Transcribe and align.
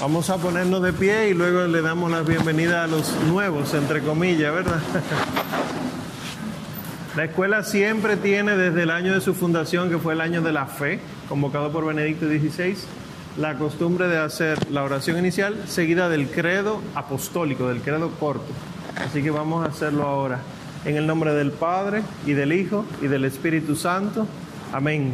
Vamos 0.00 0.30
a 0.30 0.38
ponernos 0.38 0.82
de 0.82 0.94
pie 0.94 1.28
y 1.28 1.34
luego 1.34 1.66
le 1.66 1.82
damos 1.82 2.10
la 2.10 2.22
bienvenida 2.22 2.84
a 2.84 2.86
los 2.86 3.14
nuevos, 3.28 3.74
entre 3.74 4.00
comillas, 4.00 4.50
¿verdad? 4.50 4.80
La 7.16 7.24
escuela 7.24 7.62
siempre 7.64 8.16
tiene 8.16 8.56
desde 8.56 8.84
el 8.84 8.90
año 8.90 9.12
de 9.12 9.20
su 9.20 9.34
fundación, 9.34 9.90
que 9.90 9.98
fue 9.98 10.14
el 10.14 10.22
año 10.22 10.40
de 10.40 10.52
la 10.52 10.64
fe, 10.64 11.00
convocado 11.28 11.70
por 11.70 11.84
Benedicto 11.84 12.26
XVI, 12.26 12.76
la 13.36 13.58
costumbre 13.58 14.08
de 14.08 14.16
hacer 14.16 14.70
la 14.70 14.84
oración 14.84 15.18
inicial 15.18 15.64
seguida 15.66 16.08
del 16.08 16.30
credo 16.30 16.80
apostólico, 16.94 17.68
del 17.68 17.82
credo 17.82 18.08
corto. 18.12 18.46
Así 18.96 19.22
que 19.22 19.30
vamos 19.30 19.66
a 19.66 19.68
hacerlo 19.68 20.04
ahora. 20.04 20.38
En 20.86 20.96
el 20.96 21.06
nombre 21.06 21.34
del 21.34 21.52
Padre 21.52 22.02
y 22.24 22.32
del 22.32 22.54
Hijo 22.54 22.86
y 23.02 23.06
del 23.06 23.26
Espíritu 23.26 23.76
Santo. 23.76 24.26
Amén. 24.72 25.12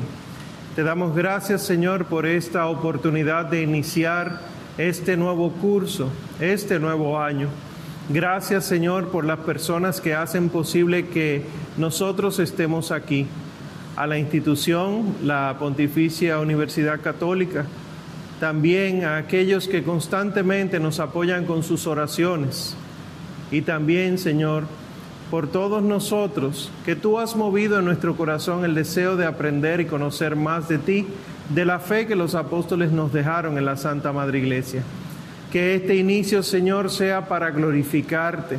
Te 0.77 0.85
damos 0.85 1.17
gracias, 1.17 1.63
Señor, 1.63 2.05
por 2.05 2.25
esta 2.25 2.69
oportunidad 2.69 3.47
de 3.47 3.63
iniciar 3.63 4.55
este 4.79 5.17
nuevo 5.17 5.51
curso, 5.51 6.11
este 6.41 6.79
nuevo 6.79 7.19
año. 7.19 7.49
Gracias, 8.09 8.65
Señor, 8.65 9.09
por 9.09 9.25
las 9.25 9.41
personas 9.41 10.01
que 10.01 10.15
hacen 10.15 10.49
posible 10.49 11.09
que 11.09 11.45
nosotros 11.77 12.39
estemos 12.39 12.93
aquí. 12.93 13.27
A 13.97 14.07
la 14.07 14.19
institución, 14.19 15.15
la 15.25 15.57
Pontificia 15.59 16.39
Universidad 16.39 17.01
Católica, 17.01 17.65
también 18.39 19.05
a 19.05 19.17
aquellos 19.17 19.69
que 19.69 19.83
constantemente 19.83 20.79
nos 20.79 21.01
apoyan 21.01 21.47
con 21.47 21.63
sus 21.63 21.87
oraciones. 21.87 22.77
Y 23.51 23.63
también, 23.63 24.19
Señor, 24.19 24.65
por 25.31 25.49
todos 25.49 25.83
nosotros, 25.83 26.71
que 26.85 26.95
tú 26.95 27.19
has 27.19 27.37
movido 27.37 27.79
en 27.79 27.87
nuestro 27.87 28.17
corazón 28.17 28.65
el 28.65 28.75
deseo 28.75 29.17
de 29.17 29.27
aprender 29.27 29.81
y 29.81 29.87
conocer 29.87 30.37
más 30.37 30.69
de 30.69 30.79
ti, 30.79 31.07
de 31.49 31.65
la 31.65 31.79
fe 31.79 32.07
que 32.07 32.17
los 32.17 32.35
apóstoles 32.35 32.93
nos 32.93 33.13
dejaron 33.13 33.59
en 33.59 33.65
la 33.65 33.77
Santa 33.77 34.13
Madre 34.13 34.39
Iglesia. 34.39 34.83
Que 35.53 35.77
este 35.77 35.97
inicio, 35.97 36.43
Señor, 36.43 36.91
sea 36.91 37.29
para 37.29 37.51
glorificarte, 37.51 38.59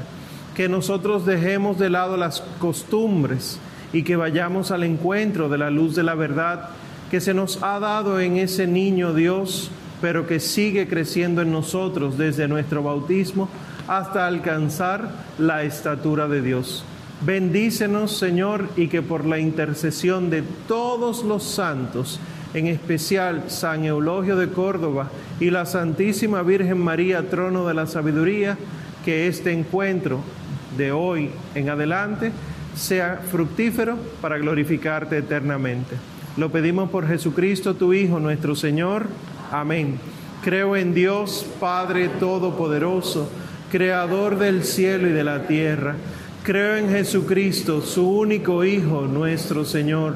que 0.56 0.70
nosotros 0.70 1.26
dejemos 1.26 1.78
de 1.78 1.90
lado 1.90 2.18
las 2.18 2.42
costumbres 2.60 3.60
y 3.94 4.04
que 4.04 4.16
vayamos 4.16 4.72
al 4.72 4.84
encuentro 4.84 5.50
de 5.50 5.58
la 5.58 5.70
luz 5.70 5.96
de 5.96 6.04
la 6.04 6.16
verdad 6.16 6.70
que 7.12 7.22
se 7.22 7.34
nos 7.34 7.64
ha 7.64 7.80
dado 7.80 8.20
en 8.20 8.38
ese 8.38 8.68
niño 8.68 9.14
Dios, 9.14 9.72
pero 10.02 10.28
que 10.28 10.40
sigue 10.40 10.88
creciendo 10.88 11.42
en 11.42 11.52
nosotros 11.52 12.18
desde 12.18 12.48
nuestro 12.48 12.84
bautismo 12.84 13.50
hasta 13.88 14.28
alcanzar 14.28 15.10
la 15.38 15.64
estatura 15.64 16.28
de 16.28 16.42
Dios. 16.42 16.84
Bendícenos, 17.22 18.16
Señor, 18.16 18.68
y 18.76 18.90
que 18.90 19.02
por 19.02 19.26
la 19.26 19.40
intercesión 19.40 20.30
de 20.30 20.44
todos 20.68 21.24
los 21.24 21.44
santos, 21.44 22.20
en 22.54 22.68
especial 22.68 23.46
San 23.48 23.86
Eulogio 23.86 24.36
de 24.36 24.50
Córdoba 24.50 25.10
y 25.40 25.50
la 25.50 25.66
Santísima 25.66 26.42
Virgen 26.42 26.80
María, 26.80 27.30
trono 27.30 27.68
de 27.68 27.74
la 27.74 27.88
sabiduría, 27.88 28.58
que 29.04 29.28
este 29.28 29.52
encuentro 29.52 30.20
de 30.78 30.92
hoy 30.92 31.30
en 31.56 31.70
adelante 31.70 32.32
sea 32.76 33.22
fructífero 33.32 33.98
para 34.22 34.38
glorificarte 34.38 35.18
eternamente. 35.18 35.96
Lo 36.38 36.52
pedimos 36.52 36.90
por 36.90 37.08
Jesucristo, 37.08 37.76
tu 37.76 37.94
Hijo, 37.94 38.20
nuestro 38.20 38.56
Señor. 38.56 39.08
Amén. 39.52 40.00
Creo 40.44 40.76
en 40.76 40.94
Dios, 40.94 41.46
Padre 41.60 42.10
Todopoderoso 42.20 43.30
creador 43.72 44.38
del 44.38 44.64
cielo 44.64 45.10
y 45.10 45.12
de 45.12 45.24
la 45.24 45.48
tierra. 45.48 45.96
Creo 46.44 46.78
en 46.78 46.90
Jesucristo, 46.90 47.82
su 47.82 48.10
único 48.10 48.64
Hijo, 48.64 49.02
nuestro 49.02 49.66
Señor, 49.66 50.16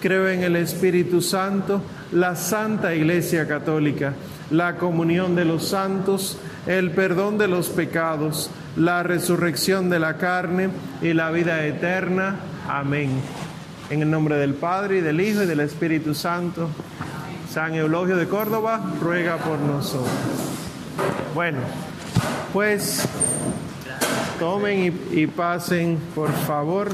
Creo 0.00 0.28
en 0.28 0.42
el 0.42 0.56
Espíritu 0.56 1.20
Santo, 1.20 1.82
la 2.12 2.36
Santa 2.36 2.94
Iglesia 2.94 3.48
Católica, 3.48 4.14
la 4.50 4.76
comunión 4.76 5.34
de 5.34 5.44
los 5.44 5.68
santos, 5.68 6.38
el 6.66 6.92
perdón 6.92 7.38
de 7.38 7.48
los 7.48 7.68
pecados, 7.68 8.50
la 8.76 9.02
resurrección 9.02 9.90
de 9.90 9.98
la 9.98 10.16
carne 10.16 10.70
y 11.02 11.12
la 11.14 11.30
vida 11.30 11.66
eterna. 11.66 12.36
Amén. 12.68 13.10
En 13.90 14.02
el 14.02 14.10
nombre 14.10 14.36
del 14.36 14.54
Padre 14.54 14.98
y 14.98 15.00
del 15.00 15.20
Hijo 15.20 15.42
y 15.42 15.46
del 15.46 15.60
Espíritu 15.60 16.14
Santo, 16.14 16.68
San 17.50 17.74
Eulogio 17.74 18.16
de 18.16 18.28
Córdoba 18.28 18.80
ruega 19.00 19.38
por 19.38 19.58
nosotros. 19.58 20.12
Bueno, 21.34 21.58
pues 22.52 23.08
tomen 24.38 24.94
y, 25.10 25.26
pasen, 25.26 25.98
por 26.14 26.30
favor. 26.30 26.88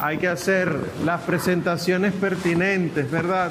Hay 0.00 0.18
que 0.18 0.28
hacer 0.28 0.74
las 1.04 1.20
presentaciones 1.22 2.12
pertinentes, 2.12 3.10
¿verdad? 3.10 3.50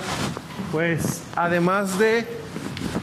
Pues 0.72 1.24
además 1.36 1.98
de 2.00 2.26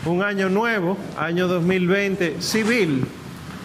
un 0.05 0.22
año 0.22 0.49
nuevo, 0.49 0.97
año 1.19 1.49
2020, 1.49 2.41
civil, 2.41 3.06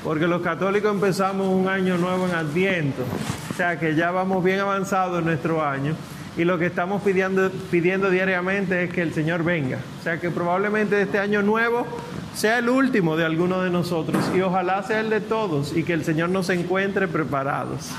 porque 0.04 0.28
los 0.28 0.42
católicos 0.42 0.92
empezamos 0.94 1.48
un 1.48 1.68
año 1.68 1.98
nuevo 1.98 2.28
en 2.28 2.36
Adviento, 2.36 3.04
o 3.52 3.54
sea 3.56 3.80
que 3.80 3.96
ya 3.96 4.12
vamos 4.12 4.44
bien 4.44 4.60
avanzados 4.60 5.20
en 5.20 5.26
nuestro 5.26 5.64
año 5.64 5.96
y 6.38 6.46
lo 6.46 6.58
que 6.58 6.66
estamos 6.68 7.02
pidiendo, 7.02 7.52
pidiendo 7.70 8.10
diariamente 8.10 8.86
es 8.86 8.92
que 8.92 9.02
el 9.02 9.14
Señor 9.14 9.44
venga. 9.44 9.80
O 10.00 10.04
sea 10.04 10.20
que 10.20 10.32
probablemente 10.32 11.02
este 11.02 11.20
año 11.20 11.42
nuevo 11.42 11.86
sea 12.34 12.60
el 12.60 12.70
último 12.70 13.18
de 13.18 13.26
alguno 13.26 13.62
de 13.62 13.70
nosotros 13.70 14.24
y 14.36 14.42
ojalá 14.42 14.82
sea 14.84 15.02
el 15.02 15.10
de 15.10 15.20
todos 15.20 15.76
y 15.76 15.84
que 15.84 15.94
el 15.94 16.06
Señor 16.06 16.30
nos 16.30 16.50
encuentre 16.50 17.08
preparados. 17.08 17.90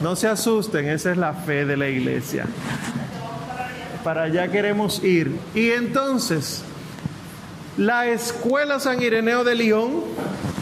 No 0.00 0.14
se 0.14 0.28
asusten, 0.28 0.88
esa 0.88 1.12
es 1.12 1.16
la 1.16 1.32
fe 1.32 1.64
de 1.64 1.76
la 1.76 1.88
iglesia. 1.88 2.46
Para 4.04 4.24
allá 4.24 4.48
queremos 4.48 5.02
ir. 5.02 5.34
Y 5.54 5.70
entonces, 5.70 6.62
la 7.78 8.06
Escuela 8.06 8.78
San 8.78 9.02
Ireneo 9.02 9.42
de 9.42 9.54
León 9.54 10.02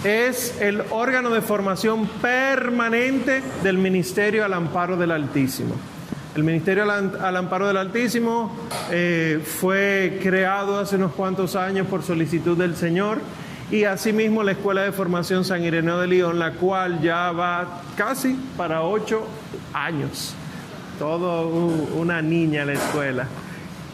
es 0.04 0.60
el 0.60 0.82
órgano 0.90 1.30
de 1.30 1.40
formación 1.40 2.06
permanente 2.20 3.42
del 3.62 3.78
Ministerio 3.78 4.44
al 4.44 4.52
Amparo 4.52 4.96
del 4.96 5.10
Altísimo. 5.10 5.74
El 6.36 6.44
Ministerio 6.44 6.90
al, 6.90 7.36
Amparo 7.36 7.66
del 7.66 7.76
Altísimo 7.76 8.54
eh, 8.90 9.40
fue 9.44 10.18
creado 10.22 10.78
hace 10.78 10.96
unos 10.96 11.12
cuantos 11.12 11.54
años 11.56 11.86
por 11.86 12.02
solicitud 12.02 12.56
del 12.56 12.76
Señor 12.76 13.18
y 13.70 13.84
asimismo 13.84 14.42
la 14.42 14.52
Escuela 14.52 14.82
de 14.82 14.92
Formación 14.92 15.44
San 15.44 15.64
Ireneo 15.64 15.98
de 16.00 16.06
León, 16.06 16.38
la 16.38 16.52
cual 16.52 17.00
ya 17.00 17.32
va 17.32 17.82
casi 17.96 18.38
para 18.56 18.82
ocho 18.82 19.26
años. 19.72 20.34
Todo 20.98 21.48
una 21.94 22.22
niña 22.22 22.64
la 22.64 22.74
escuela. 22.74 23.26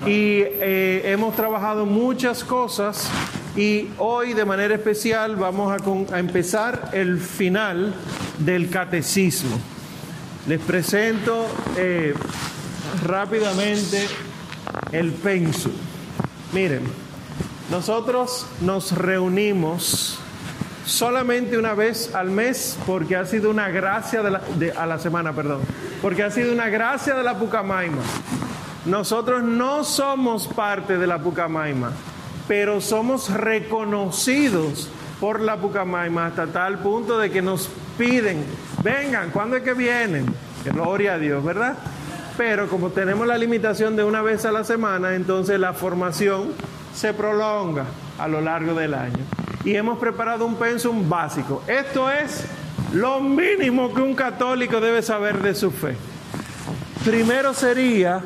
Y 0.07 0.41
eh, 0.43 1.03
hemos 1.05 1.37
trabajado 1.37 1.87
muchas 1.87 2.43
cosas 2.43 3.09
y 3.57 3.89
hoy 3.99 4.33
de 4.33 4.45
manera 4.45 4.75
especial 4.75 5.37
vamos 5.37 5.73
a, 5.73 6.19
empezar 6.19 6.91
el 6.93 7.19
final 7.19 7.95
del 8.39 8.71
catecismo. 8.71 9.59
Les 10.47 10.61
presento 10.61 11.47
eh, 11.77 12.15
rápidamente 13.07 14.07
el 14.93 15.13
penso. 15.13 15.71
Miren, 16.53 16.83
nosotros 17.71 18.47
nos 18.61 18.93
reunimos 18.93 20.19
solamente 20.85 21.57
una 21.57 21.75
vez 21.75 22.15
al 22.15 22.31
mes 22.31 22.77
porque 22.85 23.15
ha 23.17 23.25
sido 23.25 23.49
una 23.49 23.69
gracia 23.69 24.23
de 24.23 24.31
la, 24.33 24.43
a 24.77 24.87
la 24.87 24.99
semana, 24.99 25.33
perdón, 25.33 25.61
porque 26.03 26.25
ha 26.25 26.31
sido 26.31 26.53
una 26.53 26.69
gracia 26.69 27.15
de 27.15 27.23
la 27.23 27.39
Pucamaima. 27.39 28.03
Nosotros 28.87 29.43
no 29.43 29.85
somos 29.85 30.49
parte 30.49 30.99
de 30.99 31.07
la 31.07 31.19
Pucamaima, 31.19 31.93
pero 32.49 32.81
somos 32.81 33.31
reconocidos 33.31 34.89
por 35.21 35.41
la 35.41 35.57
Pucamaima 35.59 36.27
hasta 36.27 36.47
tal 36.49 36.79
punto 36.81 37.19
de 37.19 37.31
que 37.31 37.41
nos 37.41 37.69
piden, 37.97 38.45
vengan, 38.83 39.31
¿cuándo 39.31 39.57
es 39.57 39.63
que 39.63 39.75
vienen? 39.75 40.27
Gloria 40.65 41.15
a 41.15 41.19
Dios, 41.19 41.45
¿verdad? 41.45 41.77
Pero 42.41 42.69
como 42.69 42.89
tenemos 42.89 43.27
la 43.27 43.37
limitación 43.37 43.97
de 43.97 44.03
una 44.03 44.23
vez 44.23 44.47
a 44.47 44.51
la 44.51 44.65
semana, 44.65 45.15
entonces 45.15 45.61
la 45.61 45.75
formación 45.75 46.55
se 46.95 47.13
prolonga 47.13 47.85
a 48.19 48.29
lo 48.29 48.41
largo 48.41 48.73
del 48.73 48.95
año. 48.95 49.19
Y 49.63 49.75
hemos 49.75 49.99
preparado 49.99 50.47
un 50.47 50.55
pensum 50.55 51.07
básico. 51.07 51.63
Esto 51.67 52.11
es 52.11 52.47
lo 52.95 53.21
mínimo 53.21 53.93
que 53.93 54.01
un 54.01 54.15
católico 54.15 54.81
debe 54.81 55.03
saber 55.03 55.43
de 55.43 55.55
su 55.55 55.71
fe. 55.71 55.97
Primero 57.05 57.53
sería, 57.53 58.23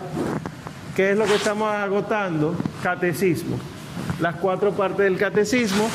que 0.94 1.10
es 1.10 1.18
lo 1.18 1.24
que 1.24 1.34
estamos 1.34 1.74
agotando, 1.74 2.54
catecismo. 2.84 3.58
Las 4.20 4.36
cuatro 4.36 4.70
partes 4.74 5.06
del 5.06 5.18
catecismo 5.18 5.90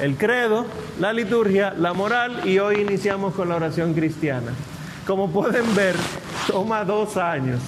el 0.00 0.16
credo, 0.16 0.66
la 0.98 1.12
liturgia, 1.12 1.72
la 1.78 1.92
moral 1.92 2.40
y 2.44 2.58
hoy 2.58 2.80
iniciamos 2.80 3.34
con 3.34 3.48
la 3.48 3.54
oración 3.54 3.94
cristiana. 3.94 4.50
Como 5.06 5.30
pueden 5.30 5.74
ver, 5.74 5.96
toma 6.46 6.84
dos 6.84 7.16
años. 7.16 7.60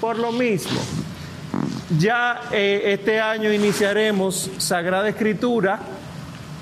Por 0.00 0.18
lo 0.18 0.32
mismo, 0.32 0.80
ya 1.98 2.42
eh, 2.50 2.82
este 2.86 3.20
año 3.20 3.52
iniciaremos 3.52 4.50
Sagrada 4.58 5.08
Escritura, 5.08 5.78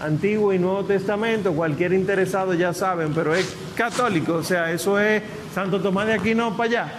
Antiguo 0.01 0.53
y 0.53 0.59
Nuevo 0.59 0.85
Testamento, 0.85 1.55
cualquier 1.55 1.95
interesado 1.95 2.53
ya 2.53 2.75
saben, 2.75 3.15
pero 3.15 3.35
es 3.35 3.57
católico, 3.75 4.35
o 4.35 4.43
sea, 4.43 4.71
eso 4.71 4.99
es 4.99 5.23
Santo 5.55 5.81
Tomás 5.81 6.07
de 6.07 6.15
Aquino 6.15 6.57
para 6.57 6.69
allá. 6.69 6.93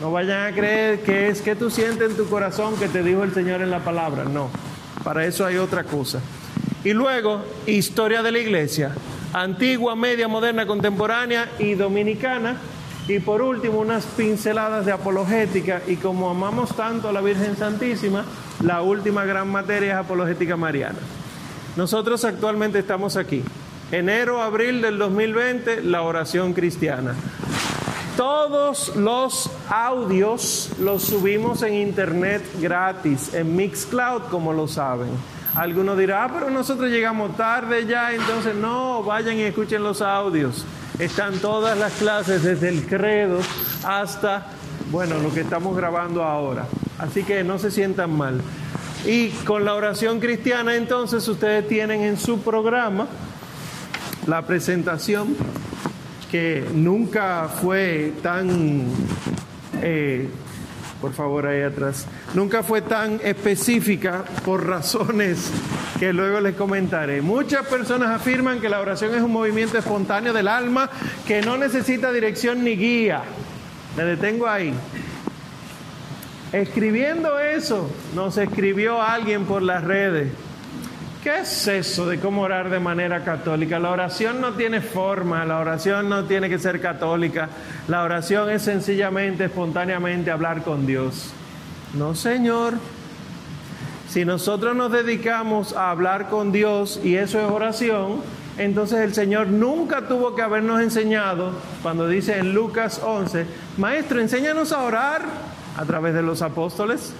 No 0.00 0.10
vayan 0.10 0.50
a 0.50 0.54
creer 0.56 1.00
que 1.00 1.28
es 1.28 1.42
que 1.42 1.54
tú 1.54 1.68
sientes 1.68 2.10
en 2.10 2.16
tu 2.16 2.26
corazón 2.26 2.76
que 2.78 2.88
te 2.88 3.02
dijo 3.02 3.22
el 3.22 3.34
Señor 3.34 3.60
en 3.60 3.70
la 3.70 3.80
palabra, 3.80 4.24
no, 4.24 4.48
para 5.04 5.26
eso 5.26 5.44
hay 5.44 5.58
otra 5.58 5.84
cosa. 5.84 6.20
Y 6.82 6.94
luego, 6.94 7.44
historia 7.66 8.22
de 8.22 8.32
la 8.32 8.38
iglesia, 8.38 8.94
antigua, 9.32 9.94
media, 9.96 10.28
moderna, 10.28 10.66
contemporánea 10.66 11.48
y 11.58 11.74
dominicana. 11.74 12.56
Y 13.08 13.18
por 13.18 13.42
último, 13.42 13.80
unas 13.80 14.04
pinceladas 14.04 14.86
de 14.86 14.92
apologética. 14.92 15.82
Y 15.86 15.96
como 15.96 16.30
amamos 16.30 16.76
tanto 16.76 17.08
a 17.08 17.12
la 17.12 17.20
Virgen 17.20 17.56
Santísima, 17.56 18.24
la 18.62 18.82
última 18.82 19.24
gran 19.24 19.48
materia 19.48 19.94
es 19.94 19.98
apologética 19.98 20.56
mariana. 20.56 20.98
Nosotros 21.76 22.24
actualmente 22.24 22.78
estamos 22.78 23.16
aquí. 23.16 23.42
Enero, 23.90 24.40
abril 24.40 24.82
del 24.82 24.98
2020, 24.98 25.82
la 25.82 26.02
oración 26.02 26.52
cristiana. 26.52 27.14
Todos 28.16 28.94
los 28.96 29.50
audios 29.68 30.72
los 30.78 31.02
subimos 31.02 31.62
en 31.62 31.74
internet 31.74 32.42
gratis, 32.60 33.34
en 33.34 33.56
Mixcloud, 33.56 34.24
como 34.30 34.52
lo 34.52 34.68
saben. 34.68 35.08
Algunos 35.54 35.98
dirán, 35.98 36.28
ah, 36.30 36.32
pero 36.32 36.50
nosotros 36.50 36.90
llegamos 36.90 37.36
tarde 37.36 37.84
ya, 37.86 38.12
entonces 38.12 38.54
no, 38.54 39.02
vayan 39.02 39.36
y 39.36 39.42
escuchen 39.42 39.82
los 39.82 40.00
audios. 40.00 40.64
Están 40.98 41.38
todas 41.38 41.76
las 41.78 41.92
clases, 41.94 42.42
desde 42.42 42.68
el 42.68 42.86
credo 42.86 43.40
hasta, 43.84 44.46
bueno, 44.90 45.18
lo 45.18 45.32
que 45.32 45.40
estamos 45.40 45.76
grabando 45.76 46.22
ahora. 46.22 46.66
Así 46.98 47.24
que 47.24 47.42
no 47.42 47.58
se 47.58 47.70
sientan 47.70 48.16
mal. 48.16 48.40
Y 49.06 49.30
con 49.30 49.64
la 49.64 49.74
oración 49.74 50.20
cristiana, 50.20 50.76
entonces, 50.76 51.26
ustedes 51.26 51.66
tienen 51.66 52.02
en 52.02 52.18
su 52.18 52.40
programa 52.40 53.06
la 54.26 54.46
presentación 54.46 55.34
que 56.30 56.64
nunca 56.74 57.48
fue 57.48 58.12
tan, 58.22 58.84
eh, 59.82 60.28
por 61.00 61.12
favor 61.12 61.46
ahí 61.46 61.62
atrás, 61.62 62.06
nunca 62.34 62.62
fue 62.62 62.82
tan 62.82 63.20
específica 63.22 64.24
por 64.44 64.66
razones 64.66 65.50
que 65.98 66.12
luego 66.12 66.40
les 66.40 66.54
comentaré. 66.54 67.22
Muchas 67.22 67.66
personas 67.66 68.10
afirman 68.10 68.60
que 68.60 68.68
la 68.68 68.80
oración 68.80 69.14
es 69.14 69.22
un 69.22 69.32
movimiento 69.32 69.78
espontáneo 69.78 70.32
del 70.32 70.48
alma 70.48 70.90
que 71.26 71.42
no 71.42 71.56
necesita 71.56 72.12
dirección 72.12 72.64
ni 72.64 72.76
guía. 72.76 73.22
Me 73.96 74.04
detengo 74.04 74.46
ahí. 74.46 74.72
Escribiendo 76.52 77.38
eso, 77.38 77.90
nos 78.14 78.36
escribió 78.36 79.00
alguien 79.00 79.44
por 79.44 79.62
las 79.62 79.84
redes 79.84 80.32
¿Qué 81.22 81.40
es 81.40 81.68
eso 81.68 82.08
de 82.08 82.18
cómo 82.18 82.40
orar 82.40 82.70
de 82.70 82.80
manera 82.80 83.22
católica? 83.22 83.78
La 83.78 83.90
oración 83.90 84.40
no 84.40 84.54
tiene 84.54 84.80
forma, 84.80 85.44
la 85.44 85.58
oración 85.58 86.08
no 86.08 86.24
tiene 86.24 86.48
que 86.48 86.58
ser 86.58 86.80
católica, 86.80 87.50
la 87.88 88.04
oración 88.04 88.48
es 88.48 88.62
sencillamente, 88.62 89.44
espontáneamente 89.44 90.30
hablar 90.30 90.62
con 90.62 90.86
Dios. 90.86 91.32
No, 91.92 92.14
Señor. 92.14 92.74
Si 94.08 94.24
nosotros 94.24 94.74
nos 94.74 94.92
dedicamos 94.92 95.76
a 95.76 95.90
hablar 95.90 96.30
con 96.30 96.52
Dios 96.52 96.98
y 97.04 97.16
eso 97.16 97.38
es 97.38 97.50
oración, 97.50 98.22
entonces 98.56 99.00
el 99.00 99.12
Señor 99.12 99.48
nunca 99.48 100.08
tuvo 100.08 100.34
que 100.34 100.40
habernos 100.40 100.80
enseñado, 100.80 101.52
cuando 101.82 102.08
dice 102.08 102.38
en 102.38 102.54
Lucas 102.54 102.98
11, 103.04 103.44
Maestro, 103.76 104.22
enséñanos 104.22 104.72
a 104.72 104.82
orar 104.84 105.20
a 105.76 105.84
través 105.84 106.14
de 106.14 106.22
los 106.22 106.40
apóstoles, 106.40 107.12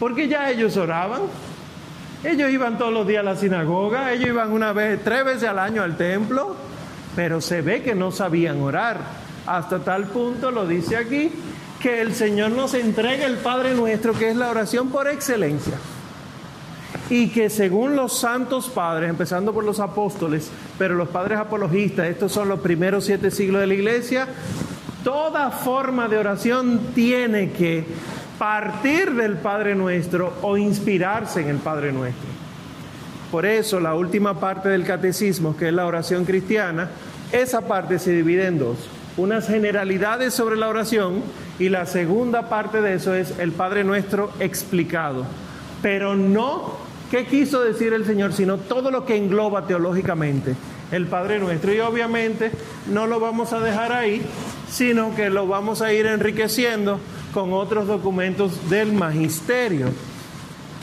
porque 0.00 0.26
ya 0.26 0.50
ellos 0.50 0.76
oraban. 0.76 1.22
Ellos 2.24 2.50
iban 2.50 2.78
todos 2.78 2.92
los 2.92 3.06
días 3.06 3.20
a 3.20 3.22
la 3.22 3.36
sinagoga, 3.36 4.10
ellos 4.10 4.28
iban 4.28 4.50
una 4.50 4.72
vez, 4.72 4.98
tres 5.04 5.26
veces 5.26 5.44
al 5.44 5.58
año 5.58 5.82
al 5.82 5.98
templo, 5.98 6.56
pero 7.14 7.42
se 7.42 7.60
ve 7.60 7.82
que 7.82 7.94
no 7.94 8.10
sabían 8.10 8.62
orar. 8.62 8.98
Hasta 9.46 9.80
tal 9.80 10.04
punto, 10.04 10.50
lo 10.50 10.66
dice 10.66 10.96
aquí, 10.96 11.30
que 11.80 12.00
el 12.00 12.14
Señor 12.14 12.52
nos 12.52 12.72
entrega 12.72 13.26
el 13.26 13.36
Padre 13.36 13.74
nuestro, 13.74 14.14
que 14.14 14.30
es 14.30 14.36
la 14.36 14.48
oración 14.48 14.88
por 14.88 15.06
excelencia. 15.06 15.74
Y 17.10 17.28
que 17.28 17.50
según 17.50 17.94
los 17.94 18.18
santos 18.18 18.70
padres, 18.70 19.10
empezando 19.10 19.52
por 19.52 19.64
los 19.64 19.78
apóstoles, 19.78 20.50
pero 20.78 20.94
los 20.94 21.10
padres 21.10 21.38
apologistas, 21.38 22.06
estos 22.06 22.32
son 22.32 22.48
los 22.48 22.60
primeros 22.60 23.04
siete 23.04 23.30
siglos 23.30 23.60
de 23.60 23.66
la 23.66 23.74
iglesia, 23.74 24.28
toda 25.04 25.50
forma 25.50 26.08
de 26.08 26.16
oración 26.16 26.80
tiene 26.94 27.50
que 27.52 27.84
partir 28.44 29.14
del 29.14 29.38
Padre 29.38 29.74
Nuestro 29.74 30.34
o 30.42 30.58
inspirarse 30.58 31.40
en 31.40 31.48
el 31.48 31.56
Padre 31.56 31.92
Nuestro. 31.92 32.28
Por 33.30 33.46
eso 33.46 33.80
la 33.80 33.94
última 33.94 34.38
parte 34.38 34.68
del 34.68 34.84
catecismo, 34.84 35.56
que 35.56 35.68
es 35.68 35.72
la 35.72 35.86
oración 35.86 36.26
cristiana, 36.26 36.90
esa 37.32 37.62
parte 37.62 37.98
se 37.98 38.12
divide 38.12 38.44
en 38.44 38.58
dos. 38.58 38.76
Unas 39.16 39.46
generalidades 39.46 40.34
sobre 40.34 40.56
la 40.56 40.68
oración 40.68 41.22
y 41.58 41.70
la 41.70 41.86
segunda 41.86 42.50
parte 42.50 42.82
de 42.82 42.96
eso 42.96 43.14
es 43.14 43.38
el 43.38 43.52
Padre 43.52 43.82
Nuestro 43.82 44.30
explicado. 44.40 45.24
Pero 45.80 46.14
no 46.14 46.76
qué 47.10 47.24
quiso 47.24 47.62
decir 47.62 47.94
el 47.94 48.04
Señor, 48.04 48.34
sino 48.34 48.58
todo 48.58 48.90
lo 48.90 49.06
que 49.06 49.16
engloba 49.16 49.66
teológicamente 49.66 50.54
el 50.92 51.06
Padre 51.06 51.38
Nuestro. 51.38 51.72
Y 51.72 51.80
obviamente 51.80 52.50
no 52.92 53.06
lo 53.06 53.20
vamos 53.20 53.54
a 53.54 53.60
dejar 53.60 53.90
ahí, 53.92 54.20
sino 54.70 55.16
que 55.16 55.30
lo 55.30 55.46
vamos 55.46 55.80
a 55.80 55.94
ir 55.94 56.04
enriqueciendo 56.04 57.00
con 57.34 57.52
otros 57.52 57.88
documentos 57.88 58.70
del 58.70 58.92
magisterio. 58.92 59.88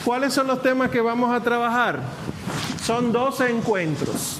¿Cuáles 0.04 0.34
son 0.34 0.46
los 0.46 0.60
temas 0.60 0.90
que 0.90 1.00
vamos 1.00 1.34
a 1.34 1.42
trabajar? 1.42 2.00
Son 2.84 3.10
12 3.10 3.50
encuentros. 3.50 4.38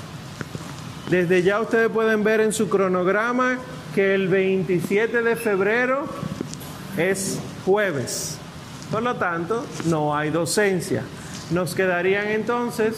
Desde 1.09 1.43
ya 1.43 1.61
ustedes 1.61 1.89
pueden 1.89 2.23
ver 2.23 2.41
en 2.41 2.53
su 2.53 2.69
cronograma 2.69 3.59
que 3.95 4.15
el 4.15 4.29
27 4.29 5.23
de 5.23 5.37
febrero 5.37 6.07
es 6.99 7.41
jueves. 7.65 8.37
Por 8.91 9.03
lo 9.03 9.17
tanto, 9.17 9.65
no 9.87 10.15
hay 10.15 10.31
docencia. 10.31 11.05
Nos 11.51 11.75
quedarían 11.75 12.29
entonces 12.29 12.97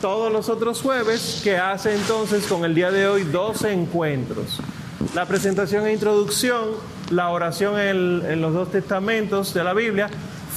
todos 0.00 0.32
los 0.32 0.48
otros 0.48 0.82
jueves, 0.82 1.40
que 1.42 1.56
hace 1.56 1.94
entonces 1.94 2.46
con 2.46 2.64
el 2.64 2.74
día 2.74 2.90
de 2.90 3.06
hoy 3.06 3.22
12 3.22 3.72
encuentros. 3.72 4.60
La 5.14 5.24
presentación 5.26 5.86
e 5.86 5.92
introducción 5.92 6.95
la 7.10 7.30
oración 7.30 7.78
en, 7.78 8.40
los 8.40 8.52
dos 8.52 8.70
testamentos 8.70 9.54
de 9.54 9.64
la 9.64 9.74
Biblia, 9.74 10.08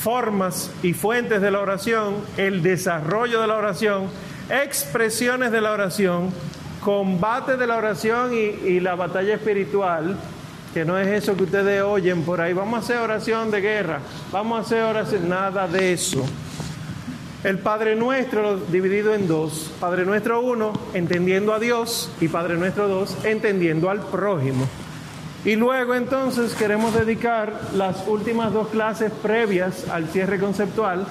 formas 0.02 0.72
y 0.82 0.94
fuentes 0.94 1.42
de 1.42 1.52
la 1.52 1.60
oración, 1.60 2.16
el 2.38 2.64
desarrollo 2.64 3.42
de 3.42 3.48
la 3.48 3.56
oración, 3.56 4.08
expresiones 4.50 5.52
de 5.52 5.62
la 5.62 5.72
oración, 5.72 6.32
combate 6.84 7.58
de 7.58 7.68
la 7.68 7.78
oración 7.78 8.32
y, 8.34 8.80
la 8.80 8.96
batalla 8.96 9.36
espiritual, 9.36 10.18
que 10.74 10.86
no 10.86 10.98
es 10.98 11.08
eso 11.08 11.36
que 11.36 11.44
ustedes 11.44 11.82
oyen 11.82 12.24
por 12.24 12.42
ahí, 12.42 12.54
vamos 12.54 12.76
a 12.76 12.84
hacer 12.84 12.98
oración 12.98 13.52
de 13.52 13.62
guerra, 13.62 14.00
vamos 14.32 14.60
a 14.60 14.62
hacer 14.62 14.84
oración, 14.84 15.30
nada 15.30 15.68
de 15.68 15.94
eso. 15.94 16.26
El 17.44 17.58
Padre 17.58 17.96
Nuestro 17.96 18.58
dividido 18.58 19.14
en 19.14 19.28
dos, 19.28 19.72
Padre 19.80 20.06
Nuestro 20.06 20.42
uno, 20.42 20.74
entendiendo 20.94 21.54
a 21.54 21.60
Dios, 21.60 22.12
y 22.20 22.28
Padre 22.28 22.58
Nuestro 22.58 22.88
dos, 22.88 23.16
entendiendo 23.24 23.90
al 23.90 24.02
prójimo. 24.02 24.68
Y 25.46 25.56
luego 25.56 25.96
entonces 25.96 26.54
queremos 26.54 26.94
dedicar 26.94 27.62
las 27.74 28.06
últimas 28.08 28.52
dos 28.52 28.68
clases 28.70 29.12
previas 29.24 29.88
al 29.88 30.10
cierre 30.10 30.40
conceptual 30.40 31.06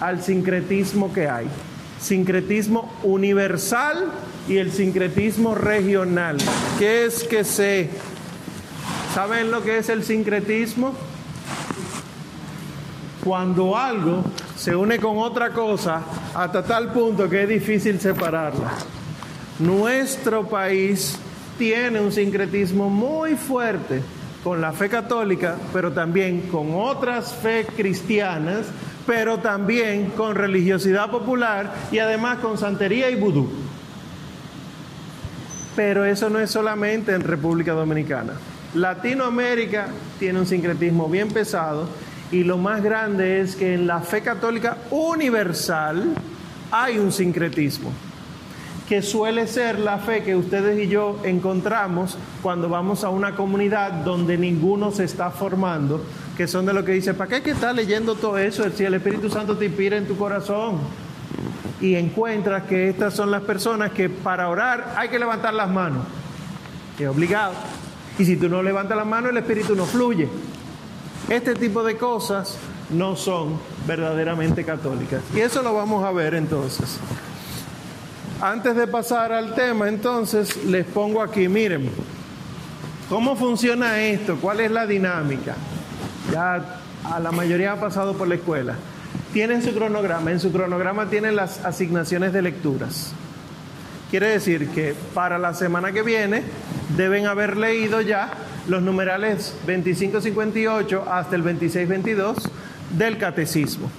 al 0.00 0.22
sincretismo 0.22 1.12
que 1.12 1.28
hay. 1.28 1.46
Sincretismo 2.00 2.92
universal 3.02 4.10
y 4.48 4.58
el 4.58 4.72
sincretismo 4.72 5.54
regional. 5.54 6.38
¿Qué 6.78 7.04
es 7.04 7.24
que 7.24 7.44
se... 7.44 7.90
¿Saben 9.14 9.50
lo 9.50 9.62
que 9.62 9.78
es 9.78 9.88
el 9.88 10.04
sincretismo? 10.04 10.94
Cuando 13.24 13.76
algo 13.76 14.22
se 14.56 14.74
une 14.74 14.98
con 14.98 15.18
otra 15.18 15.52
cosa 15.52 16.02
hasta 16.34 16.64
tal 16.64 16.92
punto 16.92 17.28
que 17.28 17.42
es 17.42 17.48
difícil 17.48 18.00
separarla. 18.00 18.72
Nuestro 19.58 20.48
país 20.48 21.18
tiene 21.58 22.00
un 22.00 22.12
sincretismo 22.12 22.88
muy 22.88 23.34
fuerte 23.34 24.00
con 24.44 24.60
la 24.60 24.72
fe 24.72 24.88
católica, 24.88 25.56
pero 25.72 25.92
también 25.92 26.42
con 26.42 26.74
otras 26.74 27.34
fe 27.34 27.66
cristianas, 27.76 28.66
pero 29.06 29.38
también 29.38 30.10
con 30.10 30.36
religiosidad 30.36 31.10
popular 31.10 31.74
y 31.90 31.98
además 31.98 32.38
con 32.38 32.56
santería 32.56 33.10
y 33.10 33.16
vudú. 33.16 33.48
Pero 35.74 36.04
eso 36.04 36.30
no 36.30 36.38
es 36.38 36.50
solamente 36.50 37.12
en 37.12 37.22
República 37.22 37.72
Dominicana. 37.72 38.34
Latinoamérica 38.74 39.88
tiene 40.18 40.38
un 40.40 40.46
sincretismo 40.46 41.08
bien 41.08 41.28
pesado 41.28 41.88
y 42.30 42.44
lo 42.44 42.58
más 42.58 42.82
grande 42.82 43.40
es 43.40 43.56
que 43.56 43.74
en 43.74 43.86
la 43.86 44.00
fe 44.00 44.20
católica 44.20 44.76
universal 44.90 46.14
hay 46.70 46.98
un 46.98 47.10
sincretismo. 47.10 47.92
Que 48.88 49.02
suele 49.02 49.46
ser 49.46 49.78
la 49.78 49.98
fe 49.98 50.22
que 50.22 50.34
ustedes 50.34 50.78
y 50.78 50.88
yo 50.88 51.18
encontramos 51.22 52.16
cuando 52.42 52.70
vamos 52.70 53.04
a 53.04 53.10
una 53.10 53.34
comunidad 53.34 53.92
donde 53.92 54.38
ninguno 54.38 54.90
se 54.92 55.04
está 55.04 55.30
formando, 55.30 56.02
que 56.38 56.48
son 56.48 56.64
de 56.64 56.72
lo 56.72 56.86
que 56.86 56.92
dice, 56.92 57.12
¿para 57.12 57.28
qué 57.28 57.42
que 57.42 57.50
estás 57.50 57.76
leyendo 57.76 58.14
todo 58.14 58.38
eso 58.38 58.64
si 58.70 58.84
el 58.84 58.94
Espíritu 58.94 59.28
Santo 59.28 59.58
te 59.58 59.66
inspira 59.66 59.98
en 59.98 60.06
tu 60.06 60.16
corazón? 60.16 60.78
Y 61.82 61.96
encuentras 61.96 62.62
que 62.62 62.88
estas 62.88 63.12
son 63.12 63.30
las 63.30 63.42
personas 63.42 63.92
que 63.92 64.08
para 64.08 64.48
orar 64.48 64.94
hay 64.96 65.10
que 65.10 65.18
levantar 65.18 65.52
las 65.52 65.68
manos, 65.68 66.06
es 66.98 67.06
obligado. 67.06 67.52
Y 68.18 68.24
si 68.24 68.36
tú 68.36 68.48
no 68.48 68.62
levantas 68.62 68.96
las 68.96 69.06
manos, 69.06 69.32
el 69.32 69.36
Espíritu 69.36 69.76
no 69.76 69.84
fluye. 69.84 70.28
Este 71.28 71.54
tipo 71.54 71.84
de 71.84 71.98
cosas 71.98 72.56
no 72.88 73.16
son 73.16 73.60
verdaderamente 73.86 74.64
católicas. 74.64 75.20
Y 75.36 75.40
eso 75.40 75.62
lo 75.62 75.74
vamos 75.74 76.02
a 76.04 76.10
ver 76.10 76.34
entonces. 76.34 76.98
Antes 78.40 78.76
de 78.76 78.86
pasar 78.86 79.32
al 79.32 79.56
tema, 79.56 79.88
entonces 79.88 80.64
les 80.64 80.86
pongo 80.86 81.20
aquí, 81.22 81.48
miren, 81.48 81.90
¿cómo 83.08 83.34
funciona 83.34 84.00
esto? 84.00 84.36
¿Cuál 84.40 84.60
es 84.60 84.70
la 84.70 84.86
dinámica? 84.86 85.56
Ya 86.32 86.80
a 87.04 87.18
la 87.18 87.32
mayoría 87.32 87.72
ha 87.72 87.80
pasado 87.80 88.14
por 88.14 88.28
la 88.28 88.36
escuela. 88.36 88.76
Tienen 89.32 89.60
su 89.60 89.74
cronograma, 89.74 90.30
en 90.30 90.38
su 90.38 90.52
cronograma 90.52 91.10
tienen 91.10 91.34
las 91.34 91.64
asignaciones 91.64 92.32
de 92.32 92.42
lecturas. 92.42 93.12
Quiere 94.08 94.28
decir 94.28 94.68
que 94.68 94.94
para 95.14 95.36
la 95.36 95.52
semana 95.52 95.90
que 95.90 96.02
viene 96.02 96.44
deben 96.96 97.26
haber 97.26 97.56
leído 97.56 98.00
ya 98.02 98.30
los 98.68 98.82
numerales 98.82 99.52
25-58 99.66 101.02
hasta 101.10 101.34
el 101.34 101.42
26-22 101.42 102.36
del 102.96 103.18
catecismo. 103.18 103.90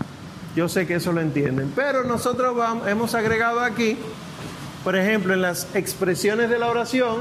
Yo 0.55 0.69
sé 0.69 0.87
que 0.87 0.95
eso 0.95 1.11
lo 1.11 1.19
entienden, 1.19 1.73
pero 1.75 2.05
nosotros 2.05 2.55
vamos, 2.55 2.87
hemos 2.87 3.13
agregado 3.15 3.59
aquí 3.59 3.97
por 4.83 4.95
ejemplo, 4.95 5.33
en 5.33 5.41
las 5.41 5.67
expresiones 5.75 6.49
de 6.49 6.59
la 6.59 6.67
oración, 6.67 7.17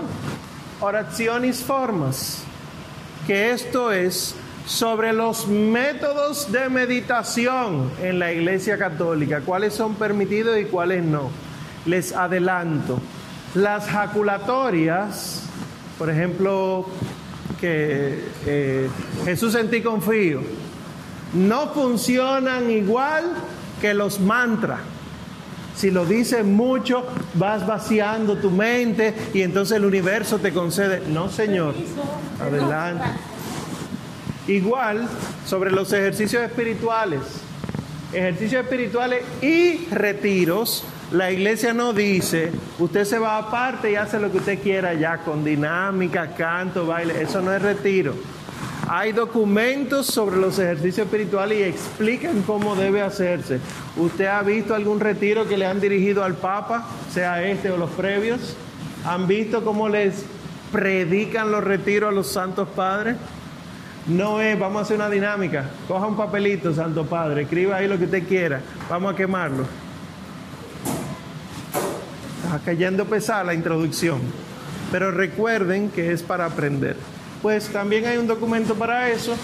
oraciones 0.81 1.63
formas, 1.63 2.43
que 3.27 3.51
esto 3.51 3.93
es 3.93 4.35
sobre 4.67 5.13
los 5.13 5.49
métodos 5.49 6.53
de 6.53 6.69
meditación 6.69 7.91
en 8.03 8.19
la 8.19 8.33
Iglesia 8.33 8.79
Católica, 8.79 9.41
cuáles 9.41 9.75
son 9.75 9.95
permitidos 9.95 10.59
y 10.59 10.67
cuáles 10.67 11.03
no. 11.03 11.31
Les 11.87 12.13
adelanto, 12.13 13.01
las 13.55 13.87
jaculatorias, 13.87 15.43
por 15.99 16.11
ejemplo, 16.11 16.87
que 17.61 18.25
eh, 18.47 18.89
Jesús 19.25 19.55
en 19.55 19.71
ti 19.71 19.81
confío, 19.81 20.43
no 21.33 21.69
funcionan 21.69 22.71
igual 22.71 23.25
que 23.81 23.95
los 23.95 24.21
mantras. 24.21 24.81
Si 25.79 25.93
lo 25.93 26.05
dices 26.05 26.45
mucho, 26.45 27.07
vas 27.35 27.65
vaciando 27.65 28.39
tu 28.39 28.51
mente 28.51 29.15
y 29.33 29.43
entonces 29.43 29.77
el 29.77 29.85
universo 29.85 30.39
te 30.39 30.53
concede. 30.53 31.03
No, 31.09 31.29
Señor. 31.29 31.73
Adelante. 32.41 33.05
Igual 34.49 35.07
sobre 35.47 35.71
los 35.71 35.93
ejercicios 35.93 36.43
espirituales. 36.43 37.21
Ejercicios 38.13 38.65
espirituales 38.65 39.23
y 39.41 39.87
retiros. 39.93 40.83
La 41.13 41.31
iglesia 41.31 41.73
no 41.73 41.93
dice, 41.93 42.51
usted 42.81 43.05
se 43.05 43.21
va 43.21 43.39
aparte 43.39 43.93
y 43.93 43.95
hace 43.95 44.19
lo 44.19 44.33
que 44.33 44.39
usted 44.39 44.61
quiera 44.61 44.95
ya, 44.95 45.19
con 45.19 45.45
dinámica, 45.45 46.35
canto, 46.35 46.89
baile. 46.89 47.23
Eso 47.23 47.41
no 47.41 47.53
es 47.55 47.63
retiro. 47.63 48.15
Hay 48.91 49.13
documentos 49.13 50.07
sobre 50.07 50.39
los 50.39 50.59
ejercicios 50.59 51.07
espirituales 51.07 51.59
y 51.59 51.63
explican 51.63 52.41
cómo 52.41 52.75
debe 52.75 53.03
hacerse. 53.03 53.61
¿Usted 53.99 54.25
ha 54.25 54.43
visto 54.43 54.75
algún 54.75 54.99
retiro 54.99 55.47
que 55.47 55.59
le 55.59 55.67
han 55.67 55.79
dirigido 55.79 56.25
al 56.25 56.35
Papa, 56.35 56.87
sea 57.13 57.43
este 57.43 57.71
o 57.71 57.77
los 57.77 57.91
previos? 57.91 58.57
¿Han 59.05 59.27
visto 59.27 59.63
cómo 59.63 59.91
les 59.91 60.25
predican 60.73 61.53
los 61.53 61.63
retiros 61.63 62.09
a 62.09 62.13
los 62.13 62.29
santos 62.29 62.67
padres? 62.69 63.17
No 64.07 64.41
es, 64.41 64.59
vamos 64.59 64.79
a 64.79 64.83
hacer 64.85 64.97
una 64.97 65.11
dinámica. 65.11 65.69
Coja 65.87 66.07
un 66.07 66.17
papelito, 66.17 66.73
Santo 66.73 67.05
Padre, 67.05 67.43
escriba 67.43 67.77
ahí 67.77 67.89
lo 67.89 67.99
que 67.99 68.05
usted 68.05 68.27
quiera. 68.27 68.63
Vamos 68.89 69.13
a 69.13 69.17
quemarlo. 69.17 69.67
Está 72.43 72.59
cayendo 72.65 73.05
pesada 73.05 73.45
la 73.45 73.53
introducción. 73.53 74.21
Pero 74.91 75.11
recuerden 75.11 75.91
que 75.91 76.11
es 76.11 76.23
para 76.23 76.47
aprender 76.47 76.97
pues 77.43 77.69
también 77.69 78.07
hay 78.07 78.17
un 78.17 78.27
documento 78.27 78.75
para 78.75 79.11
eso. 79.11 79.37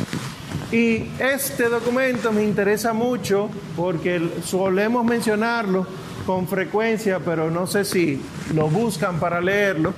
Y 0.73 1.05
este 1.19 1.69
documento 1.69 2.33
me 2.33 2.43
interesa 2.43 2.93
mucho 2.93 3.49
porque 3.77 4.21
solemos 4.45 5.05
mencionarlo 5.05 5.87
con 6.27 6.49
frecuencia, 6.49 7.21
pero 7.21 7.51
no 7.51 7.67
sé 7.67 7.85
si 7.85 8.21
lo 8.55 8.69
buscan 8.69 9.21
para 9.21 9.41
leerlo. 9.41 9.93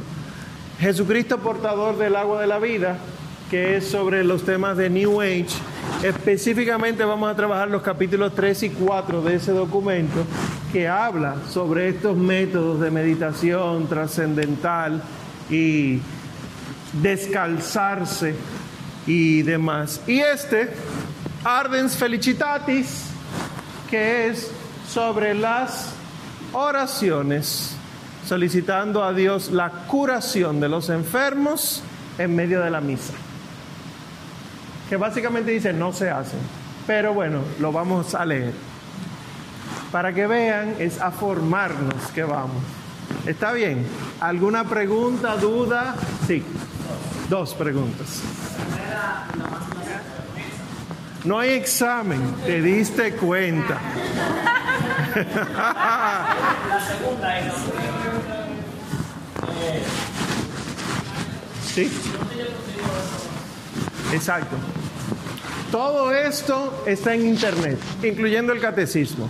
Jesucristo 0.78 1.38
portador 1.38 1.96
del 1.96 2.16
agua 2.16 2.40
de 2.40 2.46
la 2.46 2.58
vida, 2.58 2.98
que 3.50 3.76
es 3.76 3.86
sobre 3.86 4.24
los 4.24 4.44
temas 4.44 4.76
de 4.76 4.90
New 4.90 5.20
Age. 5.20 5.46
Específicamente 6.02 7.04
vamos 7.04 7.30
a 7.30 7.36
trabajar 7.36 7.70
los 7.70 7.80
capítulos 7.80 8.34
3 8.34 8.64
y 8.64 8.70
4 8.70 9.22
de 9.22 9.36
ese 9.36 9.52
documento 9.52 10.24
que 10.72 10.88
habla 10.88 11.36
sobre 11.48 11.88
estos 11.88 12.16
métodos 12.16 12.80
de 12.80 12.90
meditación 12.90 13.88
trascendental 13.88 15.02
y 15.48 16.00
descalzarse 17.02 18.34
y 19.06 19.42
demás. 19.42 20.00
Y 20.06 20.20
este, 20.20 20.70
Ardens 21.44 21.96
Felicitatis, 21.96 23.04
que 23.90 24.28
es 24.28 24.50
sobre 24.88 25.34
las 25.34 25.92
oraciones, 26.52 27.76
solicitando 28.26 29.04
a 29.04 29.12
Dios 29.12 29.50
la 29.50 29.70
curación 29.86 30.60
de 30.60 30.68
los 30.68 30.88
enfermos 30.88 31.82
en 32.18 32.34
medio 32.34 32.60
de 32.60 32.70
la 32.70 32.80
misa. 32.80 33.14
Que 34.88 34.96
básicamente 34.96 35.50
dice 35.50 35.72
no 35.72 35.92
se 35.92 36.10
hacen. 36.10 36.40
Pero 36.86 37.14
bueno, 37.14 37.40
lo 37.60 37.72
vamos 37.72 38.14
a 38.14 38.24
leer. 38.24 38.52
Para 39.90 40.12
que 40.12 40.26
vean, 40.26 40.74
es 40.78 41.00
a 41.00 41.10
formarnos 41.10 42.10
que 42.14 42.22
vamos. 42.22 42.62
¿Está 43.26 43.52
bien? 43.52 43.84
¿Alguna 44.20 44.64
pregunta, 44.64 45.36
duda? 45.36 45.96
Sí. 46.26 46.44
Dos 47.28 47.54
preguntas. 47.54 48.22
No 51.24 51.40
hay 51.40 51.50
examen, 51.50 52.20
te 52.44 52.62
diste 52.62 53.14
cuenta. 53.14 53.80
La 55.56 56.80
segunda 56.86 57.38
es. 57.40 57.52
Sí. 61.74 61.90
Exacto. 64.12 64.56
Todo 65.72 66.12
esto 66.12 66.84
está 66.86 67.14
en 67.14 67.26
internet, 67.26 67.76
incluyendo 68.04 68.52
el 68.52 68.60
catecismo. 68.60 69.28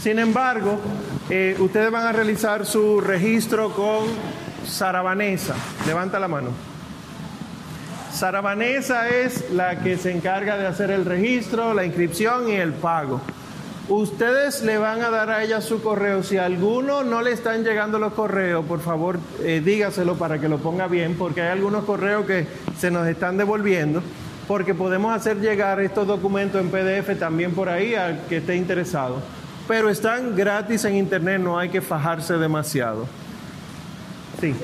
Sin 0.00 0.18
embargo, 0.18 0.80
eh, 1.28 1.54
ustedes 1.58 1.90
van 1.90 2.06
a 2.06 2.12
realizar 2.12 2.64
su 2.64 3.00
registro 3.00 3.72
con 3.72 4.06
Sarabanesa. 4.66 5.54
Levanta 5.86 6.18
la 6.18 6.28
mano. 6.28 6.75
Sara 8.16 8.40
Vanessa 8.40 9.10
es 9.10 9.50
la 9.50 9.80
que 9.80 9.98
se 9.98 10.10
encarga 10.10 10.56
de 10.56 10.66
hacer 10.66 10.90
el 10.90 11.04
registro, 11.04 11.74
la 11.74 11.84
inscripción 11.84 12.48
y 12.48 12.52
el 12.52 12.72
pago. 12.72 13.20
Ustedes 13.90 14.62
le 14.62 14.78
van 14.78 15.02
a 15.02 15.10
dar 15.10 15.28
a 15.28 15.44
ella 15.44 15.60
su 15.60 15.82
correo. 15.82 16.22
Si 16.22 16.38
a 16.38 16.46
alguno 16.46 17.04
no 17.04 17.20
le 17.20 17.32
están 17.32 17.62
llegando 17.62 17.98
los 17.98 18.14
correos, 18.14 18.64
por 18.64 18.80
favor 18.80 19.20
eh, 19.42 19.60
dígaselo 19.62 20.16
para 20.16 20.38
que 20.38 20.48
lo 20.48 20.56
ponga 20.56 20.86
bien, 20.86 21.16
porque 21.18 21.42
hay 21.42 21.48
algunos 21.48 21.84
correos 21.84 22.24
que 22.24 22.46
se 22.78 22.90
nos 22.90 23.06
están 23.06 23.36
devolviendo, 23.36 24.02
porque 24.48 24.72
podemos 24.72 25.14
hacer 25.14 25.38
llegar 25.42 25.78
estos 25.82 26.06
documentos 26.06 26.58
en 26.58 26.70
PDF 26.70 27.18
también 27.18 27.52
por 27.52 27.68
ahí 27.68 27.94
al 27.96 28.22
que 28.30 28.38
esté 28.38 28.56
interesado. 28.56 29.20
Pero 29.68 29.90
están 29.90 30.34
gratis 30.34 30.86
en 30.86 30.96
internet, 30.96 31.38
no 31.42 31.58
hay 31.58 31.68
que 31.68 31.82
fajarse 31.82 32.38
demasiado. 32.38 33.06
Sí. 34.40 34.54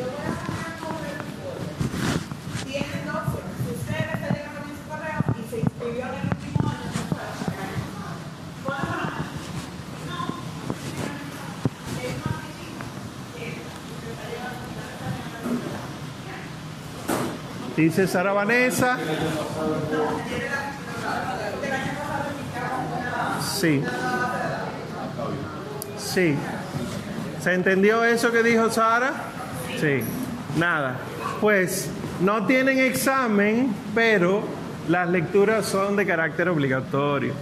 Dice 17.76 18.06
Sara 18.06 18.32
Vanessa. 18.32 18.96
Sí. 23.58 23.82
Sí. 25.98 26.36
¿Se 27.42 27.54
entendió 27.54 28.04
eso 28.04 28.30
que 28.30 28.42
dijo 28.42 28.70
Sara? 28.70 29.14
Sí. 29.80 30.00
Nada. 30.56 30.96
Pues 31.40 31.88
no 32.20 32.46
tienen 32.46 32.78
examen, 32.78 33.74
pero 33.94 34.44
las 34.88 35.08
lecturas 35.08 35.66
son 35.66 35.96
de 35.96 36.06
carácter 36.06 36.48
obligatorio. 36.48 37.32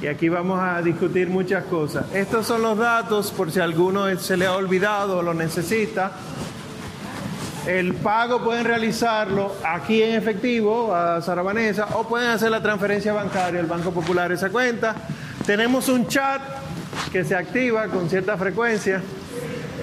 Y 0.00 0.06
aquí 0.06 0.28
vamos 0.28 0.60
a 0.60 0.80
discutir 0.80 1.28
muchas 1.28 1.64
cosas. 1.64 2.06
Estos 2.14 2.46
son 2.46 2.62
los 2.62 2.78
datos 2.78 3.32
por 3.32 3.50
si 3.50 3.58
alguno 3.58 4.16
se 4.18 4.36
le 4.36 4.46
ha 4.46 4.54
olvidado 4.54 5.18
o 5.18 5.22
lo 5.22 5.34
necesita. 5.34 6.12
El 7.66 7.94
pago 7.94 8.42
pueden 8.42 8.64
realizarlo 8.64 9.56
aquí 9.64 10.02
en 10.02 10.14
efectivo 10.14 10.94
a 10.94 11.20
Sara 11.20 11.42
Vanessa 11.42 11.88
o 11.96 12.06
pueden 12.08 12.30
hacer 12.30 12.50
la 12.50 12.62
transferencia 12.62 13.12
bancaria 13.12 13.60
al 13.60 13.66
Banco 13.66 13.90
Popular 13.92 14.30
esa 14.30 14.50
cuenta. 14.50 14.94
Tenemos 15.44 15.88
un 15.88 16.06
chat 16.06 16.40
que 17.12 17.24
se 17.24 17.34
activa 17.34 17.88
con 17.88 18.08
cierta 18.08 18.36
frecuencia. 18.36 19.02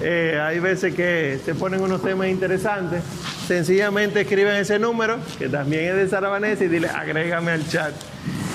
Eh, 0.02 0.38
hay 0.40 0.58
veces 0.58 0.94
que 0.94 1.38
se 1.44 1.54
ponen 1.54 1.80
unos 1.80 2.02
temas 2.02 2.28
interesantes. 2.28 3.02
Sencillamente 3.46 4.22
escriben 4.22 4.56
ese 4.56 4.78
número, 4.78 5.18
que 5.38 5.48
también 5.48 5.84
es 5.86 5.96
de 5.96 6.08
Sara 6.08 6.28
Vanessa, 6.28 6.64
y 6.64 6.68
dile, 6.68 6.88
agrégame 6.88 7.52
al 7.52 7.68
chat. 7.68 7.94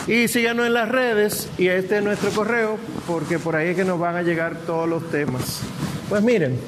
Y 0.07 0.27
síganos 0.27 0.67
en 0.67 0.73
las 0.73 0.89
redes, 0.89 1.49
y 1.57 1.67
este 1.67 1.97
es 1.97 2.03
nuestro 2.03 2.31
correo, 2.31 2.77
porque 3.07 3.39
por 3.39 3.55
ahí 3.55 3.69
es 3.69 3.75
que 3.75 3.85
nos 3.85 3.99
van 3.99 4.15
a 4.15 4.21
llegar 4.21 4.55
todos 4.65 4.87
los 4.87 5.09
temas. 5.09 5.61
Pues 6.09 6.21
miren, 6.23 6.59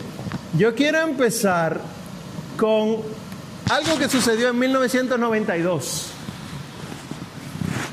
yo 0.57 0.73
quiero 0.75 1.01
empezar 1.01 1.81
con 2.57 2.97
algo 3.69 3.97
que 3.97 4.07
sucedió 4.07 4.49
en 4.49 4.59
1992. 4.59 6.11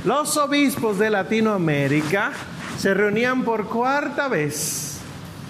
Los 0.05 0.37
obispos 0.37 0.99
de 0.99 1.11
Latinoamérica 1.11 2.33
se 2.79 2.95
reunían 2.95 3.45
por 3.45 3.67
cuarta 3.69 4.29
vez. 4.29 4.89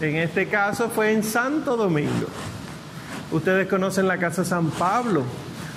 En 0.01 0.17
este 0.17 0.47
caso 0.47 0.89
fue 0.89 1.13
en 1.13 1.23
Santo 1.23 1.77
Domingo. 1.77 2.27
Ustedes 3.33 3.69
conocen 3.69 4.09
la 4.09 4.17
Casa 4.17 4.47
San 4.47 4.71
Pablo. 4.71 5.25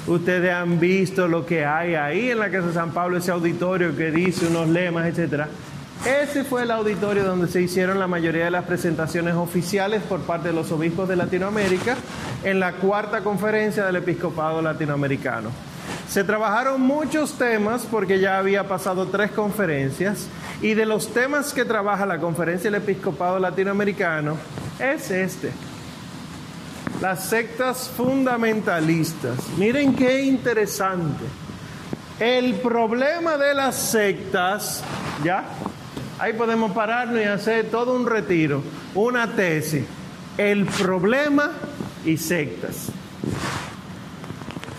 Ustedes 0.07 0.53
han 0.53 0.79
visto 0.79 1.27
lo 1.27 1.45
que 1.45 1.65
hay 1.65 1.95
ahí 1.95 2.31
en 2.31 2.39
la 2.39 2.49
Casa 2.49 2.71
San 2.73 2.91
Pablo, 2.91 3.17
ese 3.17 3.31
auditorio 3.31 3.95
que 3.95 4.11
dice 4.11 4.47
unos 4.47 4.69
lemas, 4.69 5.07
etcétera. 5.07 5.49
Ese 6.05 6.45
fue 6.45 6.63
el 6.63 6.71
auditorio 6.71 7.25
donde 7.25 7.47
se 7.47 7.61
hicieron 7.61 7.99
la 7.99 8.07
mayoría 8.07 8.45
de 8.45 8.51
las 8.51 8.63
presentaciones 8.63 9.35
oficiales 9.35 10.01
por 10.03 10.21
parte 10.21 10.49
de 10.49 10.53
los 10.53 10.71
obispos 10.71 11.07
de 11.09 11.17
Latinoamérica 11.17 11.97
en 12.45 12.61
la 12.61 12.73
cuarta 12.73 13.21
conferencia 13.21 13.85
del 13.85 13.97
episcopado 13.97 14.61
latinoamericano. 14.61 15.49
Se 16.09 16.23
trabajaron 16.23 16.79
muchos 16.81 17.37
temas 17.37 17.85
porque 17.89 18.19
ya 18.19 18.37
había 18.37 18.67
pasado 18.67 19.07
tres 19.07 19.31
conferencias 19.31 20.27
y 20.63 20.75
de 20.75 20.85
los 20.85 21.13
temas 21.13 21.53
que 21.53 21.65
trabaja 21.65 22.05
la 22.05 22.19
conferencia 22.19 22.71
del 22.71 22.81
episcopado 22.81 23.37
latinoamericano 23.37 24.37
es 24.79 25.11
este. 25.11 25.51
Las 27.01 27.25
sectas 27.25 27.89
fundamentalistas. 27.89 29.37
Miren 29.57 29.93
qué 29.93 30.23
interesante. 30.23 31.25
El 32.17 32.53
problema 32.55 33.37
de 33.37 33.53
las 33.53 33.75
sectas, 33.75 34.81
¿ya? 35.21 35.43
Ahí 36.17 36.31
podemos 36.31 36.71
pararnos 36.71 37.19
y 37.19 37.25
hacer 37.25 37.69
todo 37.69 37.93
un 37.93 38.05
retiro, 38.05 38.63
una 38.95 39.35
tesis. 39.35 39.83
El 40.37 40.65
problema 40.65 41.51
y 42.05 42.15
sectas. 42.15 42.87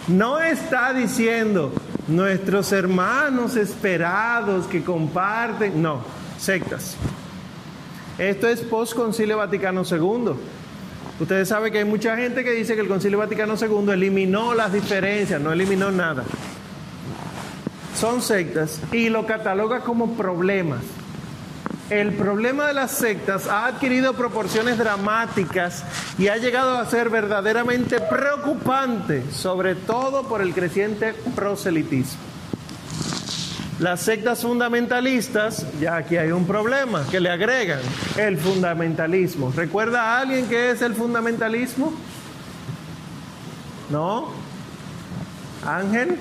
No 0.09 0.41
está 0.41 0.95
diciendo 0.95 1.75
nuestros 2.09 2.73
hermanos 2.73 3.57
esperados 3.57 4.67
que 4.67 4.83
comparten, 4.83 5.81
no, 5.81 6.03
sectas. 6.39 6.97
Esto 8.19 8.49
es 8.49 8.61
post 8.61 8.95
Concilio 8.95 9.39
Vaticano 9.39 9.83
II. 9.89 10.35
Ustedes 11.21 11.49
saben 11.49 11.73
que 11.73 11.79
hay 11.79 11.85
mucha 11.85 12.17
gente 12.17 12.45
que 12.45 12.53
dice 12.53 12.75
que 12.75 12.81
el 12.81 12.89
Concilio 12.89 13.19
Vaticano 13.19 13.55
II 13.61 13.93
eliminó 13.93 14.55
las 14.55 14.73
diferencias, 14.73 15.41
no 15.41 15.53
eliminó 15.53 15.91
nada. 15.91 16.25
Son 17.99 18.21
sectas 18.21 18.81
y 18.93 19.09
lo 19.09 19.27
cataloga 19.27 19.81
como 19.81 20.17
problemas 20.17 20.81
el 21.91 22.13
problema 22.13 22.67
de 22.69 22.75
las 22.75 22.93
sectas 22.93 23.47
ha 23.47 23.67
adquirido 23.67 24.15
proporciones 24.15 24.79
dramáticas 24.79 25.85
y 26.19 26.29
ha 26.29 26.37
llegado 26.37 26.79
a 26.79 26.87
ser 26.87 27.11
verdaderamente 27.11 28.01
preocupante, 28.01 29.23
sobre 29.31 29.75
todo 29.75 30.27
por 30.27 30.41
el 30.41 30.55
creciente 30.55 31.15
proselitismo. 31.35 32.21
Las 33.81 34.03
sectas 34.03 34.41
fundamentalistas, 34.41 35.67
ya 35.81 35.97
aquí 35.97 36.17
hay 36.17 36.31
un 36.31 36.47
problema 36.47 37.05
que 37.11 37.21
le 37.21 37.29
agregan, 37.29 37.81
el 38.17 38.39
fundamentalismo. 38.39 39.53
¿Recuerda 39.55 40.01
a 40.01 40.21
alguien 40.21 40.47
qué 40.47 40.71
es 40.71 40.81
el 40.81 40.95
fundamentalismo? 40.95 41.93
¿No? 43.91 44.29
Ángel. 45.67 46.19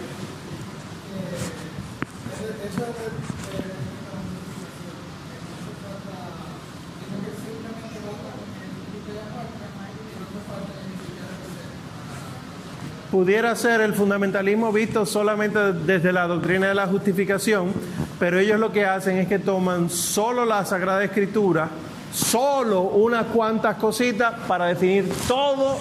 Pudiera 13.14 13.56
ser 13.56 13.80
el 13.82 13.94
fundamentalismo 13.94 14.72
visto 14.72 15.06
solamente 15.06 15.72
desde 15.72 16.12
la 16.12 16.26
doctrina 16.26 16.70
de 16.70 16.74
la 16.74 16.88
justificación, 16.88 17.72
pero 18.20 18.40
ellos 18.40 18.60
lo 18.60 18.72
que 18.72 18.88
hacen 18.88 19.20
es 19.20 19.28
que 19.28 19.38
toman 19.38 19.92
solo 19.92 20.46
la 20.46 20.66
Sagrada 20.66 21.04
Escritura, 21.04 21.70
solo 22.12 22.82
unas 22.82 23.28
cuantas 23.28 23.76
cositas 23.76 24.34
para 24.48 24.66
definir 24.66 25.08
todo 25.28 25.78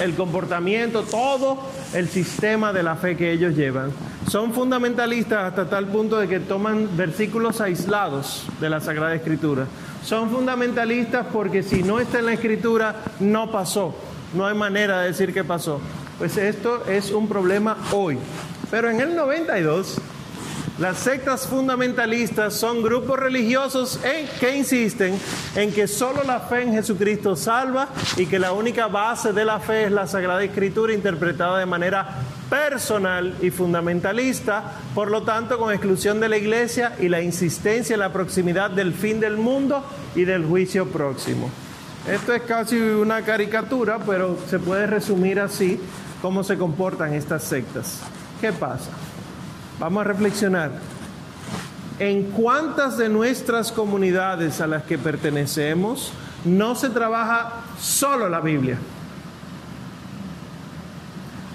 el 0.00 0.14
comportamiento, 0.14 1.02
todo 1.02 1.58
el 1.92 2.08
sistema 2.08 2.72
de 2.72 2.84
la 2.84 2.94
fe 2.94 3.16
que 3.16 3.32
ellos 3.32 3.56
llevan. 3.56 3.90
Son 4.30 4.52
fundamentalistas 4.52 5.42
hasta 5.42 5.68
tal 5.68 5.86
punto 5.86 6.18
de 6.18 6.28
que 6.28 6.38
toman 6.38 6.96
versículos 6.96 7.60
aislados 7.60 8.46
de 8.60 8.70
la 8.70 8.78
Sagrada 8.78 9.12
Escritura. 9.12 9.66
Son 10.04 10.30
fundamentalistas 10.30 11.26
porque 11.32 11.64
si 11.64 11.82
no 11.82 11.98
está 11.98 12.20
en 12.20 12.26
la 12.26 12.34
Escritura, 12.34 12.94
no 13.18 13.50
pasó. 13.50 13.92
No 14.34 14.46
hay 14.46 14.54
manera 14.54 15.00
de 15.00 15.08
decir 15.08 15.34
que 15.34 15.42
pasó. 15.42 15.80
Pues 16.18 16.38
esto 16.38 16.84
es 16.86 17.10
un 17.10 17.28
problema 17.28 17.76
hoy. 17.92 18.18
Pero 18.70 18.88
en 18.88 19.00
el 19.00 19.14
92, 19.14 19.98
las 20.78 20.98
sectas 20.98 21.46
fundamentalistas 21.46 22.54
son 22.54 22.82
grupos 22.82 23.18
religiosos 23.18 24.00
que 24.40 24.56
insisten 24.56 25.18
en 25.54 25.72
que 25.72 25.86
solo 25.86 26.22
la 26.24 26.40
fe 26.40 26.62
en 26.62 26.72
Jesucristo 26.72 27.36
salva 27.36 27.88
y 28.16 28.26
que 28.26 28.38
la 28.38 28.52
única 28.52 28.86
base 28.86 29.34
de 29.34 29.44
la 29.44 29.60
fe 29.60 29.84
es 29.84 29.92
la 29.92 30.06
Sagrada 30.06 30.42
Escritura 30.42 30.94
interpretada 30.94 31.58
de 31.58 31.66
manera 31.66 32.08
personal 32.48 33.34
y 33.42 33.50
fundamentalista, 33.50 34.72
por 34.94 35.10
lo 35.10 35.22
tanto 35.22 35.58
con 35.58 35.70
exclusión 35.70 36.18
de 36.18 36.30
la 36.30 36.38
iglesia 36.38 36.94
y 36.98 37.08
la 37.08 37.20
insistencia 37.20 37.92
en 37.92 38.00
la 38.00 38.12
proximidad 38.12 38.70
del 38.70 38.94
fin 38.94 39.20
del 39.20 39.36
mundo 39.36 39.84
y 40.14 40.24
del 40.24 40.46
juicio 40.46 40.86
próximo. 40.86 41.50
Esto 42.10 42.32
es 42.32 42.42
casi 42.42 42.78
una 42.78 43.22
caricatura, 43.22 43.98
pero 43.98 44.38
se 44.48 44.58
puede 44.58 44.86
resumir 44.86 45.40
así 45.40 45.80
cómo 46.22 46.42
se 46.42 46.56
comportan 46.56 47.14
estas 47.14 47.44
sectas. 47.44 48.00
¿Qué 48.40 48.52
pasa? 48.52 48.90
Vamos 49.78 50.00
a 50.02 50.04
reflexionar. 50.04 50.72
¿En 51.98 52.24
cuántas 52.24 52.98
de 52.98 53.08
nuestras 53.08 53.72
comunidades 53.72 54.60
a 54.60 54.66
las 54.66 54.82
que 54.82 54.98
pertenecemos 54.98 56.12
no 56.44 56.74
se 56.74 56.90
trabaja 56.90 57.62
solo 57.78 58.28
la 58.28 58.40
Biblia? 58.40 58.78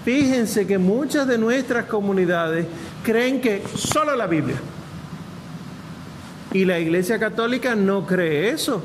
Fíjense 0.04 0.66
que 0.66 0.78
muchas 0.78 1.28
de 1.28 1.38
nuestras 1.38 1.84
comunidades 1.84 2.66
creen 3.04 3.40
que 3.40 3.62
solo 3.76 4.16
la 4.16 4.26
Biblia. 4.26 4.56
Y 6.52 6.64
la 6.64 6.78
Iglesia 6.78 7.18
Católica 7.18 7.76
no 7.76 8.04
cree 8.04 8.50
eso. 8.50 8.82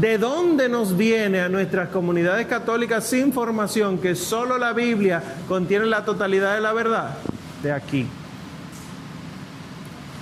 ¿De 0.00 0.18
dónde 0.18 0.68
nos 0.68 0.96
viene 0.96 1.40
a 1.40 1.48
nuestras 1.48 1.88
comunidades 1.88 2.48
católicas 2.48 3.12
información 3.12 3.98
que 3.98 4.16
solo 4.16 4.58
la 4.58 4.72
Biblia 4.72 5.22
contiene 5.46 5.86
la 5.86 6.04
totalidad 6.04 6.56
de 6.56 6.60
la 6.60 6.72
verdad? 6.72 7.16
De 7.62 7.70
aquí. 7.70 8.08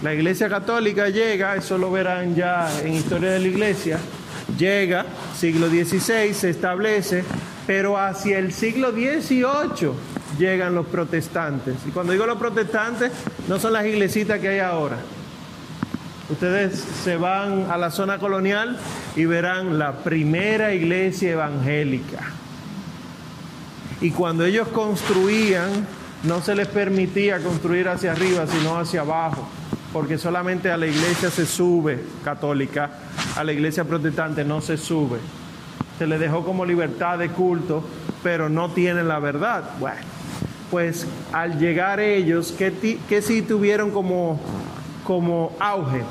La 0.02 0.12
Iglesia 0.12 0.50
Católica 0.50 1.08
llega, 1.08 1.56
eso 1.56 1.78
lo 1.78 1.90
verán 1.90 2.35
ya 2.35 2.68
en 2.82 2.92
Historia 2.92 3.30
de 3.30 3.38
la 3.38 3.48
Iglesia, 3.48 3.98
llega, 4.58 5.06
siglo 5.35 5.68
XVI, 5.68 6.35
se 6.35 6.50
establece, 6.50 7.24
pero 7.66 7.96
hacia 7.96 8.38
el 8.38 8.52
siglo 8.52 8.92
XVIII 8.92 9.92
llegan 10.38 10.74
los 10.74 10.87
protestantes. 10.87 11.76
Y 11.87 11.92
cuando 11.92 12.12
digo 12.12 12.26
los 12.26 12.37
protestantes, 12.37 13.11
no 13.48 13.58
son 13.58 13.72
las 13.72 13.87
iglesitas 13.87 14.38
que 14.38 14.48
hay 14.48 14.58
ahora 14.58 14.98
Ustedes 16.33 16.83
se 17.05 17.18
van 17.18 17.71
a 17.71 17.77
la 17.77 17.90
zona 17.90 18.18
colonial 18.18 18.79
y 19.16 19.27
verán 19.27 19.79
la 19.79 19.99
primera 19.99 20.73
iglesia 20.73 21.33
evangélica. 21.33 22.21
Y 24.01 24.12
cuando 24.12 24.47
ellos 24.47 24.68
construían, 24.68 25.87
no 26.23 26.40
se 26.40 26.55
les 26.55 26.68
permitía 26.68 27.38
construir 27.40 27.87
hacia 27.87 28.12
arriba, 28.12 28.47
sino 28.47 28.79
hacia 28.79 29.03
abajo, 29.03 29.47
porque 29.92 30.16
solamente 30.16 30.71
a 30.71 30.79
la 30.79 30.87
iglesia 30.87 31.29
se 31.29 31.45
sube 31.45 32.03
católica, 32.25 32.90
a 33.37 33.45
la 33.45 33.53
iglesia 33.53 33.85
protestante 33.85 34.42
no 34.42 34.62
se 34.62 34.79
sube. 34.79 35.18
Se 35.99 36.07
les 36.07 36.18
dejó 36.18 36.47
como 36.47 36.64
libertad 36.64 37.18
de 37.18 37.29
culto, 37.29 37.85
pero 38.23 38.49
no 38.49 38.71
tienen 38.71 39.07
la 39.07 39.18
verdad. 39.18 39.64
Bueno, 39.79 40.01
pues 40.71 41.07
al 41.35 41.59
llegar 41.59 42.01
ellos, 42.01 42.55
¿qué, 42.57 43.21
sí 43.21 43.42
tuvieron 43.42 43.90
como 43.90 44.40
como 45.04 45.56
auge. 45.58 46.02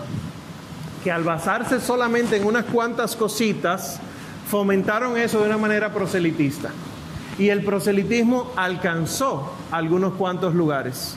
que 1.04 1.12
al 1.12 1.24
basarse 1.24 1.80
solamente 1.80 2.38
en 2.38 2.46
unas 2.46 2.66
cuantas 2.66 3.16
cositas, 3.16 4.00
fomentaron 4.48 5.18
eso 5.18 5.40
de 5.40 5.48
una 5.48 5.58
manera 5.58 5.92
proselitista. 5.92 6.70
Y 7.40 7.50
el 7.50 7.64
proselitismo 7.64 8.52
alcanzó 8.56 9.52
algunos 9.72 10.14
cuantos 10.14 10.54
lugares. 10.54 11.16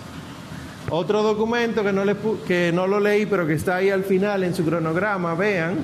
Otro 0.89 1.23
documento 1.23 1.83
que 1.83 1.93
no, 1.93 2.05
le, 2.05 2.17
que 2.47 2.71
no 2.73 2.87
lo 2.87 3.01
leí, 3.01 3.27
pero 3.27 3.47
que 3.47 3.55
está 3.55 3.77
ahí 3.77 3.91
al 3.91 4.05
final 4.05 4.45
en 4.45 4.55
su 4.55 4.65
cronograma, 4.65 5.35
vean, 5.35 5.79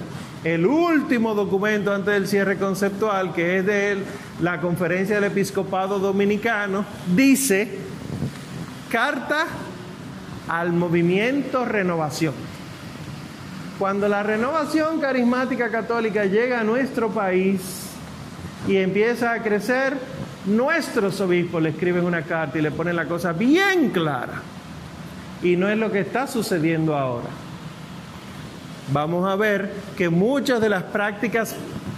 el 0.44 0.64
último 0.64 1.34
documento 1.34 1.92
antes 1.92 2.14
del 2.14 2.28
cierre 2.28 2.56
conceptual, 2.56 3.34
que 3.34 3.58
es 3.58 3.66
de 3.66 3.98
la 4.40 4.60
Conferencia 4.60 5.16
del 5.16 5.24
Episcopado 5.24 5.98
Dominicano, 5.98 6.84
dice, 7.14 7.78
carta 8.90 9.46
al 10.50 10.72
movimiento 10.72 11.64
renovación. 11.64 12.34
Cuando 13.78 14.08
la 14.08 14.24
renovación 14.24 15.00
carismática 15.00 15.70
católica 15.70 16.24
llega 16.24 16.60
a 16.60 16.64
nuestro 16.64 17.10
país 17.10 17.86
y 18.66 18.76
empieza 18.76 19.32
a 19.32 19.42
crecer, 19.42 19.96
nuestros 20.46 21.20
obispos 21.20 21.62
le 21.62 21.70
escriben 21.70 22.04
una 22.04 22.22
carta 22.22 22.58
y 22.58 22.62
le 22.62 22.72
ponen 22.72 22.96
la 22.96 23.06
cosa 23.06 23.32
bien 23.32 23.90
clara. 23.90 24.42
Y 25.40 25.56
no 25.56 25.68
es 25.68 25.78
lo 25.78 25.92
que 25.92 26.00
está 26.00 26.26
sucediendo 26.26 26.96
ahora. 26.96 27.28
Vamos 28.92 29.30
a 29.30 29.36
ver 29.36 29.72
que 29.96 30.08
muchas 30.08 30.60
de 30.60 30.68
las 30.68 30.82
prácticas 30.82 31.54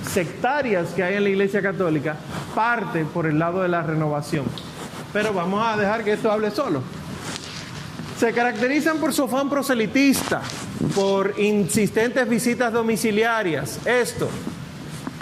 sectarias 0.06 0.90
que 0.90 1.02
hay 1.02 1.14
en 1.14 1.24
la 1.24 1.30
Iglesia 1.30 1.62
Católica 1.62 2.16
parten 2.54 3.06
por 3.06 3.24
el 3.24 3.38
lado 3.38 3.62
de 3.62 3.68
la 3.68 3.82
renovación. 3.82 4.44
Pero 5.10 5.32
vamos 5.32 5.66
a 5.66 5.78
dejar 5.78 6.04
que 6.04 6.12
esto 6.12 6.30
hable 6.30 6.50
solo. 6.50 6.82
Se 8.22 8.32
caracterizan 8.32 8.98
por 8.98 9.12
su 9.12 9.24
afán 9.24 9.50
proselitista, 9.50 10.42
por 10.94 11.34
insistentes 11.40 12.28
visitas 12.28 12.72
domiciliarias. 12.72 13.84
Esto, 13.84 14.28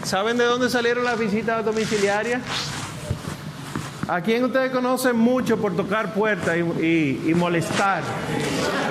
¿saben 0.04 0.36
de 0.36 0.44
dónde 0.44 0.68
salieron 0.68 1.04
las 1.04 1.18
visitas 1.18 1.64
domiciliarias? 1.64 2.42
¿A 4.06 4.20
quién 4.20 4.44
ustedes 4.44 4.70
conocen 4.70 5.16
mucho 5.16 5.56
por 5.56 5.74
tocar 5.74 6.12
puertas 6.12 6.58
y, 6.58 7.22
y, 7.26 7.32
molestar? 7.34 8.02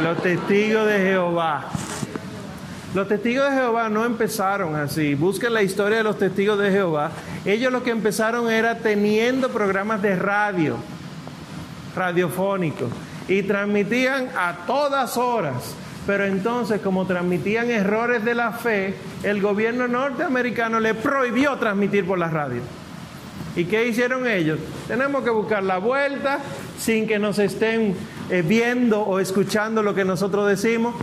Los 0.02 0.24
testigos 0.24 0.88
de 0.88 0.98
Jehová. 0.98 1.70
Los 2.96 3.08
testigos 3.08 3.48
de 3.52 3.58
Jehová 3.58 3.90
no 3.90 4.06
empezaron 4.06 4.76
así. 4.76 5.14
Busquen 5.14 5.54
la 5.54 5.62
historia 5.62 6.00
de 6.00 6.04
los 6.04 6.18
testigos 6.18 6.58
de 6.58 6.72
Jehová. 6.72 7.12
Ellos 7.46 7.72
lo 7.72 7.84
que 7.84 7.92
empezaron 7.92 8.50
era 8.50 8.80
teniendo 8.80 9.50
programas 9.50 10.02
de 10.02 10.16
radio, 10.16 10.78
radiofónicos, 11.96 12.90
y 13.30 13.44
transmitían 13.44 14.30
a 14.36 14.66
todas 14.68 15.16
horas 15.16 15.76
pero 16.10 16.26
entonces, 16.26 16.82
como 16.82 17.06
transmitían 17.06 17.70
errores 17.70 18.26
de 18.26 18.34
la 18.34 18.52
fe, 18.52 18.96
el 19.22 19.44
gobierno 19.44 19.88
norteamericano 19.88 20.80
le 20.80 20.96
prohibió 20.96 21.56
transmitir 21.58 22.04
por 22.04 22.18
la 22.18 22.30
radio. 22.32 22.62
¿Y 23.56 23.66
qué 23.66 23.88
hicieron 23.88 24.26
ellos? 24.26 24.58
Tenemos 24.88 25.24
que 25.24 25.30
buscar 25.30 25.62
la 25.62 25.78
vuelta 25.78 26.40
sin 26.80 27.06
que 27.06 27.20
nos 27.20 27.38
estén 27.38 27.96
eh, 28.32 28.42
viendo 28.42 29.02
o 29.02 29.20
escuchando 29.20 29.84
lo 29.84 29.94
que 29.94 30.04
nosotros 30.04 30.48
decimos, 30.48 30.96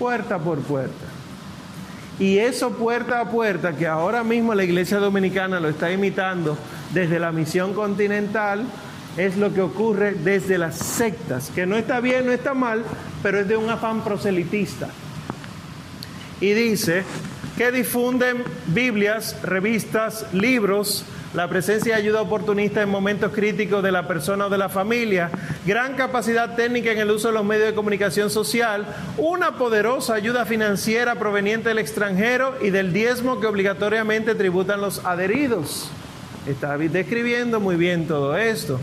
puerta 0.00 0.40
por 0.40 0.58
puerta. 0.58 1.06
Y 2.18 2.38
eso 2.38 2.70
puerta 2.70 3.20
a 3.20 3.30
puerta, 3.30 3.76
que 3.76 3.86
ahora 3.86 4.24
mismo 4.24 4.52
la 4.52 4.64
iglesia 4.64 4.98
dominicana 4.98 5.60
lo 5.60 5.68
está 5.68 5.92
imitando 5.92 6.58
desde 6.92 7.20
la 7.20 7.30
misión 7.30 7.72
continental, 7.72 8.64
es 9.16 9.36
lo 9.36 9.52
que 9.52 9.60
ocurre 9.60 10.12
desde 10.12 10.58
las 10.58 10.76
sectas, 10.76 11.50
que 11.54 11.66
no 11.66 11.76
está 11.76 12.00
bien, 12.00 12.26
no 12.26 12.32
está 12.32 12.54
mal, 12.54 12.84
pero 13.22 13.40
es 13.40 13.48
de 13.48 13.56
un 13.56 13.70
afán 13.70 14.02
proselitista. 14.02 14.88
Y 16.40 16.52
dice 16.52 17.04
que 17.56 17.70
difunden 17.70 18.42
Biblias, 18.66 19.36
revistas, 19.42 20.26
libros, 20.32 21.04
la 21.34 21.48
presencia 21.48 21.96
y 21.96 22.00
ayuda 22.00 22.22
oportunista 22.22 22.82
en 22.82 22.88
momentos 22.88 23.32
críticos 23.32 23.82
de 23.82 23.90
la 23.90 24.06
persona 24.06 24.46
o 24.46 24.50
de 24.50 24.58
la 24.58 24.68
familia, 24.68 25.30
gran 25.66 25.94
capacidad 25.94 26.54
técnica 26.54 26.92
en 26.92 26.98
el 26.98 27.10
uso 27.10 27.28
de 27.28 27.34
los 27.34 27.44
medios 27.44 27.66
de 27.66 27.74
comunicación 27.74 28.30
social, 28.30 28.86
una 29.18 29.56
poderosa 29.56 30.14
ayuda 30.14 30.46
financiera 30.46 31.16
proveniente 31.16 31.70
del 31.70 31.78
extranjero 31.78 32.54
y 32.62 32.70
del 32.70 32.92
diezmo 32.92 33.40
que 33.40 33.46
obligatoriamente 33.46 34.34
tributan 34.34 34.80
los 34.80 35.04
adheridos. 35.04 35.90
Está 36.46 36.76
describiendo 36.76 37.58
muy 37.58 37.76
bien 37.76 38.06
todo 38.06 38.36
esto. 38.36 38.78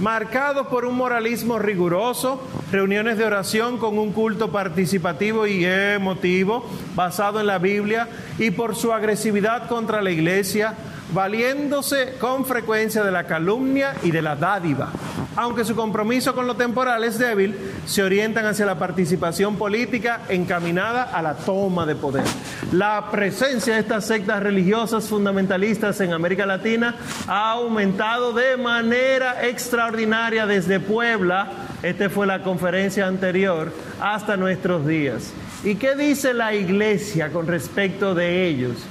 Marcados 0.00 0.66
por 0.66 0.84
un 0.84 0.96
moralismo 0.96 1.60
riguroso, 1.60 2.42
reuniones 2.72 3.18
de 3.18 3.24
oración 3.24 3.78
con 3.78 4.00
un 4.00 4.12
culto 4.12 4.50
participativo 4.50 5.46
y 5.46 5.64
emotivo 5.64 6.68
basado 6.96 7.38
en 7.38 7.46
la 7.46 7.58
Biblia 7.58 8.08
y 8.36 8.50
por 8.50 8.74
su 8.74 8.92
agresividad 8.92 9.68
contra 9.68 10.02
la 10.02 10.10
iglesia, 10.10 10.74
valiéndose 11.12 12.14
con 12.18 12.44
frecuencia 12.44 13.02
de 13.04 13.10
la 13.10 13.26
calumnia 13.26 13.94
y 14.02 14.10
de 14.10 14.22
la 14.22 14.36
dádiva. 14.36 14.90
Aunque 15.36 15.64
su 15.64 15.74
compromiso 15.74 16.34
con 16.34 16.46
lo 16.46 16.54
temporal 16.54 17.02
es 17.02 17.18
débil, 17.18 17.56
se 17.86 18.02
orientan 18.02 18.46
hacia 18.46 18.66
la 18.66 18.78
participación 18.78 19.56
política 19.56 20.22
encaminada 20.28 21.02
a 21.02 21.22
la 21.22 21.34
toma 21.34 21.86
de 21.86 21.96
poder. 21.96 22.24
La 22.72 23.10
presencia 23.10 23.74
de 23.74 23.80
estas 23.80 24.06
sectas 24.06 24.42
religiosas 24.42 25.08
fundamentalistas 25.08 26.00
en 26.00 26.12
América 26.12 26.46
Latina 26.46 26.94
ha 27.26 27.52
aumentado 27.52 28.32
de 28.32 28.56
manera 28.56 29.44
extraordinaria 29.46 30.46
desde 30.46 30.78
Puebla, 30.78 31.50
esta 31.82 32.08
fue 32.08 32.26
la 32.26 32.42
conferencia 32.42 33.06
anterior, 33.06 33.72
hasta 34.00 34.36
nuestros 34.36 34.86
días. 34.86 35.32
¿Y 35.64 35.76
qué 35.76 35.96
dice 35.96 36.32
la 36.32 36.54
iglesia 36.54 37.30
con 37.30 37.46
respecto 37.46 38.14
de 38.14 38.46
ellos? 38.46 38.86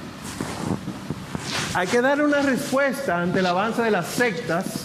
Hay 1.76 1.88
que 1.88 2.00
dar 2.00 2.22
una 2.22 2.40
respuesta 2.40 3.20
ante 3.20 3.40
el 3.40 3.46
avance 3.46 3.82
de 3.82 3.90
las 3.90 4.06
sectas, 4.06 4.84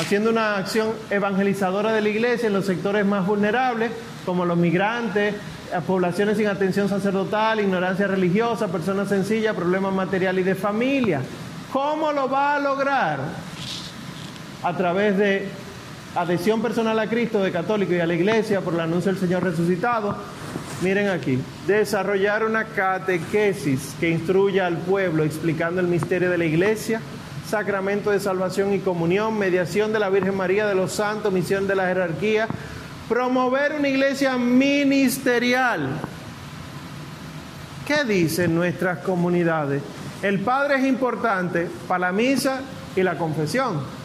haciendo 0.00 0.30
una 0.30 0.56
acción 0.56 0.92
evangelizadora 1.10 1.92
de 1.92 2.00
la 2.00 2.08
iglesia 2.08 2.46
en 2.46 2.54
los 2.54 2.64
sectores 2.64 3.04
más 3.04 3.26
vulnerables, 3.26 3.90
como 4.24 4.46
los 4.46 4.56
migrantes, 4.56 5.34
poblaciones 5.86 6.38
sin 6.38 6.46
atención 6.46 6.88
sacerdotal, 6.88 7.60
ignorancia 7.60 8.06
religiosa, 8.06 8.68
personas 8.68 9.10
sencillas, 9.10 9.54
problemas 9.54 9.92
materiales 9.92 10.46
y 10.46 10.48
de 10.48 10.54
familia. 10.54 11.20
¿Cómo 11.70 12.10
lo 12.10 12.26
va 12.26 12.54
a 12.54 12.58
lograr? 12.58 13.20
A 14.62 14.74
través 14.74 15.18
de 15.18 15.50
adhesión 16.14 16.60
personal 16.60 16.98
a 16.98 17.08
Cristo, 17.08 17.42
de 17.42 17.52
católico 17.52 17.92
y 17.94 18.00
a 18.00 18.06
la 18.06 18.14
iglesia 18.14 18.60
por 18.60 18.74
el 18.74 18.80
anuncio 18.80 19.12
del 19.12 19.20
Señor 19.20 19.42
resucitado, 19.42 20.16
Miren 20.82 21.10
aquí, 21.10 21.38
desarrollar 21.68 22.44
una 22.44 22.64
catequesis 22.64 23.94
que 24.00 24.10
instruya 24.10 24.66
al 24.66 24.78
pueblo 24.78 25.22
explicando 25.22 25.80
el 25.80 25.86
misterio 25.86 26.28
de 26.28 26.38
la 26.38 26.44
iglesia, 26.44 27.00
sacramento 27.48 28.10
de 28.10 28.18
salvación 28.18 28.72
y 28.72 28.80
comunión, 28.80 29.38
mediación 29.38 29.92
de 29.92 30.00
la 30.00 30.10
Virgen 30.10 30.36
María 30.36 30.66
de 30.66 30.74
los 30.74 30.90
Santos, 30.90 31.32
misión 31.32 31.68
de 31.68 31.76
la 31.76 31.86
jerarquía, 31.86 32.48
promover 33.08 33.74
una 33.78 33.88
iglesia 33.88 34.36
ministerial. 34.36 36.00
¿Qué 37.86 38.02
dicen 38.02 38.52
nuestras 38.52 38.98
comunidades? 38.98 39.84
El 40.20 40.40
Padre 40.40 40.80
es 40.80 40.84
importante 40.84 41.70
para 41.86 42.06
la 42.06 42.12
misa 42.12 42.60
y 42.96 43.04
la 43.04 43.16
confesión 43.16 44.01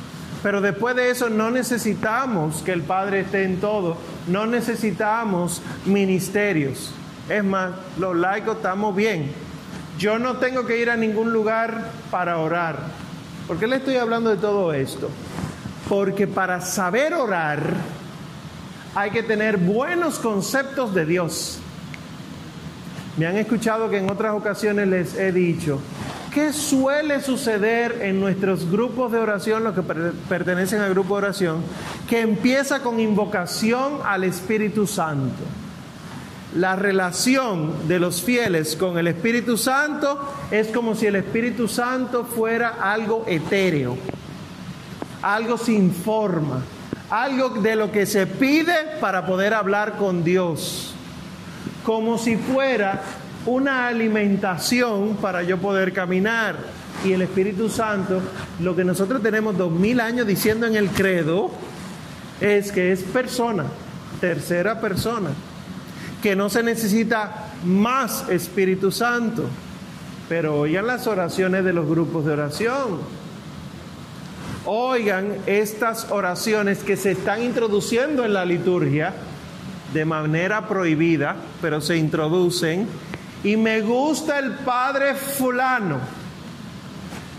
pero 0.47 0.61
después 0.61 0.95
de 0.95 1.09
eso 1.09 1.29
no 1.29 1.51
necesitamos 1.51 2.61
que 2.61 2.71
el 2.71 2.81
Padre 2.81 3.19
esté 3.19 3.43
en 3.43 3.59
todo, 3.59 3.97
no 4.27 4.45
necesitamos 4.45 5.61
ministerios. 5.83 6.93
Es 7.27 7.43
más, 7.43 7.71
los 7.99 8.15
laicos 8.15 8.55
estamos 8.55 8.95
bien. 8.95 9.33
Yo 9.99 10.17
no 10.17 10.37
tengo 10.37 10.65
que 10.65 10.77
ir 10.77 10.89
a 10.89 10.95
ningún 10.95 11.33
lugar 11.33 11.91
para 12.09 12.37
orar. 12.37 12.77
¿Por 13.45 13.59
qué 13.59 13.67
le 13.67 13.75
estoy 13.75 13.97
hablando 13.97 14.29
de 14.29 14.37
todo 14.37 14.71
esto? 14.71 15.09
Porque 15.89 16.27
para 16.27 16.61
saber 16.61 17.13
orar 17.13 17.59
hay 18.95 19.11
que 19.11 19.23
tener 19.23 19.57
buenos 19.57 20.17
conceptos 20.17 20.93
de 20.93 21.05
Dios. 21.05 21.59
Me 23.17 23.27
han 23.27 23.35
escuchado 23.35 23.89
que 23.89 23.97
en 23.97 24.09
otras 24.09 24.33
ocasiones 24.33 24.87
les 24.87 25.13
he 25.17 25.33
dicho, 25.33 25.81
¿Qué 26.33 26.53
suele 26.53 27.21
suceder 27.21 27.99
en 28.01 28.19
nuestros 28.19 28.69
grupos 28.69 29.11
de 29.11 29.19
oración, 29.19 29.63
los 29.63 29.73
que 29.73 29.81
pertenecen 29.81 30.81
al 30.81 30.91
grupo 30.91 31.15
de 31.15 31.25
oración, 31.25 31.63
que 32.07 32.21
empieza 32.21 32.81
con 32.81 32.99
invocación 32.99 33.99
al 34.03 34.23
Espíritu 34.23 34.85
Santo? 34.85 35.43
La 36.55 36.75
relación 36.75 37.87
de 37.87 37.99
los 37.99 38.21
fieles 38.21 38.75
con 38.75 38.97
el 38.97 39.07
Espíritu 39.07 39.57
Santo 39.57 40.19
es 40.51 40.67
como 40.67 40.95
si 40.95 41.05
el 41.07 41.15
Espíritu 41.15 41.67
Santo 41.67 42.23
fuera 42.25 42.77
algo 42.81 43.23
etéreo, 43.27 43.97
algo 45.21 45.57
sin 45.57 45.91
forma, 45.91 46.61
algo 47.09 47.49
de 47.49 47.75
lo 47.75 47.91
que 47.91 48.05
se 48.05 48.27
pide 48.27 48.73
para 48.99 49.25
poder 49.25 49.53
hablar 49.53 49.97
con 49.97 50.23
Dios, 50.23 50.93
como 51.83 52.17
si 52.17 52.37
fuera 52.37 53.01
una 53.47 53.87
alimentación 53.87 55.15
para 55.15 55.41
yo 55.41 55.57
poder 55.57 55.93
caminar. 55.93 56.55
Y 57.03 57.13
el 57.13 57.21
Espíritu 57.21 57.69
Santo, 57.69 58.21
lo 58.59 58.75
que 58.75 58.83
nosotros 58.83 59.23
tenemos 59.23 59.57
dos 59.57 59.71
mil 59.71 59.99
años 59.99 60.27
diciendo 60.27 60.65
en 60.65 60.75
el 60.75 60.89
credo, 60.89 61.49
es 62.41 62.71
que 62.71 62.91
es 62.91 63.03
persona, 63.03 63.65
tercera 64.19 64.81
persona, 64.81 65.29
que 66.21 66.35
no 66.35 66.49
se 66.49 66.63
necesita 66.63 67.53
más 67.63 68.27
Espíritu 68.29 68.91
Santo. 68.91 69.45
Pero 70.27 70.59
oigan 70.59 70.87
las 70.87 71.07
oraciones 71.07 71.63
de 71.63 71.73
los 71.73 71.87
grupos 71.87 72.25
de 72.25 72.33
oración. 72.33 72.99
Oigan 74.65 75.33
estas 75.45 76.11
oraciones 76.11 76.79
que 76.79 76.97
se 76.97 77.11
están 77.11 77.41
introduciendo 77.41 78.25
en 78.25 78.33
la 78.33 78.43
liturgia 78.43 79.13
de 79.93 80.03
manera 80.03 80.67
prohibida, 80.67 81.37
pero 81.61 81.79
se 81.79 81.95
introducen. 81.95 82.87
Y 83.43 83.55
me 83.55 83.81
gusta 83.81 84.39
el 84.39 84.51
Padre 84.51 85.15
fulano, 85.15 85.99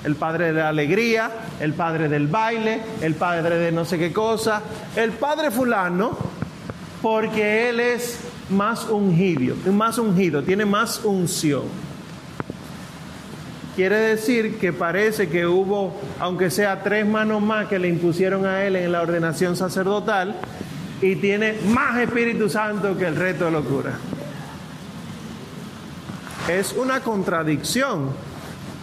el 0.04 0.16
Padre 0.16 0.52
de 0.52 0.60
la 0.60 0.68
alegría, 0.68 1.30
el 1.60 1.74
Padre 1.74 2.08
del 2.08 2.28
baile, 2.28 2.80
el 3.02 3.14
Padre 3.14 3.58
de 3.58 3.72
no 3.72 3.84
sé 3.84 3.98
qué 3.98 4.12
cosa, 4.12 4.62
el 4.96 5.12
Padre 5.12 5.50
fulano, 5.50 6.16
porque 7.02 7.68
Él 7.68 7.80
es 7.80 8.20
más 8.50 8.88
ungido, 8.88 9.56
más 9.72 9.98
ungido, 9.98 10.42
tiene 10.42 10.64
más 10.64 11.04
unción. 11.04 11.64
Quiere 13.76 13.96
decir 13.96 14.58
que 14.58 14.72
parece 14.72 15.28
que 15.28 15.46
hubo, 15.46 15.94
aunque 16.18 16.50
sea 16.50 16.82
tres 16.82 17.06
manos 17.06 17.40
más 17.40 17.68
que 17.68 17.78
le 17.78 17.88
impusieron 17.88 18.44
a 18.44 18.64
él 18.64 18.74
en 18.74 18.90
la 18.90 19.02
ordenación 19.02 19.54
sacerdotal, 19.54 20.34
y 21.00 21.14
tiene 21.16 21.54
más 21.68 21.96
Espíritu 21.98 22.48
Santo 22.48 22.96
que 22.98 23.06
el 23.06 23.14
resto 23.14 23.44
de 23.44 23.50
locura. 23.52 23.92
Es 26.48 26.72
una 26.72 27.00
contradicción, 27.00 28.08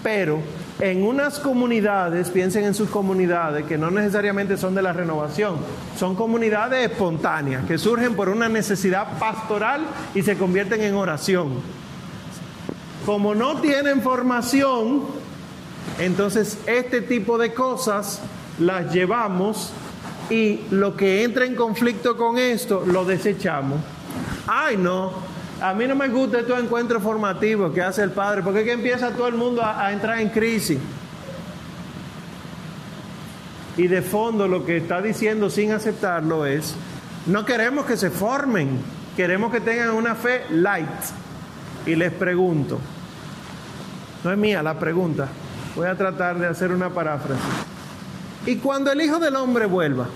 pero 0.03 0.39
en 0.79 1.03
unas 1.03 1.39
comunidades, 1.39 2.29
piensen 2.29 2.65
en 2.65 2.73
sus 2.73 2.89
comunidades, 2.89 3.65
que 3.65 3.77
no 3.77 3.89
necesariamente 3.89 4.55
son 4.55 4.75
de 4.75 4.81
la 4.81 4.93
renovación, 4.93 5.57
son 5.97 6.15
comunidades 6.15 6.91
espontáneas, 6.91 7.65
que 7.65 7.77
surgen 7.77 8.15
por 8.15 8.29
una 8.29 8.49
necesidad 8.49 9.17
pastoral 9.17 9.81
y 10.13 10.21
se 10.21 10.37
convierten 10.37 10.81
en 10.81 10.95
oración. 10.95 11.53
Como 13.05 13.33
no 13.33 13.61
tienen 13.61 14.01
formación, 14.01 15.03
entonces 15.97 16.59
este 16.67 17.01
tipo 17.01 17.37
de 17.37 17.53
cosas 17.53 18.21
las 18.59 18.93
llevamos 18.93 19.71
y 20.29 20.61
lo 20.71 20.95
que 20.95 21.23
entra 21.23 21.45
en 21.45 21.55
conflicto 21.55 22.17
con 22.17 22.37
esto 22.37 22.83
lo 22.85 23.05
desechamos. 23.05 23.79
Ay, 24.45 24.77
no, 24.77 25.13
a 25.61 25.73
mí 25.73 25.87
no 25.87 25.95
me 25.95 26.09
gusta 26.09 26.39
estos 26.39 26.61
encuentros 26.61 27.01
formativos 27.01 27.73
que 27.73 27.81
hace 27.81 28.03
el 28.03 28.11
padre, 28.11 28.41
porque 28.43 28.59
es 28.59 28.65
que 28.65 28.73
empieza 28.73 29.11
todo 29.11 29.27
el 29.27 29.35
mundo 29.35 29.61
a, 29.61 29.85
a 29.85 29.93
entrar 29.93 30.19
en 30.19 30.29
crisis. 30.29 30.79
Y 33.77 33.87
de 33.87 34.01
fondo 34.01 34.47
lo 34.47 34.65
que 34.65 34.77
está 34.77 35.01
diciendo 35.01 35.49
sin 35.49 35.71
aceptarlo 35.71 36.45
es, 36.45 36.75
no 37.25 37.45
queremos 37.45 37.85
que 37.85 37.97
se 37.97 38.09
formen, 38.09 38.79
queremos 39.15 39.51
que 39.51 39.61
tengan 39.61 39.91
una 39.91 40.15
fe 40.15 40.43
light. 40.49 40.87
Y 41.85 41.95
les 41.95 42.11
pregunto, 42.11 42.79
no 44.23 44.31
es 44.31 44.37
mía 44.37 44.63
la 44.63 44.79
pregunta, 44.79 45.27
voy 45.75 45.87
a 45.87 45.95
tratar 45.95 46.39
de 46.39 46.47
hacer 46.47 46.71
una 46.71 46.89
paráfrasis. 46.89 47.43
Y 48.45 48.57
cuando 48.57 48.91
el 48.91 49.01
Hijo 49.01 49.19
del 49.19 49.35
Hombre 49.35 49.65
vuelva, 49.65 50.07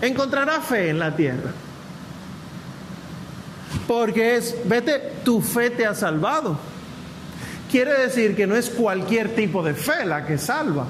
encontrará 0.00 0.60
fe 0.60 0.90
en 0.90 0.98
la 0.98 1.14
tierra. 1.14 1.52
Porque 3.86 4.36
es, 4.36 4.56
vete, 4.64 4.98
tu 5.24 5.40
fe 5.40 5.70
te 5.70 5.86
ha 5.86 5.94
salvado. 5.94 6.58
Quiere 7.70 7.92
decir 7.92 8.34
que 8.34 8.46
no 8.46 8.56
es 8.56 8.70
cualquier 8.70 9.34
tipo 9.34 9.62
de 9.62 9.74
fe 9.74 10.06
la 10.06 10.24
que 10.24 10.38
salva, 10.38 10.86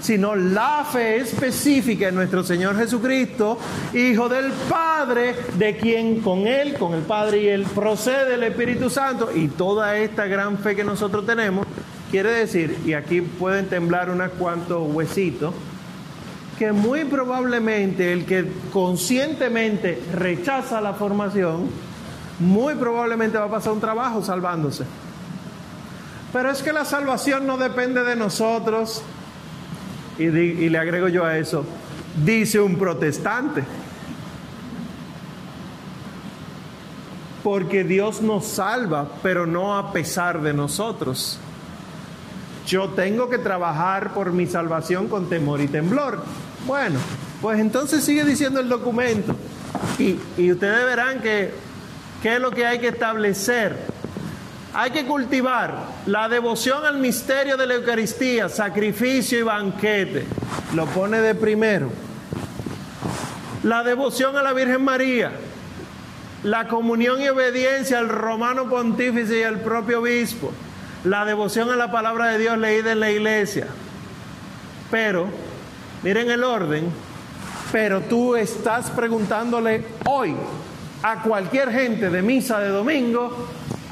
sino 0.00 0.34
la 0.34 0.84
fe 0.90 1.16
específica 1.18 2.08
en 2.08 2.16
nuestro 2.16 2.42
Señor 2.42 2.76
Jesucristo, 2.76 3.58
Hijo 3.94 4.28
del 4.28 4.50
Padre, 4.68 5.34
de 5.56 5.76
quien 5.76 6.20
con 6.20 6.48
Él, 6.48 6.74
con 6.74 6.94
el 6.94 7.02
Padre 7.02 7.42
y 7.42 7.48
Él 7.48 7.64
procede 7.74 8.34
el 8.34 8.42
Espíritu 8.42 8.90
Santo, 8.90 9.30
y 9.34 9.48
toda 9.48 9.96
esta 9.98 10.26
gran 10.26 10.58
fe 10.58 10.74
que 10.74 10.82
nosotros 10.82 11.24
tenemos, 11.24 11.64
quiere 12.10 12.30
decir, 12.30 12.76
y 12.84 12.94
aquí 12.94 13.20
pueden 13.20 13.66
temblar 13.68 14.10
unos 14.10 14.30
cuantos 14.32 14.82
huesitos, 14.92 15.54
que 16.58 16.72
muy 16.72 17.04
probablemente 17.04 18.12
el 18.12 18.24
que 18.24 18.46
conscientemente 18.72 20.02
rechaza 20.12 20.80
la 20.80 20.94
formación, 20.94 21.68
muy 22.38 22.74
probablemente 22.74 23.38
va 23.38 23.46
a 23.46 23.50
pasar 23.50 23.72
un 23.72 23.80
trabajo 23.80 24.22
salvándose. 24.22 24.84
Pero 26.32 26.50
es 26.50 26.62
que 26.62 26.72
la 26.72 26.84
salvación 26.84 27.46
no 27.46 27.56
depende 27.56 28.04
de 28.04 28.16
nosotros. 28.16 29.02
Y, 30.18 30.28
le 30.28 30.78
agrego 30.78 31.08
yo 31.08 31.24
a 31.24 31.38
eso, 31.38 31.64
dice 32.24 32.60
un 32.60 32.76
protestante. 32.76 33.64
Porque 37.42 37.84
Dios 37.84 38.22
nos 38.22 38.44
salva, 38.46 39.08
pero 39.22 39.46
no 39.46 39.78
a 39.78 39.92
pesar 39.92 40.42
de 40.42 40.52
nosotros. 40.52 41.38
Yo 42.66 42.88
tengo 42.90 43.30
que 43.30 43.38
trabajar 43.38 44.12
por 44.12 44.32
mi 44.32 44.46
salvación 44.46 45.06
con 45.06 45.28
temor 45.28 45.60
y 45.60 45.68
temblor. 45.68 46.24
Bueno, 46.66 46.98
pues 47.40 47.60
entonces 47.60 48.02
sigue 48.02 48.24
diciendo 48.24 48.58
el 48.58 48.68
documento. 48.68 49.36
Y, 49.98 50.18
y 50.36 50.50
ustedes 50.50 50.84
verán 50.84 51.20
que 51.20 51.65
qué 52.26 52.34
es 52.34 52.40
lo 52.40 52.50
que 52.50 52.66
hay 52.66 52.80
que 52.80 52.88
establecer. 52.88 53.76
Hay 54.74 54.90
que 54.90 55.06
cultivar 55.06 55.84
la 56.06 56.28
devoción 56.28 56.84
al 56.84 56.98
misterio 56.98 57.56
de 57.56 57.68
la 57.68 57.74
Eucaristía, 57.74 58.48
sacrificio 58.48 59.38
y 59.38 59.42
banquete. 59.42 60.26
Lo 60.74 60.86
pone 60.86 61.20
de 61.20 61.36
primero. 61.36 61.88
La 63.62 63.84
devoción 63.84 64.36
a 64.36 64.42
la 64.42 64.52
Virgen 64.54 64.82
María, 64.82 65.30
la 66.42 66.66
comunión 66.66 67.20
y 67.20 67.28
obediencia 67.28 68.00
al 68.00 68.08
romano 68.08 68.68
pontífice 68.68 69.38
y 69.38 69.42
al 69.44 69.60
propio 69.60 70.00
obispo, 70.00 70.50
la 71.04 71.24
devoción 71.24 71.70
a 71.70 71.76
la 71.76 71.92
palabra 71.92 72.26
de 72.26 72.38
Dios 72.38 72.58
leída 72.58 72.90
en 72.90 72.98
la 72.98 73.12
iglesia. 73.12 73.68
Pero, 74.90 75.28
miren 76.02 76.28
el 76.28 76.42
orden, 76.42 76.90
pero 77.70 78.00
tú 78.00 78.34
estás 78.34 78.90
preguntándole 78.90 79.84
hoy 80.06 80.34
a 81.08 81.22
cualquier 81.22 81.70
gente 81.70 82.10
de 82.10 82.20
misa 82.20 82.58
de 82.58 82.68
domingo, 82.68 83.30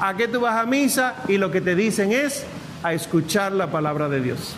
a 0.01 0.17
qué 0.17 0.27
tú 0.27 0.41
vas 0.41 0.61
a 0.61 0.65
misa 0.65 1.15
y 1.29 1.37
lo 1.37 1.49
que 1.49 1.61
te 1.61 1.73
dicen 1.73 2.11
es 2.11 2.45
a 2.83 2.91
escuchar 2.91 3.53
la 3.53 3.71
palabra 3.71 4.09
de 4.09 4.19
Dios. 4.19 4.53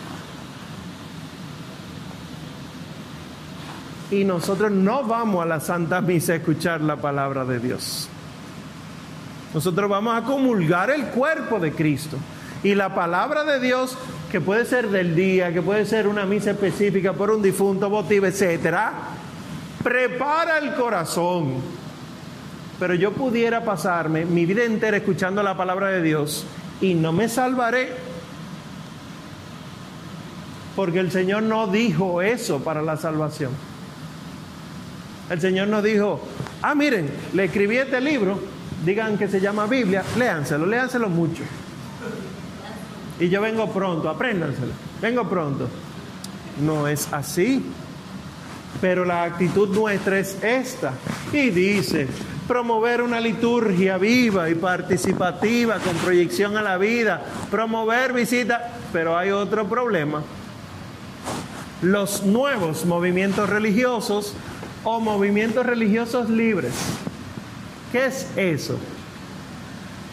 Y 4.10 4.24
nosotros 4.24 4.72
no 4.72 5.04
vamos 5.04 5.40
a 5.40 5.46
la 5.46 5.60
Santa 5.60 6.00
Misa 6.00 6.32
a 6.32 6.36
escuchar 6.36 6.80
la 6.80 6.96
palabra 6.96 7.44
de 7.44 7.60
Dios. 7.60 8.08
Nosotros 9.54 9.88
vamos 9.88 10.20
a 10.20 10.24
comulgar 10.24 10.90
el 10.90 11.04
cuerpo 11.06 11.60
de 11.60 11.70
Cristo. 11.70 12.16
Y 12.64 12.74
la 12.74 12.92
palabra 12.92 13.44
de 13.44 13.60
Dios, 13.60 13.96
que 14.32 14.40
puede 14.40 14.64
ser 14.64 14.88
del 14.88 15.14
día, 15.14 15.52
que 15.52 15.62
puede 15.62 15.86
ser 15.86 16.08
una 16.08 16.26
misa 16.26 16.50
específica 16.50 17.12
por 17.12 17.30
un 17.30 17.40
difunto, 17.40 17.88
votivo, 17.88 18.26
etcétera, 18.26 18.92
prepara 19.84 20.58
el 20.58 20.74
corazón. 20.74 21.77
Pero 22.78 22.94
yo 22.94 23.12
pudiera 23.12 23.64
pasarme 23.64 24.24
mi 24.24 24.46
vida 24.46 24.64
entera 24.64 24.96
escuchando 24.98 25.42
la 25.42 25.56
palabra 25.56 25.88
de 25.88 26.02
Dios 26.02 26.46
y 26.80 26.94
no 26.94 27.12
me 27.12 27.28
salvaré. 27.28 27.92
Porque 30.76 31.00
el 31.00 31.10
Señor 31.10 31.42
no 31.42 31.66
dijo 31.66 32.22
eso 32.22 32.62
para 32.62 32.82
la 32.82 32.96
salvación. 32.96 33.50
El 35.28 35.40
Señor 35.40 35.68
no 35.68 35.82
dijo, 35.82 36.20
ah, 36.62 36.74
miren, 36.74 37.10
le 37.34 37.44
escribí 37.44 37.76
este 37.76 38.00
libro, 38.00 38.38
digan 38.84 39.18
que 39.18 39.28
se 39.28 39.40
llama 39.40 39.66
Biblia, 39.66 40.04
léanselo, 40.16 40.64
léanselo 40.64 41.08
mucho. 41.08 41.42
Y 43.18 43.28
yo 43.28 43.40
vengo 43.40 43.70
pronto, 43.72 44.08
apréndanselo, 44.08 44.72
vengo 45.02 45.28
pronto. 45.28 45.68
No 46.64 46.86
es 46.86 47.12
así. 47.12 47.62
Pero 48.80 49.04
la 49.04 49.24
actitud 49.24 49.74
nuestra 49.74 50.18
es 50.18 50.36
esta. 50.42 50.92
Y 51.32 51.50
dice, 51.50 52.06
promover 52.48 53.02
una 53.02 53.20
liturgia 53.20 53.98
viva 53.98 54.48
y 54.48 54.54
participativa 54.54 55.78
con 55.78 55.94
proyección 55.96 56.56
a 56.56 56.62
la 56.62 56.78
vida, 56.78 57.22
promover 57.50 58.14
visitas, 58.14 58.62
pero 58.90 59.16
hay 59.16 59.30
otro 59.30 59.68
problema. 59.68 60.22
Los 61.82 62.24
nuevos 62.24 62.86
movimientos 62.86 63.48
religiosos 63.50 64.32
o 64.82 64.98
movimientos 64.98 65.66
religiosos 65.66 66.30
libres. 66.30 66.72
¿Qué 67.92 68.06
es 68.06 68.26
eso? 68.34 68.78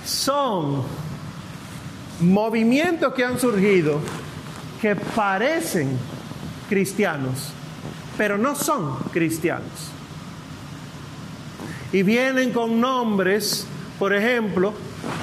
Son 0.05 0.83
movimientos 2.19 3.13
que 3.13 3.23
han 3.23 3.39
surgido 3.39 3.99
que 4.81 4.95
parecen 4.95 5.97
cristianos, 6.67 7.51
pero 8.17 8.37
no 8.37 8.55
son 8.55 8.97
cristianos. 9.13 9.94
Y 11.95 12.03
vienen 12.03 12.51
con 12.51 12.81
nombres, 12.81 13.65
por 13.97 14.13
ejemplo, 14.13 14.73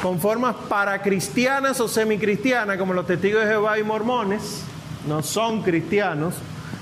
con 0.00 0.18
formas 0.18 0.56
paracristianas 0.70 1.78
o 1.80 1.86
semicristianas, 1.86 2.78
como 2.78 2.94
los 2.94 3.06
testigos 3.06 3.42
de 3.42 3.48
Jehová 3.50 3.78
y 3.78 3.82
mormones, 3.82 4.62
no 5.06 5.22
son 5.22 5.60
cristianos, 5.60 6.32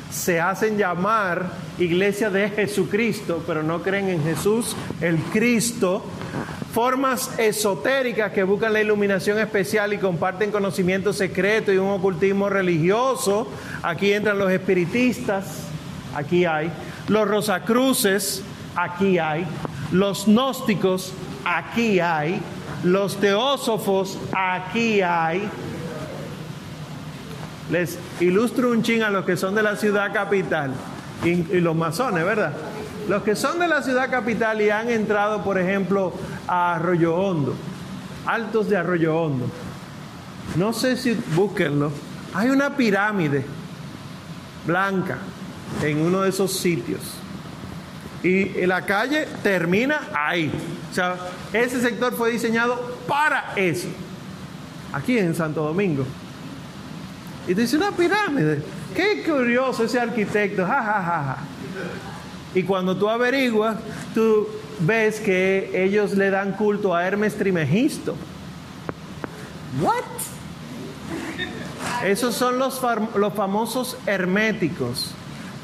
se 0.09 0.41
hacen 0.41 0.79
llamar 0.79 1.51
iglesia 1.77 2.31
de 2.31 2.51
Jesucristo, 2.51 3.43
pero 3.45 3.65
no 3.65 3.83
creen 3.83 4.11
en 4.11 4.23
Jesús, 4.23 4.77
el 5.01 5.17
Cristo, 5.33 6.05
formas 6.73 7.37
esotéricas 7.37 8.31
que 8.31 8.45
buscan 8.45 8.73
la 8.73 8.81
iluminación 8.81 9.41
especial 9.41 9.93
y 9.93 9.99
comparten 9.99 10.53
conocimiento 10.53 11.13
secreto 11.13 11.73
y 11.73 11.79
un 11.79 11.91
ocultismo 11.91 12.49
religioso. 12.49 13.49
Aquí 13.83 14.13
entran 14.13 14.39
los 14.39 14.53
espiritistas, 14.53 15.65
aquí 16.15 16.45
hay. 16.45 16.71
Los 17.09 17.27
rosacruces, 17.27 18.45
aquí 18.77 19.19
hay. 19.19 19.45
Los 19.93 20.27
gnósticos, 20.27 21.13
aquí 21.45 22.01
hay. 22.01 22.41
Los 22.85 23.17
teósofos, 23.17 24.19
aquí 24.33 25.01
hay. 25.03 25.49
Les 27.71 27.99
ilustro 28.21 28.71
un 28.71 28.83
ching 28.83 29.03
a 29.03 29.11
los 29.11 29.25
que 29.25 29.37
son 29.37 29.55
de 29.55 29.63
la 29.63 29.77
ciudad 29.77 30.13
capital 30.13 30.73
y, 31.25 31.29
y 31.29 31.61
los 31.61 31.77
masones, 31.77 32.25
¿verdad? 32.25 32.53
Los 33.09 33.23
que 33.23 33.37
son 33.37 33.59
de 33.59 33.69
la 33.69 33.83
ciudad 33.83 34.11
capital 34.11 34.61
y 34.61 34.71
han 34.71 34.91
entrado, 34.91 35.43
por 35.43 35.59
ejemplo, 35.59 36.13
a 36.47 36.75
Arroyo 36.75 37.17
Hondo, 37.17 37.55
altos 38.27 38.69
de 38.69 38.77
Arroyo 38.77 39.17
Hondo. 39.17 39.47
No 40.57 40.73
sé 40.73 40.97
si 40.97 41.15
búsquenlo. 41.35 41.93
Hay 42.35 42.51
una 42.51 42.77
pirámide 42.77 43.45
blanca 44.67 45.19
en 45.83 46.01
uno 46.01 46.23
de 46.23 46.31
esos 46.31 46.53
sitios. 46.53 47.20
Y 48.23 48.67
la 48.67 48.85
calle 48.85 49.27
termina 49.43 50.09
ahí. 50.15 50.53
O 50.91 50.95
sea, 50.95 51.17
ese 51.53 51.81
sector 51.81 52.15
fue 52.15 52.31
diseñado 52.33 52.99
para 53.09 53.53
eso. 53.57 53.89
Aquí 54.93 55.19
en 55.19 55.35
Santo 55.35 55.63
Domingo. 55.63 56.05
Y 57.49 57.55
dice 57.55 57.77
una 57.77 57.93
pirámide. 57.93 58.63
Qué 58.95 59.23
curioso 59.23 59.85
ese 59.85 59.99
arquitecto. 59.99 60.67
Ja, 60.67 60.83
ja, 60.83 61.03
ja, 61.03 61.23
ja. 61.25 61.39
Y 62.55 62.65
cuando 62.65 62.97
tú 62.97 63.09
averiguas, 63.09 63.77
tú 64.13 64.49
ves 64.81 65.21
que 65.21 65.71
ellos 65.73 66.13
le 66.13 66.31
dan 66.31 66.53
culto 66.53 66.95
a 66.95 67.07
Hermes 67.07 67.37
Trimegisto. 67.37 68.17
What? 69.81 70.05
Esos 72.05 72.35
son 72.35 72.59
los, 72.59 72.81
los 73.15 73.35
famosos 73.35 73.97
herméticos. 74.07 75.15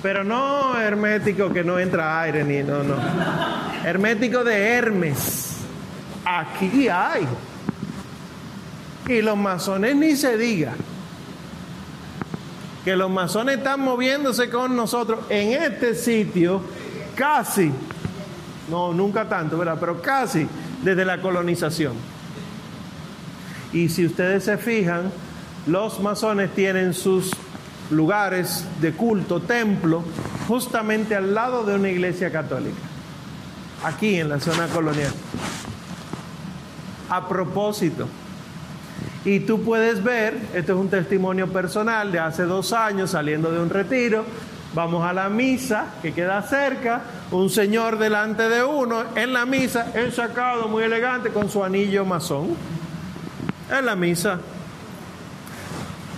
Pero 0.06 0.22
no 0.22 0.80
hermético 0.80 1.52
que 1.52 1.64
no 1.64 1.80
entra 1.80 2.20
aire 2.20 2.44
ni 2.44 2.62
no, 2.62 2.84
no. 2.84 2.94
Hermético 3.84 4.44
de 4.44 4.56
Hermes. 4.56 5.56
Aquí 6.24 6.88
hay. 6.88 7.26
Y 9.08 9.20
los 9.20 9.36
masones 9.36 9.96
ni 9.96 10.14
se 10.14 10.36
diga. 10.36 10.74
Que 12.84 12.94
los 12.94 13.10
masones 13.10 13.58
están 13.58 13.80
moviéndose 13.80 14.48
con 14.48 14.76
nosotros 14.76 15.24
en 15.28 15.60
este 15.60 15.96
sitio 15.96 16.62
casi, 17.16 17.72
no, 18.70 18.94
nunca 18.94 19.28
tanto, 19.28 19.58
¿verdad? 19.58 19.76
Pero 19.80 20.00
casi 20.00 20.46
desde 20.84 21.04
la 21.04 21.20
colonización. 21.20 21.94
Y 23.72 23.88
si 23.88 24.06
ustedes 24.06 24.44
se 24.44 24.56
fijan, 24.56 25.10
los 25.66 25.98
masones 25.98 26.54
tienen 26.54 26.94
sus 26.94 27.32
lugares 27.90 28.64
de 28.80 28.92
culto, 28.92 29.40
templo, 29.40 30.02
justamente 30.48 31.14
al 31.14 31.34
lado 31.34 31.64
de 31.64 31.74
una 31.74 31.88
iglesia 31.88 32.30
católica, 32.30 32.76
aquí 33.84 34.16
en 34.16 34.28
la 34.28 34.40
zona 34.40 34.66
colonial. 34.66 35.12
A 37.08 37.28
propósito, 37.28 38.08
y 39.24 39.40
tú 39.40 39.62
puedes 39.62 40.02
ver, 40.02 40.36
esto 40.54 40.72
es 40.72 40.78
un 40.78 40.88
testimonio 40.88 41.48
personal 41.52 42.12
de 42.12 42.18
hace 42.18 42.44
dos 42.44 42.72
años 42.72 43.10
saliendo 43.10 43.50
de 43.50 43.60
un 43.60 43.70
retiro, 43.70 44.24
vamos 44.74 45.04
a 45.04 45.12
la 45.12 45.28
misa 45.28 45.86
que 46.02 46.12
queda 46.12 46.42
cerca, 46.42 47.02
un 47.30 47.50
señor 47.50 47.98
delante 47.98 48.48
de 48.48 48.62
uno 48.62 49.02
en 49.16 49.32
la 49.32 49.46
misa, 49.46 49.92
sacado 50.12 50.68
muy 50.68 50.84
elegante 50.84 51.30
con 51.30 51.48
su 51.50 51.64
anillo 51.64 52.04
masón, 52.04 52.56
en 53.70 53.86
la 53.86 53.96
misa. 53.96 54.38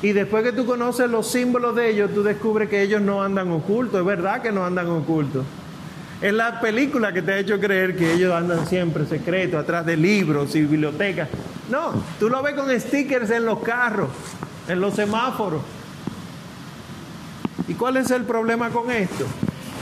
Y 0.01 0.13
después 0.13 0.45
que 0.45 0.53
tú 0.53 0.65
conoces 0.65 1.11
los 1.11 1.27
símbolos 1.31 1.75
de 1.75 1.91
ellos, 1.91 2.11
tú 2.15 2.23
descubres 2.23 2.69
que 2.69 2.83
ellos 2.83 3.03
no 3.03 3.23
andan 3.23 3.51
ocultos, 3.51 4.01
es 4.01 4.07
verdad 4.07 4.41
que 4.43 4.53
no 4.53 4.65
andan 4.65 4.89
ocultos. 4.89 5.45
Es 6.21 6.33
la 6.33 6.61
película 6.61 7.13
que 7.13 7.23
te 7.23 7.33
ha 7.33 7.39
hecho 7.39 7.59
creer 7.59 7.97
que 7.97 8.13
ellos 8.13 8.33
andan 8.33 8.67
siempre 8.67 9.07
secretos, 9.07 9.61
atrás 9.61 9.87
de 9.87 9.97
libros 9.97 10.55
y 10.55 10.61
bibliotecas. 10.63 11.29
No, 11.71 11.93
tú 12.19 12.29
lo 12.29 12.43
ves 12.43 12.55
con 12.55 12.69
stickers 12.81 13.31
en 13.31 13.45
los 13.45 13.61
carros, 13.61 14.11
en 14.69 14.81
los 14.81 14.95
semáforos. 14.95 15.63
¿Y 17.67 17.75
cuál 17.75 17.99
es 17.99 18.11
el 18.11 18.25
problema 18.25 18.71
con 18.71 18.91
esto? 18.91 19.27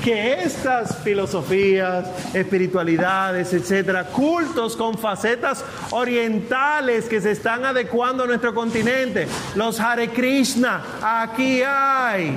Que 0.06 0.34
estas 0.34 0.98
filosofías, 0.98 2.06
espiritualidades, 2.32 3.52
etcétera, 3.52 4.04
cultos 4.04 4.76
con 4.76 4.96
facetas 4.96 5.64
orientales 5.90 7.06
que 7.06 7.20
se 7.20 7.32
están 7.32 7.64
adecuando 7.64 8.22
a 8.22 8.26
nuestro 8.28 8.54
continente, 8.54 9.26
los 9.56 9.80
Hare 9.80 10.10
Krishna, 10.10 10.80
aquí 11.02 11.60
hay. 11.60 12.36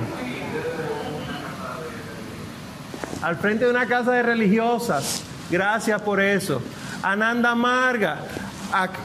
Al 3.22 3.36
frente 3.36 3.66
de 3.66 3.70
una 3.70 3.86
casa 3.86 4.10
de 4.14 4.24
religiosas, 4.24 5.22
gracias 5.48 6.02
por 6.02 6.20
eso. 6.20 6.60
Ananda 7.04 7.54
Marga, 7.54 8.24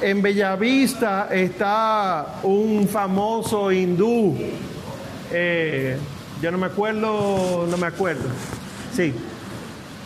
en 0.01 0.23
Bellavista 0.23 1.27
está 1.29 2.39
un 2.41 2.87
famoso 2.87 3.71
hindú. 3.71 4.35
Eh, 5.31 5.99
yo 6.45 6.51
no 6.51 6.59
me 6.59 6.67
acuerdo, 6.67 7.65
no 7.67 7.75
me 7.75 7.87
acuerdo. 7.87 8.29
Sí. 8.95 9.15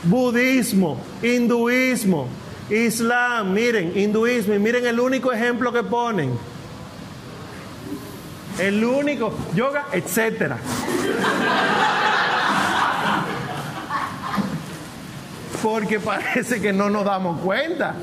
Budismo, 0.04 0.98
hinduismo, 1.22 2.30
islam, 2.70 3.52
miren, 3.52 3.92
hinduismo, 4.00 4.54
y 4.54 4.60
miren 4.60 4.88
el 4.88 5.02
único 5.02 5.34
ejemplo 5.34 5.74
que 5.74 5.84
ponen. 5.84 6.32
El 8.58 8.82
único, 8.86 9.38
yoga, 9.54 9.88
etcétera. 9.92 10.60
Porque 15.62 16.00
parece 16.00 16.62
que 16.62 16.72
no 16.72 16.90
nos 16.90 17.04
damos 17.04 17.42
cuenta. 17.42 17.96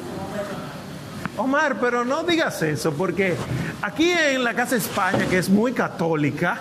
Omar, 1.38 1.78
pero 1.80 2.04
no 2.04 2.22
digas 2.22 2.60
eso, 2.60 2.92
porque 2.92 3.34
aquí 3.80 4.10
en 4.10 4.44
la 4.44 4.52
Casa 4.52 4.76
España, 4.76 5.24
que 5.24 5.38
es 5.38 5.48
muy 5.48 5.72
católica, 5.72 6.60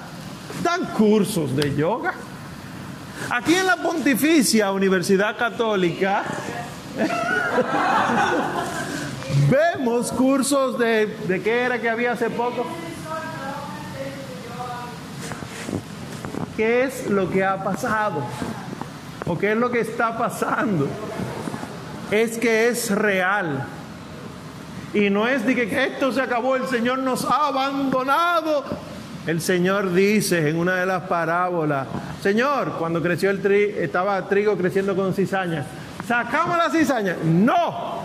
dan 0.65 0.85
cursos 0.87 1.55
de 1.55 1.75
yoga. 1.75 2.13
Aquí 3.29 3.53
en 3.53 3.67
la 3.67 3.77
Pontificia 3.77 4.71
Universidad 4.71 5.37
Católica 5.37 6.23
vemos 9.49 10.11
cursos 10.11 10.77
de, 10.79 11.05
¿de 11.27 11.41
qué 11.41 11.61
era 11.61 11.79
que 11.79 11.87
había 11.87 12.13
hace 12.13 12.31
poco? 12.31 12.65
¿Qué 16.57 16.83
es 16.83 17.07
lo 17.11 17.29
que 17.29 17.43
ha 17.43 17.63
pasado? 17.63 18.23
¿O 19.27 19.37
qué 19.37 19.51
es 19.51 19.57
lo 19.57 19.69
que 19.69 19.81
está 19.81 20.17
pasando? 20.17 20.87
Es 22.09 22.39
que 22.39 22.69
es 22.69 22.89
real. 22.89 23.67
Y 24.95 25.11
no 25.11 25.27
es 25.27 25.45
de 25.45 25.53
que 25.55 25.85
esto 25.85 26.11
se 26.11 26.21
acabó, 26.21 26.55
el 26.55 26.67
Señor 26.67 26.99
nos 26.99 27.23
ha 27.25 27.47
abandonado. 27.47 28.63
El 29.27 29.41
Señor 29.41 29.91
dice 29.91 30.49
en 30.49 30.57
una 30.57 30.75
de 30.75 30.85
las 30.85 31.03
parábolas, 31.03 31.87
Señor, 32.21 32.73
cuando 32.77 33.01
creció 33.01 33.31
el 33.31 33.41
trigo, 33.41 33.79
estaba 33.79 34.29
trigo 34.29 34.55
creciendo 34.55 34.95
con 34.95 35.15
cizaña, 35.15 35.65
¿sacamos 36.07 36.55
la 36.57 36.69
cizaña? 36.69 37.15
No. 37.23 38.01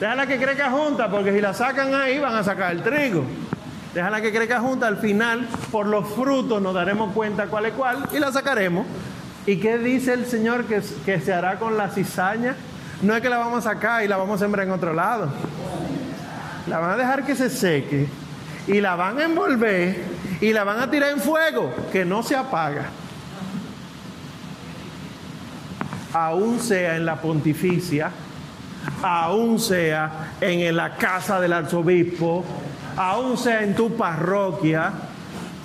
Déjala 0.00 0.26
que 0.26 0.38
crezca 0.38 0.70
junta, 0.70 1.10
porque 1.10 1.32
si 1.34 1.40
la 1.42 1.52
sacan 1.52 1.94
ahí 1.94 2.18
van 2.18 2.34
a 2.34 2.42
sacar 2.42 2.72
el 2.72 2.82
trigo. 2.82 3.24
Déjala 3.92 4.22
que 4.22 4.32
crezca 4.32 4.60
junta, 4.60 4.86
al 4.86 4.96
final, 4.96 5.46
por 5.70 5.86
los 5.86 6.08
frutos 6.08 6.62
nos 6.62 6.72
daremos 6.72 7.12
cuenta 7.12 7.46
cuál 7.46 7.66
es 7.66 7.74
cuál 7.74 8.08
y 8.14 8.18
la 8.18 8.32
sacaremos. 8.32 8.86
¿Y 9.44 9.58
qué 9.58 9.76
dice 9.78 10.14
el 10.14 10.24
Señor 10.24 10.64
que, 10.64 10.80
que 11.04 11.20
se 11.20 11.32
hará 11.34 11.58
con 11.58 11.76
la 11.76 11.90
cizaña? 11.90 12.56
No 13.02 13.14
es 13.14 13.20
que 13.20 13.28
la 13.28 13.36
vamos 13.36 13.66
a 13.66 13.74
sacar 13.74 14.02
y 14.02 14.08
la 14.08 14.16
vamos 14.16 14.40
a 14.40 14.44
sembrar 14.44 14.66
en 14.66 14.72
otro 14.72 14.94
lado. 14.94 15.28
La 16.68 16.78
van 16.78 16.92
a 16.92 16.96
dejar 16.96 17.24
que 17.24 17.36
se 17.36 17.50
seque 17.50 18.08
y 18.66 18.80
la 18.80 18.96
van 18.96 19.18
a 19.18 19.24
envolver 19.24 19.96
y 20.40 20.52
la 20.52 20.64
van 20.64 20.80
a 20.80 20.90
tirar 20.90 21.10
en 21.10 21.20
fuego 21.20 21.72
que 21.92 22.04
no 22.04 22.22
se 22.22 22.36
apaga. 22.36 22.86
Aún 26.12 26.60
sea 26.60 26.96
en 26.96 27.04
la 27.04 27.20
pontificia, 27.20 28.10
aún 29.02 29.58
sea 29.58 30.32
en 30.40 30.74
la 30.74 30.96
casa 30.96 31.40
del 31.40 31.52
arzobispo, 31.52 32.44
aún 32.96 33.36
sea 33.36 33.62
en 33.62 33.74
tu 33.74 33.94
parroquia, 33.96 34.92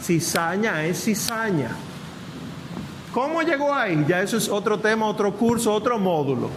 cizaña 0.02 0.84
es 0.84 1.04
cizaña. 1.04 1.70
¿Cómo 3.14 3.42
llegó 3.42 3.74
ahí? 3.74 4.06
Ya 4.08 4.22
eso 4.22 4.38
es 4.38 4.48
otro 4.48 4.80
tema, 4.80 5.06
otro 5.06 5.34
curso, 5.34 5.74
otro 5.74 5.98
módulo. 5.98 6.50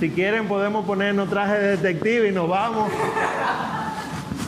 Si 0.00 0.10
quieren 0.10 0.48
podemos 0.48 0.84
ponernos 0.84 1.30
traje 1.30 1.58
de 1.58 1.76
detective 1.76 2.28
y 2.28 2.32
nos 2.32 2.48
vamos 2.48 2.90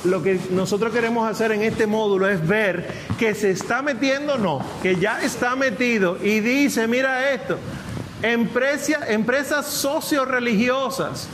lo 0.04 0.22
que 0.22 0.38
nosotros 0.50 0.92
queremos 0.92 1.28
hacer 1.28 1.52
en 1.52 1.62
este 1.62 1.86
módulo 1.86 2.28
es 2.28 2.46
ver 2.46 2.88
que 3.18 3.34
se 3.34 3.50
está 3.50 3.82
metiendo, 3.82 4.38
no, 4.38 4.60
que 4.82 4.96
ya 4.96 5.22
está 5.22 5.56
metido 5.56 6.18
y 6.22 6.40
dice, 6.40 6.86
mira 6.86 7.32
esto, 7.32 7.58
Empresa, 8.22 9.00
empresas 9.08 9.66
socio-religiosas. 9.66 11.28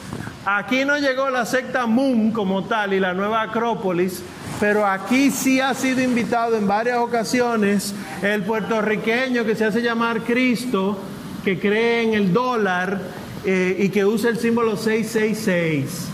Aquí 0.45 0.85
no 0.85 0.99
llegó 0.99 1.31
la 1.31 1.47
secta 1.47 1.87
Moon 1.87 2.33
como 2.33 2.65
tal 2.65 2.93
y 2.93 2.99
la 2.99 3.15
nueva 3.15 3.43
Acrópolis, 3.43 4.23
pero 4.59 4.85
aquí 4.85 5.31
sí 5.31 5.61
ha 5.61 5.73
sido 5.75 6.03
invitado 6.03 6.57
en 6.57 6.67
varias 6.67 6.99
ocasiones 6.99 7.95
el 8.23 8.43
puertorriqueño 8.43 9.45
que 9.45 9.55
se 9.55 9.65
hace 9.65 9.81
llamar 9.81 10.23
Cristo, 10.23 10.99
que 11.45 11.61
cree 11.61 12.03
en 12.03 12.15
el 12.15 12.33
dólar 12.33 13.01
eh, 13.45 13.77
y 13.79 13.89
que 13.91 14.05
usa 14.05 14.31
el 14.31 14.39
símbolo 14.39 14.77
666. 14.77 16.09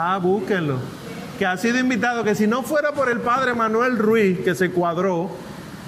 Ah, 0.00 0.16
búsquenlo. 0.22 0.76
Que 1.40 1.44
ha 1.44 1.56
sido 1.56 1.76
invitado, 1.76 2.22
que 2.22 2.36
si 2.36 2.46
no 2.46 2.62
fuera 2.62 2.92
por 2.92 3.10
el 3.10 3.20
padre 3.20 3.52
Manuel 3.52 3.98
Ruiz, 3.98 4.38
que 4.44 4.54
se 4.54 4.70
cuadró, 4.70 5.28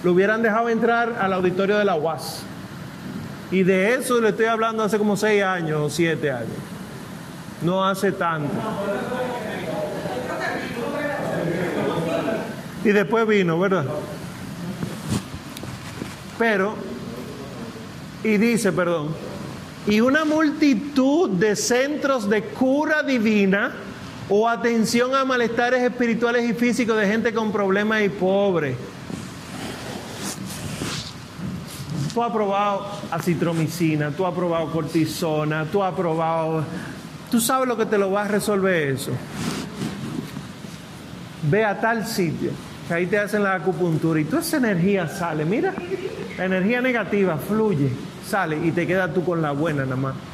lo 0.03 0.11
hubieran 0.11 0.43
dejado 0.43 0.69
entrar 0.69 1.17
al 1.21 1.33
auditorio 1.33 1.79
de 1.79 1.85
la 1.85 1.95
UAS. 1.95 2.43
Y 3.53 3.63
de 3.63 3.95
eso 3.95 4.21
le 4.21 4.31
estoy 4.31 4.47
hablando 4.47 4.83
hace 4.83 4.99
como 4.99 5.17
seis 5.17 5.45
años 5.45 5.81
o 5.81 5.89
siete 5.89 6.29
años. 6.29 6.51
No 7.63 7.87
hace 7.87 8.11
tanto. 8.11 8.53
Y 12.85 12.89
después 12.89 13.29
vino, 13.29 13.61
¿verdad? 13.61 13.85
Pero, 16.37 16.75
y 18.25 18.39
dice, 18.39 18.73
perdón, 18.73 19.15
y 19.87 20.01
una 20.01 20.25
multitud 20.25 21.31
de 21.31 21.55
centros 21.55 22.29
de 22.29 22.43
cura 22.43 23.05
divina 23.05 23.73
o 24.33 24.49
atención 24.49 25.13
a 25.17 25.25
malestares 25.25 25.83
espirituales 25.83 26.49
y 26.49 26.55
físicos 26.55 26.97
de 26.97 27.07
gente 27.07 27.35
con 27.35 27.51
problemas 27.51 28.03
y 28.03 28.09
pobre. 28.09 28.77
Tú 32.15 32.23
has 32.23 32.33
probado 32.33 32.87
acitromicina, 33.11 34.11
tú 34.13 34.25
has 34.25 34.33
probado 34.33 34.71
cortisona, 34.71 35.65
tú 35.65 35.83
has 35.83 35.95
probado... 35.95 36.65
Tú 37.29 37.41
sabes 37.41 37.69
lo 37.69 37.77
que 37.77 37.87
te 37.87 37.99
lo 37.99 38.11
va 38.11 38.23
a 38.23 38.29
resolver 38.29 38.89
eso. 38.89 39.13
Ve 41.43 41.65
a 41.65 41.81
tal 41.81 42.07
sitio, 42.07 42.51
que 42.87 42.95
ahí 42.95 43.07
te 43.07 43.19
hacen 43.19 43.43
la 43.43 43.55
acupuntura 43.55 44.21
y 44.21 44.25
toda 44.25 44.43
esa 44.43 44.59
energía 44.59 45.09
sale. 45.09 45.45
Mira, 45.45 45.73
la 46.39 46.45
energía 46.45 46.81
negativa 46.81 47.37
fluye, 47.37 47.91
sale 48.29 48.65
y 48.65 48.71
te 48.71 48.87
quedas 48.87 49.13
tú 49.13 49.25
con 49.25 49.43
la 49.43 49.53
buena 49.53 49.85
nada 49.85 49.97
más. 49.97 50.30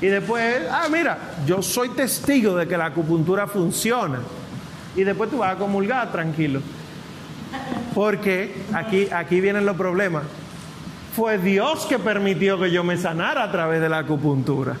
Y 0.00 0.06
después, 0.06 0.62
ah, 0.70 0.86
mira, 0.90 1.18
yo 1.46 1.60
soy 1.60 1.88
testigo 1.90 2.54
de 2.54 2.68
que 2.68 2.76
la 2.76 2.86
acupuntura 2.86 3.46
funciona. 3.46 4.20
Y 4.94 5.04
después 5.04 5.30
tú 5.30 5.38
vas 5.38 5.54
a 5.54 5.58
comulgar 5.58 6.12
tranquilo. 6.12 6.60
Porque 7.94 8.54
aquí, 8.72 9.08
aquí 9.10 9.40
vienen 9.40 9.66
los 9.66 9.76
problemas. 9.76 10.22
Fue 11.16 11.38
Dios 11.38 11.86
que 11.86 11.98
permitió 11.98 12.60
que 12.60 12.70
yo 12.70 12.84
me 12.84 12.96
sanara 12.96 13.42
a 13.42 13.50
través 13.50 13.80
de 13.80 13.88
la 13.88 13.98
acupuntura. 13.98 14.76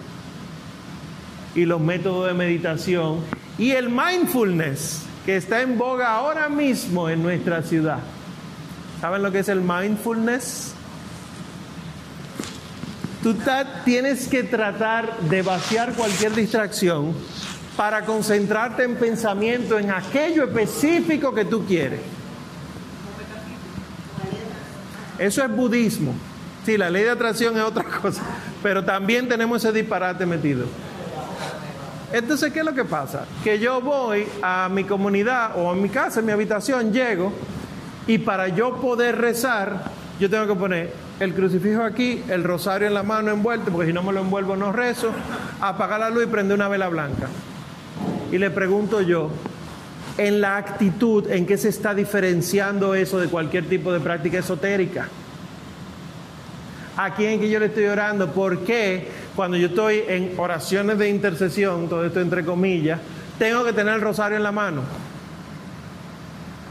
Y 1.54 1.64
los 1.64 1.80
métodos 1.80 2.28
de 2.28 2.34
meditación 2.34 3.20
y 3.58 3.72
el 3.72 3.88
mindfulness 3.88 5.02
que 5.26 5.36
está 5.36 5.60
en 5.60 5.76
boga 5.76 6.14
ahora 6.14 6.48
mismo 6.48 7.08
en 7.08 7.22
nuestra 7.22 7.62
ciudad. 7.62 7.98
¿Saben 9.00 9.22
lo 9.22 9.32
que 9.32 9.40
es 9.40 9.48
el 9.48 9.60
mindfulness? 9.60 10.74
Tú 13.28 13.36
tienes 13.84 14.26
que 14.26 14.42
tratar 14.42 15.18
de 15.20 15.42
vaciar 15.42 15.92
cualquier 15.92 16.34
distracción 16.34 17.12
para 17.76 18.06
concentrarte 18.06 18.84
en 18.84 18.96
pensamiento 18.96 19.78
en 19.78 19.90
aquello 19.90 20.44
específico 20.44 21.34
que 21.34 21.44
tú 21.44 21.66
quieres. 21.66 22.00
Eso 25.18 25.44
es 25.44 25.54
budismo. 25.54 26.14
Sí, 26.64 26.78
la 26.78 26.88
ley 26.88 27.02
de 27.02 27.10
atracción 27.10 27.54
es 27.58 27.64
otra 27.64 27.84
cosa, 28.02 28.22
pero 28.62 28.82
también 28.82 29.28
tenemos 29.28 29.62
ese 29.62 29.74
disparate 29.74 30.24
metido. 30.24 30.64
Entonces, 32.10 32.50
¿qué 32.50 32.60
es 32.60 32.64
lo 32.64 32.72
que 32.72 32.86
pasa? 32.86 33.26
Que 33.44 33.58
yo 33.58 33.82
voy 33.82 34.26
a 34.40 34.70
mi 34.70 34.84
comunidad 34.84 35.52
o 35.54 35.70
a 35.70 35.74
mi 35.74 35.90
casa, 35.90 36.20
en 36.20 36.26
mi 36.26 36.32
habitación, 36.32 36.94
llego 36.94 37.34
y 38.06 38.16
para 38.16 38.48
yo 38.48 38.80
poder 38.80 39.18
rezar, 39.18 39.82
yo 40.18 40.30
tengo 40.30 40.46
que 40.46 40.54
poner 40.58 41.07
el 41.20 41.34
crucifijo 41.34 41.82
aquí, 41.82 42.22
el 42.28 42.44
rosario 42.44 42.86
en 42.86 42.94
la 42.94 43.02
mano 43.02 43.30
envuelto, 43.30 43.72
porque 43.72 43.88
si 43.88 43.92
no 43.92 44.02
me 44.02 44.12
lo 44.12 44.20
envuelvo 44.20 44.56
no 44.56 44.72
rezo, 44.72 45.10
apagar 45.60 46.00
la 46.00 46.10
luz 46.10 46.24
y 46.24 46.26
prender 46.26 46.56
una 46.56 46.68
vela 46.68 46.88
blanca. 46.88 47.28
Y 48.30 48.38
le 48.38 48.50
pregunto 48.50 49.00
yo, 49.00 49.30
en 50.16 50.40
la 50.40 50.56
actitud, 50.56 51.30
¿en 51.30 51.46
qué 51.46 51.56
se 51.56 51.68
está 51.68 51.94
diferenciando 51.94 52.94
eso 52.94 53.18
de 53.18 53.28
cualquier 53.28 53.68
tipo 53.68 53.92
de 53.92 54.00
práctica 54.00 54.38
esotérica? 54.38 55.08
¿A 56.96 57.14
quién 57.14 57.40
que 57.40 57.48
yo 57.48 57.60
le 57.60 57.66
estoy 57.66 57.86
orando? 57.86 58.32
¿Por 58.32 58.60
qué 58.64 59.08
cuando 59.34 59.56
yo 59.56 59.68
estoy 59.68 60.02
en 60.08 60.34
oraciones 60.36 60.98
de 60.98 61.08
intercesión, 61.08 61.88
todo 61.88 62.04
esto 62.04 62.20
entre 62.20 62.44
comillas, 62.44 63.00
tengo 63.38 63.64
que 63.64 63.72
tener 63.72 63.94
el 63.94 64.00
rosario 64.00 64.36
en 64.36 64.42
la 64.42 64.52
mano? 64.52 64.82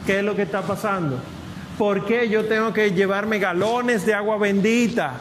¿Qué 0.06 0.20
es 0.20 0.26
lo 0.26 0.36
que 0.36 0.43
está 0.43 0.62
pasando? 0.62 1.20
¿Por 1.78 2.06
qué 2.06 2.28
yo 2.28 2.46
tengo 2.46 2.74
que 2.74 2.92
llevarme 2.92 3.38
galones 3.38 4.06
de 4.06 4.14
agua 4.16 4.38
bendita 4.38 5.14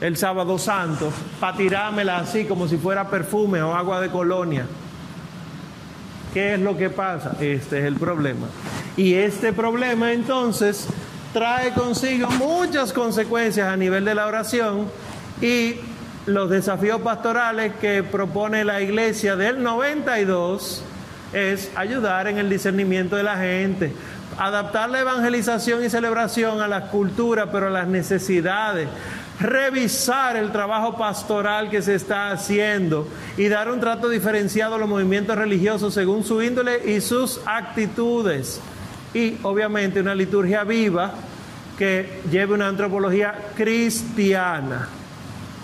el 0.00 0.16
sábado 0.18 0.58
santo 0.58 1.10
para 1.40 1.56
tirármela 1.56 2.18
así 2.18 2.44
como 2.44 2.68
si 2.68 2.76
fuera 2.76 3.08
perfume 3.08 3.62
o 3.62 3.74
agua 3.74 4.00
de 4.00 4.10
colonia? 4.10 4.66
¿Qué 6.34 6.52
es 6.52 6.60
lo 6.60 6.76
que 6.76 6.90
pasa? 6.90 7.34
Este 7.40 7.78
es 7.78 7.84
el 7.86 7.94
problema. 7.94 8.46
Y 8.98 9.14
este 9.14 9.54
problema 9.54 10.12
entonces 10.12 10.86
trae 11.32 11.72
consigo 11.72 12.28
muchas 12.28 12.92
consecuencias 12.92 13.66
a 13.66 13.76
nivel 13.76 14.04
de 14.04 14.14
la 14.14 14.26
oración 14.26 14.90
y 15.40 15.76
los 16.26 16.50
desafíos 16.50 17.00
pastorales 17.00 17.72
que 17.80 18.02
propone 18.02 18.64
la 18.64 18.82
iglesia 18.82 19.34
del 19.34 19.62
92 19.62 20.82
es 21.32 21.70
ayudar 21.74 22.26
en 22.28 22.38
el 22.38 22.50
discernimiento 22.50 23.16
de 23.16 23.22
la 23.22 23.36
gente, 23.36 23.92
adaptar 24.38 24.90
la 24.90 25.00
evangelización 25.00 25.84
y 25.84 25.90
celebración 25.90 26.60
a 26.60 26.68
las 26.68 26.84
culturas, 26.84 27.48
pero 27.50 27.68
a 27.68 27.70
las 27.70 27.88
necesidades, 27.88 28.88
revisar 29.40 30.36
el 30.36 30.52
trabajo 30.52 30.96
pastoral 30.96 31.70
que 31.70 31.82
se 31.82 31.94
está 31.94 32.30
haciendo 32.30 33.08
y 33.36 33.48
dar 33.48 33.70
un 33.70 33.80
trato 33.80 34.08
diferenciado 34.08 34.76
a 34.76 34.78
los 34.78 34.88
movimientos 34.88 35.36
religiosos 35.36 35.94
según 35.94 36.24
su 36.24 36.42
índole 36.42 36.90
y 36.90 37.00
sus 37.00 37.40
actitudes. 37.46 38.60
Y 39.14 39.38
obviamente 39.42 40.00
una 40.00 40.14
liturgia 40.14 40.64
viva 40.64 41.12
que 41.78 42.22
lleve 42.30 42.54
una 42.54 42.68
antropología 42.68 43.34
cristiana. 43.54 44.88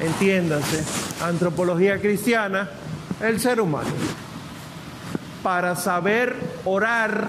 Entiéndase, 0.00 0.84
antropología 1.22 2.00
cristiana, 2.00 2.68
el 3.20 3.40
ser 3.40 3.60
humano. 3.60 3.90
Para 5.42 5.76
saber 5.76 6.36
orar 6.64 7.28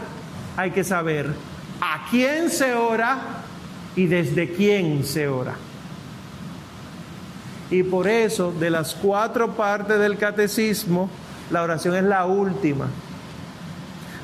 hay 0.58 0.72
que 0.72 0.84
saber 0.84 1.28
a 1.82 2.06
quién 2.10 2.50
se 2.50 2.76
ora 2.76 3.20
y 3.96 4.08
desde 4.08 4.52
quién 4.52 5.04
se 5.04 5.28
ora. 5.28 5.56
Y 7.70 7.84
por 7.84 8.08
eso, 8.08 8.52
de 8.52 8.70
las 8.70 8.94
cuatro 8.94 9.54
partes 9.54 10.00
del 10.00 10.18
catecismo, 10.18 11.10
la 11.50 11.64
oración 11.64 11.96
es 11.96 12.04
la 12.04 12.26
última. 12.26 12.88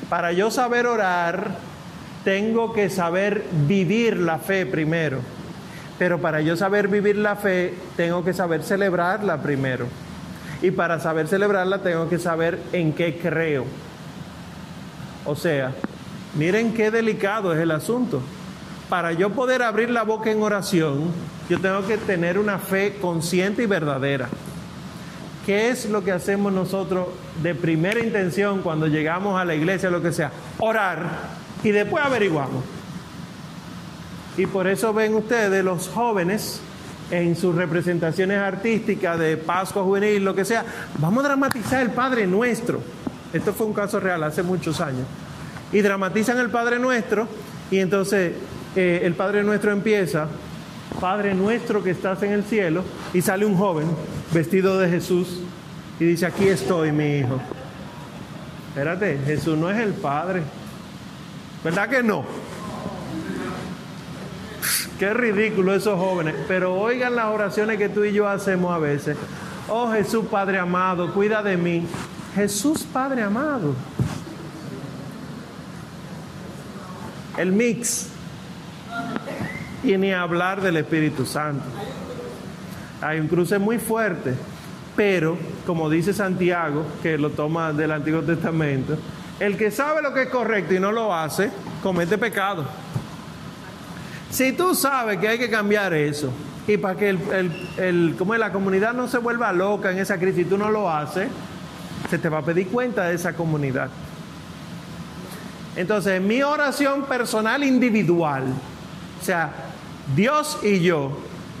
Para 0.08 0.32
yo 0.32 0.50
saber 0.50 0.86
orar, 0.86 1.56
tengo 2.24 2.72
que 2.72 2.90
saber 2.90 3.44
vivir 3.66 4.18
la 4.18 4.38
fe 4.38 4.66
primero. 4.66 5.18
Pero 5.98 6.20
para 6.20 6.40
yo 6.40 6.56
saber 6.56 6.88
vivir 6.88 7.16
la 7.16 7.36
fe, 7.36 7.74
tengo 7.96 8.24
que 8.24 8.32
saber 8.32 8.62
celebrarla 8.62 9.42
primero. 9.42 9.86
Y 10.62 10.70
para 10.70 11.00
saber 11.00 11.28
celebrarla, 11.28 11.82
tengo 11.82 12.08
que 12.08 12.18
saber 12.18 12.58
en 12.72 12.92
qué 12.92 13.18
creo. 13.18 13.64
O 15.24 15.36
sea, 15.36 15.72
miren 16.34 16.74
qué 16.74 16.90
delicado 16.90 17.52
es 17.52 17.60
el 17.60 17.70
asunto. 17.70 18.20
Para 18.88 19.12
yo 19.12 19.30
poder 19.30 19.62
abrir 19.62 19.90
la 19.90 20.02
boca 20.02 20.30
en 20.30 20.42
oración, 20.42 21.12
yo 21.48 21.60
tengo 21.60 21.86
que 21.86 21.96
tener 21.96 22.38
una 22.38 22.58
fe 22.58 22.96
consciente 23.00 23.62
y 23.62 23.66
verdadera. 23.66 24.28
¿Qué 25.46 25.70
es 25.70 25.88
lo 25.88 26.04
que 26.04 26.12
hacemos 26.12 26.52
nosotros 26.52 27.08
de 27.42 27.54
primera 27.54 28.00
intención 28.00 28.62
cuando 28.62 28.86
llegamos 28.86 29.40
a 29.40 29.44
la 29.44 29.54
iglesia, 29.54 29.90
lo 29.90 30.02
que 30.02 30.12
sea? 30.12 30.30
Orar 30.58 31.08
y 31.62 31.70
después 31.70 32.04
averiguamos. 32.04 32.64
Y 34.36 34.46
por 34.46 34.66
eso 34.66 34.92
ven 34.92 35.14
ustedes 35.14 35.64
los 35.64 35.88
jóvenes 35.88 36.60
en 37.10 37.36
sus 37.36 37.54
representaciones 37.54 38.38
artísticas 38.38 39.18
de 39.18 39.36
Pascua 39.36 39.82
Juvenil, 39.82 40.24
lo 40.24 40.34
que 40.34 40.44
sea, 40.44 40.64
vamos 40.98 41.24
a 41.24 41.28
dramatizar 41.28 41.82
el 41.82 41.90
Padre 41.90 42.26
Nuestro. 42.26 42.80
Esto 43.32 43.52
fue 43.52 43.66
un 43.66 43.72
caso 43.72 43.98
real 44.00 44.22
hace 44.22 44.42
muchos 44.42 44.80
años. 44.80 45.06
Y 45.72 45.80
dramatizan 45.82 46.38
el 46.38 46.50
Padre 46.50 46.78
Nuestro 46.78 47.28
y 47.70 47.78
entonces 47.78 48.32
eh, 48.76 49.00
el 49.04 49.14
Padre 49.14 49.42
Nuestro 49.42 49.72
empieza 49.72 50.28
Padre 50.98 51.34
nuestro 51.34 51.82
que 51.82 51.90
estás 51.90 52.22
en 52.22 52.32
el 52.32 52.44
cielo, 52.44 52.82
y 53.12 53.22
sale 53.22 53.44
un 53.44 53.56
joven 53.56 53.86
vestido 54.32 54.78
de 54.78 54.88
Jesús 54.88 55.40
y 55.98 56.04
dice, 56.04 56.26
aquí 56.26 56.48
estoy, 56.48 56.92
mi 56.92 57.18
hijo. 57.18 57.40
Espérate, 58.68 59.18
Jesús 59.24 59.56
no 59.56 59.70
es 59.70 59.78
el 59.78 59.92
Padre. 59.92 60.42
¿Verdad 61.62 61.88
que 61.88 62.02
no? 62.02 62.24
Qué 64.98 65.12
ridículo 65.12 65.74
esos 65.74 65.98
jóvenes. 65.98 66.34
Pero 66.48 66.74
oigan 66.74 67.16
las 67.16 67.26
oraciones 67.26 67.78
que 67.78 67.88
tú 67.88 68.04
y 68.04 68.12
yo 68.12 68.28
hacemos 68.28 68.72
a 68.72 68.78
veces. 68.78 69.16
Oh 69.68 69.90
Jesús 69.92 70.26
Padre 70.30 70.58
amado, 70.58 71.12
cuida 71.12 71.42
de 71.42 71.56
mí. 71.56 71.86
Jesús 72.34 72.84
Padre 72.84 73.22
amado. 73.22 73.74
El 77.40 77.52
mix. 77.52 78.08
Y 79.82 79.96
ni 79.96 80.12
hablar 80.12 80.60
del 80.60 80.76
Espíritu 80.76 81.24
Santo. 81.24 81.64
Hay 83.00 83.18
un 83.18 83.28
cruce 83.28 83.58
muy 83.58 83.78
fuerte. 83.78 84.34
Pero, 84.94 85.38
como 85.66 85.88
dice 85.88 86.12
Santiago, 86.12 86.84
que 87.02 87.16
lo 87.16 87.30
toma 87.30 87.72
del 87.72 87.92
Antiguo 87.92 88.20
Testamento, 88.20 88.98
el 89.38 89.56
que 89.56 89.70
sabe 89.70 90.02
lo 90.02 90.12
que 90.12 90.24
es 90.24 90.28
correcto 90.28 90.74
y 90.74 90.80
no 90.80 90.92
lo 90.92 91.14
hace, 91.14 91.50
comete 91.82 92.18
pecado. 92.18 92.66
Si 94.30 94.52
tú 94.52 94.74
sabes 94.74 95.18
que 95.18 95.28
hay 95.28 95.38
que 95.38 95.48
cambiar 95.48 95.94
eso, 95.94 96.30
y 96.66 96.76
para 96.76 96.98
que 96.98 97.08
el, 97.78 98.14
como 98.18 98.34
la 98.34 98.52
comunidad 98.52 98.92
no 98.92 99.08
se 99.08 99.16
vuelva 99.16 99.50
loca 99.54 99.90
en 99.90 99.98
esa 99.98 100.18
crisis, 100.18 100.42
y 100.42 100.44
tú 100.44 100.58
no 100.58 100.70
lo 100.70 100.90
haces, 100.90 101.28
se 102.10 102.18
te 102.18 102.28
va 102.28 102.38
a 102.38 102.42
pedir 102.42 102.68
cuenta 102.68 103.04
de 103.04 103.14
esa 103.14 103.32
comunidad. 103.32 103.88
Entonces, 105.76 106.20
mi 106.20 106.42
oración 106.42 107.04
personal 107.04 107.62
individual, 107.62 108.44
o 109.20 109.24
sea, 109.24 109.52
Dios 110.14 110.58
y 110.62 110.80
yo, 110.80 111.12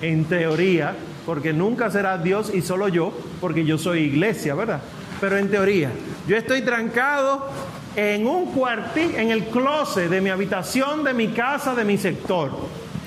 en 0.02 0.24
teoría, 0.24 0.94
porque 1.26 1.52
nunca 1.52 1.90
será 1.90 2.18
Dios 2.18 2.50
y 2.52 2.62
solo 2.62 2.88
yo, 2.88 3.12
porque 3.40 3.64
yo 3.64 3.78
soy 3.78 4.00
iglesia, 4.00 4.54
¿verdad? 4.54 4.80
Pero 5.20 5.36
en 5.36 5.50
teoría, 5.50 5.90
yo 6.26 6.36
estoy 6.36 6.62
trancado 6.62 7.48
en 7.94 8.26
un 8.26 8.46
cuartito, 8.52 9.18
en 9.18 9.30
el 9.30 9.44
closet 9.46 10.08
de 10.08 10.20
mi 10.20 10.30
habitación, 10.30 11.04
de 11.04 11.12
mi 11.12 11.28
casa, 11.28 11.74
de 11.74 11.84
mi 11.84 11.98
sector. 11.98 12.50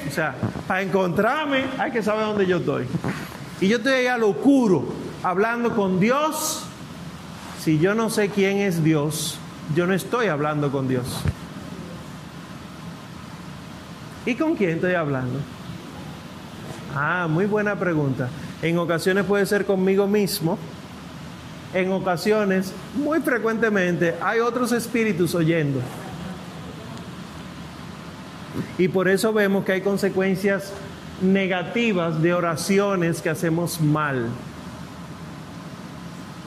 O 0.08 0.12
sea, 0.12 0.36
para 0.68 0.82
encontrarme 0.82 1.66
hay 1.78 1.92
que 1.92 2.04
saber 2.04 2.26
dónde 2.26 2.46
yo 2.46 2.58
estoy. 2.58 2.86
Y 3.60 3.68
yo 3.68 3.78
estoy 3.78 3.94
ahí 3.94 4.08
a 4.08 4.18
lo 4.18 4.30
oscuro, 4.30 4.86
hablando 5.24 5.76
con 5.76 6.00
Dios. 6.00 6.66
Si 7.60 7.80
yo 7.80 7.96
no 7.96 8.10
sé 8.10 8.30
quién 8.30 8.58
es 8.58 8.84
Dios, 8.84 9.40
yo 9.76 9.88
no 9.88 9.94
estoy 9.94 10.28
hablando 10.28 10.72
con 10.72 10.88
Dios. 10.88 11.06
¿Y 14.26 14.36
con 14.36 14.56
quién 14.56 14.72
estoy 14.72 14.94
hablando? 14.94 15.40
Ah, 16.96 17.28
muy 17.30 17.46
buena 17.46 17.76
pregunta. 17.78 18.30
En 18.62 18.78
ocasiones 18.78 19.26
puede 19.26 19.46
ser 19.46 19.66
conmigo 19.66 20.08
mismo. 20.08 20.58
En 21.74 21.92
ocasiones, 21.92 22.72
muy 22.96 23.20
frecuentemente, 23.20 24.16
hay 24.22 24.40
otros 24.40 24.72
espíritus 24.72 25.34
oyendo. 25.34 25.82
Y 28.78 28.88
por 28.88 29.08
eso 29.08 29.34
vemos 29.34 29.66
que 29.66 29.74
hay 29.74 29.82
consecuencias 29.82 30.72
negativas 31.22 32.22
de 32.22 32.34
oraciones 32.34 33.22
que 33.22 33.30
hacemos 33.30 33.82
mal. 33.82 34.28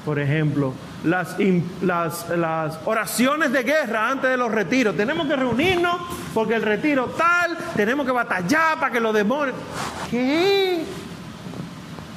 Por 0.04 0.20
ejemplo, 0.20 0.72
las, 1.06 2.78
oraciones 2.84 3.52
de 3.52 3.62
guerra 3.62 4.10
antes 4.10 4.30
de 4.30 4.36
los 4.36 4.50
retiros. 4.50 4.96
Tenemos 4.96 5.26
que 5.26 5.36
reunirnos 5.36 5.96
porque 6.34 6.54
el 6.54 6.62
retiro 6.62 7.06
tal, 7.16 7.56
tenemos 7.74 8.04
que 8.04 8.12
batallar 8.12 8.78
para 8.78 8.92
que 8.92 9.00
los 9.00 9.14
demonios... 9.14 9.56
¿Qué? 10.10 10.84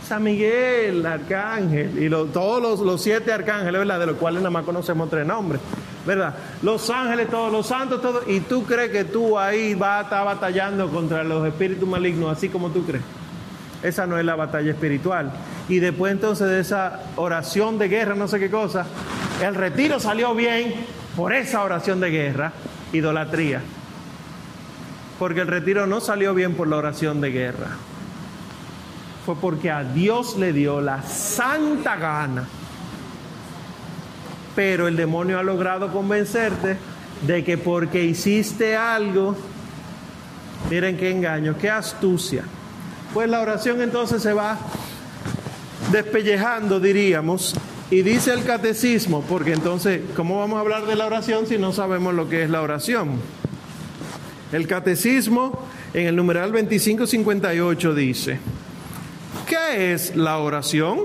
San 0.08 0.24
Miguel, 0.24 1.06
Arcángel, 1.06 2.04
y 2.04 2.10
todos 2.10 2.80
los, 2.80 3.00
siete 3.00 3.32
arcángeles, 3.32 3.80
¿verdad? 3.80 4.00
De 4.00 4.08
los 4.08 4.16
cuales 4.18 4.42
nada 4.42 4.50
más 4.50 4.66
conocemos 4.66 5.08
tres 5.08 5.24
nombres, 5.24 5.62
¿verdad? 6.04 6.34
Los 6.64 6.90
ángeles, 6.90 7.30
todos 7.30 7.52
los 7.52 7.68
santos, 7.68 8.02
todos, 8.02 8.24
y 8.28 8.40
tú 8.40 8.64
crees 8.64 8.90
que 8.90 9.04
tú 9.04 9.38
ahí 9.38 9.76
vas 9.76 10.00
a 10.00 10.02
estar 10.06 10.26
batallando 10.26 10.90
contra 10.90 11.24
los 11.24 11.46
espíritus 11.48 11.88
malignos, 11.88 12.36
así 12.36 12.50
como 12.50 12.70
tú 12.70 12.84
crees. 12.88 13.04
Esa 13.84 14.08
no 14.08 14.18
es 14.18 14.26
la 14.26 14.36
batalla 14.36 14.72
espiritual. 14.72 15.32
Y 15.70 15.80
después 15.80 16.12
entonces 16.12 16.50
de 16.50 16.60
esa 16.60 17.00
oración 17.16 17.78
de 17.78 17.88
guerra, 17.88 18.16
no 18.16 18.28
sé 18.28 18.40
qué 18.40 18.50
cosa, 18.50 18.86
el 19.42 19.56
retiro 19.56 20.00
salió 20.00 20.36
bien 20.36 20.74
por 21.16 21.32
esa 21.32 21.64
oración 21.64 22.02
de 22.02 22.10
guerra, 22.10 22.52
idolatría. 22.92 23.62
Porque 25.18 25.42
el 25.42 25.48
retiro 25.48 25.88
no 25.88 26.02
salió 26.02 26.34
bien 26.34 26.56
por 26.56 26.68
la 26.68 26.78
oración 26.78 27.22
de 27.22 27.32
guerra 27.32 27.70
fue 29.30 29.36
porque 29.36 29.70
a 29.70 29.84
Dios 29.84 30.38
le 30.38 30.54
dio 30.54 30.82
la 30.82 31.04
santa 31.04 31.98
gana. 31.98 32.48
Pero 34.56 34.88
el 34.88 34.96
demonio 34.96 35.38
ha 35.38 35.44
logrado 35.44 35.92
convencerte 35.94 36.78
de 37.28 37.44
que 37.44 37.58
porque 37.60 38.04
hiciste 38.04 38.76
algo, 38.76 39.36
miren 40.72 40.98
qué 40.98 41.12
engaño, 41.12 41.56
qué 41.60 41.70
astucia. 41.70 42.44
Pues 43.14 43.30
la 43.30 43.42
oración 43.42 43.82
entonces 43.82 44.24
se 44.24 44.34
va 44.34 44.58
despellejando, 45.92 46.80
diríamos, 46.80 47.56
y 47.92 48.02
dice 48.02 48.32
el 48.34 48.44
catecismo, 48.44 49.24
porque 49.28 49.54
entonces, 49.54 50.02
¿cómo 50.16 50.40
vamos 50.40 50.58
a 50.58 50.62
hablar 50.62 50.86
de 50.86 50.96
la 50.96 51.06
oración 51.06 51.48
si 51.48 51.58
no 51.58 51.74
sabemos 51.74 52.14
lo 52.14 52.30
que 52.30 52.44
es 52.44 52.50
la 52.50 52.62
oración? 52.62 53.20
El 54.52 54.68
catecismo 54.68 55.66
en 55.94 56.08
el 56.08 56.16
numeral 56.16 56.52
2558 56.52 57.96
dice, 57.96 58.40
¿qué 59.48 59.94
es 59.94 60.16
la 60.16 60.38
oración? 60.38 61.00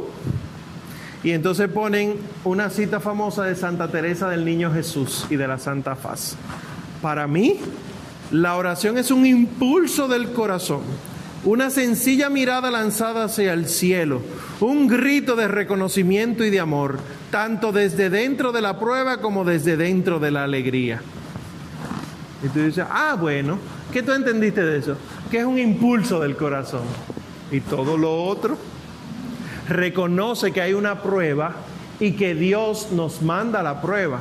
Y 1.22 1.30
entonces 1.30 1.68
ponen 1.68 2.16
una 2.45 2.68
cita 2.68 3.01
famosa 3.01 3.45
de 3.45 3.55
Santa 3.55 3.91
Teresa 3.91 4.28
del 4.28 4.45
Niño 4.45 4.70
Jesús 4.72 5.26
y 5.30 5.37
de 5.37 5.49
la 5.49 5.59
Santa 5.59 5.97
Faz. 5.97 6.37
Para 7.01 7.26
mí, 7.26 7.61
la 8.30 8.57
oración 8.57 8.99
es 8.99 9.11
un 9.11 9.24
impulso 9.24 10.07
del 10.07 10.32
corazón, 10.32 10.82
una 11.45 11.71
sencilla 11.71 12.31
mirada 12.31 12.71
lanzada 12.71 13.25
hacia 13.25 13.53
el 13.53 13.69
cielo, 13.69 14.23
un 14.61 14.87
grito 14.87 15.37
de 15.37 15.47
reconocimiento 15.47 16.45
y 16.45 16.51
de 16.51 16.61
amor, 16.61 16.99
tanto 17.31 17.71
desde 17.71 18.09
dentro 18.09 18.53
de 18.53 18.63
la 18.63 18.79
prueba 18.79 19.19
como 19.19 19.45
desde 19.45 19.77
dentro 19.77 20.19
de 20.19 20.31
la 20.31 20.45
alegría. 20.45 21.03
Y 22.43 22.49
tú 22.49 22.61
dices, 22.61 22.85
ah, 22.91 23.17
bueno, 23.19 23.59
¿qué 23.93 24.03
tú 24.03 24.13
entendiste 24.13 24.65
de 24.65 24.79
eso? 24.79 24.97
Que 25.31 25.41
es 25.41 25.45
un 25.45 25.59
impulso 25.59 26.21
del 26.21 26.37
corazón 26.37 26.83
y 27.51 27.61
todo 27.61 27.97
lo 27.97 28.25
otro. 28.25 28.57
Reconoce 29.69 30.53
que 30.53 30.61
hay 30.61 30.75
una 30.75 31.03
prueba 31.03 31.55
y 32.01 32.13
que 32.13 32.35
Dios 32.35 32.89
nos 32.93 33.23
manda 33.23 33.63
la 33.63 33.81
prueba. 33.81 34.21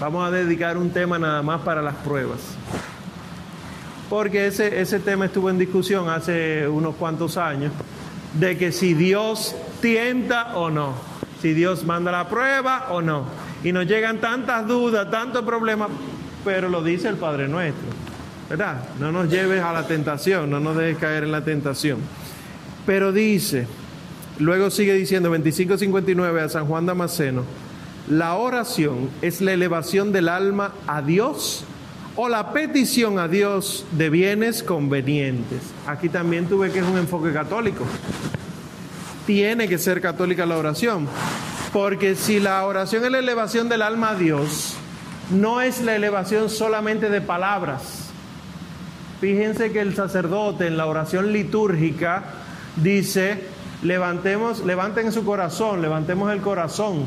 Vamos 0.00 0.26
a 0.26 0.30
dedicar 0.30 0.76
un 0.76 0.90
tema 0.90 1.18
nada 1.18 1.42
más 1.42 1.62
para 1.62 1.82
las 1.82 1.94
pruebas. 1.96 2.40
Porque 4.08 4.46
ese, 4.46 4.80
ese 4.80 5.00
tema 5.00 5.26
estuvo 5.26 5.50
en 5.50 5.58
discusión 5.58 6.08
hace 6.08 6.68
unos 6.68 6.94
cuantos 6.96 7.36
años, 7.36 7.72
de 8.38 8.58
que 8.58 8.72
si 8.72 8.94
Dios 8.94 9.54
tienta 9.80 10.56
o 10.56 10.70
no, 10.70 10.94
si 11.40 11.54
Dios 11.54 11.84
manda 11.84 12.10
la 12.10 12.28
prueba 12.28 12.88
o 12.90 13.00
no. 13.00 13.26
Y 13.62 13.72
nos 13.72 13.86
llegan 13.86 14.18
tantas 14.18 14.66
dudas, 14.66 15.10
tantos 15.10 15.42
problemas, 15.42 15.88
pero 16.44 16.68
lo 16.68 16.82
dice 16.82 17.08
el 17.08 17.16
Padre 17.16 17.48
nuestro, 17.48 17.84
¿verdad? 18.50 18.82
No 19.00 19.10
nos 19.10 19.30
lleves 19.30 19.62
a 19.62 19.72
la 19.72 19.86
tentación, 19.86 20.50
no 20.50 20.60
nos 20.60 20.76
dejes 20.76 20.98
caer 20.98 21.24
en 21.24 21.32
la 21.32 21.44
tentación. 21.44 21.98
Pero 22.84 23.12
dice, 23.12 23.66
luego 24.38 24.70
sigue 24.70 24.94
diciendo 24.94 25.30
2559 25.30 26.40
a 26.42 26.48
San 26.48 26.66
Juan 26.66 26.86
Damasceno, 26.86 27.44
la 28.08 28.34
oración 28.34 29.08
es 29.22 29.40
la 29.40 29.52
elevación 29.52 30.12
del 30.12 30.28
alma 30.28 30.72
a 30.86 31.00
Dios 31.00 31.64
o 32.16 32.28
la 32.28 32.52
petición 32.52 33.18
a 33.18 33.28
Dios 33.28 33.84
de 33.92 34.10
bienes 34.10 34.62
convenientes. 34.62 35.60
Aquí 35.86 36.08
también 36.08 36.46
tuve 36.46 36.70
que 36.70 36.78
es 36.78 36.84
un 36.84 36.98
enfoque 36.98 37.32
católico. 37.32 37.84
Tiene 39.26 39.68
que 39.68 39.78
ser 39.78 40.00
católica 40.00 40.46
la 40.46 40.58
oración, 40.58 41.08
porque 41.72 42.14
si 42.14 42.40
la 42.40 42.64
oración 42.66 43.04
es 43.04 43.10
la 43.10 43.18
elevación 43.18 43.68
del 43.68 43.82
alma 43.82 44.10
a 44.10 44.14
Dios, 44.14 44.74
no 45.30 45.60
es 45.60 45.80
la 45.80 45.96
elevación 45.96 46.50
solamente 46.50 47.08
de 47.08 47.20
palabras. 47.20 48.10
Fíjense 49.20 49.72
que 49.72 49.80
el 49.80 49.94
sacerdote 49.94 50.66
en 50.66 50.76
la 50.76 50.86
oración 50.86 51.32
litúrgica 51.32 52.24
dice, 52.76 53.42
levantemos, 53.82 54.64
levanten 54.64 55.12
su 55.12 55.24
corazón, 55.24 55.80
levantemos 55.80 56.30
el 56.32 56.40
corazón. 56.40 57.04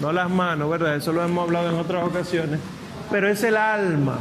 No 0.00 0.12
las 0.12 0.30
manos, 0.30 0.70
¿verdad? 0.70 0.96
Eso 0.96 1.12
lo 1.12 1.24
hemos 1.24 1.44
hablado 1.44 1.70
en 1.70 1.76
otras 1.76 2.04
ocasiones. 2.04 2.60
Pero 3.10 3.28
es 3.28 3.42
el 3.42 3.56
alma, 3.56 4.18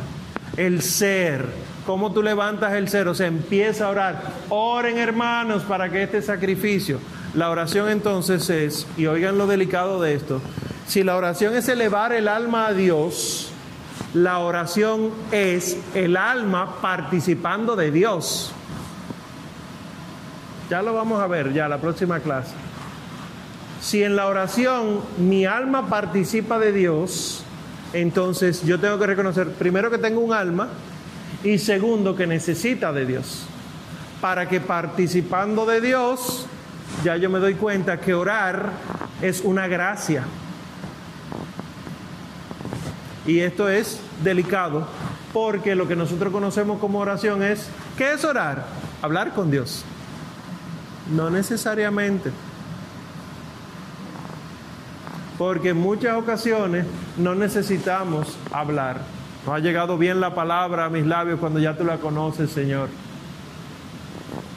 el 0.57 0.81
ser. 0.81 1.45
¿Cómo 1.85 2.13
tú 2.13 2.23
levantas 2.23 2.73
el 2.73 2.87
ser? 2.87 3.07
O 3.07 3.15
sea, 3.15 3.27
empieza 3.27 3.87
a 3.87 3.89
orar. 3.89 4.21
Oren 4.49 4.97
hermanos 4.97 5.63
para 5.63 5.89
que 5.89 6.03
este 6.03 6.21
sacrificio. 6.21 6.99
La 7.33 7.49
oración 7.49 7.89
entonces 7.89 8.49
es, 8.49 8.87
y 8.95 9.07
oigan 9.07 9.37
lo 9.37 9.47
delicado 9.47 10.01
de 10.01 10.13
esto, 10.13 10.41
si 10.87 11.03
la 11.03 11.17
oración 11.17 11.55
es 11.55 11.67
elevar 11.67 12.13
el 12.13 12.27
alma 12.27 12.67
a 12.67 12.73
Dios, 12.73 13.51
la 14.13 14.39
oración 14.39 15.11
es 15.33 15.77
el 15.93 16.15
alma 16.15 16.77
participando 16.81 17.75
de 17.75 17.91
Dios. 17.91 18.53
Ya 20.69 20.81
lo 20.81 20.93
vamos 20.93 21.21
a 21.21 21.27
ver 21.27 21.51
ya 21.51 21.67
la 21.67 21.79
próxima 21.79 22.19
clase. 22.21 22.53
Si 23.85 24.03
en 24.03 24.15
la 24.15 24.25
oración 24.25 25.01
mi 25.19 25.45
alma 25.45 25.85
participa 25.85 26.57
de 26.57 26.71
Dios, 26.71 27.43
entonces 27.93 28.65
yo 28.65 28.79
tengo 28.79 28.97
que 28.97 29.05
reconocer 29.05 29.51
primero 29.51 29.91
que 29.91 29.99
tengo 29.99 30.21
un 30.21 30.33
alma 30.33 30.69
Y 31.43 31.59
segundo, 31.59 32.15
que 32.15 32.25
necesita 32.25 32.91
de 32.91 33.05
Dios. 33.05 33.45
Para 34.21 34.49
que 34.49 34.59
participando 34.59 35.67
de 35.67 35.81
Dios, 35.81 36.47
ya 37.03 37.15
yo 37.17 37.29
me 37.29 37.37
doy 37.37 37.53
cuenta 37.53 37.99
que 37.99 38.15
orar 38.15 38.71
es 39.21 39.41
una 39.41 39.67
gracia. 39.67 40.23
Y 43.27 43.41
esto 43.41 43.69
es 43.69 43.99
delicado 44.23 44.87
porque 45.31 45.75
lo 45.75 45.87
que 45.87 45.95
nosotros 45.95 46.33
conocemos 46.33 46.79
como 46.79 46.97
oración 46.97 47.43
es, 47.43 47.67
¿qué 47.99 48.13
es 48.13 48.25
orar? 48.25 48.65
Hablar 49.03 49.35
con 49.35 49.51
Dios. 49.51 49.83
No 51.15 51.29
necesariamente. 51.29 52.31
Porque 55.37 55.69
en 55.69 55.77
muchas 55.77 56.17
ocasiones 56.17 56.85
no 57.17 57.35
necesitamos 57.35 58.37
hablar. 58.51 59.01
No 59.45 59.53
ha 59.53 59.59
llegado 59.59 59.97
bien 59.97 60.19
la 60.19 60.33
palabra 60.33 60.85
a 60.85 60.89
mis 60.89 61.05
labios 61.05 61.39
cuando 61.39 61.59
ya 61.59 61.77
tú 61.77 61.83
la 61.83 61.97
conoces, 61.97 62.49
Señor. 62.49 62.89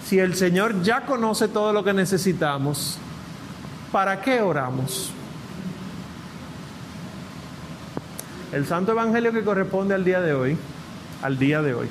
Si 0.04 0.18
el 0.18 0.34
Señor 0.34 0.82
ya 0.82 1.02
conoce 1.02 1.48
todo 1.48 1.72
lo 1.72 1.84
que 1.84 1.92
necesitamos, 1.92 2.98
¿para 3.92 4.20
qué 4.22 4.40
oramos? 4.40 5.12
El 8.52 8.64
Santo 8.64 8.92
Evangelio 8.92 9.32
que 9.32 9.44
corresponde 9.44 9.94
al 9.94 10.04
día 10.04 10.22
de 10.22 10.32
hoy, 10.32 10.56
al 11.22 11.38
día 11.38 11.60
de 11.60 11.74
hoy, 11.74 11.88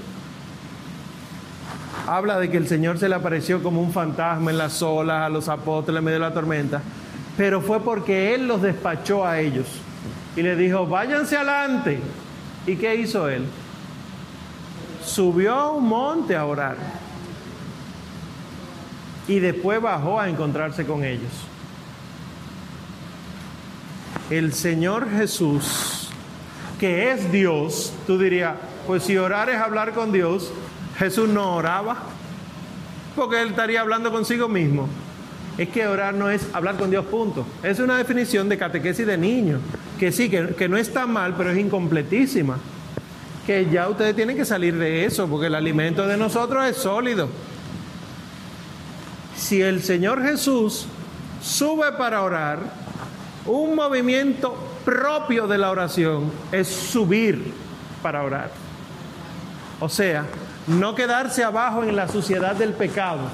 habla 2.08 2.40
de 2.40 2.50
que 2.50 2.58
el 2.58 2.68
Señor 2.68 2.98
se 2.98 3.08
le 3.08 3.14
apareció 3.14 3.62
como 3.62 3.82
un 3.82 3.92
fantasma 3.92 4.50
en 4.50 4.58
las 4.58 4.82
olas 4.82 5.24
a 5.24 5.30
los 5.30 5.50
apóstoles 5.50 6.00
en 6.00 6.06
medio 6.06 6.16
de 6.16 6.26
la 6.26 6.34
tormenta, 6.34 6.82
pero 7.38 7.62
fue 7.62 7.80
porque 7.80 8.34
Él 8.34 8.48
los 8.48 8.64
despachó 8.64 9.26
a 9.26 9.40
ellos 9.40 9.68
y 10.36 10.42
les 10.42 10.58
dijo, 10.58 10.88
váyanse 10.88 11.38
adelante. 11.38 12.00
¿Y 12.66 12.76
qué 12.76 12.96
hizo 12.96 13.30
Él? 13.30 13.46
Subió 15.06 15.54
a 15.54 15.72
un 15.72 15.88
monte 15.88 16.36
a 16.36 16.46
orar 16.46 16.76
y 19.28 19.40
después 19.40 19.82
bajó 19.82 20.20
a 20.20 20.28
encontrarse 20.28 20.86
con 20.86 21.04
ellos. 21.04 21.32
El 24.30 24.52
Señor 24.54 25.10
Jesús, 25.10 26.10
que 26.80 27.12
es 27.12 27.32
Dios, 27.32 27.94
tú 28.06 28.18
dirías, 28.18 28.56
pues 28.86 29.04
si 29.04 29.16
orar 29.18 29.50
es 29.50 29.58
hablar 29.58 29.94
con 29.94 30.12
Dios, 30.12 30.52
Jesús 30.98 31.30
no 31.30 31.56
oraba, 31.56 31.98
porque 33.16 33.42
él 33.42 33.50
estaría 33.50 33.82
hablando 33.82 34.12
consigo 34.12 34.50
mismo. 34.50 34.90
Es 35.58 35.70
que 35.70 35.88
orar 35.88 36.14
no 36.14 36.30
es 36.30 36.48
hablar 36.54 36.76
con 36.76 36.90
Dios, 36.90 37.06
punto. 37.06 37.46
Es 37.64 37.80
una 37.80 37.98
definición 37.98 38.48
de 38.48 38.58
catequesis 38.58 39.08
de 39.08 39.18
niño, 39.18 39.60
que 40.00 40.12
sí, 40.12 40.30
que, 40.30 40.50
que 40.50 40.70
no 40.70 40.78
está 40.78 41.08
mal, 41.08 41.36
pero 41.36 41.52
es 41.52 41.58
incompletísima. 41.58 42.58
Que 43.46 43.68
ya 43.70 43.90
ustedes 43.90 44.16
tienen 44.16 44.38
que 44.38 44.46
salir 44.46 44.78
de 44.78 45.06
eso, 45.06 45.28
porque 45.28 45.48
el 45.48 45.56
alimento 45.56 46.06
de 46.06 46.18
nosotros 46.18 46.66
es 46.66 46.78
sólido. 46.78 47.30
Si 49.36 49.62
el 49.62 49.82
Señor 49.82 50.22
Jesús 50.22 50.86
sube 51.42 51.92
para 51.94 52.22
orar, 52.22 52.60
un 53.46 53.76
movimiento 53.76 54.56
propio 54.84 55.48
de 55.48 55.58
la 55.58 55.72
oración 55.72 56.32
es 56.52 56.68
subir 56.68 57.54
para 58.02 58.24
orar. 58.24 58.52
O 59.80 59.90
sea, 59.90 60.26
no 60.68 60.96
quedarse 60.96 61.44
abajo 61.44 61.84
en 61.84 61.96
la 61.96 62.08
suciedad 62.08 62.56
del 62.56 62.74
pecado, 62.74 63.30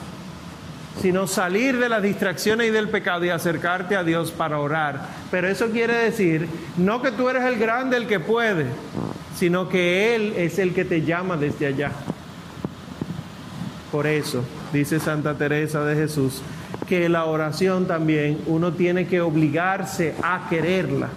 sino 1.01 1.27
salir 1.27 1.79
de 1.79 1.89
las 1.89 2.03
distracciones 2.03 2.67
y 2.67 2.71
del 2.71 2.89
pecado 2.89 3.25
y 3.25 3.29
acercarte 3.29 3.95
a 3.95 4.03
Dios 4.03 4.31
para 4.31 4.59
orar. 4.59 5.07
Pero 5.31 5.47
eso 5.47 5.69
quiere 5.69 5.95
decir, 5.95 6.47
no 6.77 7.01
que 7.01 7.11
tú 7.11 7.29
eres 7.29 7.43
el 7.43 7.57
grande, 7.57 7.97
el 7.97 8.07
que 8.07 8.19
puede, 8.19 8.67
sino 9.35 9.67
que 9.67 10.15
Él 10.15 10.33
es 10.37 10.59
el 10.59 10.73
que 10.73 10.85
te 10.85 11.01
llama 11.01 11.37
desde 11.37 11.67
allá. 11.67 11.91
Por 13.91 14.07
eso, 14.07 14.43
dice 14.71 14.99
Santa 14.99 15.35
Teresa 15.35 15.83
de 15.83 15.95
Jesús, 15.95 16.41
que 16.87 17.09
la 17.09 17.25
oración 17.25 17.87
también 17.87 18.39
uno 18.47 18.73
tiene 18.73 19.07
que 19.07 19.21
obligarse 19.21 20.15
a 20.21 20.47
quererla. 20.49 21.09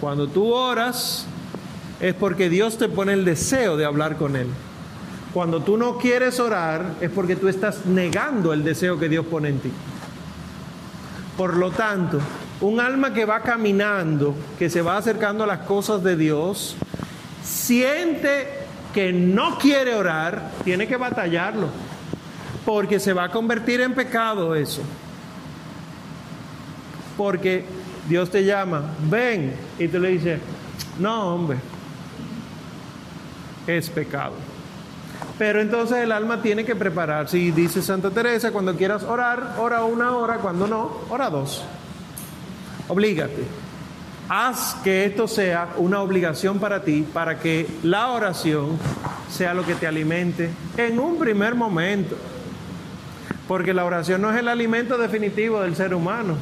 Cuando 0.00 0.26
tú 0.26 0.52
oras 0.52 1.26
es 2.00 2.14
porque 2.14 2.50
Dios 2.50 2.76
te 2.76 2.88
pone 2.88 3.12
el 3.12 3.24
deseo 3.24 3.76
de 3.76 3.84
hablar 3.84 4.16
con 4.16 4.36
Él. 4.36 4.48
Cuando 5.32 5.62
tú 5.62 5.78
no 5.78 5.96
quieres 5.96 6.38
orar 6.40 6.96
es 7.00 7.10
porque 7.10 7.36
tú 7.36 7.48
estás 7.48 7.86
negando 7.86 8.52
el 8.52 8.62
deseo 8.62 8.98
que 8.98 9.08
Dios 9.08 9.24
pone 9.26 9.48
en 9.48 9.60
ti. 9.60 9.70
Por 11.36 11.56
lo 11.56 11.70
tanto, 11.70 12.20
un 12.60 12.78
alma 12.80 13.14
que 13.14 13.24
va 13.24 13.40
caminando, 13.40 14.34
que 14.58 14.68
se 14.68 14.82
va 14.82 14.98
acercando 14.98 15.44
a 15.44 15.46
las 15.46 15.60
cosas 15.60 16.02
de 16.02 16.16
Dios, 16.16 16.76
siente 17.42 18.48
que 18.92 19.12
no 19.12 19.58
quiere 19.58 19.94
orar, 19.94 20.50
tiene 20.64 20.86
que 20.86 20.98
batallarlo, 20.98 21.68
porque 22.66 23.00
se 23.00 23.14
va 23.14 23.24
a 23.24 23.28
convertir 23.30 23.80
en 23.80 23.94
pecado 23.94 24.54
eso. 24.54 24.82
Porque 27.16 27.64
Dios 28.06 28.30
te 28.30 28.44
llama, 28.44 28.82
ven, 29.08 29.54
y 29.78 29.88
tú 29.88 29.98
le 29.98 30.10
dices, 30.10 30.40
no, 30.98 31.34
hombre, 31.34 31.58
es 33.66 33.88
pecado. 33.88 34.51
Pero 35.38 35.60
entonces 35.60 35.98
el 35.98 36.12
alma 36.12 36.42
tiene 36.42 36.64
que 36.64 36.76
prepararse 36.76 37.38
y 37.38 37.50
dice 37.50 37.82
Santa 37.82 38.10
Teresa, 38.10 38.52
cuando 38.52 38.76
quieras 38.76 39.02
orar, 39.02 39.56
ora 39.58 39.84
una 39.84 40.16
hora, 40.16 40.36
cuando 40.36 40.66
no, 40.66 40.98
ora 41.08 41.30
dos. 41.30 41.64
Oblígate. 42.88 43.44
Haz 44.28 44.76
que 44.84 45.04
esto 45.04 45.26
sea 45.26 45.70
una 45.76 46.00
obligación 46.00 46.58
para 46.58 46.84
ti, 46.84 47.06
para 47.12 47.38
que 47.38 47.66
la 47.82 48.08
oración 48.08 48.78
sea 49.30 49.52
lo 49.52 49.64
que 49.64 49.74
te 49.74 49.86
alimente 49.86 50.50
en 50.76 50.98
un 50.98 51.18
primer 51.18 51.54
momento. 51.54 52.16
Porque 53.48 53.74
la 53.74 53.84
oración 53.84 54.22
no 54.22 54.30
es 54.30 54.38
el 54.38 54.48
alimento 54.48 54.96
definitivo 54.96 55.60
del 55.60 55.74
ser 55.74 55.94
humano. 55.94 56.36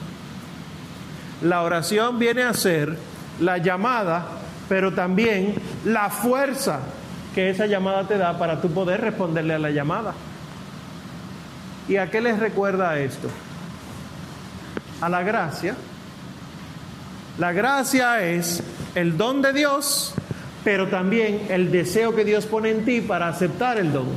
La 1.43 1.62
oración 1.62 2.18
viene 2.18 2.43
a 2.43 2.53
ser 2.53 2.97
la 3.41 3.59
llamada, 3.59 4.26
pero 4.68 4.93
también 4.93 5.55
la 5.84 6.11
fuerza 6.11 6.80
que 7.34 7.50
esa 7.50 7.66
llamada 7.66 8.06
te 8.06 8.18
da 8.18 8.38
para 8.38 8.60
tú 8.60 8.70
poder 8.70 9.00
responderle 9.00 9.54
a 9.54 9.58
la 9.58 9.70
llamada. 9.70 10.14
¿Y 11.88 11.96
a 11.96 12.10
qué 12.10 12.20
les 12.20 12.38
recuerda 12.38 12.98
esto? 12.98 13.28
A 15.00 15.08
la 15.08 15.22
gracia. 15.22 15.74
La 17.38 17.52
gracia 17.52 18.22
es 18.22 18.62
el 18.94 19.16
don 19.16 19.42
de 19.42 19.52
Dios, 19.52 20.14
pero 20.62 20.88
también 20.88 21.46
el 21.48 21.70
deseo 21.70 22.14
que 22.14 22.24
Dios 22.24 22.46
pone 22.46 22.70
en 22.70 22.84
ti 22.84 23.00
para 23.00 23.28
aceptar 23.28 23.78
el 23.78 23.92
don. 23.92 24.08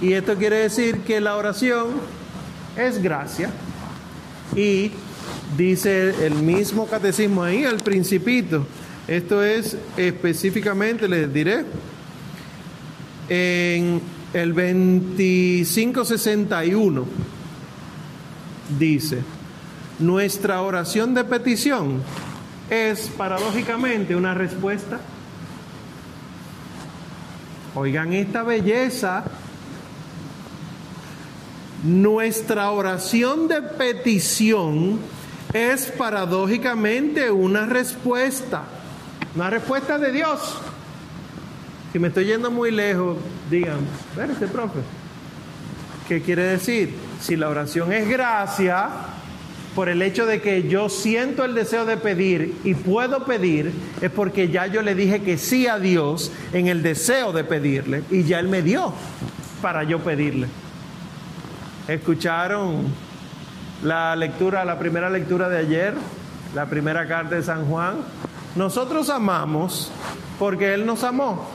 Y 0.00 0.12
esto 0.12 0.36
quiere 0.36 0.56
decir 0.56 1.00
que 1.00 1.20
la 1.20 1.36
oración 1.36 1.88
es 2.76 3.02
gracia. 3.02 3.50
Y 4.54 4.92
dice 5.56 6.26
el 6.26 6.34
mismo 6.34 6.86
catecismo 6.86 7.42
ahí, 7.42 7.64
al 7.64 7.78
principito, 7.78 8.66
esto 9.08 9.42
es 9.42 9.76
específicamente, 9.96 11.08
les 11.08 11.32
diré, 11.32 11.64
en 13.28 14.00
el 14.32 14.54
2561 14.54 17.04
dice, 18.78 19.24
nuestra 19.98 20.62
oración 20.62 21.12
de 21.14 21.24
petición 21.24 22.02
es 22.68 23.08
paradójicamente 23.08 24.16
una 24.16 24.34
respuesta. 24.34 25.00
Oigan 27.74 28.12
esta 28.12 28.42
belleza. 28.42 29.24
Nuestra 31.84 32.70
oración 32.70 33.48
de 33.48 33.62
petición 33.62 34.98
es 35.52 35.92
paradójicamente 35.92 37.30
una 37.30 37.66
respuesta. 37.66 38.64
Una 39.36 39.50
respuesta 39.50 39.98
de 39.98 40.12
Dios. 40.12 40.56
Si 41.92 41.98
me 41.98 42.08
estoy 42.08 42.24
yendo 42.24 42.50
muy 42.50 42.70
lejos, 42.70 43.18
digan, 43.50 43.80
espérate, 44.10 44.46
profe. 44.46 44.80
¿Qué 46.08 46.22
quiere 46.22 46.42
decir? 46.44 46.94
Si 47.20 47.36
la 47.36 47.50
oración 47.50 47.92
es 47.92 48.08
gracia, 48.08 48.88
por 49.74 49.90
el 49.90 50.00
hecho 50.00 50.24
de 50.24 50.40
que 50.40 50.66
yo 50.66 50.88
siento 50.88 51.44
el 51.44 51.54
deseo 51.54 51.84
de 51.84 51.98
pedir 51.98 52.56
y 52.64 52.72
puedo 52.72 53.26
pedir, 53.26 53.74
es 54.00 54.10
porque 54.10 54.48
ya 54.48 54.68
yo 54.68 54.80
le 54.80 54.94
dije 54.94 55.20
que 55.20 55.36
sí 55.36 55.66
a 55.66 55.78
Dios 55.78 56.32
en 56.54 56.68
el 56.68 56.82
deseo 56.82 57.34
de 57.34 57.44
pedirle 57.44 58.04
y 58.10 58.22
ya 58.22 58.40
Él 58.40 58.48
me 58.48 58.62
dio 58.62 58.94
para 59.60 59.84
yo 59.84 59.98
pedirle. 59.98 60.46
¿Escucharon 61.88 62.86
la 63.82 64.16
lectura, 64.16 64.64
la 64.64 64.78
primera 64.78 65.10
lectura 65.10 65.50
de 65.50 65.58
ayer, 65.58 65.92
la 66.54 66.64
primera 66.64 67.06
carta 67.06 67.34
de 67.34 67.42
San 67.42 67.66
Juan? 67.66 67.96
Nosotros 68.56 69.10
amamos 69.10 69.90
porque 70.38 70.72
Él 70.72 70.86
nos 70.86 71.04
amó. 71.04 71.46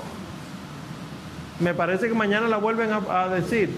Me 1.59 1.73
parece 1.73 2.07
que 2.07 2.13
mañana 2.13 2.47
la 2.47 2.57
vuelven 2.57 2.91
a, 2.91 3.27
decir. 3.27 3.75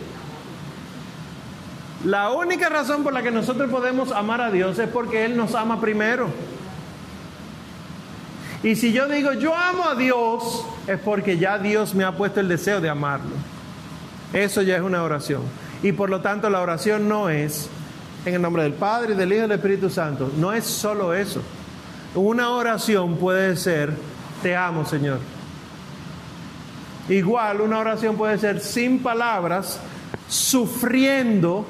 La 2.03 2.31
única 2.31 2.67
razón 2.67 3.03
por 3.03 3.13
la 3.13 3.23
que 3.23 3.31
nosotros 3.31 3.71
podemos 3.71 4.11
amar 4.11 4.41
a 4.41 4.51
Dios 4.51 4.77
es 4.77 4.89
porque 4.89 5.23
Él 5.23 5.37
nos 5.37 5.55
ama 5.55 5.79
primero. 5.79 6.27
Y 8.61 8.75
si 8.75 8.93
yo 8.93 9.07
digo 9.07 9.33
yo 9.33 9.55
amo 9.55 9.85
a 9.85 9.95
Dios, 9.95 10.65
es 10.87 10.99
porque 10.99 11.37
ya 11.37 11.57
Dios 11.57 11.95
me 11.95 12.03
ha 12.03 12.13
puesto 12.13 12.41
el 12.41 12.49
deseo 12.49 12.81
de 12.81 12.89
amarlo. 12.89 13.35
Eso 14.33 14.61
ya 14.61 14.75
es 14.75 14.81
una 14.81 15.01
oración. 15.03 15.43
Y 15.81 15.93
por 15.93 16.09
lo 16.09 16.21
tanto 16.21 16.49
la 16.49 16.61
oración 16.61 17.07
no 17.07 17.29
es 17.29 17.69
en 18.25 18.33
el 18.33 18.41
nombre 18.41 18.63
del 18.63 18.73
Padre, 18.73 19.15
del 19.15 19.31
Hijo 19.31 19.39
y 19.39 19.41
del 19.41 19.51
Espíritu 19.51 19.89
Santo. 19.89 20.29
No 20.37 20.51
es 20.51 20.65
solo 20.65 21.13
eso. 21.13 21.41
Una 22.15 22.51
oración 22.51 23.17
puede 23.17 23.57
ser, 23.57 23.93
te 24.41 24.55
amo 24.55 24.85
Señor. 24.85 25.19
Igual 27.09 27.61
una 27.61 27.79
oración 27.79 28.15
puede 28.15 28.37
ser 28.37 28.59
sin 28.59 28.99
palabras, 28.99 29.79
sufriendo, 30.27 31.65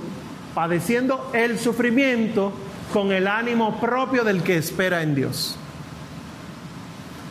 padeciendo 0.53 1.31
el 1.33 1.57
sufrimiento 1.57 2.51
con 2.91 3.11
el 3.11 3.27
ánimo 3.27 3.79
propio 3.79 4.23
del 4.23 4.43
que 4.43 4.57
espera 4.57 5.01
en 5.01 5.15
Dios. 5.15 5.57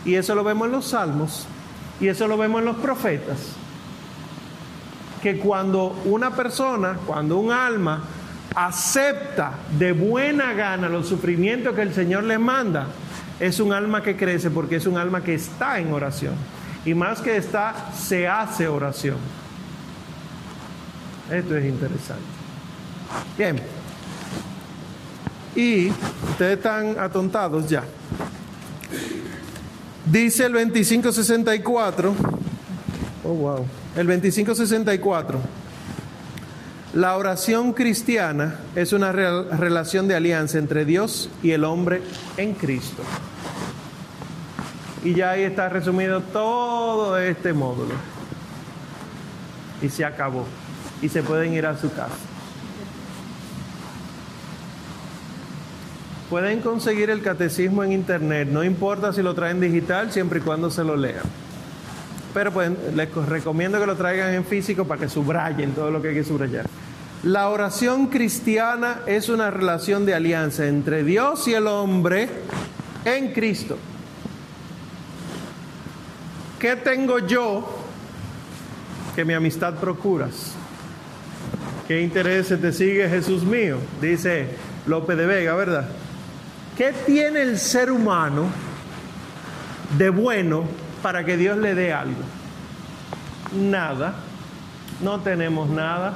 Y 0.05 0.15
eso 0.17 0.35
lo 0.35 0.43
vemos 0.43 0.67
en 0.67 0.73
los 0.73 0.87
salmos 0.87 1.47
y 2.01 2.09
eso 2.09 2.27
lo 2.27 2.37
vemos 2.37 2.61
en 2.61 2.65
los 2.65 2.77
profetas. 2.77 3.39
Que 5.23 5.39
cuando 5.39 6.03
una 6.07 6.35
persona, 6.35 6.99
cuando 7.07 7.39
un 7.39 7.53
alma 7.53 8.03
acepta 8.57 9.53
de 9.79 9.93
buena 9.93 10.53
gana 10.55 10.89
los 10.89 11.07
sufrimientos 11.07 11.75
que 11.75 11.83
el 11.83 11.95
Señor 11.95 12.25
le 12.25 12.39
manda, 12.39 12.89
es 13.43 13.59
un 13.59 13.73
alma 13.73 14.05
que 14.05 14.17
crece 14.17 14.51
porque 14.51 14.77
es 14.77 14.87
un 14.87 14.97
alma 14.97 15.25
que 15.25 15.35
está 15.35 15.81
en 15.81 15.93
oración. 15.93 16.35
Y 16.85 16.95
más 16.95 17.21
que 17.21 17.37
está, 17.37 17.91
se 17.93 18.29
hace 18.29 18.69
oración. 18.69 19.17
Esto 21.29 21.57
es 21.57 21.65
interesante. 21.65 22.23
Bien. 23.37 23.61
Y 25.57 25.89
ustedes 26.31 26.59
están 26.59 26.97
atontados 27.01 27.69
ya. 27.69 27.83
Dice 30.07 30.47
el 30.47 30.53
2564. 30.53 32.15
Oh, 33.25 33.29
wow. 33.29 33.67
El 33.97 34.07
2564. 34.07 35.41
La 36.95 37.17
oración 37.17 37.73
cristiana 37.73 38.61
es 38.77 38.93
una 38.93 39.11
relación 39.11 40.07
de 40.07 40.15
alianza 40.15 40.59
entre 40.59 40.85
Dios 40.85 41.29
y 41.43 41.51
el 41.51 41.65
hombre 41.65 42.03
en 42.37 42.55
Cristo. 42.55 43.03
Y 45.05 45.15
ya 45.15 45.31
ahí 45.31 45.43
está 45.43 45.69
resumido 45.69 46.21
todo 46.21 47.19
este 47.19 47.53
módulo. 47.53 47.95
Y 49.81 49.89
se 49.89 50.05
acabó. 50.05 50.47
Y 51.01 51.09
se 51.09 51.23
pueden 51.23 51.53
ir 51.53 51.67
a 51.67 51.77
su 51.77 51.93
casa. 51.93 52.15
Pueden 56.31 56.61
conseguir 56.61 57.11
el 57.11 57.21
catecismo 57.21 57.85
en 57.85 57.93
internet, 57.93 58.49
no 58.51 58.65
importa 58.65 59.13
si 59.13 59.21
lo 59.21 59.35
traen 59.35 59.61
digital, 59.61 60.11
siempre 60.11 60.39
y 60.39 60.43
cuando 60.43 60.71
se 60.71 60.83
lo 60.83 60.97
lean. 60.97 61.25
Pero 62.33 62.53
pues, 62.53 62.71
les 62.95 63.15
recomiendo 63.15 63.79
que 63.79 63.87
lo 63.87 63.97
traigan 63.97 64.33
en 64.33 64.45
físico 64.47 64.87
para 64.87 64.99
que 64.99 65.11
subrayen 65.11 65.73
todo 65.73 65.91
lo 65.91 66.01
que 66.01 66.09
hay 66.09 66.15
que 66.15 66.25
subrayar. 66.25 66.67
La 67.23 67.51
oración 67.51 68.07
cristiana 68.07 69.01
es 69.07 69.29
una 69.29 69.51
relación 69.51 70.07
de 70.07 70.15
alianza 70.15 70.67
entre 70.67 71.05
Dios 71.05 71.47
y 71.49 71.55
el 71.55 71.67
hombre 71.67 72.31
en 73.05 73.33
Cristo. 73.33 73.77
¿Qué 76.63 76.77
tengo 76.77 77.19
yo 77.19 77.69
que 79.17 79.25
mi 79.25 79.35
amistad 79.35 79.75
procuras? 79.81 80.55
¿Qué 81.89 82.01
intereses 82.01 82.61
te 82.61 82.73
sigue 82.73 83.09
Jesús 83.09 83.43
mío? 83.43 83.79
Dice 84.01 84.47
López 84.87 85.17
de 85.17 85.27
Vega, 85.27 85.57
¿verdad? 85.57 85.89
¿Qué 86.79 86.95
tiene 87.05 87.43
el 87.43 87.59
ser 87.59 87.91
humano 87.91 88.45
de 89.99 90.11
bueno 90.11 90.63
para 91.03 91.25
que 91.25 91.37
Dios 91.37 91.59
le 91.59 91.75
dé 91.75 91.93
algo? 91.93 92.23
Nada. 93.61 94.15
No 95.01 95.19
tenemos 95.19 95.69
nada. 95.69 96.15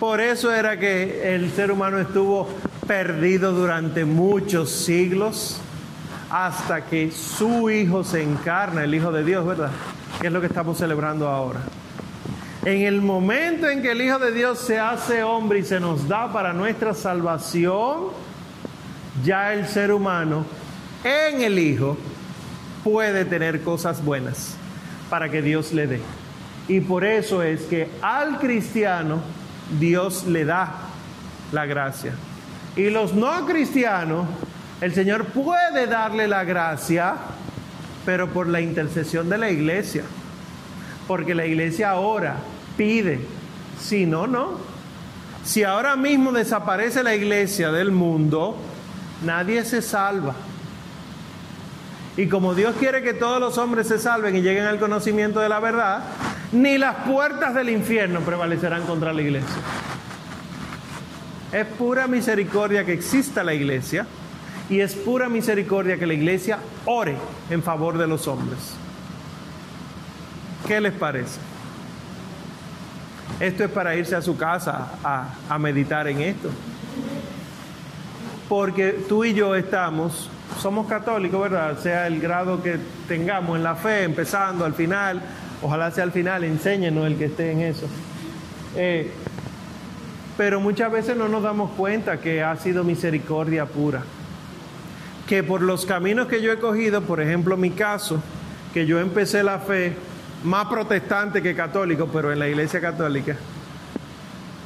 Por 0.00 0.22
eso 0.22 0.54
era 0.54 0.78
que 0.78 1.34
el 1.34 1.52
ser 1.52 1.70
humano 1.70 1.98
estuvo 1.98 2.48
perdido 2.86 3.52
durante 3.52 4.06
muchos 4.06 4.70
siglos 4.70 5.60
hasta 6.30 6.84
que 6.84 7.10
su 7.10 7.70
Hijo 7.70 8.04
se 8.04 8.22
encarna, 8.22 8.84
el 8.84 8.94
Hijo 8.94 9.12
de 9.12 9.24
Dios, 9.24 9.46
¿verdad? 9.46 9.70
Que 10.20 10.28
es 10.28 10.32
lo 10.32 10.40
que 10.40 10.46
estamos 10.46 10.78
celebrando 10.78 11.28
ahora. 11.28 11.60
En 12.64 12.82
el 12.82 13.00
momento 13.00 13.68
en 13.68 13.82
que 13.82 13.92
el 13.92 14.02
Hijo 14.02 14.18
de 14.18 14.32
Dios 14.32 14.58
se 14.58 14.78
hace 14.78 15.22
hombre 15.22 15.60
y 15.60 15.64
se 15.64 15.78
nos 15.78 16.08
da 16.08 16.32
para 16.32 16.52
nuestra 16.52 16.94
salvación, 16.94 18.08
ya 19.24 19.54
el 19.54 19.66
ser 19.66 19.92
humano 19.92 20.44
en 21.04 21.42
el 21.42 21.58
Hijo 21.58 21.96
puede 22.82 23.24
tener 23.24 23.62
cosas 23.62 24.04
buenas 24.04 24.56
para 25.08 25.28
que 25.28 25.42
Dios 25.42 25.72
le 25.72 25.86
dé. 25.86 26.00
Y 26.68 26.80
por 26.80 27.04
eso 27.04 27.42
es 27.42 27.62
que 27.62 27.88
al 28.02 28.38
cristiano 28.38 29.20
Dios 29.78 30.26
le 30.26 30.44
da 30.44 30.72
la 31.52 31.66
gracia. 31.66 32.14
Y 32.74 32.90
los 32.90 33.14
no 33.14 33.46
cristianos, 33.46 34.26
el 34.80 34.94
Señor 34.94 35.26
puede 35.26 35.86
darle 35.86 36.28
la 36.28 36.44
gracia, 36.44 37.14
pero 38.04 38.28
por 38.28 38.46
la 38.46 38.60
intercesión 38.60 39.28
de 39.28 39.38
la 39.38 39.50
iglesia. 39.50 40.02
Porque 41.08 41.34
la 41.34 41.46
iglesia 41.46 41.90
ahora 41.90 42.36
pide, 42.76 43.20
si 43.80 44.06
no, 44.06 44.26
no. 44.26 44.58
Si 45.44 45.62
ahora 45.62 45.96
mismo 45.96 46.32
desaparece 46.32 47.02
la 47.02 47.14
iglesia 47.14 47.70
del 47.70 47.90
mundo, 47.90 48.56
nadie 49.24 49.64
se 49.64 49.80
salva. 49.80 50.34
Y 52.16 52.28
como 52.28 52.54
Dios 52.54 52.74
quiere 52.78 53.02
que 53.02 53.14
todos 53.14 53.40
los 53.40 53.56
hombres 53.58 53.88
se 53.88 53.98
salven 53.98 54.36
y 54.36 54.42
lleguen 54.42 54.64
al 54.64 54.78
conocimiento 54.78 55.40
de 55.40 55.48
la 55.48 55.60
verdad, 55.60 56.02
ni 56.52 56.76
las 56.78 56.96
puertas 57.06 57.54
del 57.54 57.70
infierno 57.70 58.20
prevalecerán 58.20 58.82
contra 58.82 59.12
la 59.12 59.22
iglesia. 59.22 59.56
Es 61.52 61.66
pura 61.66 62.06
misericordia 62.06 62.84
que 62.84 62.92
exista 62.92 63.44
la 63.44 63.54
iglesia 63.54 64.06
y 64.68 64.80
es 64.80 64.94
pura 64.94 65.28
misericordia 65.28 65.98
que 65.98 66.06
la 66.06 66.14
iglesia 66.14 66.58
ore 66.84 67.16
en 67.50 67.62
favor 67.62 67.98
de 67.98 68.06
los 68.06 68.26
hombres. 68.26 68.74
¿Qué 70.66 70.80
les 70.80 70.92
parece? 70.92 71.38
Esto 73.38 73.64
es 73.64 73.70
para 73.70 73.94
irse 73.94 74.16
a 74.16 74.22
su 74.22 74.36
casa 74.36 74.92
a, 75.04 75.58
meditar 75.58 76.08
en 76.08 76.20
esto. 76.20 76.50
Porque 78.48 79.04
tú 79.08 79.24
y 79.24 79.34
yo 79.34 79.54
estamos, 79.54 80.30
somos 80.60 80.86
católicos, 80.86 81.40
¿verdad? 81.40 81.78
Sea 81.78 82.06
el 82.06 82.20
grado 82.20 82.62
que 82.62 82.78
tengamos 83.06 83.56
en 83.56 83.62
la 83.62 83.74
fe, 83.74 84.04
empezando 84.04 84.64
al 84.64 84.74
final, 84.74 85.22
Ojalá 85.62 85.90
sea 85.90 86.04
al 86.04 86.12
final, 86.12 86.44
enséñenos 86.44 87.06
el 87.06 87.16
que 87.16 87.26
esté 87.26 87.52
en 87.52 87.60
eso. 87.62 87.86
Eh, 88.76 89.10
pero 90.36 90.60
muchas 90.60 90.92
veces 90.92 91.16
no 91.16 91.28
nos 91.28 91.42
damos 91.42 91.70
cuenta 91.72 92.20
que 92.20 92.42
ha 92.42 92.54
sido 92.56 92.84
misericordia 92.84 93.64
pura. 93.64 94.02
Que 95.26 95.42
por 95.42 95.62
los 95.62 95.86
caminos 95.86 96.28
que 96.28 96.40
yo 96.40 96.52
he 96.52 96.58
cogido, 96.58 97.02
por 97.02 97.20
ejemplo 97.20 97.56
mi 97.56 97.70
caso, 97.70 98.22
que 98.72 98.86
yo 98.86 99.00
empecé 99.00 99.42
la 99.42 99.58
fe 99.58 99.96
más 100.44 100.66
protestante 100.66 101.42
que 101.42 101.54
católico, 101.54 102.08
pero 102.12 102.32
en 102.32 102.38
la 102.38 102.48
iglesia 102.48 102.80
católica, 102.80 103.36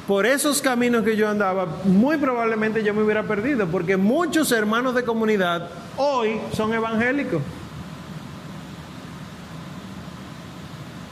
por 0.07 0.25
esos 0.25 0.61
caminos 0.61 1.03
que 1.03 1.15
yo 1.15 1.29
andaba, 1.29 1.65
muy 1.85 2.17
probablemente 2.17 2.83
yo 2.83 2.93
me 2.93 3.01
hubiera 3.01 3.23
perdido, 3.23 3.67
porque 3.67 3.97
muchos 3.97 4.51
hermanos 4.51 4.93
de 4.93 5.03
comunidad 5.03 5.69
hoy 5.95 6.39
son 6.53 6.73
evangélicos. 6.73 7.41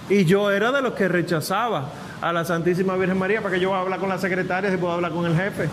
Y 0.10 0.26
yo 0.26 0.52
era 0.52 0.72
de 0.72 0.82
los 0.82 0.94
que 0.94 1.08
rechazaba 1.08 1.90
a 2.20 2.34
la 2.34 2.44
Santísima 2.44 2.96
Virgen 2.96 3.18
María 3.18 3.42
para 3.42 3.56
que 3.56 3.62
yo 3.62 3.74
hablar 3.74 4.00
con 4.00 4.10
la 4.10 4.18
secretaria 4.18 4.74
y 4.74 4.78
puedo 4.78 4.94
hablar 4.94 5.12
con 5.12 5.26
el 5.26 5.36
jefe. 5.36 5.70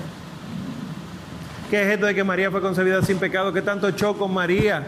¿Qué 1.71 1.83
es 1.83 1.95
esto 1.95 2.07
de 2.07 2.15
que 2.15 2.25
María 2.25 2.51
fue 2.51 2.61
concebida 2.61 3.03
sin 3.03 3.19
pecado? 3.19 3.53
¿Qué 3.53 3.63
tanto 3.63 3.91
choco 3.91 4.21
con 4.21 4.35
María? 4.35 4.87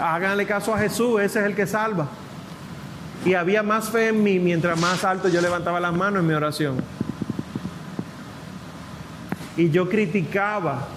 Háganle 0.00 0.46
caso 0.46 0.74
a 0.74 0.78
Jesús, 0.78 1.20
ese 1.20 1.40
es 1.40 1.46
el 1.46 1.54
que 1.54 1.66
salva. 1.66 2.08
Y 3.24 3.34
había 3.34 3.62
más 3.62 3.90
fe 3.90 4.08
en 4.08 4.22
mí 4.22 4.38
mientras 4.38 4.80
más 4.80 5.04
alto 5.04 5.28
yo 5.28 5.40
levantaba 5.40 5.78
las 5.78 5.92
manos 5.92 6.20
en 6.20 6.26
mi 6.26 6.34
oración. 6.34 6.76
Y 9.56 9.70
yo 9.70 9.88
criticaba 9.88 10.88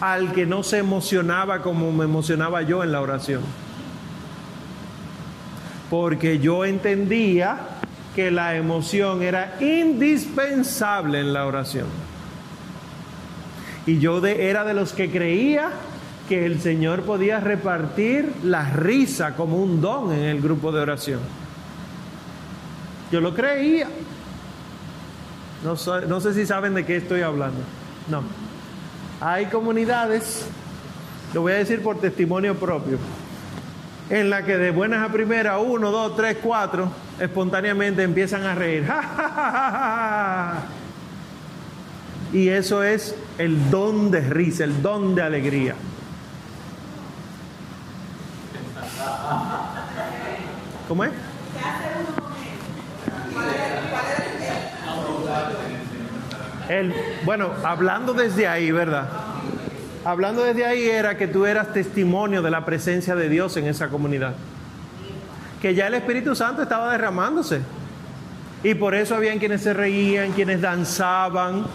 al 0.00 0.32
que 0.32 0.46
no 0.46 0.62
se 0.62 0.78
emocionaba 0.78 1.62
como 1.62 1.90
me 1.92 2.04
emocionaba 2.04 2.62
yo 2.62 2.84
en 2.84 2.92
la 2.92 3.00
oración 3.00 3.42
porque 5.92 6.38
yo 6.38 6.64
entendía 6.64 7.58
que 8.16 8.30
la 8.30 8.56
emoción 8.56 9.22
era 9.22 9.58
indispensable 9.60 11.20
en 11.20 11.34
la 11.34 11.44
oración. 11.44 11.84
Y 13.86 13.98
yo 13.98 14.24
era 14.24 14.64
de 14.64 14.74
los 14.74 14.92
que 14.92 15.10
creía 15.10 15.70
que 16.28 16.46
el 16.46 16.60
Señor 16.60 17.02
podía 17.02 17.40
repartir 17.40 18.32
la 18.44 18.70
risa 18.70 19.34
como 19.34 19.56
un 19.56 19.80
don 19.80 20.12
en 20.12 20.22
el 20.22 20.40
grupo 20.40 20.70
de 20.72 20.80
oración. 20.80 21.20
Yo 23.10 23.20
lo 23.20 23.34
creía. 23.34 23.88
No, 25.64 25.74
no 26.06 26.20
sé 26.20 26.34
si 26.34 26.46
saben 26.46 26.74
de 26.74 26.84
qué 26.84 26.96
estoy 26.96 27.22
hablando. 27.22 27.60
No. 28.08 28.22
Hay 29.20 29.46
comunidades, 29.46 30.46
lo 31.34 31.42
voy 31.42 31.52
a 31.52 31.56
decir 31.56 31.82
por 31.82 31.98
testimonio 32.00 32.54
propio 32.56 32.98
en 34.10 34.28
la 34.28 34.44
que 34.44 34.58
de 34.58 34.70
buenas 34.70 35.08
a 35.08 35.12
primeras, 35.12 35.58
uno, 35.64 35.90
dos, 35.90 36.14
tres, 36.16 36.36
cuatro, 36.42 36.90
espontáneamente 37.18 38.02
empiezan 38.02 38.44
a 38.44 38.54
reír. 38.54 38.86
y 42.32 42.48
eso 42.48 42.82
es 42.82 43.14
el 43.38 43.70
don 43.70 44.10
de 44.10 44.20
risa, 44.20 44.64
el 44.64 44.82
don 44.82 45.14
de 45.14 45.22
alegría. 45.22 45.74
¿Cómo 50.88 51.04
es? 51.04 51.10
El, 56.68 56.94
bueno, 57.24 57.50
hablando 57.64 58.14
desde 58.14 58.48
ahí, 58.48 58.70
¿verdad? 58.70 59.08
Hablando 60.04 60.42
desde 60.42 60.64
ahí 60.64 60.88
era 60.88 61.16
que 61.18 61.28
tú 61.28 61.44
eras 61.44 61.72
testimonio 61.72 62.40
de 62.40 62.50
la 62.50 62.64
presencia 62.64 63.14
de 63.14 63.28
Dios 63.28 63.56
en 63.56 63.66
esa 63.66 63.88
comunidad. 63.88 64.34
Que 65.60 65.74
ya 65.74 65.86
el 65.86 65.94
Espíritu 65.94 66.34
Santo 66.34 66.62
estaba 66.62 66.92
derramándose. 66.92 67.60
Y 68.64 68.74
por 68.74 68.94
eso 68.94 69.14
habían 69.14 69.38
quienes 69.38 69.62
se 69.62 69.74
reían, 69.74 70.32
quienes 70.32 70.60
danzaban, 70.60 71.66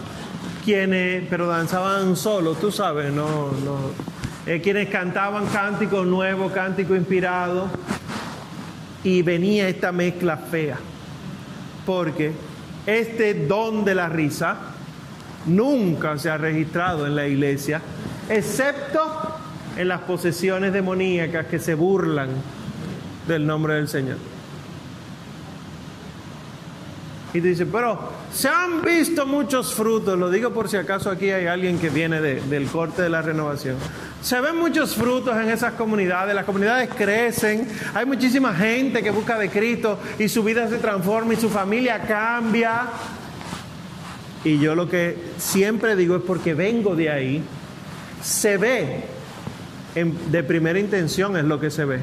pero 1.30 1.46
danzaban 1.46 2.16
solo, 2.16 2.54
tú 2.54 2.70
sabes, 2.70 3.12
no, 3.12 3.50
no. 3.64 3.78
Eh, 4.46 4.60
quienes 4.60 4.88
cantaban 4.88 5.46
cánticos 5.46 6.06
nuevos, 6.06 6.52
cánticos 6.52 6.96
inspirados. 6.96 7.70
Y 9.04 9.22
venía 9.22 9.68
esta 9.68 9.92
mezcla 9.92 10.36
fea. 10.36 10.76
Porque 11.86 12.32
este 12.86 13.46
don 13.46 13.84
de 13.84 13.94
la 13.94 14.08
risa 14.08 14.56
nunca 15.46 16.18
se 16.18 16.28
ha 16.28 16.36
registrado 16.36 17.06
en 17.06 17.16
la 17.16 17.26
iglesia 17.26 17.80
excepto 18.28 19.00
en 19.76 19.88
las 19.88 20.00
posesiones 20.02 20.72
demoníacas 20.72 21.46
que 21.46 21.58
se 21.58 21.74
burlan 21.74 22.28
del 23.26 23.46
nombre 23.46 23.74
del 23.74 23.88
Señor. 23.88 24.16
Y 27.34 27.40
dice, 27.40 27.66
pero 27.66 27.98
se 28.32 28.48
han 28.48 28.80
visto 28.80 29.26
muchos 29.26 29.74
frutos, 29.74 30.18
lo 30.18 30.30
digo 30.30 30.50
por 30.50 30.68
si 30.68 30.78
acaso 30.78 31.10
aquí 31.10 31.30
hay 31.30 31.46
alguien 31.46 31.78
que 31.78 31.90
viene 31.90 32.22
del 32.22 32.66
corte 32.68 33.02
de 33.02 33.10
la 33.10 33.20
renovación. 33.20 33.76
Se 34.22 34.40
ven 34.40 34.56
muchos 34.56 34.94
frutos 34.94 35.36
en 35.36 35.50
esas 35.50 35.74
comunidades, 35.74 36.34
las 36.34 36.46
comunidades 36.46 36.88
crecen, 36.96 37.68
hay 37.94 38.06
muchísima 38.06 38.54
gente 38.54 39.02
que 39.02 39.10
busca 39.10 39.38
de 39.38 39.50
Cristo 39.50 39.98
y 40.18 40.28
su 40.28 40.42
vida 40.42 40.68
se 40.68 40.78
transforma 40.78 41.34
y 41.34 41.36
su 41.36 41.50
familia 41.50 42.00
cambia. 42.00 42.86
Y 44.42 44.58
yo 44.58 44.74
lo 44.74 44.88
que 44.88 45.18
siempre 45.36 45.96
digo 45.96 46.16
es 46.16 46.22
porque 46.22 46.54
vengo 46.54 46.96
de 46.96 47.10
ahí, 47.10 47.42
se 48.22 48.56
ve, 48.56 49.04
de 49.94 50.42
primera 50.44 50.78
intención 50.78 51.36
es 51.36 51.44
lo 51.44 51.60
que 51.60 51.70
se 51.70 51.84
ve. 51.84 52.00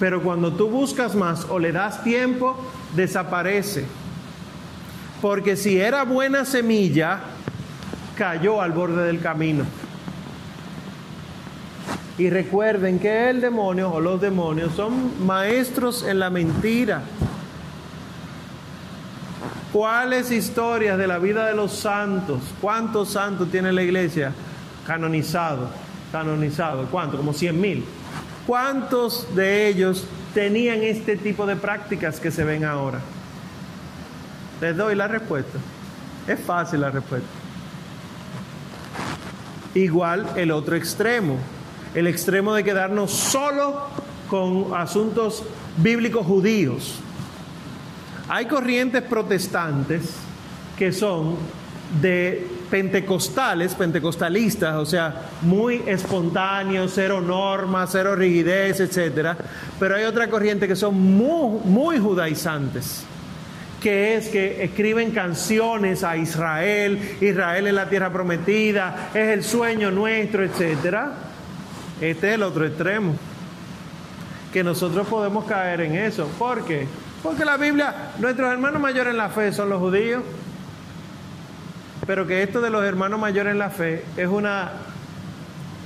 Pero 0.00 0.20
cuando 0.22 0.52
tú 0.52 0.68
buscas 0.68 1.14
más 1.14 1.46
o 1.48 1.60
le 1.60 1.70
das 1.70 2.02
tiempo, 2.02 2.56
desaparece. 2.96 3.84
Porque 5.20 5.56
si 5.56 5.80
era 5.80 6.04
buena 6.04 6.44
semilla, 6.44 7.20
cayó 8.16 8.60
al 8.60 8.72
borde 8.72 9.04
del 9.04 9.20
camino. 9.20 9.64
Y 12.18 12.30
recuerden 12.30 12.98
que 12.98 13.30
el 13.30 13.40
demonio 13.40 13.92
o 13.92 14.00
los 14.00 14.20
demonios 14.20 14.74
son 14.74 15.24
maestros 15.26 16.04
en 16.04 16.18
la 16.18 16.30
mentira. 16.30 17.02
¿Cuáles 19.72 20.32
historias 20.32 20.98
de 20.98 21.06
la 21.06 21.18
vida 21.18 21.46
de 21.46 21.54
los 21.54 21.72
santos? 21.72 22.40
¿Cuántos 22.60 23.10
santos 23.10 23.50
tiene 23.50 23.72
la 23.72 23.82
iglesia? 23.82 24.32
canonizado, 24.88 25.68
canonizado, 26.10 26.86
¿cuánto? 26.90 27.18
Como 27.18 27.34
100 27.34 27.60
mil. 27.60 27.84
¿Cuántos 28.46 29.34
de 29.36 29.68
ellos 29.68 30.06
tenían 30.32 30.82
este 30.82 31.18
tipo 31.18 31.44
de 31.44 31.56
prácticas 31.56 32.18
que 32.18 32.30
se 32.30 32.42
ven 32.42 32.64
ahora? 32.64 33.00
Les 34.60 34.76
doy 34.76 34.94
la 34.94 35.08
respuesta. 35.08 35.58
Es 36.26 36.40
fácil 36.40 36.80
la 36.80 36.90
respuesta. 36.90 37.28
Igual 39.74 40.26
el 40.36 40.50
otro 40.50 40.76
extremo, 40.76 41.36
el 41.94 42.06
extremo 42.06 42.54
de 42.54 42.64
quedarnos 42.64 43.12
solo 43.12 43.86
con 44.28 44.74
asuntos 44.74 45.42
bíblicos 45.76 46.26
judíos. 46.26 46.96
Hay 48.28 48.46
corrientes 48.46 49.02
protestantes 49.02 50.14
que 50.76 50.92
son 50.92 51.36
de 52.00 52.46
pentecostales, 52.70 53.74
pentecostalistas, 53.74 54.76
o 54.76 54.84
sea, 54.84 55.30
muy 55.42 55.82
espontáneos, 55.86 56.92
cero 56.94 57.20
normas, 57.20 57.90
cero 57.92 58.14
rigidez, 58.14 58.80
etcétera. 58.80 59.36
Pero 59.78 59.96
hay 59.96 60.04
otra 60.04 60.28
corriente 60.28 60.68
que 60.68 60.76
son 60.76 60.94
muy, 60.94 61.60
muy 61.64 61.98
judaizantes, 61.98 63.04
que 63.80 64.16
es 64.16 64.28
que 64.28 64.64
escriben 64.64 65.12
canciones 65.12 66.02
a 66.02 66.16
Israel, 66.16 67.16
Israel 67.20 67.66
es 67.66 67.74
la 67.74 67.88
tierra 67.88 68.12
prometida, 68.12 69.10
es 69.14 69.28
el 69.28 69.44
sueño 69.44 69.90
nuestro, 69.90 70.44
etcétera. 70.44 71.12
Este 72.00 72.28
es 72.28 72.34
el 72.34 72.42
otro 72.42 72.66
extremo, 72.66 73.14
que 74.52 74.64
nosotros 74.64 75.06
podemos 75.06 75.44
caer 75.44 75.80
en 75.82 75.94
eso. 75.94 76.28
¿Por 76.38 76.64
qué? 76.64 76.86
Porque 77.22 77.44
la 77.44 77.56
Biblia, 77.56 78.12
nuestros 78.18 78.52
hermanos 78.52 78.80
mayores 78.80 79.12
en 79.12 79.18
la 79.18 79.28
fe 79.28 79.52
son 79.52 79.68
los 79.68 79.80
judíos 79.80 80.22
pero 82.08 82.26
que 82.26 82.42
esto 82.42 82.62
de 82.62 82.70
los 82.70 82.82
hermanos 82.84 83.20
mayores 83.20 83.52
en 83.52 83.58
la 83.58 83.68
fe 83.68 84.02
es 84.16 84.26
una 84.26 84.70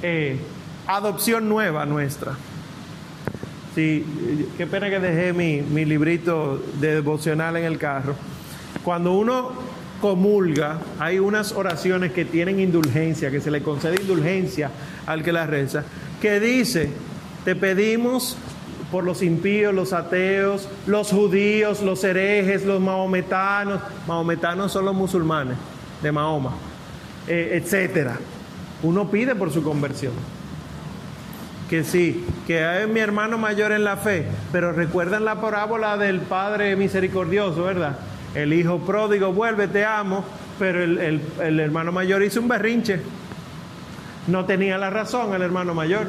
eh, 0.03 0.39
adopción 0.87 1.49
nueva 1.49 1.85
nuestra. 1.85 2.37
Sí, 3.75 4.05
qué 4.59 4.67
pena 4.67 4.91
que 4.91 5.01
dejé 5.01 5.33
mi, 5.33 5.63
mi 5.63 5.85
librito 5.85 6.63
de 6.79 6.95
devocional 6.97 7.57
en 7.57 7.65
el 7.65 7.79
carro. 7.79 8.15
Cuando 8.85 9.13
uno 9.13 9.53
comulga, 10.03 10.79
hay 10.99 11.21
unas 11.21 11.53
oraciones 11.53 12.13
que 12.13 12.25
tienen 12.25 12.61
indulgencia, 12.61 13.31
que 13.31 13.41
se 13.41 13.51
le 13.51 13.63
concede 13.63 14.01
indulgencia 14.01 14.71
al 15.07 15.23
que 15.23 15.33
las 15.33 15.49
reza, 15.49 15.85
que 16.21 16.39
dice, 16.41 16.91
te 17.45 17.55
pedimos 17.55 18.37
por 18.91 19.05
los 19.05 19.23
impíos, 19.23 19.73
los 19.73 19.95
ateos, 19.95 20.69
los 20.87 21.11
judíos, 21.11 21.81
los 21.81 22.05
herejes, 22.05 22.67
los 22.67 22.81
mahometanos, 22.81 23.81
mahometanos 24.07 24.71
son 24.71 24.85
los 24.85 24.95
musulmanes, 24.95 25.57
de 26.03 26.13
Mahoma, 26.13 26.53
eh, 27.27 27.61
etcétera. 27.63 28.19
Uno 28.83 29.11
pide 29.11 29.35
por 29.35 29.51
su 29.51 29.63
conversión. 29.63 30.13
Que 31.73 31.85
sí, 31.85 32.23
que 32.47 32.83
es 32.83 32.87
mi 32.87 33.01
hermano 33.01 33.39
mayor 33.39 33.73
en 33.73 33.83
la 33.83 33.97
fe, 33.97 34.27
pero 34.53 34.73
recuerdan 34.73 35.25
la 35.25 35.41
parábola 35.41 35.97
del 35.97 36.21
Padre 36.21 36.77
misericordioso, 36.77 37.65
¿verdad? 37.65 37.97
El 38.35 38.53
hijo 38.53 38.81
pródigo 38.81 39.33
vuelve, 39.33 39.69
te 39.69 39.83
amo, 39.83 40.23
pero 40.59 40.83
el, 40.83 41.23
el 41.41 41.61
hermano 41.61 41.91
mayor 41.91 42.23
hizo 42.23 42.43
un 42.43 42.49
berrinche. 42.49 43.01
No 44.27 44.45
tenía 44.45 44.77
la 44.77 44.91
razón 44.91 45.33
el 45.33 45.41
hermano 45.41 45.73
mayor. 45.73 46.09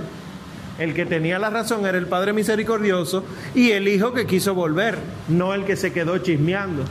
El 0.79 0.93
que 0.93 1.05
tenía 1.05 1.39
la 1.39 1.49
razón 1.49 1.85
era 1.85 1.97
el 1.97 2.07
Padre 2.07 2.33
misericordioso 2.33 3.23
y 3.55 3.71
el 3.71 3.87
hijo 3.87 4.11
que 4.11 4.27
quiso 4.27 4.53
volver, 4.53 4.97
no 5.29 5.53
el 5.53 5.63
que 5.63 5.77
se 5.77 5.93
quedó 5.93 6.17
chismeando. 6.17 6.83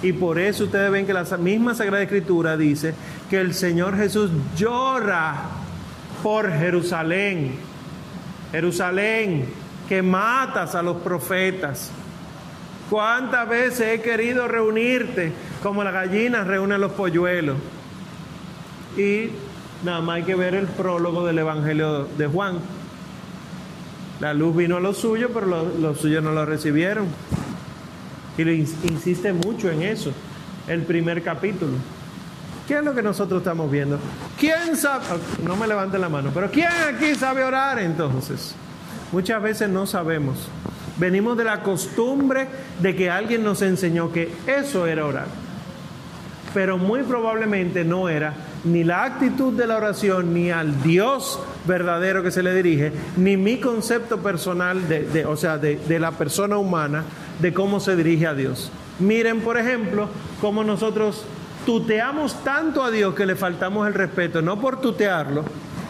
Y 0.00 0.14
por 0.14 0.38
eso 0.38 0.64
ustedes 0.64 0.90
ven 0.90 1.04
que 1.04 1.12
la 1.12 1.24
misma 1.36 1.74
Sagrada 1.74 2.04
Escritura 2.04 2.56
dice 2.56 2.94
que 3.28 3.38
el 3.38 3.52
Señor 3.52 3.98
Jesús 3.98 4.30
llora 4.56 5.60
por 6.24 6.50
Jerusalén. 6.50 7.52
Jerusalén, 8.50 9.44
que 9.86 10.00
matas 10.00 10.74
a 10.74 10.82
los 10.82 10.96
profetas. 10.96 11.90
¿Cuántas 12.88 13.46
veces 13.46 13.88
he 13.92 14.00
querido 14.00 14.48
reunirte 14.48 15.32
como 15.62 15.84
la 15.84 15.90
gallina 15.90 16.42
reúne 16.42 16.76
a 16.76 16.78
los 16.78 16.92
polluelos? 16.92 17.58
Y 18.96 19.32
nada 19.84 20.00
más 20.00 20.16
hay 20.16 20.22
que 20.22 20.34
ver 20.34 20.54
el 20.54 20.66
prólogo 20.66 21.26
del 21.26 21.40
Evangelio 21.40 22.08
de 22.16 22.26
Juan. 22.26 22.58
La 24.18 24.32
luz 24.32 24.56
vino 24.56 24.78
a 24.78 24.80
los 24.80 24.96
suyos, 24.96 25.30
pero 25.34 25.46
los, 25.46 25.98
suyos 25.98 26.24
no 26.24 26.32
lo 26.32 26.46
recibieron. 26.46 27.06
Y 28.38 28.50
insiste 28.50 29.34
mucho 29.34 29.70
en 29.70 29.82
eso, 29.82 30.10
el 30.68 30.84
primer 30.84 31.22
capítulo. 31.22 31.72
¿Qué 32.66 32.78
es 32.78 32.84
lo 32.84 32.94
que 32.94 33.02
nosotros 33.02 33.40
estamos 33.40 33.70
viendo? 33.70 33.98
¿Quién 34.38 34.76
sabe? 34.76 35.04
No 35.44 35.54
me 35.56 35.66
levanten 35.66 36.00
la 36.00 36.08
mano, 36.08 36.30
pero 36.32 36.50
¿quién 36.50 36.68
aquí 36.94 37.14
sabe 37.14 37.44
orar 37.44 37.78
entonces? 37.78 38.54
Muchas 39.12 39.42
veces 39.42 39.68
no 39.68 39.86
sabemos. 39.86 40.48
Venimos 40.96 41.36
de 41.36 41.44
la 41.44 41.62
costumbre 41.62 42.48
de 42.80 42.96
que 42.96 43.10
alguien 43.10 43.44
nos 43.44 43.60
enseñó 43.60 44.12
que 44.12 44.32
eso 44.46 44.86
era 44.86 45.04
orar. 45.04 45.26
Pero 46.54 46.78
muy 46.78 47.02
probablemente 47.02 47.84
no 47.84 48.08
era 48.08 48.34
ni 48.64 48.82
la 48.82 49.04
actitud 49.04 49.52
de 49.52 49.66
la 49.66 49.76
oración, 49.76 50.32
ni 50.32 50.50
al 50.50 50.82
Dios 50.82 51.38
verdadero 51.66 52.22
que 52.22 52.30
se 52.30 52.42
le 52.42 52.54
dirige, 52.54 52.92
ni 53.16 53.36
mi 53.36 53.58
concepto 53.58 54.18
personal, 54.18 54.88
de, 54.88 55.26
o 55.26 55.36
sea, 55.36 55.58
de, 55.58 55.76
de 55.76 55.98
la 55.98 56.12
persona 56.12 56.56
humana, 56.56 57.04
de 57.40 57.52
cómo 57.52 57.78
se 57.78 57.94
dirige 57.94 58.26
a 58.26 58.34
Dios. 58.34 58.70
Miren, 59.00 59.40
por 59.40 59.58
ejemplo, 59.58 60.08
cómo 60.40 60.64
nosotros 60.64 61.24
tuteamos 61.64 62.42
tanto 62.44 62.82
a 62.82 62.90
Dios 62.90 63.14
que 63.14 63.26
le 63.26 63.36
faltamos 63.36 63.86
el 63.86 63.94
respeto, 63.94 64.42
no 64.42 64.60
por 64.60 64.80
tutearlo, 64.80 65.44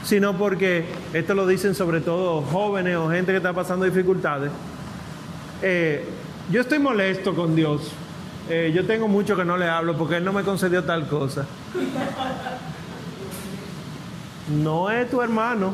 sino 0.04 0.36
porque 0.36 0.84
esto 1.12 1.34
lo 1.34 1.46
dicen 1.46 1.74
sobre 1.74 2.00
todo 2.00 2.42
jóvenes 2.42 2.96
o 2.96 3.10
gente 3.10 3.32
que 3.32 3.38
está 3.38 3.52
pasando 3.52 3.84
dificultades. 3.84 4.50
Eh, 5.62 6.04
yo 6.50 6.60
estoy 6.60 6.78
molesto 6.78 7.34
con 7.34 7.56
Dios. 7.56 7.90
Eh, 8.48 8.72
yo 8.74 8.86
tengo 8.86 9.08
mucho 9.08 9.36
que 9.36 9.44
no 9.44 9.56
le 9.56 9.68
hablo 9.68 9.96
porque 9.96 10.16
Él 10.16 10.24
no 10.24 10.32
me 10.32 10.42
concedió 10.42 10.84
tal 10.84 11.08
cosa. 11.08 11.46
No 14.48 14.90
es 14.90 15.10
tu 15.10 15.22
hermano, 15.22 15.72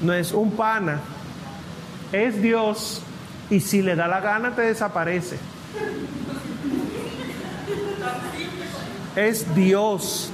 no 0.00 0.14
es 0.14 0.32
un 0.32 0.52
pana, 0.52 1.00
es 2.10 2.40
Dios 2.40 3.02
y 3.50 3.60
si 3.60 3.82
le 3.82 3.96
da 3.96 4.08
la 4.08 4.20
gana 4.20 4.54
te 4.54 4.62
desaparece. 4.62 5.38
Es 9.16 9.54
Dios. 9.54 10.30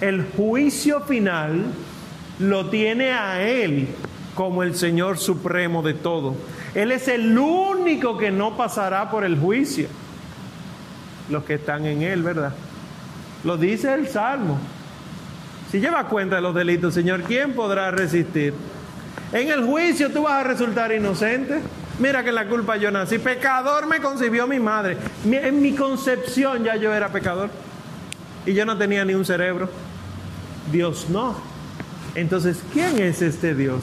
El 0.00 0.24
juicio 0.36 1.00
final 1.02 1.64
lo 2.38 2.68
tiene 2.68 3.12
a 3.12 3.42
Él 3.42 3.88
como 4.34 4.62
el 4.62 4.74
Señor 4.74 5.18
supremo 5.18 5.82
de 5.82 5.94
todo. 5.94 6.36
Él 6.74 6.92
es 6.92 7.08
el 7.08 7.36
único 7.38 8.18
que 8.18 8.30
no 8.30 8.56
pasará 8.56 9.10
por 9.10 9.24
el 9.24 9.38
juicio. 9.38 9.88
Los 11.30 11.44
que 11.44 11.54
están 11.54 11.86
en 11.86 12.02
Él, 12.02 12.22
¿verdad? 12.22 12.52
Lo 13.42 13.56
dice 13.56 13.94
el 13.94 14.08
Salmo. 14.08 14.58
Si 15.70 15.80
lleva 15.80 16.06
cuenta 16.08 16.36
de 16.36 16.42
los 16.42 16.54
delitos, 16.54 16.94
Señor, 16.94 17.22
¿quién 17.22 17.54
podrá 17.54 17.90
resistir? 17.90 18.54
En 19.32 19.50
el 19.50 19.64
juicio 19.64 20.10
tú 20.10 20.22
vas 20.22 20.44
a 20.44 20.44
resultar 20.44 20.92
inocente. 20.92 21.60
Mira 21.98 22.22
que 22.22 22.32
la 22.32 22.46
culpa 22.46 22.76
yo 22.76 22.90
nací. 22.90 23.18
Pecador 23.18 23.86
me 23.86 24.00
concibió 24.00 24.46
mi 24.46 24.60
madre. 24.60 24.98
En 25.24 25.60
mi 25.60 25.74
concepción 25.74 26.62
ya 26.62 26.76
yo 26.76 26.92
era 26.92 27.08
pecador. 27.08 27.50
Y 28.44 28.54
yo 28.54 28.64
no 28.64 28.76
tenía 28.76 29.04
ni 29.04 29.14
un 29.14 29.24
cerebro. 29.24 29.68
Dios 30.70 31.08
no. 31.08 31.36
Entonces, 32.14 32.62
¿quién 32.72 32.98
es 32.98 33.22
este 33.22 33.54
Dios? 33.54 33.82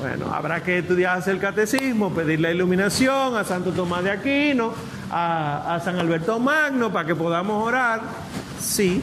Bueno, 0.00 0.32
habrá 0.32 0.62
que 0.62 0.78
estudiar 0.78 1.22
el 1.28 1.38
catecismo, 1.38 2.12
pedir 2.12 2.40
la 2.40 2.50
iluminación 2.50 3.36
a 3.36 3.44
Santo 3.44 3.70
Tomás 3.70 4.02
de 4.02 4.10
Aquino, 4.10 4.72
a, 5.10 5.74
a 5.76 5.80
San 5.80 5.96
Alberto 5.98 6.40
Magno, 6.40 6.92
para 6.92 7.06
que 7.06 7.14
podamos 7.14 7.64
orar. 7.64 8.00
Sí. 8.60 9.02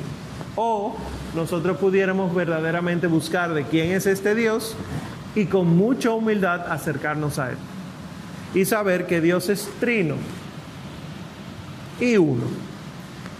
O 0.55 0.97
nosotros 1.35 1.77
pudiéramos 1.77 2.33
verdaderamente 2.33 3.07
buscar 3.07 3.53
de 3.53 3.63
quién 3.63 3.91
es 3.91 4.05
este 4.05 4.35
Dios 4.35 4.75
y 5.35 5.45
con 5.45 5.67
mucha 5.77 6.11
humildad 6.11 6.71
acercarnos 6.71 7.37
a 7.39 7.51
Él. 7.51 7.57
Y 8.53 8.65
saber 8.65 9.05
que 9.05 9.21
Dios 9.21 9.49
es 9.49 9.69
trino 9.79 10.15
y 11.99 12.17
uno. 12.17 12.45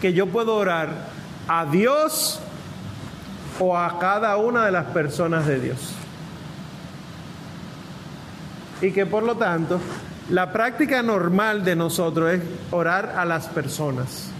Que 0.02 0.14
yo 0.14 0.28
puedo 0.28 0.56
orar 0.56 1.10
a 1.48 1.66
Dios 1.66 2.40
o 3.60 3.76
a 3.76 4.00
cada 4.00 4.38
una 4.38 4.66
de 4.66 4.72
las 4.72 4.86
personas 4.88 5.48
de 5.48 5.60
Dios. 5.60 5.94
Y 8.82 8.92
que 8.92 9.06
por 9.06 9.24
lo 9.24 9.36
tanto 9.36 9.80
la 10.30 10.54
práctica 10.54 11.02
normal 11.02 11.66
de 11.66 11.76
nosotros 11.76 12.34
es 12.34 12.42
orar 12.72 13.16
a 13.18 13.26
las 13.26 13.48
personas. 13.48 14.32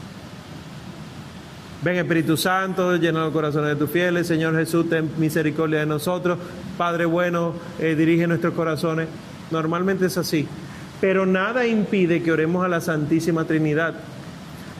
Ven 1.82 1.96
Espíritu 1.96 2.36
Santo, 2.36 2.98
llena 2.98 3.22
los 3.22 3.32
corazones 3.32 3.70
de 3.70 3.76
tus 3.78 3.90
fieles. 3.90 4.28
Señor 4.28 4.54
Jesús, 4.56 4.90
ten 4.90 5.10
misericordia 5.18 5.80
de 5.80 5.86
nosotros. 5.86 6.38
Padre 6.78 7.06
bueno, 7.06 7.54
eh, 7.80 7.96
dirige 7.96 8.28
nuestros 8.28 8.54
corazones. 8.54 9.08
Normalmente 9.50 10.08
es 10.08 10.18
así. 10.18 10.46
Pero 11.00 11.26
nada 11.26 11.66
impide 11.66 12.22
que 12.22 12.34
oremos 12.34 12.66
a 12.66 12.68
la 12.68 12.82
Santísima 12.82 13.46
Trinidad, 13.46 13.94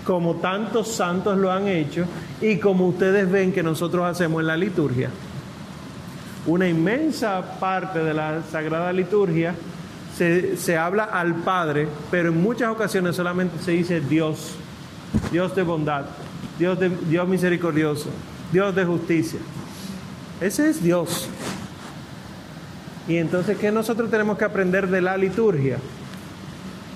como 0.04 0.36
tantos 0.36 0.90
santos 0.90 1.38
lo 1.38 1.50
han 1.52 1.70
hecho 1.70 2.06
y 2.42 2.58
como 2.58 2.88
ustedes 2.88 3.32
ven 3.32 3.54
que 3.54 3.64
nosotros 3.64 4.06
hacemos 4.06 4.42
en 4.42 4.48
la 4.48 4.58
liturgia. 4.58 5.10
Una 6.48 6.68
inmensa 6.68 7.60
parte 7.60 8.00
de 8.00 8.14
la 8.14 8.42
Sagrada 8.52 8.92
Liturgia 8.92 9.56
se, 10.18 10.58
se 10.58 10.78
habla 10.78 11.06
al 11.06 11.36
Padre, 11.36 11.88
pero 12.12 12.30
en 12.30 12.42
muchas 12.42 12.70
ocasiones 12.70 13.16
solamente 13.16 13.64
se 13.64 13.72
dice 13.72 14.02
Dios, 14.02 14.56
Dios 15.32 15.56
de 15.56 15.64
bondad. 15.64 16.06
Dios, 16.60 16.78
de, 16.78 16.90
Dios 16.90 17.28
misericordioso, 17.28 18.10
Dios 18.52 18.76
de 18.76 18.84
justicia. 18.84 19.40
Ese 20.42 20.70
es 20.70 20.84
Dios. 20.84 21.30
Y 23.08 23.18
entonces, 23.18 23.58
¿qué 23.58 23.72
nosotros 23.72 24.12
tenemos 24.12 24.38
que 24.38 24.44
aprender 24.44 24.88
de 24.88 25.02
la 25.02 25.16
liturgia? 25.16 25.78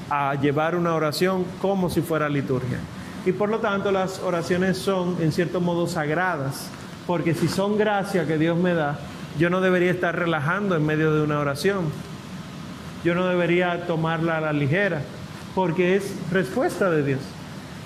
A 0.10 0.36
llevar 0.36 0.76
una 0.76 0.94
oración 0.94 1.46
como 1.62 1.90
si 1.90 2.02
fuera 2.02 2.28
liturgia. 2.28 2.78
Y 3.26 3.32
por 3.32 3.50
lo 3.50 3.60
tanto, 3.60 3.92
las 3.92 4.20
oraciones 4.20 4.78
son, 4.78 5.16
en 5.22 5.32
cierto 5.32 5.62
modo, 5.62 5.88
sagradas. 5.88 6.68
Porque 7.08 7.34
si 7.34 7.48
son 7.48 7.78
gracia 7.78 8.28
que 8.28 8.38
Dios 8.38 8.58
me 8.58 8.74
da, 8.74 9.00
yo 9.40 9.50
no 9.50 9.62
debería 9.62 9.92
estar 9.92 10.14
relajando 10.18 10.76
en 10.76 10.86
medio 10.86 11.14
de 11.16 11.22
una 11.22 11.40
oración. 11.40 11.86
Yo 13.06 13.16
no 13.16 13.28
debería 13.28 13.88
tomarla 13.88 14.38
a 14.38 14.42
la 14.42 14.54
ligera, 14.54 15.02
porque 15.56 15.96
es 15.96 16.14
respuesta 16.32 16.90
de 16.90 17.04
Dios. 17.04 17.20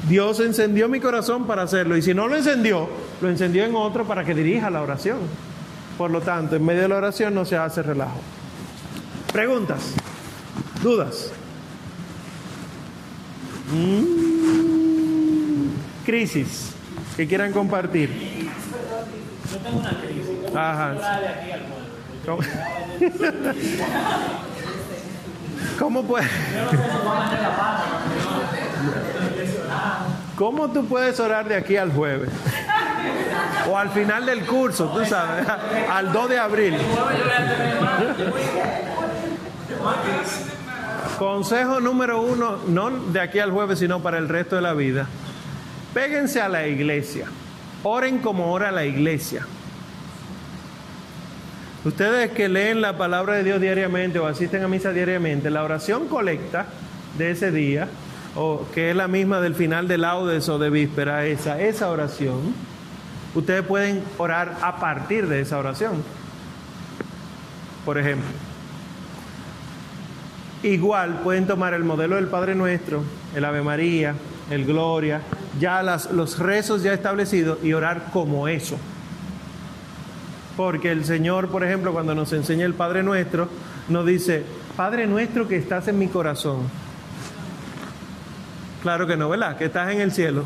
Dios 0.07 0.39
encendió 0.39 0.87
mi 0.87 0.99
corazón 0.99 1.47
para 1.47 1.63
hacerlo 1.63 1.97
y 1.97 2.01
si 2.01 2.13
no 2.13 2.27
lo 2.27 2.35
encendió, 2.35 2.87
lo 3.21 3.29
encendió 3.29 3.65
en 3.65 3.75
otro 3.75 4.05
para 4.05 4.23
que 4.23 4.33
dirija 4.33 4.69
la 4.69 4.81
oración. 4.81 5.17
Por 5.97 6.11
lo 6.11 6.21
tanto, 6.21 6.55
en 6.55 6.63
medio 6.63 6.83
de 6.83 6.87
la 6.87 6.97
oración 6.97 7.33
no 7.33 7.43
se 7.43 7.57
hace 7.57 7.81
relajo. 7.81 8.19
Preguntas, 9.33 9.95
dudas. 10.81 11.31
Mm. 13.73 14.05
Crisis 16.05 16.71
que 17.17 17.27
quieran 17.27 17.51
compartir. 17.51 18.47
Yo 19.51 19.57
tengo 19.57 19.79
una 19.79 19.99
crisis. 19.99 20.55
Ajá. 20.55 21.19
de 21.19 21.27
aquí 21.27 21.51
al 21.51 21.61
pueblo. 21.61 21.87
¿Cómo, 22.25 22.41
¿Cómo 25.79 26.03
puede? 26.03 26.27
¿Cómo 30.38 30.69
tú 30.69 30.85
puedes 30.85 31.19
orar 31.19 31.47
de 31.47 31.55
aquí 31.55 31.77
al 31.77 31.91
jueves? 31.91 32.29
O 33.67 33.75
al 33.75 33.89
final 33.89 34.23
del 34.27 34.45
curso, 34.45 34.85
tú 34.95 35.03
sabes, 35.03 35.47
al 35.89 36.13
2 36.13 36.29
de 36.29 36.38
abril. 36.38 36.77
Consejo 41.17 41.79
número 41.79 42.21
uno, 42.21 42.59
no 42.67 42.91
de 42.91 43.19
aquí 43.19 43.39
al 43.39 43.49
jueves, 43.49 43.79
sino 43.79 44.03
para 44.03 44.19
el 44.19 44.29
resto 44.29 44.55
de 44.55 44.61
la 44.61 44.73
vida. 44.73 45.07
Péguense 45.95 46.39
a 46.39 46.47
la 46.47 46.67
iglesia. 46.67 47.25
Oren 47.81 48.19
como 48.19 48.51
ora 48.51 48.71
la 48.71 48.85
iglesia. 48.85 49.47
Ustedes 51.83 52.29
que 52.33 52.47
leen 52.47 52.81
la 52.81 52.95
palabra 52.95 53.38
de 53.38 53.43
Dios 53.43 53.59
diariamente 53.59 54.19
o 54.19 54.27
asisten 54.27 54.63
a 54.63 54.67
misa 54.67 54.91
diariamente, 54.91 55.49
la 55.49 55.63
oración 55.63 56.07
colecta 56.07 56.67
de 57.17 57.31
ese 57.31 57.51
día 57.51 57.88
o 58.36 58.65
que 58.73 58.91
es 58.91 58.95
la 58.95 59.07
misma 59.07 59.41
del 59.41 59.55
final 59.55 59.88
de 59.88 59.97
laudes 59.97 60.47
o 60.49 60.59
de 60.59 60.69
víspera, 60.69 61.25
esa, 61.25 61.59
esa 61.59 61.89
oración, 61.89 62.53
ustedes 63.36 63.63
pueden 63.63 64.03
orar 64.17 64.57
a 64.61 64.78
partir 64.78 65.28
de 65.28 65.41
esa 65.41 65.57
oración. 65.57 66.03
Por 67.86 67.97
ejemplo, 67.97 68.28
igual 70.63 71.21
pueden 71.23 71.47
tomar 71.47 71.73
el 71.73 71.84
modelo 71.84 72.15
del 72.15 72.28
Padre 72.28 72.55
Nuestro, 72.55 73.03
el 73.36 73.45
Ave 73.45 73.61
María, 73.61 74.15
el 74.49 74.65
Gloria, 74.65 75.21
ya 75.59 75.82
las, 75.84 76.11
los 76.11 76.39
rezos 76.39 76.84
ya 76.84 76.93
establecidos 76.93 77.59
y 77.63 77.73
orar 77.73 78.09
como 78.11 78.47
eso. 78.47 78.78
Porque 80.55 80.91
el 80.91 81.05
Señor, 81.05 81.49
por 81.49 81.63
ejemplo, 81.63 81.93
cuando 81.93 82.15
nos 82.15 82.34
enseña 82.34 82.65
el 82.65 82.73
Padre 82.73 83.03
Nuestro, 83.03 83.47
nos 83.89 84.05
dice, 84.05 84.43
Padre 84.75 85.07
Nuestro 85.07 85.47
que 85.47 85.55
estás 85.55 85.88
en 85.88 85.99
mi 85.99 86.07
corazón 86.07 86.86
Claro 88.82 89.07
que 89.07 89.17
no, 89.17 89.30
¿verdad? 89.30 89.57
Que 89.57 89.65
estás 89.65 89.91
en 89.91 90.01
el 90.01 90.11
cielo. 90.11 90.43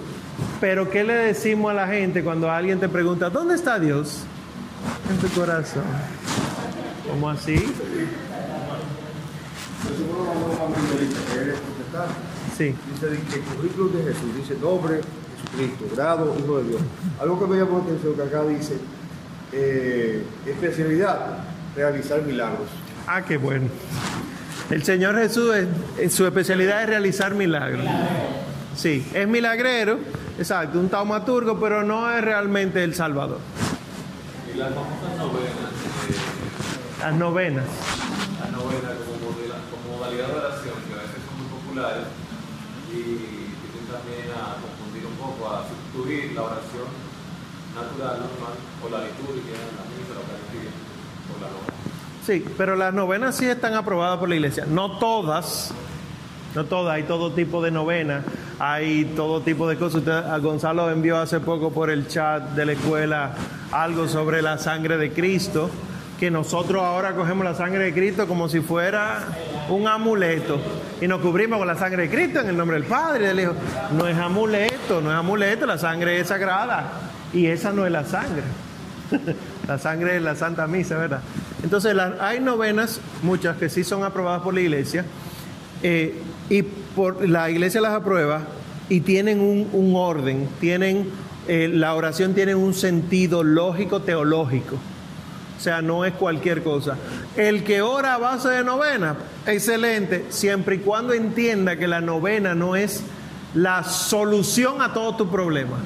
Pero 0.59 0.89
¿qué 0.89 1.03
le 1.03 1.13
decimos 1.13 1.71
a 1.71 1.73
la 1.73 1.87
gente 1.87 2.23
cuando 2.23 2.49
alguien 2.49 2.79
te 2.79 2.87
pregunta, 2.89 3.29
¿dónde 3.29 3.55
está 3.55 3.79
Dios? 3.79 4.23
En 5.09 5.17
tu 5.17 5.27
corazón. 5.39 5.83
¿Cómo 7.09 7.29
así? 7.29 7.57
Sí. 12.57 12.75
Dice 12.93 13.19
que 13.29 13.35
el 13.35 13.41
currículum 13.41 13.93
de 13.93 14.03
Jesús 14.03 14.35
dice 14.35 14.55
nombre, 14.61 15.01
Jesucristo, 15.51 15.95
grado, 15.95 16.35
Hijo 16.39 16.57
de 16.59 16.69
Dios. 16.69 16.81
Algo 17.19 17.39
que 17.39 17.47
me 17.47 17.57
llamó 17.57 17.79
la 17.79 17.83
atención 17.83 18.13
que 18.13 18.21
acá 18.21 18.43
dice 18.43 18.77
eh, 19.51 20.23
especialidad, 20.45 21.39
realizar 21.75 22.21
milagros. 22.23 22.69
Ah, 23.07 23.21
qué 23.21 23.37
bueno. 23.37 23.67
El 24.71 24.83
Señor 24.83 25.17
Jesús, 25.17 25.53
es, 25.99 26.13
su 26.13 26.25
especialidad 26.25 26.83
es 26.83 26.87
realizar 26.87 27.35
milagros. 27.35 27.85
Sí, 28.77 29.05
es 29.13 29.27
milagrero, 29.27 29.99
exacto, 30.39 30.79
un 30.79 30.87
taumaturgo, 30.87 31.59
pero 31.59 31.83
no 31.83 32.09
es 32.09 32.23
realmente 32.23 32.81
el 32.81 32.95
Salvador. 32.95 33.39
Y 34.47 34.57
las 34.57 34.69
famosas 34.69 35.17
novenas. 35.17 35.71
Eh, 36.07 37.01
las 37.01 37.15
novenas. 37.15 37.65
Las 38.39 38.51
novenas 38.51 38.95
como, 39.11 39.27
como 39.27 39.97
modalidad 39.97 40.27
de 40.27 40.33
oración, 40.39 40.75
que 40.87 40.93
a 40.95 41.03
veces 41.03 41.19
son 41.27 41.35
muy 41.35 41.47
populares 41.51 42.07
y 42.95 43.51
tienden 43.59 43.85
también 43.91 44.31
a 44.31 44.55
confundir 44.55 45.03
un 45.03 45.19
poco, 45.19 45.51
a 45.51 45.67
sustituir 45.67 46.31
la 46.31 46.43
oración 46.43 46.87
natural, 47.75 48.23
normal, 48.23 48.55
o 48.55 48.87
la 48.87 49.03
liturgia, 49.03 49.59
la 49.75 49.83
misa, 49.91 50.15
la 50.15 50.23
Eucaristía, 50.23 50.71
o 51.27 51.35
la 51.43 51.47
novena. 51.51 51.70
Sí, 52.25 52.45
pero 52.57 52.75
las 52.75 52.93
novenas 52.93 53.35
sí 53.35 53.45
están 53.45 53.73
aprobadas 53.73 54.19
por 54.19 54.29
la 54.29 54.35
iglesia. 54.35 54.65
No 54.67 54.99
todas, 54.99 55.73
no 56.53 56.65
todas, 56.65 56.95
hay 56.95 57.03
todo 57.03 57.31
tipo 57.31 57.63
de 57.63 57.71
novenas, 57.71 58.23
hay 58.59 59.05
todo 59.15 59.41
tipo 59.41 59.67
de 59.67 59.77
cosas. 59.77 59.99
Usted, 59.99 60.11
a 60.11 60.37
Gonzalo 60.37 60.91
envió 60.91 61.17
hace 61.17 61.39
poco 61.39 61.71
por 61.71 61.89
el 61.89 62.07
chat 62.07 62.51
de 62.51 62.65
la 62.65 62.73
escuela 62.73 63.31
algo 63.71 64.07
sobre 64.07 64.43
la 64.43 64.59
sangre 64.59 64.97
de 64.97 65.11
Cristo, 65.11 65.71
que 66.19 66.29
nosotros 66.29 66.83
ahora 66.83 67.15
cogemos 67.15 67.43
la 67.43 67.55
sangre 67.55 67.85
de 67.85 67.93
Cristo 67.93 68.27
como 68.27 68.47
si 68.47 68.61
fuera 68.61 69.25
un 69.69 69.87
amuleto 69.87 70.59
y 71.01 71.07
nos 71.07 71.21
cubrimos 71.21 71.57
con 71.57 71.67
la 71.67 71.75
sangre 71.75 72.03
de 72.03 72.09
Cristo 72.11 72.41
en 72.41 72.49
el 72.49 72.57
nombre 72.57 72.77
del 72.77 72.85
Padre 72.85 73.23
y 73.23 73.27
del 73.29 73.39
Hijo. 73.39 73.53
No 73.97 74.05
es 74.05 74.15
amuleto, 74.15 75.01
no 75.01 75.09
es 75.09 75.17
amuleto, 75.17 75.65
la 75.65 75.79
sangre 75.79 76.19
es 76.19 76.27
sagrada 76.27 76.91
y 77.33 77.47
esa 77.47 77.71
no 77.71 77.87
es 77.87 77.91
la 77.91 78.05
sangre. 78.05 78.43
la 79.67 79.79
sangre 79.79 80.17
es 80.17 80.21
la 80.21 80.35
Santa 80.35 80.67
Misa, 80.67 80.97
¿verdad? 80.97 81.21
Entonces 81.63 81.95
hay 82.19 82.39
novenas, 82.39 82.99
muchas 83.21 83.57
que 83.57 83.69
sí 83.69 83.83
son 83.83 84.03
aprobadas 84.03 84.41
por 84.41 84.53
la 84.53 84.61
iglesia, 84.61 85.05
eh, 85.83 86.19
y 86.49 86.63
por, 86.63 87.27
la 87.27 87.49
iglesia 87.49 87.81
las 87.81 87.93
aprueba 87.93 88.41
y 88.89 89.01
tienen 89.01 89.39
un, 89.39 89.69
un 89.71 89.95
orden, 89.95 90.49
tienen, 90.59 91.09
eh, 91.47 91.69
la 91.71 91.95
oración 91.95 92.33
tiene 92.33 92.55
un 92.55 92.73
sentido 92.73 93.43
lógico, 93.43 94.01
teológico. 94.01 94.77
O 95.57 95.63
sea, 95.63 95.83
no 95.83 96.05
es 96.05 96.13
cualquier 96.13 96.63
cosa. 96.63 96.97
El 97.37 97.63
que 97.63 97.83
ora 97.83 98.15
a 98.15 98.17
base 98.17 98.49
de 98.49 98.63
novena, 98.63 99.15
excelente, 99.45 100.25
siempre 100.29 100.77
y 100.77 100.79
cuando 100.79 101.13
entienda 101.13 101.75
que 101.75 101.87
la 101.87 102.01
novena 102.01 102.55
no 102.55 102.75
es 102.75 103.03
la 103.53 103.83
solución 103.83 104.81
a 104.81 104.91
todo 104.91 105.15
tu 105.15 105.29
problema. 105.29 105.77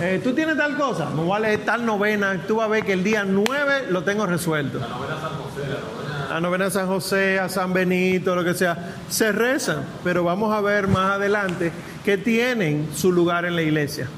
Eh, 0.00 0.20
tú 0.24 0.32
tienes 0.32 0.56
tal 0.56 0.76
cosa, 0.76 1.10
me 1.10 1.22
voy 1.22 1.36
a 1.36 1.40
leer 1.40 1.64
tal 1.64 1.84
novena, 1.84 2.40
tú 2.46 2.56
vas 2.56 2.66
a 2.66 2.70
ver 2.70 2.84
que 2.84 2.94
el 2.94 3.04
día 3.04 3.24
9 3.24 3.88
lo 3.90 4.02
tengo 4.02 4.24
resuelto. 4.26 4.78
La 4.78 4.88
novena 4.88 5.20
San 5.20 5.32
José, 5.36 5.60
la 5.68 5.80
novena 5.80 6.28
La 6.30 6.40
novena 6.40 6.70
San 6.70 6.86
José, 6.86 7.38
a 7.38 7.48
San 7.50 7.72
Benito, 7.74 8.34
lo 8.34 8.42
que 8.42 8.54
sea, 8.54 8.94
se 9.10 9.30
rezan, 9.32 9.84
pero 10.02 10.24
vamos 10.24 10.54
a 10.54 10.62
ver 10.62 10.88
más 10.88 11.12
adelante 11.16 11.70
que 12.04 12.16
tienen 12.16 12.88
su 12.94 13.12
lugar 13.12 13.44
en 13.44 13.56
la 13.56 13.62
iglesia. 13.62 14.08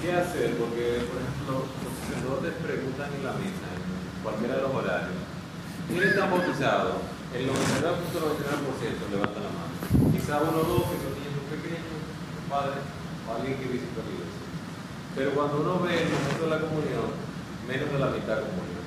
¿Qué 0.00 0.12
hacer? 0.12 0.54
Porque, 0.54 1.02
por 1.10 1.18
ejemplo, 1.20 1.66
los 1.82 1.92
sacerdotes 2.00 2.54
preguntan 2.62 3.10
en 3.12 3.26
la 3.26 3.32
misa, 3.34 3.66
en 3.76 4.22
cualquiera 4.22 4.54
de 4.56 4.62
los 4.62 4.72
horarios, 4.72 5.18
¿quién 5.90 6.02
está 6.02 6.26
bautizado? 6.30 7.02
El 7.34 7.50
99.99% 7.50 9.10
levanta 9.10 9.40
la 9.42 9.50
mano. 9.52 9.74
Quizá 10.14 10.40
uno 10.40 10.62
o 10.62 10.64
dos 10.64 10.88
que 10.88 10.96
son 11.02 11.12
niños 11.18 11.35
pequeños, 11.35 11.35
padre 12.48 12.78
o 13.26 13.26
alguien 13.34 13.58
que 13.58 13.66
visita 13.70 14.00
la 14.02 14.12
iglesia. 14.14 14.44
Pero 15.16 15.28
cuando 15.32 15.60
uno 15.64 15.80
ve 15.80 16.02
el 16.02 16.08
momento 16.12 16.42
de 16.44 16.50
la 16.50 16.60
comunión, 16.60 17.08
menos 17.66 17.88
de 17.92 17.98
la 17.98 18.10
mitad 18.14 18.40
comunión. 18.46 18.84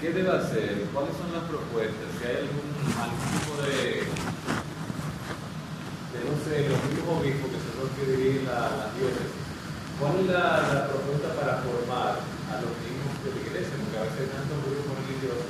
¿Qué 0.00 0.12
debe 0.12 0.28
hacer? 0.28 0.84
¿Cuáles 0.92 1.16
son 1.16 1.32
las 1.32 1.48
propuestas? 1.48 2.08
Si 2.20 2.22
hay 2.28 2.44
algún, 2.44 2.68
algún 3.00 3.24
tipo 3.32 3.52
de, 3.64 4.04
de, 6.12 6.18
no 6.20 6.36
sé, 6.44 6.68
los 6.68 6.80
mismos 6.84 7.16
obispos 7.16 7.48
que 7.48 7.60
son 7.64 7.74
los 7.80 7.90
que 7.96 8.04
dirigen 8.12 8.44
la, 8.44 8.60
la 8.76 8.86
diócesis, 8.92 9.40
¿cuál 9.96 10.20
es 10.20 10.26
la, 10.28 10.44
la 10.68 10.82
propuesta 10.92 11.32
para 11.32 11.64
formar 11.64 12.20
a 12.20 12.54
los 12.60 12.72
niños 12.84 13.08
de 13.24 13.28
la 13.32 13.40
iglesia? 13.40 13.72
Porque 13.80 13.96
a 13.96 14.04
veces 14.04 14.28
tantos 14.36 14.58
grupos 14.68 14.92
religiosos, 15.00 15.48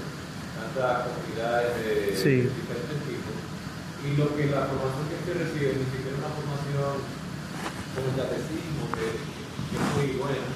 tantas 0.54 1.10
comunidades 1.10 1.70
de, 1.82 1.92
Sí. 2.14 2.34
de 2.46 2.54
diferentes 2.54 2.98
tipos, 3.02 3.34
y 4.06 4.14
lo 4.14 4.30
que 4.38 4.46
la 4.46 4.70
formación 4.70 5.10
que 5.10 5.15
se 5.26 5.34
recibe 5.34 5.74
ni 5.74 5.86
siquiera 5.90 6.14
es 6.14 6.18
una 6.22 6.30
formación 6.38 6.94
como 7.94 8.06
el 8.06 8.16
catecismo, 8.16 8.82
que, 8.94 9.06
que 9.10 9.74
es 9.74 9.86
muy 9.98 10.08
buena, 10.22 10.46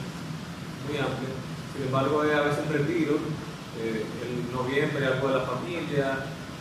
muy 0.86 0.96
amplia. 1.02 1.34
Sin 1.74 1.82
embargo, 1.90 2.22
hay 2.22 2.30
a 2.30 2.42
veces 2.46 2.62
un 2.66 2.72
retiro, 2.72 3.14
eh, 3.82 4.04
en 4.22 4.52
noviembre 4.54 5.02
algo 5.06 5.26
de 5.28 5.34
la 5.34 5.44
familia, 5.44 6.06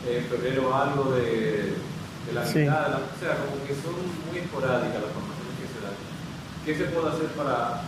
en 0.08 0.24
febrero 0.26 0.74
algo 0.74 1.12
de, 1.14 1.76
de 1.78 2.32
la 2.34 2.46
Sí. 2.46 2.60
mitad, 2.66 2.86
de 2.86 2.92
la- 2.98 3.06
o 3.06 3.18
sea, 3.20 3.38
como 3.46 3.62
que 3.68 3.74
son 3.78 3.94
muy 4.26 4.38
esporádicas 4.42 5.02
las 5.06 5.14
formaciones 5.14 5.54
que 5.60 5.68
se 5.70 5.80
dan. 5.84 5.98
¿Qué 6.66 6.72
se 6.78 6.86
puede 6.90 7.10
hacer 7.14 7.28
para 7.38 7.84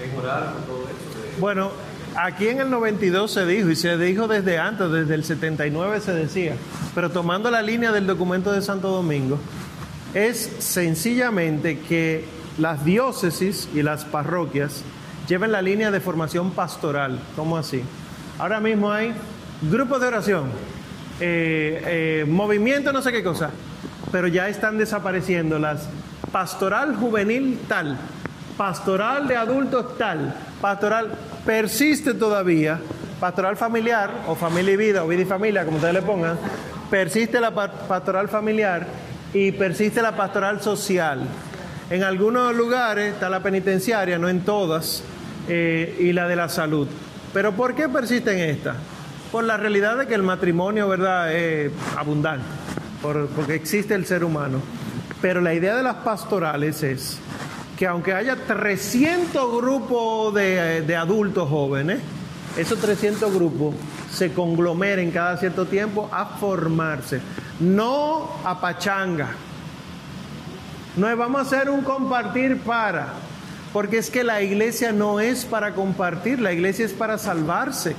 mejorar 0.00 0.52
con 0.54 0.62
todo 0.64 0.82
eso? 0.88 1.08
de- 1.12 1.40
Bueno, 1.40 1.72
aquí 2.16 2.48
en 2.48 2.60
el 2.60 2.70
92 2.70 3.30
se 3.30 3.46
dijo, 3.46 3.70
y 3.70 3.76
se 3.76 3.96
dijo 3.96 4.26
desde 4.28 4.58
antes, 4.58 4.90
desde 4.90 5.14
el 5.14 5.24
79 5.24 6.00
se 6.00 6.14
decía, 6.14 6.54
pero 6.94 7.10
tomando 7.10 7.50
la 7.50 7.62
línea 7.62 7.92
del 7.92 8.06
documento 8.06 8.52
de 8.52 8.62
Santo 8.62 8.88
Domingo, 8.88 9.38
es 10.14 10.50
sencillamente 10.58 11.78
que 11.80 12.24
las 12.58 12.84
diócesis 12.84 13.68
y 13.74 13.82
las 13.82 14.04
parroquias 14.04 14.82
lleven 15.28 15.52
la 15.52 15.60
línea 15.60 15.90
de 15.90 16.00
formación 16.00 16.52
pastoral, 16.52 17.18
¿cómo 17.34 17.56
así? 17.56 17.82
Ahora 18.38 18.60
mismo 18.60 18.90
hay 18.90 19.12
grupos 19.62 20.00
de 20.00 20.06
oración, 20.06 20.44
eh, 21.20 21.82
eh, 21.86 22.24
movimiento 22.26 22.92
no 22.92 23.02
sé 23.02 23.12
qué 23.12 23.22
cosa, 23.22 23.50
pero 24.12 24.28
ya 24.28 24.48
están 24.48 24.78
desapareciendo 24.78 25.58
las 25.58 25.88
pastoral 26.32 26.96
juvenil 26.96 27.58
tal, 27.68 27.98
pastoral 28.56 29.28
de 29.28 29.36
adultos 29.36 29.98
tal, 29.98 30.34
pastoral 30.60 31.10
persiste 31.46 32.12
todavía, 32.14 32.78
pastoral 33.20 33.56
familiar 33.56 34.10
o 34.26 34.34
familia 34.34 34.74
y 34.74 34.76
vida 34.76 35.04
o 35.04 35.08
vida 35.08 35.22
y 35.22 35.24
familia, 35.24 35.64
como 35.64 35.76
ustedes 35.76 35.94
le 35.94 36.02
pongan, 36.02 36.36
persiste 36.90 37.40
la 37.40 37.52
pa- 37.54 37.70
pastoral 37.72 38.28
familiar 38.28 38.86
y 39.32 39.52
persiste 39.52 40.02
la 40.02 40.16
pastoral 40.16 40.60
social. 40.60 41.20
En 41.88 42.02
algunos 42.02 42.54
lugares 42.54 43.14
está 43.14 43.30
la 43.30 43.40
penitenciaria, 43.40 44.18
no 44.18 44.28
en 44.28 44.40
todas, 44.40 45.02
eh, 45.48 45.96
y 46.00 46.12
la 46.12 46.26
de 46.26 46.34
la 46.36 46.48
salud. 46.48 46.88
Pero 47.32 47.52
¿por 47.52 47.74
qué 47.74 47.88
persisten 47.88 48.38
estas? 48.40 48.76
Por 49.30 49.44
la 49.44 49.56
realidad 49.56 49.96
de 49.98 50.06
que 50.06 50.14
el 50.14 50.22
matrimonio, 50.24 50.88
¿verdad?, 50.88 51.32
es 51.32 51.70
abundante, 51.96 52.44
por- 53.00 53.28
porque 53.28 53.54
existe 53.54 53.94
el 53.94 54.04
ser 54.04 54.24
humano. 54.24 54.60
Pero 55.22 55.40
la 55.40 55.54
idea 55.54 55.76
de 55.76 55.82
las 55.84 55.96
pastorales 55.96 56.82
es 56.82 57.18
que 57.76 57.86
aunque 57.86 58.12
haya 58.14 58.36
300 58.36 59.60
grupos 59.60 60.34
de, 60.34 60.82
de 60.82 60.96
adultos 60.96 61.48
jóvenes, 61.48 62.00
esos 62.56 62.78
300 62.78 63.32
grupos 63.34 63.74
se 64.10 64.32
conglomeren 64.32 65.10
cada 65.10 65.36
cierto 65.36 65.66
tiempo 65.66 66.08
a 66.10 66.24
formarse, 66.24 67.20
no 67.60 68.30
a 68.44 68.58
pachanga. 68.60 69.28
No 70.96 71.14
vamos 71.14 71.38
a 71.38 71.42
hacer 71.42 71.68
un 71.68 71.82
compartir 71.82 72.62
para, 72.62 73.08
porque 73.74 73.98
es 73.98 74.08
que 74.08 74.24
la 74.24 74.40
iglesia 74.40 74.92
no 74.92 75.20
es 75.20 75.44
para 75.44 75.74
compartir, 75.74 76.40
la 76.40 76.52
iglesia 76.52 76.86
es 76.86 76.94
para 76.94 77.18
salvarse. 77.18 77.94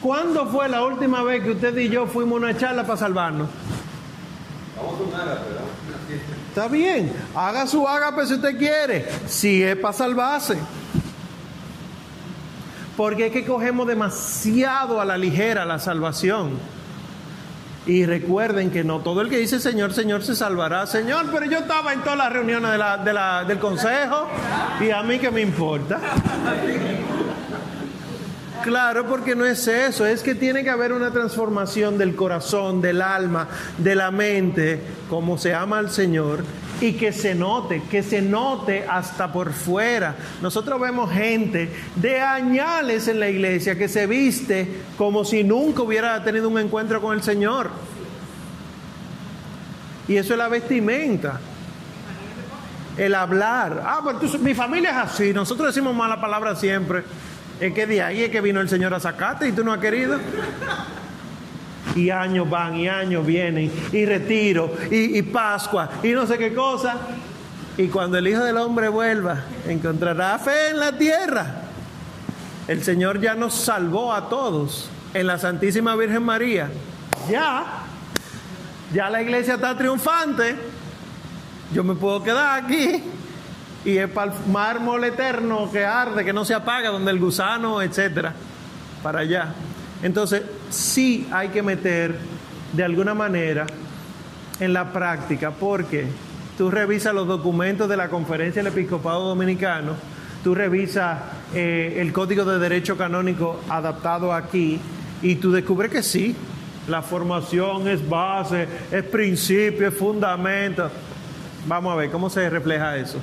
¿Cuándo 0.00 0.46
fue 0.46 0.68
la 0.70 0.82
última 0.82 1.22
vez 1.22 1.44
que 1.44 1.50
usted 1.50 1.76
y 1.76 1.90
yo 1.90 2.06
fuimos 2.06 2.42
a 2.42 2.46
una 2.46 2.56
charla 2.56 2.84
para 2.84 2.96
salvarnos? 2.96 3.48
Vamos 4.76 4.98
a 4.98 5.02
un 5.02 5.10
¿verdad? 5.10 5.71
Está 6.52 6.68
bien, 6.68 7.10
haga 7.34 7.66
su 7.66 7.88
ágape 7.88 8.26
si 8.26 8.34
usted 8.34 8.58
quiere, 8.58 9.08
si 9.26 9.62
es 9.62 9.74
para 9.74 9.94
salvarse. 9.94 10.58
Porque 12.94 13.28
es 13.28 13.32
que 13.32 13.46
cogemos 13.46 13.86
demasiado 13.86 15.00
a 15.00 15.06
la 15.06 15.16
ligera 15.16 15.64
la 15.64 15.78
salvación. 15.78 16.50
Y 17.86 18.04
recuerden 18.04 18.70
que 18.70 18.84
no 18.84 19.00
todo 19.00 19.22
el 19.22 19.30
que 19.30 19.38
dice 19.38 19.60
Señor, 19.60 19.94
Señor 19.94 20.24
se 20.24 20.36
salvará. 20.36 20.86
Señor, 20.86 21.30
pero 21.32 21.46
yo 21.46 21.60
estaba 21.60 21.94
en 21.94 22.02
todas 22.02 22.18
las 22.18 22.30
reuniones 22.30 22.72
de 22.72 23.46
del 23.48 23.58
consejo 23.58 24.28
y 24.78 24.90
a 24.90 25.02
mí 25.02 25.18
que 25.18 25.30
me 25.30 25.40
importa. 25.40 25.98
Claro, 28.62 29.06
porque 29.06 29.34
no 29.34 29.44
es 29.44 29.66
eso, 29.66 30.06
es 30.06 30.22
que 30.22 30.34
tiene 30.34 30.62
que 30.62 30.70
haber 30.70 30.92
una 30.92 31.10
transformación 31.10 31.98
del 31.98 32.14
corazón, 32.14 32.80
del 32.80 33.02
alma, 33.02 33.48
de 33.78 33.94
la 33.96 34.10
mente, 34.10 34.80
como 35.10 35.36
se 35.36 35.52
ama 35.52 35.78
al 35.78 35.90
Señor, 35.90 36.44
y 36.80 36.92
que 36.92 37.12
se 37.12 37.34
note, 37.34 37.82
que 37.90 38.02
se 38.02 38.22
note 38.22 38.84
hasta 38.88 39.32
por 39.32 39.52
fuera. 39.52 40.14
Nosotros 40.40 40.80
vemos 40.80 41.10
gente 41.12 41.72
de 41.96 42.20
añales 42.20 43.08
en 43.08 43.18
la 43.20 43.28
iglesia 43.28 43.76
que 43.76 43.88
se 43.88 44.06
viste 44.06 44.82
como 44.96 45.24
si 45.24 45.42
nunca 45.42 45.82
hubiera 45.82 46.22
tenido 46.22 46.48
un 46.48 46.58
encuentro 46.58 47.00
con 47.00 47.14
el 47.16 47.22
Señor. 47.22 47.70
Y 50.08 50.16
eso 50.16 50.34
es 50.34 50.38
la 50.38 50.48
vestimenta. 50.48 51.40
El 52.96 53.14
hablar. 53.14 53.82
Ah, 53.86 54.00
pues 54.02 54.18
tú- 54.20 54.38
mi 54.40 54.54
familia 54.54 54.90
es 54.90 54.96
así. 54.96 55.32
Nosotros 55.32 55.68
decimos 55.68 55.94
mala 55.94 56.20
palabra 56.20 56.54
siempre. 56.54 57.04
Es 57.62 57.72
que 57.74 57.86
de 57.86 58.02
ahí 58.02 58.24
es 58.24 58.30
que 58.30 58.40
vino 58.40 58.60
el 58.60 58.68
Señor 58.68 58.92
a 58.92 58.98
sacarte 58.98 59.46
y 59.46 59.52
tú 59.52 59.62
no 59.62 59.72
has 59.72 59.78
querido. 59.78 60.18
Y 61.94 62.10
años 62.10 62.50
van 62.50 62.74
y 62.74 62.88
años 62.88 63.24
vienen. 63.24 63.70
Y 63.92 64.04
retiro 64.04 64.74
y, 64.90 65.16
y 65.16 65.22
Pascua 65.22 65.88
y 66.02 66.08
no 66.08 66.26
sé 66.26 66.38
qué 66.38 66.52
cosa. 66.52 66.96
Y 67.78 67.86
cuando 67.86 68.18
el 68.18 68.26
Hijo 68.26 68.42
del 68.42 68.56
Hombre 68.56 68.88
vuelva, 68.88 69.44
encontrará 69.68 70.40
fe 70.40 70.70
en 70.70 70.80
la 70.80 70.98
tierra. 70.98 71.62
El 72.66 72.82
Señor 72.82 73.20
ya 73.20 73.36
nos 73.36 73.54
salvó 73.54 74.12
a 74.12 74.28
todos 74.28 74.90
en 75.14 75.28
la 75.28 75.38
Santísima 75.38 75.94
Virgen 75.94 76.24
María. 76.24 76.68
Ya. 77.30 77.84
Ya 78.92 79.08
la 79.08 79.22
iglesia 79.22 79.54
está 79.54 79.78
triunfante. 79.78 80.56
Yo 81.72 81.84
me 81.84 81.94
puedo 81.94 82.24
quedar 82.24 82.64
aquí 82.64 83.04
y 83.84 83.98
es 83.98 84.08
para 84.08 84.32
el 84.32 84.38
mármol 84.50 85.04
eterno 85.04 85.70
que 85.70 85.84
arde, 85.84 86.24
que 86.24 86.32
no 86.32 86.44
se 86.44 86.54
apaga, 86.54 86.90
donde 86.90 87.10
el 87.10 87.18
gusano, 87.18 87.82
etcétera, 87.82 88.32
para 89.02 89.20
allá. 89.20 89.54
Entonces, 90.02 90.42
sí 90.70 91.28
hay 91.32 91.48
que 91.48 91.62
meter 91.62 92.16
de 92.72 92.84
alguna 92.84 93.14
manera 93.14 93.66
en 94.60 94.72
la 94.72 94.92
práctica, 94.92 95.50
porque 95.50 96.06
tú 96.56 96.70
revisas 96.70 97.14
los 97.14 97.26
documentos 97.26 97.88
de 97.88 97.96
la 97.96 98.08
Conferencia 98.08 98.62
del 98.62 98.72
Episcopado 98.72 99.28
Dominicano, 99.28 99.94
tú 100.44 100.54
revisas 100.54 101.18
eh, 101.54 101.96
el 101.98 102.12
Código 102.12 102.44
de 102.44 102.58
Derecho 102.58 102.96
Canónico 102.96 103.60
adaptado 103.68 104.32
aquí 104.32 104.80
y 105.22 105.36
tú 105.36 105.52
descubres 105.52 105.90
que 105.90 106.02
sí, 106.02 106.36
la 106.88 107.02
formación 107.02 107.88
es 107.88 108.08
base, 108.08 108.66
es 108.90 109.04
principio, 109.04 109.88
es 109.88 109.94
fundamento. 109.94 110.90
Vamos 111.66 111.92
a 111.92 111.96
ver 111.96 112.10
cómo 112.10 112.28
se 112.28 112.48
refleja 112.50 112.96
eso. 112.96 113.18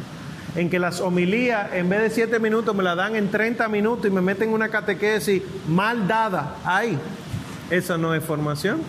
En 0.55 0.69
que 0.69 0.79
las 0.79 0.99
homilías, 0.99 1.73
en 1.73 1.89
vez 1.89 2.01
de 2.01 2.09
siete 2.09 2.39
minutos, 2.39 2.75
me 2.75 2.83
la 2.83 2.95
dan 2.95 3.15
en 3.15 3.29
30 3.29 3.67
minutos 3.67 4.07
y 4.07 4.09
me 4.09 4.21
meten 4.21 4.49
una 4.49 4.69
catequesis 4.69 5.41
mal 5.67 6.07
dada. 6.07 6.55
Ahí. 6.65 6.97
Eso 7.69 7.97
no 7.97 8.13
es 8.15 8.23
formación. 8.23 8.81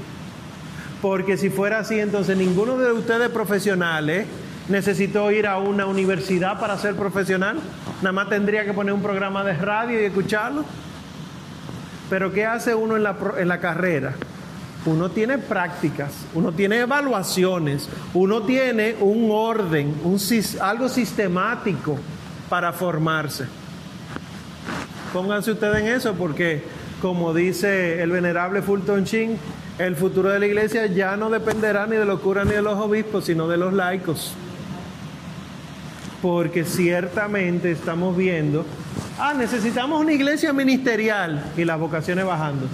Porque 1.03 1.37
si 1.37 1.51
fuera 1.51 1.79
así, 1.79 1.99
entonces 1.99 2.37
ninguno 2.37 2.77
de 2.79 2.93
ustedes 2.93 3.29
profesionales 3.29 4.27
necesitó 4.69 5.31
ir 5.33 5.47
a 5.47 5.59
una 5.59 5.87
universidad 5.87 6.59
para 6.61 6.79
ser 6.79 6.95
profesional. 6.95 7.59
Nada 8.03 8.13
más 8.13 8.29
tendría 8.29 8.65
que 8.65 8.73
poner 8.73 8.95
un 8.95 9.03
programa 9.03 9.45
de 9.45 9.55
radio 9.55 10.01
y 10.01 10.05
escucharlo. 10.05 10.65
Pero 12.09 12.33
¿qué 12.33 12.47
hace 12.47 12.75
uno 12.75 12.97
en 12.97 13.03
la, 13.03 13.17
en 13.39 13.49
la 13.49 13.61
carrera? 13.61 14.15
Uno 14.87 15.11
tiene 15.11 15.37
prácticas, 15.37 16.13
uno 16.35 16.53
tiene 16.53 16.81
evaluaciones, 16.81 17.89
uno 18.15 18.43
tiene 18.43 18.97
un 19.01 19.29
orden, 19.31 19.95
algo 20.61 20.89
sistemático 20.89 21.99
para 22.49 22.73
formarse. 22.73 23.45
Pónganse 25.13 25.53
ustedes 25.53 25.83
en 25.83 25.89
eso 25.89 26.15
porque, 26.15 26.63
como 27.03 27.35
dice 27.35 28.03
el 28.03 28.11
venerable 28.11 28.63
Fulton 28.63 29.05
Sheen, 29.05 29.39
el 29.79 29.97
futuro 29.97 30.31
de 30.31 30.39
la 30.39 30.47
iglesia 30.47 30.87
ya 30.87 31.17
no 31.17 31.29
dependerá 31.29 31.87
ni 31.87 31.97
de 31.97 32.05
los 32.05 32.21
curas 32.21 32.47
ni 32.47 32.53
de 32.53 32.63
los 32.63 32.79
obispos, 32.79 33.25
sino 33.25 33.49
de 33.49 33.59
los 33.59 33.75
laicos. 33.75 34.33
Porque 36.23 36.65
ciertamente 36.65 37.71
estamos 37.71 38.17
viendo, 38.17 38.65
ah, 39.19 39.35
necesitamos 39.35 40.01
una 40.01 40.13
iglesia 40.13 40.53
ministerial 40.53 41.53
y 41.57 41.65
las 41.65 41.79
vocaciones 41.79 42.25
bajando. 42.25 42.67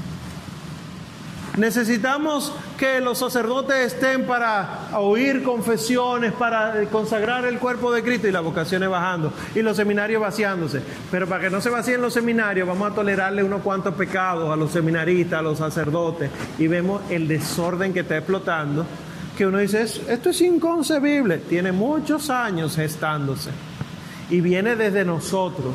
Necesitamos 1.56 2.52
que 2.78 3.00
los 3.00 3.18
sacerdotes 3.18 3.94
estén 3.94 4.26
para 4.26 4.88
oír 4.92 5.42
confesiones, 5.42 6.32
para 6.32 6.84
consagrar 6.92 7.46
el 7.46 7.58
cuerpo 7.58 7.90
de 7.90 8.02
Cristo 8.02 8.28
y 8.28 8.32
las 8.32 8.44
vocaciones 8.44 8.90
bajando 8.90 9.32
y 9.54 9.62
los 9.62 9.76
seminarios 9.76 10.20
vaciándose. 10.20 10.82
Pero 11.10 11.26
para 11.26 11.44
que 11.44 11.50
no 11.50 11.62
se 11.62 11.70
vacíen 11.70 12.02
los 12.02 12.12
seminarios, 12.12 12.68
vamos 12.68 12.92
a 12.92 12.94
tolerarle 12.94 13.42
unos 13.42 13.62
cuantos 13.62 13.94
pecados 13.94 14.50
a 14.50 14.56
los 14.56 14.70
seminaristas, 14.70 15.38
a 15.38 15.42
los 15.42 15.56
sacerdotes 15.58 16.30
y 16.58 16.66
vemos 16.66 17.00
el 17.08 17.26
desorden 17.26 17.94
que 17.94 18.00
está 18.00 18.18
explotando. 18.18 18.84
Que 19.34 19.46
uno 19.46 19.58
dice, 19.58 19.82
esto 19.82 20.30
es 20.30 20.40
inconcebible, 20.42 21.38
tiene 21.38 21.72
muchos 21.72 22.28
años 22.28 22.76
gestándose 22.76 23.50
y 24.28 24.42
viene 24.42 24.76
desde 24.76 25.06
nosotros 25.06 25.74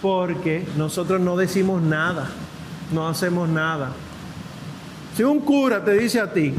porque 0.00 0.66
nosotros 0.76 1.20
no 1.20 1.36
decimos 1.36 1.82
nada, 1.82 2.28
no 2.92 3.08
hacemos 3.08 3.48
nada. 3.48 3.92
Si 5.18 5.24
un 5.24 5.40
cura 5.40 5.84
te 5.84 5.94
dice 5.94 6.20
a 6.20 6.32
ti, 6.32 6.54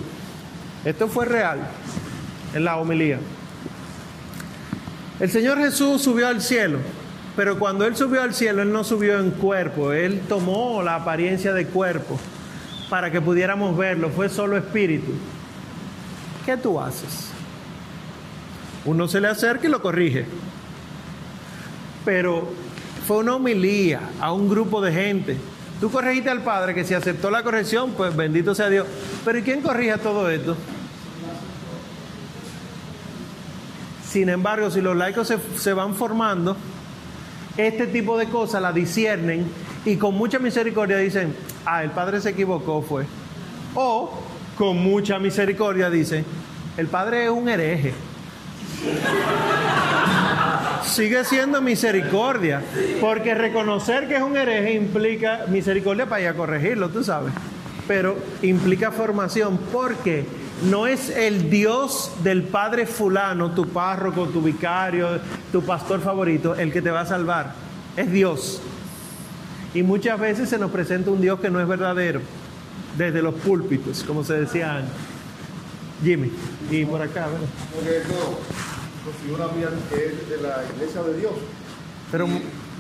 esto 0.84 1.07
fue 1.07 1.23
real 1.23 1.60
en 2.53 2.65
la 2.65 2.76
homilía, 2.76 3.18
el 5.18 5.31
Señor 5.31 5.60
Jesús 5.60 6.02
subió 6.02 6.27
al 6.27 6.41
cielo, 6.41 6.80
pero 7.38 7.57
cuando 7.57 7.86
Él 7.86 7.95
subió 7.95 8.22
al 8.22 8.34
cielo, 8.34 8.61
Él 8.61 8.73
no 8.73 8.84
subió 8.84 9.18
en 9.18 9.31
cuerpo, 9.31 9.94
Él 9.94 10.23
tomó 10.27 10.84
la 10.84 10.95
apariencia 10.95 11.53
de 11.53 11.68
cuerpo 11.68 12.19
para 12.90 13.10
que 13.10 13.22
pudiéramos 13.22 13.77
verlo, 13.77 14.10
fue 14.10 14.27
solo 14.27 14.57
espíritu. 14.57 15.14
¿Qué 16.45 16.57
tú 16.57 16.81
haces? 16.81 17.30
Uno 18.84 19.07
se 19.07 19.22
le 19.22 19.30
acerca 19.30 19.68
y 19.68 19.69
lo 19.69 19.81
corrige. 19.81 20.26
Pero 22.03 22.52
fue 23.07 23.19
una 23.19 23.36
homilía 23.36 24.02
a 24.19 24.34
un 24.34 24.49
grupo 24.49 24.81
de 24.81 24.91
gente 24.91 25.38
Tú 25.80 25.89
corregiste 25.89 26.30
al 26.30 26.41
Padre 26.43 26.73
que 26.73 26.84
si 26.84 26.93
aceptó 26.93 27.31
la 27.31 27.41
corrección, 27.41 27.91
pues 27.91 28.15
bendito 28.15 28.53
sea 28.53 28.69
Dios. 28.69 28.85
Pero 29.23 29.39
¿y 29.39 29.43
quién 29.43 29.61
corrige 29.61 29.97
todo 29.97 30.30
esto? 30.30 30.57
Sin 34.06 34.27
embargo, 34.27 34.69
si 34.72 34.81
los 34.81 34.95
laicos 34.95 35.27
se, 35.27 35.38
se 35.57 35.72
van 35.73 35.95
formando, 35.95 36.57
este 37.56 37.88
tipo 37.88 38.18
de 38.18 38.27
cosas 38.27 38.61
la 38.61 38.73
disciernen 38.73 39.45
y 39.85 39.95
con 39.95 40.15
mucha 40.15 40.39
misericordia 40.39 40.97
dicen, 40.97 41.35
ah, 41.65 41.84
el 41.84 41.91
Padre 41.91 42.19
se 42.19 42.31
equivocó, 42.31 42.81
fue. 42.81 43.06
O 43.76 44.11
con 44.57 44.77
mucha 44.77 45.19
misericordia 45.19 45.89
dicen, 45.89 46.26
el 46.76 46.88
Padre 46.88 47.26
es 47.26 47.30
un 47.30 47.47
hereje 47.47 47.93
sigue 50.84 51.23
siendo 51.23 51.61
misericordia, 51.61 52.61
porque 53.01 53.35
reconocer 53.35 54.07
que 54.07 54.15
es 54.15 54.22
un 54.22 54.38
hereje 54.38 54.73
implica 54.73 55.45
misericordia 55.47 56.07
para 56.07 56.22
ir 56.22 56.27
a 56.27 56.34
corregirlo, 56.34 56.89
tú 56.89 57.03
sabes, 57.03 57.34
pero 57.88 58.18
implica 58.41 58.91
formación, 58.91 59.60
porque 59.72 60.26
no 60.69 60.88
es 60.88 61.10
el 61.10 61.49
Dios 61.49 62.11
del 62.23 62.43
Padre 62.43 62.85
fulano, 62.85 63.51
tu 63.51 63.68
párroco, 63.69 64.27
tu 64.27 64.41
vicario, 64.41 65.19
tu 65.51 65.61
pastor 65.64 66.01
favorito, 66.01 66.56
el 66.56 66.72
que 66.72 66.81
te 66.81 66.91
va 66.91 67.01
a 67.01 67.06
salvar, 67.06 67.53
es 67.95 68.11
Dios. 68.11 68.61
Y 69.73 69.84
muchas 69.84 70.19
veces 70.19 70.49
se 70.49 70.57
nos 70.57 70.72
presenta 70.72 71.11
un 71.11 71.22
Dios 71.22 71.39
que 71.39 71.49
no 71.49 71.60
es 71.61 71.68
verdadero, 71.68 72.22
desde 72.97 73.22
los 73.22 73.35
púlpitos, 73.35 74.03
como 74.03 74.23
se 74.23 74.34
decía 74.34 74.77
antes. 74.77 74.93
Jimmy, 76.03 76.31
y 76.72 76.85
por 76.85 77.01
acá, 77.01 77.27
¿verdad? 77.27 77.47
Figura 79.23 79.48
mía 79.49 79.69
que 79.90 80.06
es 80.06 80.30
de 80.30 80.38
la 80.38 80.64
iglesia 80.76 81.03
de 81.03 81.18
Dios. 81.18 81.34
Pero 82.11 82.27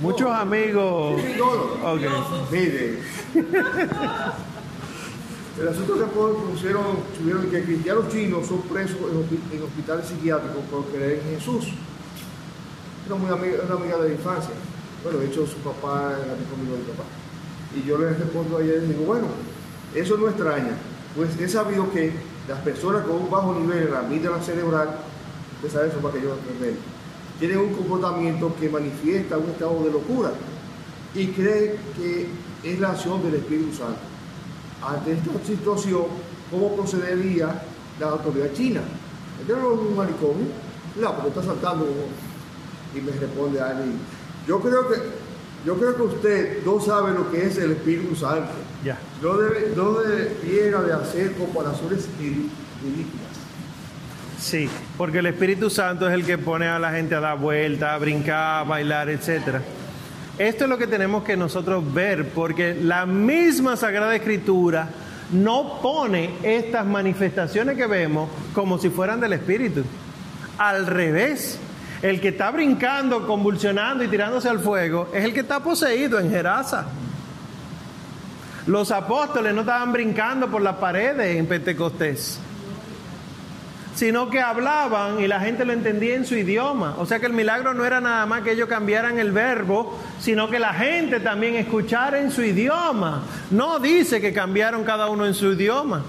muchos 0.01 0.31
amigos. 0.31 1.21
Sí, 1.21 1.39
Okay. 1.83 2.09
Mire. 2.51 2.99
El 5.59 5.67
asunto 5.67 5.93
que 5.95 6.05
pusieron, 6.05 6.83
tuvieron 7.17 7.49
que 7.51 7.63
cristianos 7.63 8.07
chinos 8.09 8.47
son 8.47 8.61
presos 8.61 8.97
en, 8.97 9.61
hospitales 9.61 10.05
psiquiátricos 10.05 10.63
por 10.71 10.85
creer 10.85 11.19
en 11.19 11.35
Jesús. 11.37 11.73
Era 13.05 13.15
muy 13.15 13.29
amiga, 13.29 13.63
una 13.65 13.75
amiga 13.75 13.97
de 13.97 14.07
la 14.09 14.15
infancia. 14.15 14.53
Bueno, 15.03 15.19
de 15.19 15.25
hecho 15.25 15.45
su 15.45 15.57
papá 15.57 16.15
era 16.23 16.33
mi 16.35 16.61
amigo 16.61 16.77
de 16.77 16.93
papá. 16.93 17.03
Y 17.75 17.85
yo 17.85 17.97
le 17.97 18.13
respondo 18.13 18.57
a 18.57 18.61
ella 18.61 18.75
y 18.75 18.87
digo, 18.87 19.03
bueno, 19.03 19.27
eso 19.93 20.17
no 20.17 20.29
extraña, 20.29 20.77
pues 21.15 21.37
he 21.39 21.49
sabido 21.49 21.91
que 21.91 22.13
las 22.47 22.59
personas 22.59 23.03
con 23.03 23.17
un 23.17 23.29
bajo 23.29 23.53
nivel 23.53 23.87
en 23.87 23.91
la 23.91 23.99
amígdala 23.99 24.41
cerebral 24.41 24.95
usted 25.61 25.71
sabe 25.71 25.89
eso 25.89 25.97
para 25.99 26.13
que 26.13 26.21
yo 26.21 26.35
tienen 27.39 27.57
un 27.57 27.73
comportamiento 27.73 28.53
que 28.59 28.69
manifiesta 28.69 29.37
un 29.37 29.49
estado 29.49 29.83
de 29.83 29.91
locura 29.91 30.31
y 31.13 31.27
cree 31.27 31.77
que 31.95 32.27
es 32.63 32.79
la 32.79 32.91
acción 32.91 33.23
del 33.23 33.35
Espíritu 33.35 33.73
Santo. 33.73 33.99
Ante 34.81 35.13
esta 35.13 35.45
situación, 35.45 36.03
¿cómo 36.51 36.75
procedería 36.75 37.61
la 37.99 38.07
autoridad 38.07 38.53
china? 38.53 38.81
En 39.47 39.55
un 39.55 39.95
manicomio, 39.95 40.47
no, 40.99 41.15
porque 41.15 41.29
está 41.29 41.43
saltando 41.43 41.87
y 42.93 43.01
me 43.01 43.11
responde 43.11 43.61
alguien. 43.61 43.99
Yo 44.47 44.59
creo 44.59 44.87
que 44.89 44.95
yo 45.65 45.75
creo 45.75 45.95
que 45.95 46.01
usted 46.03 46.65
no 46.65 46.79
sabe 46.79 47.13
lo 47.13 47.29
que 47.29 47.45
es 47.45 47.57
el 47.57 47.71
Espíritu 47.71 48.15
Santo. 48.15 48.51
Ya. 48.83 48.97
No, 49.21 49.37
debe, 49.37 49.73
no 49.75 49.93
debiera 49.93 50.81
de 50.81 50.93
hacer 50.93 51.33
comparaciones 51.33 52.07
ridículas. 52.17 53.28
Sí, 54.39 54.69
porque 54.97 55.19
el 55.19 55.25
Espíritu 55.25 55.69
Santo 55.69 56.07
es 56.07 56.13
el 56.13 56.25
que 56.25 56.37
pone 56.37 56.67
a 56.67 56.79
la 56.79 56.91
gente 56.91 57.13
a 57.13 57.19
dar 57.19 57.37
vueltas, 57.37 57.89
a 57.89 57.97
brincar, 57.97 58.61
a 58.61 58.63
bailar, 58.63 59.09
etc. 59.09 59.57
Esto 60.37 60.63
es 60.63 60.69
lo 60.69 60.77
que 60.77 60.87
tenemos 60.87 61.25
que 61.25 61.35
nosotros 61.35 61.93
ver, 61.93 62.29
porque 62.29 62.73
la 62.73 63.05
misma 63.05 63.75
Sagrada 63.75 64.15
Escritura 64.15 64.87
no 65.33 65.81
pone 65.81 66.31
estas 66.41 66.85
manifestaciones 66.85 67.75
que 67.75 67.85
vemos 67.85 68.29
como 68.53 68.77
si 68.77 68.89
fueran 68.89 69.19
del 69.19 69.33
Espíritu. 69.33 69.83
Al 70.57 70.87
revés, 70.87 71.59
el 72.01 72.21
que 72.21 72.29
está 72.29 72.49
brincando, 72.51 73.27
convulsionando 73.27 74.05
y 74.05 74.07
tirándose 74.07 74.47
al 74.47 74.59
fuego 74.59 75.09
es 75.13 75.25
el 75.25 75.33
que 75.33 75.41
está 75.41 75.59
poseído 75.59 76.17
en 76.17 76.31
Gerasa. 76.31 76.87
Los 78.67 78.89
apóstoles 78.91 79.53
no 79.53 79.61
estaban 79.61 79.91
brincando 79.91 80.49
por 80.49 80.61
las 80.61 80.77
paredes 80.77 81.35
en 81.35 81.45
Pentecostés 81.45 82.39
sino 83.95 84.29
que 84.29 84.39
hablaban 84.39 85.19
y 85.19 85.27
la 85.27 85.39
gente 85.39 85.65
lo 85.65 85.73
entendía 85.73 86.15
en 86.15 86.25
su 86.25 86.35
idioma. 86.35 86.95
O 86.97 87.05
sea 87.05 87.19
que 87.19 87.25
el 87.25 87.33
milagro 87.33 87.73
no 87.73 87.85
era 87.85 87.99
nada 87.99 88.25
más 88.25 88.43
que 88.43 88.51
ellos 88.51 88.69
cambiaran 88.69 89.19
el 89.19 89.31
verbo, 89.31 89.99
sino 90.19 90.49
que 90.49 90.59
la 90.59 90.73
gente 90.73 91.19
también 91.19 91.55
escuchara 91.55 92.19
en 92.19 92.31
su 92.31 92.41
idioma. 92.41 93.23
No 93.51 93.79
dice 93.79 94.21
que 94.21 94.33
cambiaron 94.33 94.83
cada 94.83 95.09
uno 95.09 95.25
en 95.25 95.33
su 95.33 95.51
idioma. 95.53 96.03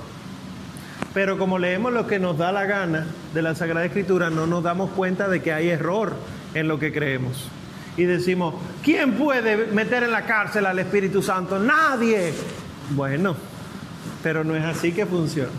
Pero 1.12 1.38
como 1.38 1.58
leemos 1.58 1.92
lo 1.92 2.06
que 2.06 2.20
nos 2.20 2.38
da 2.38 2.52
la 2.52 2.64
gana 2.66 3.06
de 3.34 3.42
la 3.42 3.54
Sagrada 3.54 3.84
Escritura, 3.84 4.30
no 4.30 4.46
nos 4.46 4.62
damos 4.62 4.90
cuenta 4.90 5.28
de 5.28 5.42
que 5.42 5.52
hay 5.52 5.68
error 5.68 6.14
en 6.54 6.68
lo 6.68 6.78
que 6.78 6.92
creemos. 6.92 7.48
Y 7.96 8.04
decimos, 8.04 8.54
¿quién 8.84 9.14
puede 9.14 9.66
meter 9.72 10.04
en 10.04 10.12
la 10.12 10.24
cárcel 10.24 10.66
al 10.66 10.78
Espíritu 10.78 11.22
Santo? 11.22 11.58
Nadie. 11.58 12.32
Bueno, 12.90 13.34
pero 14.22 14.44
no 14.44 14.54
es 14.54 14.64
así 14.64 14.92
que 14.92 15.06
funciona. 15.06 15.50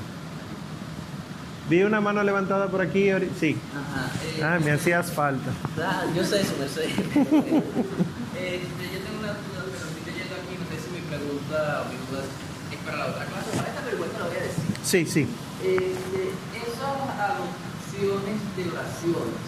Vi 1.71 1.83
una 1.83 2.01
mano 2.01 2.21
levantada 2.21 2.67
por 2.67 2.81
aquí. 2.81 3.07
Sí. 3.39 3.55
Ajá. 3.71 4.11
eh, 4.25 4.43
Ah, 4.43 4.59
me 4.61 4.71
hacías 4.71 5.09
falta. 5.13 5.51
Ah, 5.81 6.03
yo 6.13 6.21
sé 6.25 6.41
eso, 6.41 6.53
Mercedes. 6.59 6.91
este, 6.99 7.23
yo 7.23 8.99
tengo 8.99 9.19
una 9.23 9.31
duda, 9.39 9.63
pero 9.71 9.85
si 9.87 10.03
yo 10.03 10.11
llego 10.11 10.35
aquí, 10.35 10.53
no 10.59 10.65
sé 10.67 10.75
si 10.83 10.91
mi 10.91 10.99
pregunta 11.07 11.57
o 11.79 11.85
mi 11.87 11.95
duda 12.11 12.23
es 12.71 12.77
para 12.83 12.97
la 12.97 13.05
otra 13.07 13.23
clase. 13.23 13.55
Para 13.55 13.69
esta 13.69 13.81
vergüenza 13.85 14.19
lo 14.19 14.25
voy 14.27 14.35
a 14.35 14.41
decir. 14.43 14.63
Sí, 14.83 15.05
sí. 15.05 15.21
Este, 15.63 16.21
esas 16.59 16.99
adopciones 17.15 18.35
de 18.57 18.63
oraciones 18.67 19.39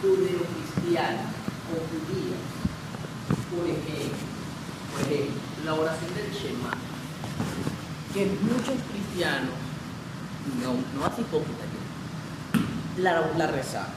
judeocristianas 0.00 1.28
o 1.68 1.76
judías, 1.92 2.40
por 3.52 3.68
ejemplo, 3.68 4.16
por 4.96 5.00
ejemplo, 5.12 5.36
la 5.66 5.74
oración 5.74 6.10
del 6.16 6.32
Shema, 6.32 6.72
que 8.14 8.24
muchos 8.48 8.80
cristianos, 8.88 9.52
no, 10.62 10.74
no 10.98 11.06
así 11.06 11.22
hipócritas, 11.22 11.66
la, 12.98 13.30
la 13.36 13.46
rezamos. 13.46 13.90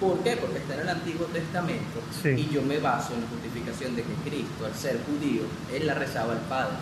¿Por 0.00 0.18
qué? 0.20 0.36
Porque 0.36 0.58
está 0.58 0.74
en 0.74 0.80
el 0.80 0.88
Antiguo 0.88 1.26
Testamento 1.26 2.00
Sí. 2.22 2.30
y 2.30 2.48
yo 2.52 2.62
me 2.62 2.78
baso 2.78 3.12
en 3.14 3.20
la 3.20 3.26
justificación 3.28 3.94
de 3.96 4.02
que 4.02 4.14
Cristo, 4.30 4.64
al 4.64 4.74
ser 4.74 4.98
judío, 5.04 5.42
él 5.74 5.86
la 5.86 5.94
rezaba 5.94 6.32
al 6.32 6.38
Padre. 6.40 6.76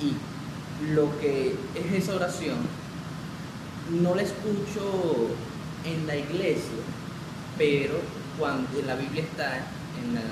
Y 0.00 0.14
lo 0.92 1.16
que 1.20 1.54
es 1.76 1.92
esa 2.02 2.16
oración, 2.16 2.56
no 4.02 4.14
la 4.16 4.22
escucho 4.22 5.28
en 5.84 6.06
la 6.08 6.16
iglesia, 6.16 6.82
pero 7.56 7.94
cuando 8.38 8.80
en 8.80 8.86
la 8.88 8.96
Biblia 8.96 9.22
está, 9.22 9.56
en 10.02 10.14
la, 10.14 10.22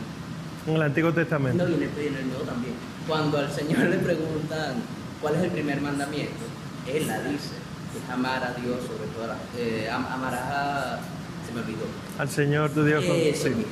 En 0.66 0.74
el 0.77 0.82
Antiguo 0.82 1.12
Testamento. 1.12 1.62
no, 1.65 1.70
y 1.70 1.74
en 1.74 1.82
el, 1.85 1.90
y 2.03 2.07
en 2.09 2.16
el 2.16 2.27
Nuevo 2.28 2.43
también. 2.44 2.74
Cuando 3.07 3.39
al 3.39 3.53
Señor 3.53 3.78
le 3.85 3.99
preguntan 3.99 4.74
cuál 5.20 5.36
es 5.36 5.43
el 5.44 5.51
primer 5.51 5.81
mandamiento, 5.81 6.43
Él 6.86 7.06
la 7.06 7.20
dice, 7.20 7.50
es 7.96 8.10
amar 8.12 8.42
a 8.42 8.52
Dios 8.60 8.78
sobre 8.86 9.06
todas 9.14 9.28
las... 9.28 9.38
Eh, 9.59 9.88
am- 9.90 10.06
amarás 10.06 10.40
a... 10.42 10.98
se 11.46 11.52
me 11.54 11.60
olvidó. 11.60 11.84
Al 12.18 12.28
Señor 12.28 12.70
tu 12.70 12.84
Dios. 12.84 13.04
Eso 13.04 13.48
sí. 13.48 13.66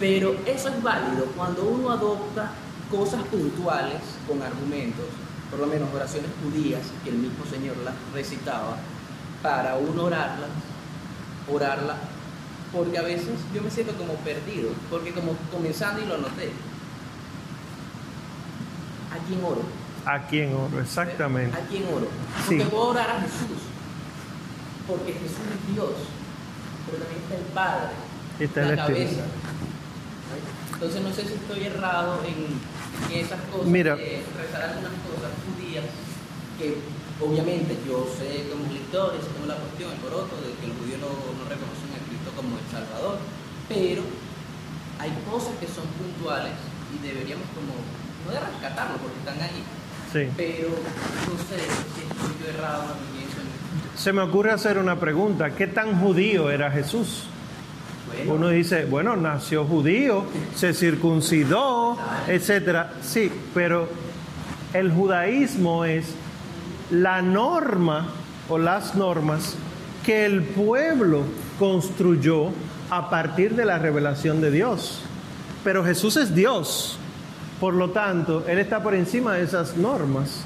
Pero 0.00 0.36
eso 0.46 0.68
es 0.68 0.82
válido 0.82 1.26
cuando 1.36 1.62
uno 1.64 1.90
adopta 1.90 2.50
cosas 2.90 3.22
puntuales 3.24 4.00
con 4.26 4.42
argumentos, 4.42 5.06
por 5.50 5.60
lo 5.60 5.66
menos 5.66 5.88
oraciones 5.94 6.30
judías, 6.42 6.82
que 7.04 7.10
el 7.10 7.16
mismo 7.16 7.44
Señor 7.44 7.76
las 7.78 7.94
recitaba, 8.14 8.76
para 9.42 9.76
uno 9.76 10.04
orarlas, 10.04 10.48
orarla, 11.52 11.96
porque 12.72 12.98
a 12.98 13.02
veces 13.02 13.30
yo 13.54 13.62
me 13.62 13.70
siento 13.70 13.94
como 13.94 14.14
perdido, 14.14 14.70
porque 14.90 15.12
como 15.12 15.32
comenzando 15.52 16.02
y 16.02 16.06
lo 16.06 16.18
noté, 16.18 16.50
¿a 19.10 19.26
quién 19.26 19.42
oro? 19.44 19.62
¿A 20.08 20.26
quién 20.26 20.54
oro? 20.54 20.80
Exactamente. 20.80 21.54
¿A 21.56 21.60
quién 21.68 21.84
oro? 21.92 22.08
Sí. 22.48 22.56
Porque 22.56 22.64
puedo 22.70 22.88
orar 22.96 23.10
a 23.10 23.20
Jesús, 23.20 23.60
porque 24.86 25.12
Jesús 25.12 25.44
es 25.52 25.74
Dios, 25.74 25.94
pero 26.86 26.96
también 27.04 27.20
está 27.22 27.34
el 27.36 27.48
Padre, 27.52 27.92
está 28.40 28.60
la 28.62 28.72
el 28.72 28.78
Espíritu. 28.78 29.20
cabeza. 29.20 29.24
Entonces 30.72 31.02
no 31.02 31.12
sé 31.12 31.22
si 31.28 31.34
estoy 31.34 31.60
errado 31.66 32.22
en, 32.24 32.38
en 32.56 33.10
esas 33.20 33.40
cosas, 33.52 33.66
Mira. 33.66 33.96
de 33.96 34.22
rezar 34.32 34.62
algunas 34.72 34.96
cosas 35.04 35.30
judías, 35.44 35.84
que 36.56 36.78
obviamente 37.20 37.76
yo 37.84 38.06
sé 38.16 38.48
como 38.48 38.64
historia, 38.72 39.20
sé 39.20 39.28
como 39.34 39.44
es 39.44 39.52
la 39.52 39.60
cuestión, 39.60 39.92
el 39.92 40.00
coroto, 40.00 40.32
de 40.40 40.54
que 40.56 40.66
el 40.70 40.74
judío 40.78 40.96
no, 41.04 41.10
no 41.36 41.44
reconocen 41.50 41.90
a 41.92 42.00
Cristo 42.08 42.30
como 42.32 42.56
el 42.56 42.66
Salvador, 42.72 43.18
pero 43.68 44.06
hay 45.02 45.12
cosas 45.28 45.52
que 45.60 45.68
son 45.68 45.84
puntuales 46.00 46.56
y 46.94 46.96
deberíamos 47.04 47.44
como, 47.52 47.76
no 48.24 48.28
de 48.32 48.40
rescatarlo 48.40 48.96
porque 49.02 49.18
están 49.20 49.36
ahí, 49.42 49.60
Sí. 50.12 50.26
pero 50.36 50.68
no 50.68 51.38
sé 51.48 51.58
si 51.58 52.00
estoy 52.00 52.42
yo 52.42 52.58
errado 52.58 52.82
en. 52.82 53.98
Se 53.98 54.12
me 54.12 54.22
ocurre 54.22 54.52
hacer 54.52 54.78
una 54.78 54.98
pregunta. 55.00 55.50
¿Qué 55.50 55.66
tan 55.66 56.00
judío 56.00 56.50
era 56.50 56.70
Jesús? 56.70 57.24
Bueno, 58.06 58.34
Uno 58.34 58.48
dice, 58.48 58.84
bueno, 58.84 59.16
nació 59.16 59.64
judío, 59.64 60.24
se 60.54 60.72
circuncidó, 60.72 61.98
etcétera. 62.26 62.92
Sí, 63.02 63.30
pero 63.52 63.88
el 64.72 64.92
judaísmo 64.92 65.84
es 65.84 66.14
la 66.90 67.20
norma 67.22 68.06
o 68.48 68.56
las 68.56 68.94
normas 68.94 69.56
que 70.06 70.24
el 70.24 70.42
pueblo 70.42 71.24
construyó 71.58 72.50
a 72.88 73.10
partir 73.10 73.56
de 73.56 73.64
la 73.64 73.78
revelación 73.78 74.40
de 74.40 74.50
Dios. 74.52 75.02
Pero 75.64 75.84
Jesús 75.84 76.16
es 76.16 76.34
Dios. 76.34 76.98
Por 77.60 77.74
lo 77.74 77.90
tanto, 77.90 78.44
Él 78.46 78.58
está 78.58 78.82
por 78.82 78.94
encima 78.94 79.34
de 79.34 79.44
esas 79.44 79.76
normas. 79.76 80.44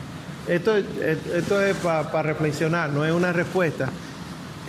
Esto, 0.49 0.77
esto 0.77 1.63
es 1.63 1.77
para 1.77 2.23
reflexionar, 2.23 2.91
no 2.91 3.05
es 3.05 3.13
una 3.13 3.33
respuesta. 3.33 3.91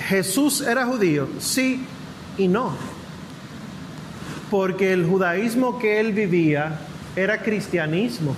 Jesús 0.07 0.61
era 0.61 0.86
judío, 0.86 1.28
sí 1.40 1.86
y 2.38 2.48
no. 2.48 2.76
Porque 4.52 4.94
el 4.94 5.06
judaísmo 5.06 5.80
que 5.80 5.99
él 5.99 6.14
vivía 6.14 6.80
era 7.15 7.41
cristianismo. 7.41 8.36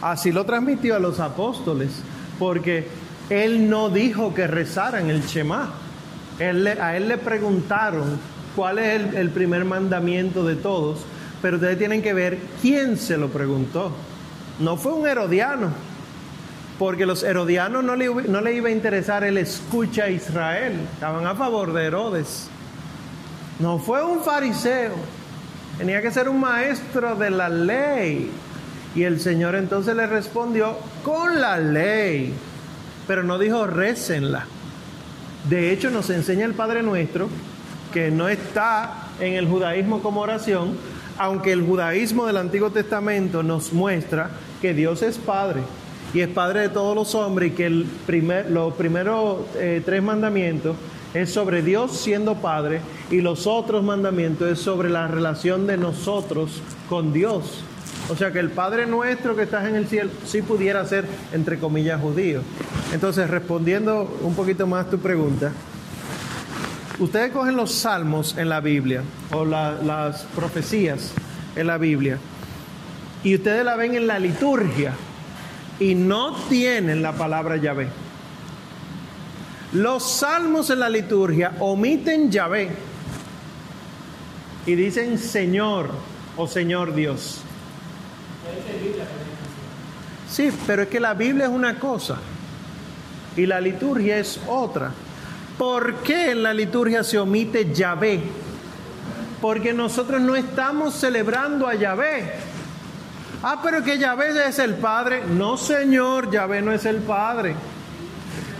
Así 0.00 0.30
lo 0.30 0.44
transmitió 0.44 0.94
a 0.96 1.00
los 1.00 1.18
apóstoles, 1.18 1.90
porque 2.38 2.86
él 3.30 3.68
no 3.68 3.88
dijo 3.88 4.34
que 4.34 4.46
rezaran 4.46 5.10
el 5.10 5.22
Shema. 5.22 5.74
A 6.38 6.96
él 6.96 7.08
le 7.08 7.18
preguntaron 7.18 8.18
cuál 8.54 8.78
es 8.78 9.00
el, 9.00 9.16
el 9.16 9.30
primer 9.30 9.64
mandamiento 9.64 10.44
de 10.44 10.54
todos, 10.54 11.00
pero 11.42 11.56
ustedes 11.56 11.78
tienen 11.78 12.02
que 12.02 12.12
ver 12.12 12.38
quién 12.62 12.96
se 12.96 13.16
lo 13.16 13.28
preguntó. 13.28 13.92
No 14.58 14.76
fue 14.76 14.92
un 14.92 15.06
herodiano, 15.06 15.70
porque 16.78 17.06
los 17.06 17.22
herodianos 17.22 17.84
no 17.84 17.96
le, 17.96 18.06
no 18.06 18.40
le 18.40 18.54
iba 18.54 18.68
a 18.68 18.72
interesar 18.72 19.24
el 19.24 19.38
escucha 19.38 20.04
a 20.04 20.10
Israel, 20.10 20.74
estaban 20.94 21.26
a 21.26 21.34
favor 21.34 21.72
de 21.72 21.84
Herodes. 21.84 22.48
No 23.58 23.78
fue 23.78 24.04
un 24.04 24.22
fariseo, 24.22 24.94
tenía 25.78 26.02
que 26.02 26.10
ser 26.10 26.28
un 26.28 26.40
maestro 26.40 27.14
de 27.16 27.30
la 27.30 27.48
ley. 27.48 28.30
Y 28.94 29.02
el 29.02 29.20
Señor 29.20 29.54
entonces 29.54 29.94
le 29.94 30.06
respondió 30.06 30.76
con 31.04 31.40
la 31.40 31.58
ley, 31.58 32.32
pero 33.06 33.22
no 33.22 33.38
dijo 33.38 33.66
récenla. 33.66 34.46
De 35.48 35.70
hecho, 35.70 35.90
nos 35.90 36.10
enseña 36.10 36.44
el 36.44 36.54
Padre 36.54 36.82
Nuestro 36.82 37.28
que 37.92 38.10
no 38.10 38.28
está 38.28 39.08
en 39.20 39.34
el 39.34 39.48
judaísmo 39.48 40.02
como 40.02 40.20
oración, 40.20 40.76
aunque 41.18 41.52
el 41.52 41.62
judaísmo 41.62 42.26
del 42.26 42.36
Antiguo 42.36 42.70
Testamento 42.70 43.42
nos 43.42 43.72
muestra 43.72 44.30
que 44.60 44.74
Dios 44.74 45.02
es 45.02 45.18
Padre 45.18 45.62
y 46.14 46.20
es 46.20 46.28
Padre 46.28 46.60
de 46.60 46.68
todos 46.68 46.94
los 46.94 47.14
hombres 47.14 47.52
y 47.52 47.54
que 47.54 47.66
el 47.66 47.86
primer, 48.06 48.50
los 48.50 48.74
primeros 48.74 49.38
eh, 49.56 49.82
tres 49.84 50.02
mandamientos 50.02 50.76
es 51.14 51.32
sobre 51.32 51.62
Dios 51.62 51.96
siendo 51.96 52.34
Padre 52.36 52.80
y 53.10 53.20
los 53.20 53.46
otros 53.46 53.82
mandamientos 53.82 54.50
es 54.50 54.58
sobre 54.58 54.90
la 54.90 55.08
relación 55.08 55.66
de 55.66 55.76
nosotros 55.76 56.60
con 56.88 57.12
Dios. 57.12 57.64
O 58.08 58.16
sea 58.16 58.30
que 58.30 58.38
el 58.38 58.50
Padre 58.50 58.86
nuestro 58.86 59.34
que 59.34 59.42
estás 59.42 59.66
en 59.66 59.74
el 59.74 59.88
cielo 59.88 60.10
sí 60.24 60.42
pudiera 60.42 60.84
ser, 60.84 61.06
entre 61.32 61.58
comillas, 61.58 62.00
judío. 62.00 62.40
Entonces, 62.92 63.28
respondiendo 63.28 64.18
un 64.22 64.34
poquito 64.34 64.66
más 64.66 64.88
tu 64.88 64.98
pregunta, 64.98 65.52
ustedes 66.98 67.32
cogen 67.32 67.56
los 67.56 67.72
salmos 67.72 68.36
en 68.38 68.48
la 68.48 68.60
Biblia 68.60 69.02
o 69.32 69.44
la- 69.44 69.72
las 69.82 70.22
profecías 70.34 71.12
en 71.54 71.66
la 71.66 71.78
Biblia 71.78 72.18
y 73.22 73.34
ustedes 73.34 73.64
la 73.64 73.76
ven 73.76 73.94
en 73.94 74.06
la 74.06 74.18
liturgia 74.18 74.92
y 75.80 75.94
no 75.94 76.34
tienen 76.48 77.02
la 77.02 77.12
palabra 77.12 77.56
Yahvé. 77.56 77.88
Los 79.72 80.10
salmos 80.10 80.70
en 80.70 80.80
la 80.80 80.88
liturgia 80.88 81.52
omiten 81.58 82.30
Yahvé 82.30 82.70
y 84.64 84.74
dicen 84.74 85.18
Señor 85.18 85.90
o 86.36 86.46
Señor 86.46 86.94
Dios. 86.94 87.40
Sí, 90.30 90.50
pero 90.66 90.82
es 90.82 90.88
que 90.88 91.00
la 91.00 91.14
Biblia 91.14 91.46
es 91.46 91.52
una 91.52 91.78
cosa 91.78 92.16
y 93.36 93.46
la 93.46 93.60
liturgia 93.60 94.18
es 94.18 94.40
otra. 94.46 94.92
¿Por 95.58 95.96
qué 95.96 96.32
en 96.32 96.42
la 96.42 96.52
liturgia 96.52 97.02
se 97.02 97.18
omite 97.18 97.72
Yahvé? 97.72 98.20
Porque 99.40 99.72
nosotros 99.72 100.20
no 100.20 100.36
estamos 100.36 100.94
celebrando 100.94 101.66
a 101.66 101.74
Yahvé. 101.74 102.32
Ah, 103.42 103.60
pero 103.62 103.82
que 103.82 103.98
Yahvé 103.98 104.48
es 104.48 104.58
el 104.58 104.74
Padre. 104.74 105.22
No, 105.26 105.56
Señor, 105.56 106.30
Yahvé 106.30 106.62
no 106.62 106.72
es 106.72 106.84
el 106.84 106.96
Padre. 106.96 107.54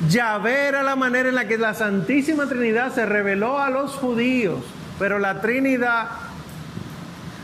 Yahvé 0.08 0.68
era 0.68 0.82
la 0.82 0.96
manera 0.96 1.28
en 1.28 1.34
la 1.34 1.48
que 1.48 1.58
la 1.58 1.74
Santísima 1.74 2.46
Trinidad 2.46 2.94
se 2.94 3.06
reveló 3.06 3.58
a 3.58 3.70
los 3.70 3.92
judíos, 3.92 4.60
pero 4.98 5.18
la 5.18 5.40
Trinidad 5.40 6.08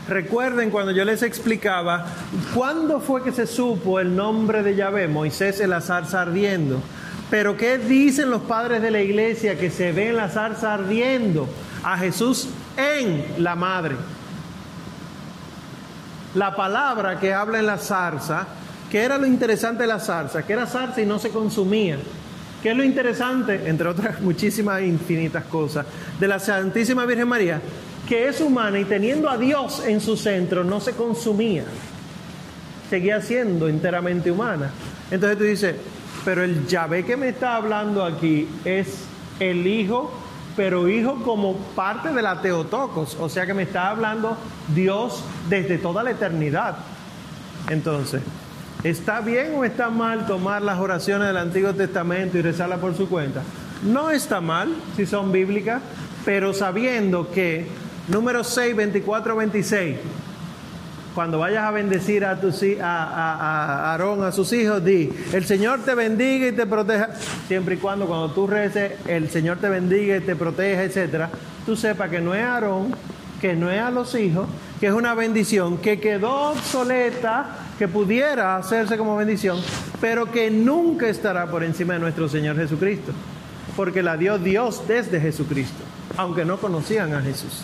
Recuerden 0.07 0.69
cuando 0.69 0.91
yo 0.91 1.05
les 1.05 1.23
explicaba, 1.23 2.05
¿cuándo 2.53 2.99
fue 2.99 3.23
que 3.23 3.31
se 3.31 3.47
supo 3.47 4.01
el 4.01 4.13
nombre 4.13 4.61
de 4.61 4.75
Yahvé? 4.75 5.07
Moisés 5.07 5.61
en 5.61 5.69
la 5.69 5.79
zarza 5.79 6.21
ardiendo. 6.21 6.81
Pero 7.33 7.57
¿qué 7.57 7.79
dicen 7.79 8.29
los 8.29 8.43
padres 8.43 8.79
de 8.83 8.91
la 8.91 9.01
iglesia 9.01 9.57
que 9.57 9.71
se 9.71 9.91
ve 9.91 10.09
en 10.09 10.17
la 10.17 10.29
zarza 10.29 10.71
ardiendo? 10.71 11.49
A 11.81 11.97
Jesús 11.97 12.47
en 12.77 13.25
la 13.39 13.55
madre. 13.55 13.95
La 16.35 16.55
palabra 16.55 17.19
que 17.19 17.33
habla 17.33 17.57
en 17.57 17.65
la 17.65 17.79
zarza, 17.79 18.45
que 18.91 18.99
era 18.99 19.17
lo 19.17 19.25
interesante 19.25 19.81
de 19.81 19.87
la 19.87 19.99
zarza, 19.99 20.43
que 20.43 20.53
era 20.53 20.67
zarza 20.67 21.01
y 21.01 21.07
no 21.07 21.17
se 21.17 21.31
consumía. 21.31 21.97
¿Qué 22.61 22.69
es 22.69 22.77
lo 22.77 22.83
interesante, 22.83 23.67
entre 23.67 23.89
otras 23.89 24.21
muchísimas 24.21 24.83
infinitas 24.83 25.45
cosas, 25.45 25.87
de 26.19 26.27
la 26.27 26.37
Santísima 26.37 27.03
Virgen 27.07 27.29
María? 27.29 27.59
Que 28.07 28.27
es 28.27 28.41
humana 28.41 28.77
y 28.77 28.85
teniendo 28.85 29.27
a 29.27 29.37
Dios 29.37 29.81
en 29.87 30.01
su 30.01 30.17
centro 30.17 30.63
no 30.63 30.79
se 30.79 30.91
consumía. 30.91 31.63
Seguía 32.91 33.19
siendo 33.21 33.67
enteramente 33.67 34.29
humana. 34.29 34.69
Entonces 35.09 35.37
tú 35.39 35.43
dices, 35.45 35.75
pero 36.25 36.43
el 36.43 36.67
Yahvé 36.67 37.03
que 37.05 37.17
me 37.17 37.29
está 37.29 37.55
hablando 37.55 38.03
aquí 38.03 38.47
es 38.65 39.05
el 39.39 39.67
Hijo, 39.67 40.13
pero 40.55 40.87
Hijo 40.87 41.15
como 41.23 41.57
parte 41.75 42.13
de 42.13 42.21
la 42.21 42.41
Teotocos, 42.41 43.17
o 43.19 43.29
sea 43.29 43.45
que 43.45 43.53
me 43.53 43.63
está 43.63 43.89
hablando 43.89 44.37
Dios 44.73 45.23
desde 45.49 45.77
toda 45.77 46.03
la 46.03 46.11
eternidad. 46.11 46.77
Entonces, 47.69 48.21
¿está 48.83 49.21
bien 49.21 49.53
o 49.55 49.63
está 49.63 49.89
mal 49.89 50.25
tomar 50.25 50.61
las 50.61 50.79
oraciones 50.79 51.27
del 51.27 51.37
Antiguo 51.37 51.73
Testamento 51.73 52.37
y 52.37 52.41
rezarlas 52.41 52.79
por 52.79 52.95
su 52.95 53.09
cuenta? 53.09 53.41
No 53.83 54.11
está 54.11 54.39
mal 54.39 54.73
si 54.95 55.05
son 55.05 55.31
bíblicas, 55.31 55.81
pero 56.23 56.53
sabiendo 56.53 57.29
que 57.31 57.67
número 58.07 58.43
6, 58.43 58.75
24, 58.75 59.35
26 59.35 59.97
cuando 61.13 61.39
vayas 61.39 61.63
a 61.63 61.71
bendecir 61.71 62.25
a, 62.25 62.31
Aarón, 63.91 64.23
a 64.23 64.31
sus 64.31 64.51
hijos, 64.53 64.83
di, 64.83 65.11
el 65.31 65.45
Señor 65.45 65.81
te 65.83 65.93
bendiga 65.95 66.47
y 66.47 66.51
te 66.51 66.65
proteja, 66.65 67.09
siempre 67.47 67.75
y 67.75 67.77
cuando 67.77 68.07
cuando 68.07 68.31
tú 68.31 68.47
reces, 68.47 68.93
el 69.07 69.29
Señor 69.29 69.57
te 69.57 69.69
bendiga 69.69 70.17
y 70.17 70.21
te 70.21 70.35
proteja, 70.35 70.83
etcétera, 70.83 71.29
tú 71.65 71.75
sepas 71.75 72.09
que 72.09 72.19
no 72.19 72.33
es 72.33 72.43
Aarón, 72.43 72.95
que 73.39 73.55
no 73.55 73.69
es 73.69 73.79
a 73.79 73.91
los 73.91 74.15
hijos, 74.15 74.47
que 74.79 74.87
es 74.87 74.93
una 74.93 75.13
bendición 75.13 75.77
que 75.77 75.99
quedó 75.99 76.51
obsoleta, 76.51 77.57
que 77.77 77.87
pudiera 77.87 78.57
hacerse 78.57 78.97
como 78.97 79.15
bendición, 79.15 79.59
pero 80.01 80.31
que 80.31 80.49
nunca 80.49 81.07
estará 81.07 81.47
por 81.47 81.63
encima 81.63 81.93
de 81.93 81.99
nuestro 81.99 82.27
Señor 82.27 82.55
Jesucristo, 82.55 83.11
porque 83.75 84.01
la 84.01 84.17
dio 84.17 84.39
Dios 84.39 84.87
desde 84.87 85.19
Jesucristo, 85.19 85.83
aunque 86.17 86.43
no 86.43 86.57
conocían 86.57 87.13
a 87.13 87.21
Jesús. 87.21 87.61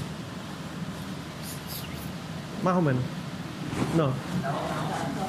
Más 2.63 2.75
o 2.75 2.81
menos. 2.81 3.18
No. 3.95 4.11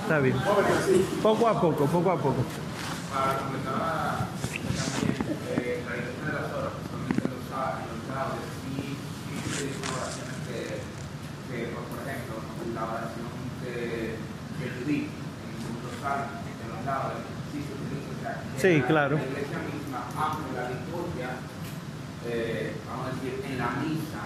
Está 0.03 0.19
bien. 0.19 0.37
Poco 1.23 1.49
a 1.49 1.61
poco, 1.61 1.87
poco 1.87 2.11
a 2.11 2.17
poco. 2.17 2.45
Para 3.13 3.39
completar 3.39 3.75
también 3.75 5.17
eh, 5.51 5.83
la 5.87 5.93
dirección 5.95 6.27
de 6.27 6.33
las 6.33 6.49
horas, 6.55 6.73
en 6.91 7.31
los 7.31 7.43
sá- 7.51 7.79
en 7.83 7.87
los 7.91 8.03
sábados, 8.07 8.43
y 8.71 8.97
se 9.51 9.63
dicen 9.67 9.87
oraciones 9.91 10.37
que, 10.47 10.61
que, 11.51 11.59
por 11.75 11.99
ejemplo, 12.07 12.35
la 12.75 12.83
oración 12.87 13.31
de, 13.63 14.15
de 14.19 14.65
Judith 14.79 15.11
en 15.11 15.47
el 15.51 15.59
segundo 15.59 15.91
salmo, 15.99 16.39
que 16.47 16.67
los 16.71 16.81
laudes, 16.87 17.23
sí 17.51 17.59
se 17.67 17.73
utiliza, 17.75 18.11
o 18.15 18.19
sea, 18.23 18.35
que 18.47 18.59
Sí, 18.63 18.73
la- 18.81 18.87
claro. 18.87 19.15
La 19.19 19.27
iglesia 19.27 19.59
misma, 19.67 20.01
aunque 20.15 20.51
la 20.55 20.65
liturgia, 20.71 21.29
eh, 22.27 22.77
vamos 22.87 23.05
a 23.07 23.11
decir, 23.19 23.35
en 23.47 23.55
la 23.59 23.71
misa, 23.83 24.23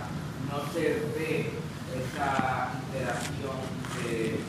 no 0.52 0.56
se 0.72 1.08
ve 1.16 1.56
esa 1.94 2.74
interacción 2.86 3.58
de, 4.02 4.40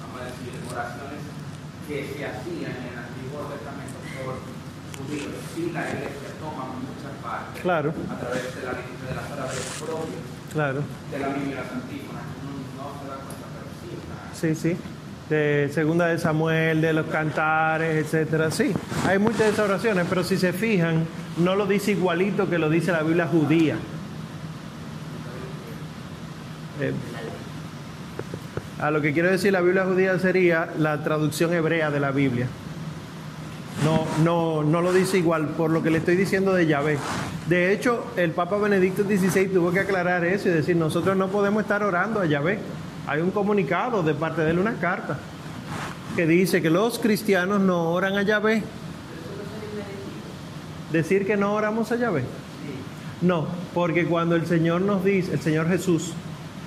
vamos 0.00 0.20
a 0.20 0.24
decir, 0.30 0.52
oraciones 0.70 1.22
que 1.88 1.96
se 2.14 2.26
hacían 2.26 2.72
en 2.76 2.86
el 2.92 2.98
Antiguo 2.98 3.50
Testamento 3.50 3.98
por 4.22 4.42
judíos. 4.98 5.34
Sí, 5.54 5.70
la 5.72 5.82
iglesia 5.90 6.30
toma 6.40 6.74
muchas 6.78 7.14
partes 7.22 7.62
Claro, 7.62 7.92
a 8.10 8.16
través 8.18 8.54
de 8.54 8.62
la 8.62 8.72
de 8.72 9.14
las 9.14 9.30
oraciones 9.30 9.82
propias 9.82 10.36
claro. 10.52 10.82
de 11.10 11.18
la 11.18 11.28
Biblia 11.28 11.62
Santísima. 11.68 12.20
Uno 12.42 12.64
no 12.76 12.84
se 13.00 13.08
da 13.08 13.16
cuenta, 13.22 13.46
pero 13.54 13.66
sí 13.82 13.88
está. 13.94 14.16
Sí, 14.34 14.54
sí. 14.54 14.76
De 15.28 15.70
segunda 15.74 16.06
de 16.06 16.18
Samuel, 16.18 16.80
de 16.80 16.92
los 16.92 17.06
cantares, 17.06 18.04
etcétera. 18.04 18.50
Sí, 18.52 18.72
hay 19.06 19.18
muchas 19.18 19.40
de 19.40 19.48
esas 19.48 19.68
oraciones, 19.68 20.06
pero 20.08 20.22
si 20.22 20.36
se 20.36 20.52
fijan, 20.52 21.04
no 21.36 21.56
lo 21.56 21.66
dice 21.66 21.92
igualito 21.92 22.48
que 22.48 22.58
lo 22.58 22.70
dice 22.70 22.92
la 22.92 23.02
Biblia 23.02 23.26
judía. 23.26 23.76
Eh, 26.80 26.92
a 28.78 28.90
lo 28.90 29.00
que 29.00 29.12
quiero 29.12 29.30
decir 29.30 29.52
la 29.52 29.62
Biblia 29.62 29.84
judía 29.86 30.18
sería 30.18 30.68
la 30.78 31.02
traducción 31.02 31.52
hebrea 31.54 31.90
de 31.90 32.00
la 32.00 32.10
Biblia. 32.10 32.46
No, 33.84 34.04
no, 34.22 34.62
no 34.62 34.82
lo 34.82 34.92
dice 34.92 35.18
igual 35.18 35.48
por 35.48 35.70
lo 35.70 35.82
que 35.82 35.90
le 35.90 35.98
estoy 35.98 36.16
diciendo 36.16 36.52
de 36.54 36.66
Yahvé. 36.66 36.98
De 37.48 37.72
hecho, 37.72 38.06
el 38.16 38.32
Papa 38.32 38.56
Benedicto 38.58 39.02
XVI 39.04 39.48
tuvo 39.48 39.70
que 39.70 39.80
aclarar 39.80 40.24
eso 40.24 40.48
y 40.48 40.52
decir, 40.52 40.76
nosotros 40.76 41.16
no 41.16 41.28
podemos 41.28 41.62
estar 41.62 41.82
orando 41.82 42.20
a 42.20 42.26
Yahvé. 42.26 42.58
Hay 43.06 43.20
un 43.20 43.30
comunicado 43.30 44.02
de 44.02 44.14
parte 44.14 44.42
de 44.42 44.50
él, 44.50 44.58
una 44.58 44.74
carta, 44.74 45.18
que 46.16 46.26
dice 46.26 46.60
que 46.60 46.70
los 46.70 46.98
cristianos 46.98 47.60
no 47.60 47.92
oran 47.92 48.16
a 48.16 48.22
Yahvé. 48.22 48.62
Decir 50.92 51.26
que 51.26 51.36
no 51.36 51.54
oramos 51.54 51.92
a 51.92 51.96
Yahvé. 51.96 52.24
No, 53.22 53.46
porque 53.74 54.06
cuando 54.06 54.36
el 54.36 54.46
Señor 54.46 54.80
nos 54.82 55.04
dice, 55.04 55.32
el 55.34 55.40
Señor 55.40 55.68
Jesús 55.68 56.12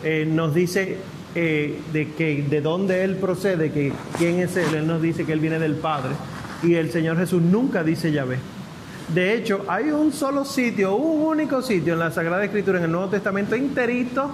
eh, 0.04 0.28
nos 0.30 0.54
dice 0.54 0.98
eh, 1.36 1.80
de 1.94 2.12
que 2.14 2.44
de 2.44 2.62
dónde 2.62 3.04
él 3.04 3.16
procede, 3.16 3.72
que 3.72 3.92
quién 4.18 4.40
es 4.40 4.56
él, 4.58 4.74
él 4.74 4.88
nos 4.88 5.02
dice 5.02 5.26
que 5.26 5.34
él 5.34 5.40
viene 5.40 5.60
del 5.60 5.76
Padre 5.76 6.12
y 6.64 6.76
el 6.76 6.92
Señor 6.92 7.18
Jesús 7.18 7.42
nunca 7.42 7.84
dice 7.84 8.12
Yahvé. 8.12 8.38
De 9.14 9.34
hecho, 9.34 9.66
hay 9.68 9.92
un 9.92 10.14
solo 10.14 10.46
sitio, 10.46 10.96
un 10.96 11.22
único 11.22 11.62
sitio 11.62 11.94
en 11.94 12.00
la 12.00 12.12
Sagrada 12.12 12.44
Escritura, 12.44 12.78
en 12.78 12.86
el 12.86 12.92
Nuevo 12.92 13.10
Testamento 13.10 13.56
interito 13.56 14.32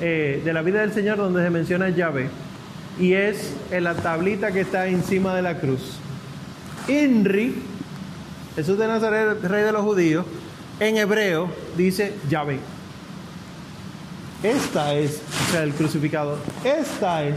eh, 0.00 0.40
de 0.44 0.52
la 0.52 0.62
vida 0.62 0.80
del 0.80 0.92
Señor 0.92 1.18
donde 1.18 1.42
se 1.42 1.50
menciona 1.50 1.90
Yahvé 1.90 2.28
y 2.98 3.12
es 3.12 3.54
en 3.70 3.84
la 3.84 3.94
tablita 3.94 4.52
que 4.52 4.60
está 4.60 4.88
encima 4.88 5.34
de 5.34 5.42
la 5.42 5.58
cruz. 5.58 5.98
Inri, 6.88 7.54
Jesús 8.56 8.78
de 8.78 8.86
Nazaret, 8.86 9.42
rey 9.42 9.64
de 9.64 9.72
los 9.72 9.82
judíos, 9.82 10.26
en 10.80 10.96
hebreo 10.96 11.48
dice 11.76 12.14
Yahvé. 12.28 12.58
Esta 14.42 14.94
es, 14.94 15.20
o 15.48 15.52
sea, 15.52 15.62
el 15.64 15.74
crucificado, 15.74 16.38
esta 16.64 17.24
es 17.24 17.36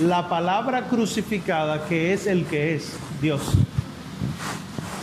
la 0.00 0.28
palabra 0.28 0.88
crucificada 0.88 1.86
que 1.86 2.12
es 2.12 2.26
el 2.26 2.44
que 2.46 2.74
es 2.74 2.94
Dios. 3.22 3.40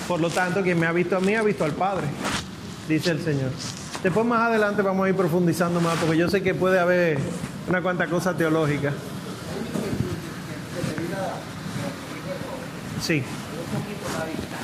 Por 0.10 0.20
lo 0.20 0.30
tanto, 0.30 0.62
quien 0.62 0.78
me 0.78 0.88
ha 0.88 0.92
visto 0.92 1.16
a 1.16 1.22
mí 1.22 1.34
ha 1.36 1.42
visto 1.42 1.64
al 1.64 1.72
Padre, 1.72 2.08
dice 2.90 3.12
el 3.12 3.24
Señor. 3.24 3.52
Después 4.04 4.26
más 4.26 4.42
adelante 4.42 4.82
vamos 4.82 5.06
a 5.06 5.10
ir 5.10 5.16
profundizando 5.16 5.80
más, 5.80 5.98
porque 6.00 6.18
yo 6.18 6.30
sé 6.30 6.44
que 6.44 6.54
puede 6.54 6.80
haber 6.80 7.18
una 7.70 7.82
cuanta 7.82 8.08
cosa 8.08 8.36
teológica. 8.36 8.92
Sí, 13.02 13.24
un 13.24 13.80
poquito 13.80 14.20
la 14.20 14.26
vista. 14.26 14.58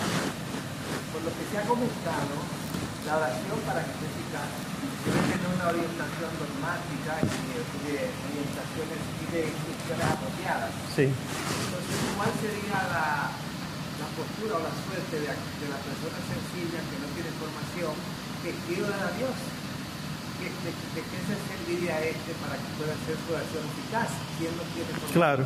Por 1.14 1.22
lo 1.24 1.30
que 1.30 1.44
se 1.50 1.58
ha 1.58 1.62
comentado, 1.62 2.36
la 3.06 3.18
oración 3.18 3.60
para 3.66 3.84
que 3.84 3.90
sea 3.90 4.67
una 5.12 5.66
orientación 5.72 6.32
dogmática 6.38 7.12
y 7.24 7.38
de, 7.88 7.96
orientaciones 8.08 9.00
y 9.08 9.26
de 9.32 9.42
instrucciones 9.48 10.06
apropiadas. 10.06 10.72
sí. 10.96 11.06
Entonces, 11.08 11.98
¿cuál 12.18 12.32
sería 12.44 12.78
la, 12.92 13.08
la 13.32 14.08
postura 14.18 14.54
o 14.60 14.62
la 14.68 14.74
suerte 14.76 15.16
de, 15.24 15.32
de 15.32 15.68
la 15.72 15.80
persona 15.80 16.20
sencilla 16.28 16.80
que 16.84 16.98
no 17.00 17.08
tiene 17.16 17.32
formación, 17.40 17.94
que 18.44 18.52
quiere 18.68 18.84
orar 18.84 19.04
a 19.08 19.14
Dios? 19.16 19.36
¿De, 20.38 20.46
de, 20.46 20.70
de 20.70 21.02
qué 21.02 21.20
se 21.26 21.36
serviría 21.50 21.98
este 22.04 22.32
para 22.44 22.54
que 22.62 22.70
pueda 22.78 22.94
hacer 22.94 23.18
su 23.18 23.34
oración 23.34 23.64
eficaz 23.74 24.10
él 24.46 24.54
no 24.54 24.66
tiene 24.76 24.90
formación? 24.94 25.18
Claro. 25.18 25.44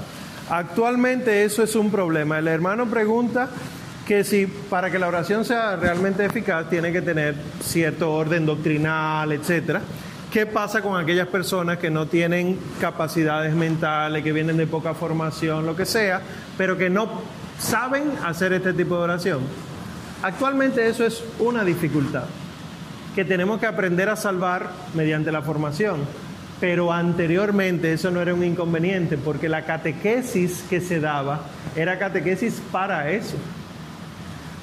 Actualmente 0.49 1.45
eso 1.45 1.63
es 1.63 1.75
un 1.75 1.89
problema. 1.91 2.39
El 2.39 2.47
hermano 2.49 2.87
pregunta 2.87 3.49
que 4.07 4.23
si 4.23 4.47
para 4.47 4.89
que 4.89 4.99
la 4.99 5.07
oración 5.07 5.45
sea 5.45 5.75
realmente 5.75 6.25
eficaz 6.25 6.69
tiene 6.69 6.91
que 6.91 7.01
tener 7.01 7.35
cierto 7.61 8.13
orden 8.13 8.45
doctrinal, 8.45 9.31
etcétera. 9.31 9.81
¿Qué 10.31 10.45
pasa 10.45 10.81
con 10.81 10.99
aquellas 10.99 11.27
personas 11.27 11.77
que 11.77 11.89
no 11.89 12.07
tienen 12.07 12.57
capacidades 12.79 13.53
mentales, 13.53 14.23
que 14.23 14.31
vienen 14.31 14.57
de 14.57 14.65
poca 14.65 14.93
formación, 14.93 15.65
lo 15.65 15.75
que 15.75 15.85
sea, 15.85 16.21
pero 16.57 16.77
que 16.77 16.89
no 16.89 17.21
saben 17.59 18.13
hacer 18.23 18.53
este 18.53 18.73
tipo 18.73 18.95
de 18.97 19.03
oración? 19.03 19.39
Actualmente 20.23 20.87
eso 20.87 21.05
es 21.05 21.23
una 21.39 21.63
dificultad 21.65 22.23
que 23.15 23.25
tenemos 23.25 23.59
que 23.59 23.65
aprender 23.65 24.09
a 24.09 24.15
salvar 24.15 24.71
mediante 24.93 25.31
la 25.31 25.41
formación. 25.41 25.99
Pero 26.59 26.93
anteriormente 26.93 27.91
eso 27.91 28.11
no 28.11 28.21
era 28.21 28.33
un 28.33 28.43
inconveniente, 28.43 29.17
porque 29.17 29.49
la 29.49 29.65
catequesis 29.65 30.63
que 30.69 30.79
se 30.79 30.99
daba 30.99 31.41
era 31.75 31.97
catequesis 31.97 32.61
para 32.71 33.09
eso. 33.11 33.35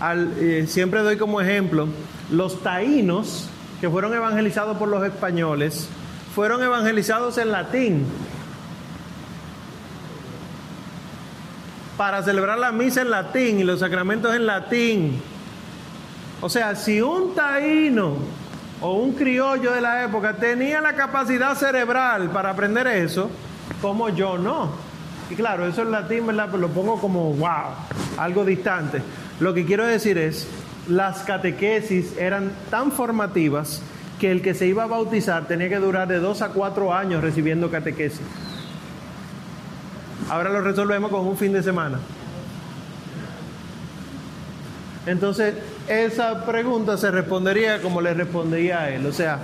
Eh, 0.01 0.67
siempre 0.69 1.03
doy 1.03 1.17
como 1.17 1.41
ejemplo, 1.41 1.89
los 2.31 2.63
taínos 2.63 3.49
que 3.81 3.91
fueron 3.91 4.15
evangelizados 4.15 4.77
por 4.77 4.89
los 4.89 5.05
españoles 5.05 5.89
fueron 6.35 6.63
evangelizados 6.63 7.37
en 7.39 7.51
latín. 7.51 8.07
Para 11.97 12.23
celebrar 12.23 12.59
la 12.59 12.71
misa 12.71 13.03
en 13.03 13.11
latín 13.11 13.59
y 13.59 13.65
los 13.65 13.81
sacramentos 13.81 14.35
en 14.35 14.47
latín. 14.47 15.21
O 16.41 16.49
sea, 16.49 16.77
si 16.77 17.03
un 17.03 17.35
taíno 17.35 18.19
o 18.81 18.93
un 18.93 19.15
criollo 19.15 19.73
de 19.73 19.81
la 19.81 20.05
época 20.05 20.37
tenía 20.37 20.81
la 20.81 20.95
capacidad 20.95 21.57
cerebral 21.57 22.31
para 22.31 22.51
aprender 22.51 22.87
eso, 22.87 23.29
como 23.83 24.09
yo 24.11 24.39
no. 24.39 24.71
Y 25.31 25.35
claro, 25.35 25.67
eso 25.67 25.83
en 25.83 25.91
latín, 25.91 26.25
¿verdad? 26.27 26.49
Pues 26.51 26.61
lo 26.61 26.69
pongo 26.69 27.01
como, 27.01 27.33
wow, 27.35 27.75
algo 28.17 28.45
distante. 28.45 29.03
Lo 29.41 29.55
que 29.55 29.65
quiero 29.65 29.87
decir 29.87 30.19
es, 30.19 30.49
las 30.89 31.21
catequesis 31.21 32.17
eran 32.19 32.51
tan 32.71 32.93
formativas 32.93 33.83
que 34.19 34.33
el 34.33 34.43
que 34.43 34.55
se 34.55 34.67
iba 34.67 34.85
a 34.85 34.87
bautizar 34.87 35.47
tenía 35.47 35.69
que 35.69 35.77
durar 35.77 36.09
de 36.09 36.19
dos 36.19 36.43
a 36.43 36.49
cuatro 36.49 36.93
años 36.93 37.23
recibiendo 37.23 37.71
catequesis. 37.71 38.21
Ahora 40.29 40.51
lo 40.51 40.61
resolvemos 40.61 41.11
con 41.11 41.27
un 41.27 41.37
fin 41.37 41.53
de 41.53 41.63
semana. 41.63 41.99
Entonces, 45.07 45.55
esa 45.89 46.45
pregunta 46.45 46.99
se 46.99 47.11
respondería 47.11 47.81
como 47.81 48.01
le 48.01 48.13
respondía 48.13 48.81
a 48.81 48.91
él. 48.91 49.07
O 49.07 49.13
sea, 49.13 49.39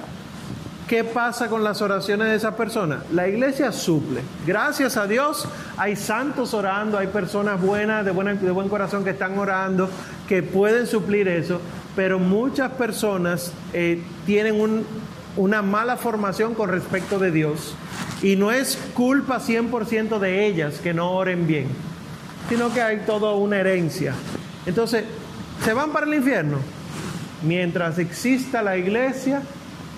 ¿qué 0.88 1.04
pasa 1.04 1.48
con 1.48 1.64
las 1.64 1.80
oraciones 1.82 2.28
de 2.28 2.36
esa 2.36 2.56
persona? 2.56 3.02
La 3.12 3.28
iglesia 3.28 3.72
suple. 3.72 4.20
Gracias 4.46 4.96
a 4.96 5.06
Dios 5.06 5.46
hay 5.76 5.96
santos 5.96 6.54
orando, 6.54 6.98
hay 6.98 7.08
personas 7.08 7.60
buenas, 7.60 8.04
de, 8.04 8.12
buen 8.12 8.68
corazón 8.68 9.04
que 9.04 9.10
están 9.10 9.38
orando, 9.38 9.88
que 10.28 10.42
pueden 10.42 10.86
suplir 10.86 11.28
eso, 11.28 11.60
pero 11.96 12.18
muchas 12.18 12.72
personas 12.72 13.52
eh, 13.72 14.02
tienen 14.26 14.60
un, 14.60 14.84
una 15.36 15.62
mala 15.62 15.96
formación 15.96 16.54
con 16.54 16.70
respecto 16.70 17.18
de 17.18 17.30
Dios 17.30 17.74
y 18.22 18.36
no 18.36 18.52
es 18.52 18.78
culpa 18.94 19.40
100% 19.40 20.18
de 20.18 20.46
ellas 20.46 20.78
que 20.78 20.94
no 20.94 21.10
oren 21.10 21.46
bien, 21.46 21.66
sino 22.48 22.72
que 22.72 22.82
hay 22.82 22.98
toda 23.06 23.32
una 23.32 23.58
herencia. 23.58 24.14
Entonces, 24.66 25.04
¿se 25.64 25.74
van 25.74 25.92
para 25.92 26.06
el 26.06 26.14
infierno? 26.14 26.58
Mientras 27.42 27.98
exista 27.98 28.62
la 28.62 28.76
iglesia, 28.76 29.42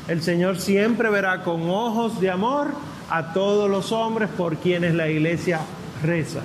el 0.09 0.23
Señor 0.23 0.59
siempre 0.59 1.11
verá 1.11 1.43
con 1.43 1.69
ojos 1.69 2.21
de 2.21 2.31
amor 2.31 2.69
a 3.11 3.33
todos 3.33 3.71
los 3.71 3.93
hombres 3.93 4.29
por 4.37 4.57
quienes 4.57 4.95
la 4.95 5.09
iglesia 5.09 5.61
reza. 6.03 6.41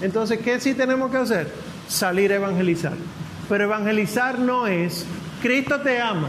Entonces, 0.00 0.40
¿qué 0.40 0.60
sí 0.60 0.74
tenemos 0.74 1.10
que 1.10 1.16
hacer? 1.18 1.48
Salir 1.88 2.32
a 2.32 2.36
evangelizar. 2.36 2.94
Pero 3.48 3.64
evangelizar 3.64 4.38
no 4.38 4.66
es, 4.66 5.06
Cristo 5.40 5.80
te 5.80 6.00
ama. 6.00 6.28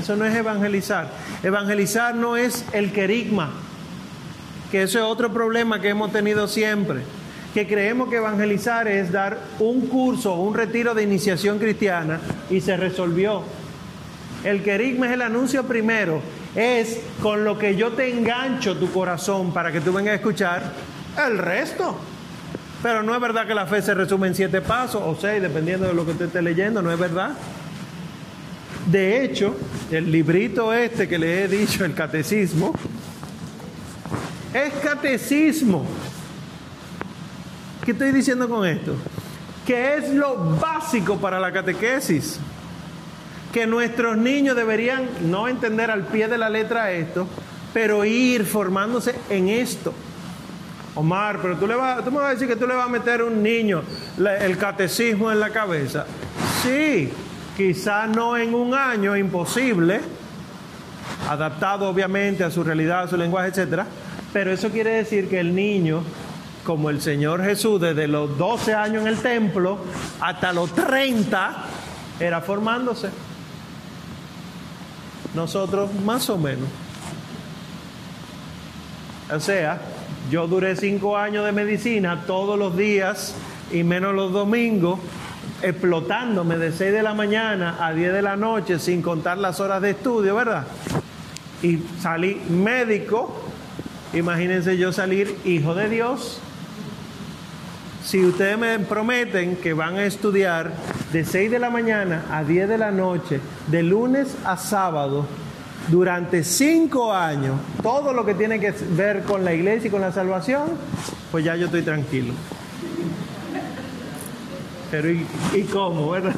Eso 0.00 0.16
no 0.16 0.24
es 0.24 0.34
evangelizar. 0.34 1.10
Evangelizar 1.42 2.14
no 2.14 2.36
es 2.36 2.64
el 2.72 2.92
querigma, 2.92 3.50
que 4.70 4.82
eso 4.82 4.98
es 4.98 5.04
otro 5.04 5.32
problema 5.32 5.80
que 5.80 5.90
hemos 5.90 6.12
tenido 6.12 6.48
siempre. 6.48 7.00
Que 7.52 7.66
creemos 7.66 8.08
que 8.08 8.16
evangelizar 8.16 8.88
es 8.88 9.12
dar 9.12 9.38
un 9.58 9.86
curso, 9.86 10.34
un 10.34 10.54
retiro 10.54 10.94
de 10.94 11.02
iniciación 11.02 11.58
cristiana 11.58 12.20
y 12.48 12.60
se 12.62 12.76
resolvió. 12.76 13.42
El 14.44 14.62
querigma 14.62 15.06
es 15.06 15.12
el 15.12 15.22
anuncio 15.22 15.64
primero, 15.64 16.20
es 16.54 16.98
con 17.22 17.44
lo 17.44 17.58
que 17.58 17.76
yo 17.76 17.92
te 17.92 18.10
engancho 18.10 18.76
tu 18.76 18.90
corazón 18.90 19.52
para 19.52 19.70
que 19.70 19.80
tú 19.80 19.92
vengas 19.92 20.12
a 20.12 20.16
escuchar 20.16 20.72
el 21.26 21.38
resto. 21.38 21.96
Pero 22.82 23.04
no 23.04 23.14
es 23.14 23.20
verdad 23.20 23.46
que 23.46 23.54
la 23.54 23.66
fe 23.66 23.80
se 23.80 23.94
resume 23.94 24.26
en 24.26 24.34
siete 24.34 24.60
pasos 24.60 25.00
o 25.04 25.16
seis, 25.20 25.40
dependiendo 25.40 25.86
de 25.86 25.94
lo 25.94 26.04
que 26.04 26.12
usted 26.12 26.26
esté 26.26 26.42
leyendo, 26.42 26.82
no 26.82 26.90
es 26.90 26.98
verdad. 26.98 27.30
De 28.86 29.24
hecho, 29.24 29.56
el 29.92 30.10
librito 30.10 30.72
este 30.72 31.08
que 31.08 31.18
le 31.18 31.44
he 31.44 31.48
dicho, 31.48 31.84
el 31.84 31.94
catecismo, 31.94 32.74
es 34.52 34.72
catecismo. 34.82 35.86
¿Qué 37.84 37.92
estoy 37.92 38.10
diciendo 38.10 38.48
con 38.48 38.66
esto? 38.66 38.96
Que 39.64 39.94
es 39.94 40.10
lo 40.12 40.58
básico 40.58 41.16
para 41.18 41.38
la 41.38 41.52
catequesis. 41.52 42.40
Que 43.52 43.66
nuestros 43.66 44.16
niños 44.16 44.56
deberían 44.56 45.08
no 45.30 45.48
entender 45.48 45.90
al 45.90 46.06
pie 46.06 46.28
de 46.28 46.38
la 46.38 46.48
letra 46.48 46.92
esto, 46.92 47.26
pero 47.72 48.04
ir 48.04 48.44
formándose 48.44 49.14
en 49.30 49.48
esto. 49.48 49.92
Omar, 50.94 51.38
pero 51.40 51.56
tú, 51.56 51.66
le 51.66 51.74
vas, 51.74 52.04
tú 52.04 52.10
me 52.10 52.18
vas 52.18 52.26
a 52.26 52.32
decir 52.34 52.48
que 52.48 52.56
tú 52.56 52.66
le 52.66 52.74
vas 52.74 52.86
a 52.86 52.90
meter 52.90 53.20
a 53.20 53.24
un 53.24 53.42
niño 53.42 53.82
el 54.18 54.58
catecismo 54.58 55.32
en 55.32 55.40
la 55.40 55.50
cabeza. 55.50 56.06
Sí, 56.62 57.10
quizás 57.56 58.08
no 58.08 58.36
en 58.36 58.54
un 58.54 58.74
año, 58.74 59.16
imposible, 59.16 60.00
adaptado 61.28 61.88
obviamente 61.88 62.44
a 62.44 62.50
su 62.50 62.62
realidad, 62.62 63.04
a 63.04 63.08
su 63.08 63.16
lenguaje, 63.16 63.48
etcétera, 63.48 63.86
pero 64.32 64.52
eso 64.52 64.70
quiere 64.70 64.90
decir 64.90 65.28
que 65.28 65.40
el 65.40 65.54
niño, 65.54 66.02
como 66.64 66.90
el 66.90 67.00
Señor 67.00 67.42
Jesús, 67.42 67.80
desde 67.80 68.06
los 68.06 68.36
12 68.36 68.74
años 68.74 69.02
en 69.02 69.08
el 69.08 69.18
templo 69.18 69.78
hasta 70.20 70.52
los 70.52 70.74
30, 70.74 71.64
era 72.20 72.40
formándose. 72.42 73.08
Nosotros 75.34 75.90
más 76.04 76.28
o 76.30 76.38
menos. 76.38 76.68
O 79.34 79.40
sea, 79.40 79.80
yo 80.30 80.46
duré 80.46 80.76
cinco 80.76 81.16
años 81.16 81.44
de 81.44 81.52
medicina 81.52 82.24
todos 82.26 82.58
los 82.58 82.76
días 82.76 83.34
y 83.72 83.82
menos 83.82 84.14
los 84.14 84.32
domingos, 84.32 85.00
explotándome 85.62 86.58
de 86.58 86.72
6 86.72 86.92
de 86.92 87.02
la 87.02 87.14
mañana 87.14 87.78
a 87.80 87.92
10 87.92 88.12
de 88.12 88.22
la 88.22 88.36
noche 88.36 88.78
sin 88.78 89.00
contar 89.00 89.38
las 89.38 89.60
horas 89.60 89.80
de 89.80 89.90
estudio, 89.90 90.34
¿verdad? 90.34 90.66
Y 91.62 91.78
salí 92.00 92.40
médico, 92.50 93.42
imagínense 94.12 94.76
yo 94.76 94.92
salir 94.92 95.36
hijo 95.44 95.74
de 95.74 95.88
Dios. 95.88 96.40
Si 98.04 98.24
ustedes 98.24 98.58
me 98.58 98.78
prometen 98.80 99.56
que 99.56 99.72
van 99.72 99.96
a 99.96 100.04
estudiar 100.04 100.72
de 101.12 101.24
6 101.24 101.50
de 101.50 101.58
la 101.58 101.68
mañana 101.70 102.24
a 102.30 102.42
10 102.42 102.68
de 102.68 102.78
la 102.78 102.90
noche, 102.90 103.40
de 103.68 103.82
lunes 103.82 104.34
a 104.44 104.56
sábado, 104.56 105.26
durante 105.88 106.44
cinco 106.44 107.12
años, 107.12 107.60
todo 107.82 108.12
lo 108.12 108.24
que 108.24 108.34
tiene 108.34 108.58
que 108.60 108.70
ver 108.90 109.22
con 109.24 109.44
la 109.44 109.52
iglesia 109.52 109.88
y 109.88 109.90
con 109.90 110.00
la 110.00 110.12
salvación, 110.12 110.70
pues 111.30 111.44
ya 111.44 111.56
yo 111.56 111.66
estoy 111.66 111.82
tranquilo. 111.82 112.32
Pero 114.90 115.10
¿y, 115.10 115.26
y 115.54 115.62
cómo, 115.64 116.10
verdad? 116.10 116.34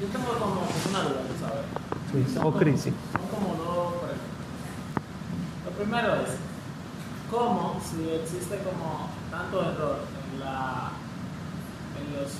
Yo 0.00 0.06
tengo 0.08 0.38
como 0.38 0.62
una 0.90 1.00
duda, 1.02 1.20
¿tú 1.22 1.34
¿sabes? 1.40 1.64
Sí, 2.12 2.34
Son 2.34 2.46
o 2.46 2.52
crisis. 2.52 2.92
Son 3.12 3.22
como 3.28 3.54
dos 3.56 3.94
preguntas. 3.94 4.20
Lo 5.64 5.70
primero 5.72 6.14
es, 6.16 6.30
¿cómo 7.30 7.80
si 7.82 8.10
existe 8.10 8.58
como 8.58 9.10
tanto 9.30 9.60
error 9.60 9.98
en 10.32 10.40
la 10.40 10.92
en 11.96 12.06
los 12.16 12.30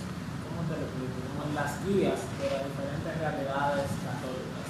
¿cómo 0.45 0.61
te 0.69 0.77
lo? 0.77 0.87
Como 0.89 1.41
en 1.49 1.55
las 1.57 1.81
guías 1.85 2.21
de 2.41 2.47
las 2.53 2.63
diferentes 2.69 3.13
realidades 3.17 3.89
católicas? 4.05 4.69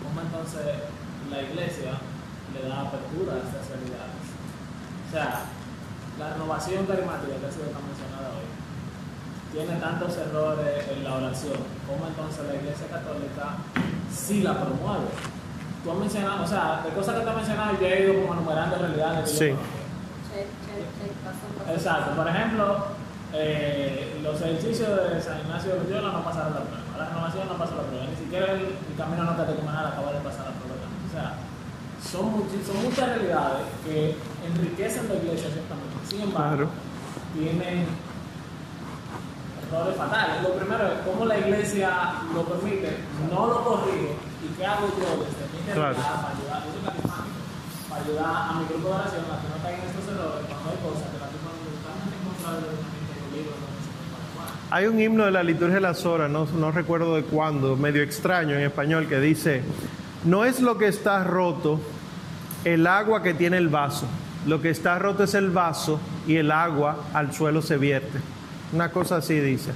¿Cómo 0.00 0.16
entonces 0.20 0.64
la 1.30 1.38
iglesia 1.42 2.00
le 2.52 2.68
da 2.68 2.88
apertura 2.88 3.36
a 3.36 3.44
estas 3.44 3.64
realidades? 3.72 4.24
O 4.24 5.08
sea, 5.12 5.48
la 6.18 6.26
renovación 6.34 6.86
carismática 6.86 7.40
que 7.40 7.46
ha 7.46 7.52
sido 7.52 7.72
tan 7.72 7.84
mencionada 7.84 8.28
hoy 8.38 8.48
tiene 9.54 9.76
tantos 9.78 10.16
errores 10.18 10.88
en 10.90 11.04
la 11.04 11.14
oración, 11.14 11.58
¿cómo 11.86 12.08
entonces 12.08 12.44
la 12.44 12.56
Iglesia 12.56 12.88
Católica 12.90 13.54
sí 14.12 14.42
la 14.42 14.60
promueve? 14.60 15.06
Tú 15.84 15.92
has 15.92 15.98
mencionado, 15.98 16.42
o 16.42 16.46
sea, 16.46 16.82
de 16.82 16.90
cosas 16.90 17.14
que 17.14 17.20
te 17.22 17.30
has 17.30 17.36
mencionado, 17.36 17.78
yo 17.80 17.86
he 17.86 18.02
ido 18.02 18.20
como 18.20 18.32
enumerando 18.34 18.76
realidades. 18.76 19.30
Sí. 19.30 19.54
Exacto, 21.70 22.16
por 22.16 22.26
ejemplo, 22.26 22.86
eh, 23.34 24.20
los 24.22 24.40
ejercicios 24.40 24.88
de 24.88 25.20
San 25.20 25.40
Ignacio 25.40 25.74
de 25.74 25.84
Loyola 25.84 26.12
no 26.12 26.24
pasaron 26.24 26.54
la 26.54 26.60
prueba, 26.60 26.82
la 26.98 27.08
renovación 27.08 27.48
no 27.48 27.54
pasó 27.58 27.74
la 27.76 27.82
prueba, 27.82 28.06
ni 28.06 28.16
siquiera 28.16 28.52
el, 28.52 28.60
el 28.78 28.96
camino 28.96 29.24
no 29.24 29.36
catecumenal 29.36 29.86
acaba 29.86 30.12
de 30.12 30.20
pasar 30.20 30.46
la 30.46 30.54
prueba. 30.58 30.86
O 30.86 31.10
sea, 31.12 31.34
son, 32.00 32.44
son 32.64 32.76
muchas 32.84 33.08
realidades 33.08 33.66
que 33.84 34.16
enriquecen 34.46 35.08
la 35.08 35.14
iglesia 35.14 35.50
ciertamente. 35.50 35.94
Sin 36.08 36.20
embargo, 36.22 36.68
Claro. 36.68 36.68
tienen 37.34 37.86
errores 39.66 39.96
fatales. 39.96 40.42
Lo 40.42 40.54
primero 40.54 40.86
es 40.86 40.98
cómo 41.04 41.24
la 41.24 41.38
iglesia 41.38 41.90
lo 42.34 42.44
permite, 42.44 42.98
no 43.30 43.46
lo 43.46 43.64
corrige 43.64 44.14
y 44.44 44.48
qué 44.56 44.66
hago 44.66 44.86
yo 44.94 45.24
desde 45.24 45.44
mi 45.50 45.72
Claro. 45.72 45.96
para 45.96 46.28
ayudar, 46.36 46.60
yo 46.62 46.70
soy 46.70 46.82
carismático, 46.84 47.40
para 47.88 48.02
ayudar 48.04 48.30
a 48.30 48.52
mi 48.60 48.64
grupo 48.68 48.88
de 48.88 48.94
oración 48.94 49.24
a 49.26 49.40
que 49.40 49.48
no 49.48 49.58
caigan 49.64 49.86
estos 49.88 50.06
errores 50.12 50.44
cuando 50.46 50.66
hay 50.70 50.78
cosas 50.84 51.06
que 51.10 51.18
la 51.18 51.28
misma 51.32 51.50
totalmente 51.50 52.14
en 52.14 52.93
Hay 54.70 54.86
un 54.86 55.00
himno 55.00 55.24
de 55.24 55.30
la 55.30 55.42
liturgia 55.42 55.76
de 55.76 55.80
las 55.80 56.04
horas, 56.04 56.30
no, 56.30 56.46
no 56.46 56.72
recuerdo 56.72 57.14
de 57.16 57.22
cuándo, 57.22 57.76
medio 57.76 58.02
extraño 58.02 58.56
en 58.56 58.62
español, 58.62 59.06
que 59.06 59.20
dice, 59.20 59.62
no 60.24 60.44
es 60.44 60.60
lo 60.60 60.78
que 60.78 60.88
está 60.88 61.22
roto 61.22 61.80
el 62.64 62.86
agua 62.86 63.22
que 63.22 63.34
tiene 63.34 63.58
el 63.58 63.68
vaso, 63.68 64.06
lo 64.46 64.60
que 64.60 64.70
está 64.70 64.98
roto 64.98 65.24
es 65.24 65.34
el 65.34 65.50
vaso 65.50 66.00
y 66.26 66.36
el 66.36 66.50
agua 66.50 67.04
al 67.12 67.32
suelo 67.32 67.62
se 67.62 67.76
vierte. 67.76 68.18
Una 68.72 68.90
cosa 68.90 69.16
así 69.16 69.38
dice. 69.38 69.70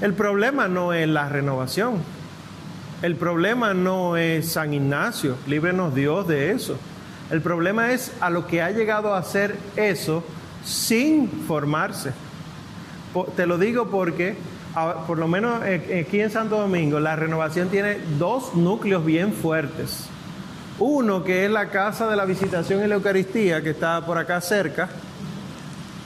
El 0.00 0.12
problema 0.12 0.68
no 0.68 0.92
es 0.92 1.08
la 1.08 1.28
renovación, 1.28 2.02
El 3.02 3.16
problema 3.16 3.74
no 3.74 4.16
es 4.16 4.52
San 4.52 4.72
Ignacio, 4.72 5.36
líbrenos 5.46 5.94
Dios 5.94 6.26
de 6.26 6.52
eso. 6.52 6.78
El 7.30 7.42
problema 7.42 7.92
es 7.92 8.12
a 8.20 8.30
lo 8.30 8.46
que 8.46 8.62
ha 8.62 8.70
llegado 8.70 9.12
a 9.12 9.18
hacer 9.18 9.56
eso 9.76 10.24
sin 10.66 11.30
formarse. 11.46 12.12
Te 13.36 13.46
lo 13.46 13.56
digo 13.56 13.88
porque, 13.88 14.36
por 15.06 15.16
lo 15.16 15.28
menos 15.28 15.64
eh, 15.64 16.04
aquí 16.06 16.20
en 16.20 16.30
Santo 16.30 16.58
Domingo, 16.58 17.00
la 17.00 17.16
renovación 17.16 17.68
tiene 17.68 17.98
dos 18.18 18.54
núcleos 18.54 19.04
bien 19.04 19.32
fuertes. 19.32 20.06
Uno 20.78 21.24
que 21.24 21.46
es 21.46 21.50
la 21.50 21.70
Casa 21.70 22.06
de 22.08 22.16
la 22.16 22.26
Visitación 22.26 22.84
y 22.84 22.86
la 22.86 22.96
Eucaristía, 22.96 23.62
que 23.62 23.70
está 23.70 24.04
por 24.04 24.18
acá 24.18 24.40
cerca, 24.42 24.90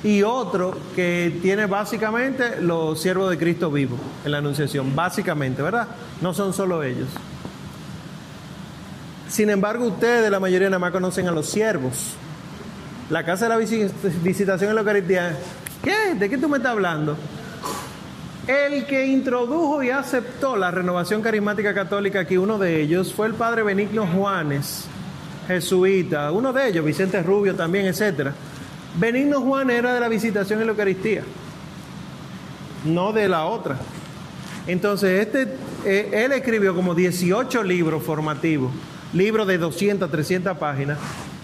y 0.05 0.23
otro 0.23 0.77
que 0.95 1.41
tiene 1.43 1.67
básicamente 1.67 2.61
los 2.61 3.01
siervos 3.01 3.31
de 3.31 3.39
Cristo 3.39 3.71
vivo 3.71 3.97
en 4.25 4.31
la 4.31 4.39
Anunciación, 4.39 4.95
básicamente, 4.95 5.63
¿verdad? 5.63 5.89
No 6.21 6.33
son 6.33 6.53
solo 6.53 6.85
ellos. 6.85 7.09
Sin 9.29 9.51
embargo, 9.51 9.87
ustedes, 9.87 10.31
la 10.31 10.39
mayoría, 10.39 10.69
nada 10.69 10.79
más 10.79 10.93
conocen 10.93 11.27
a 11.29 11.33
los 11.33 11.49
siervos. 11.49 12.15
La 13.11 13.25
casa 13.25 13.47
de 13.47 13.49
la 13.51 13.59
visi- 13.61 13.91
visitación 14.23 14.71
en 14.71 14.77
la 14.77 14.81
Eucaristía, 14.83 15.37
¿qué? 15.83 16.15
¿De 16.15 16.31
qué 16.31 16.39
tú 16.39 16.49
me 16.49 16.59
estás 16.59 16.73
hablando? 16.73 17.17
El 18.47 18.87
que 18.87 19.07
introdujo 19.07 19.83
y 19.83 19.91
aceptó 19.91 20.57
la 20.57 20.71
renovación 20.71 21.21
carismática 21.21 21.75
católica 21.75 22.21
aquí, 22.21 22.37
uno 22.37 22.59
de 22.59 22.81
ellos, 22.81 23.13
fue 23.13 23.27
el 23.27 23.35
padre 23.35 23.63
Benigno 23.63 24.07
Juanes, 24.07 24.85
jesuita, 25.47 26.31
uno 26.33 26.53
de 26.53 26.69
ellos, 26.69 26.85
Vicente 26.85 27.23
Rubio 27.23 27.55
también, 27.55 27.87
etcétera. 27.87 28.33
Benigno 28.97 29.41
Juan 29.41 29.71
era 29.71 29.93
de 29.95 30.01
la 30.01 30.09
visitación 30.09 30.61
en 30.61 30.67
la 30.67 30.73
Eucaristía, 30.73 31.23
no 32.85 33.13
de 33.13 33.29
la 33.29 33.45
otra. 33.45 33.77
Entonces, 34.67 35.27
este, 35.27 35.55
eh, 35.85 36.11
él 36.25 36.33
escribió 36.33 36.75
como 36.75 36.95
18 36.95 37.63
libros 37.63 38.03
formativos, 38.03 38.73
libros 39.13 39.47
de 39.47 39.59
200, 39.59 40.11
300 40.11 40.57
páginas, 40.59 40.99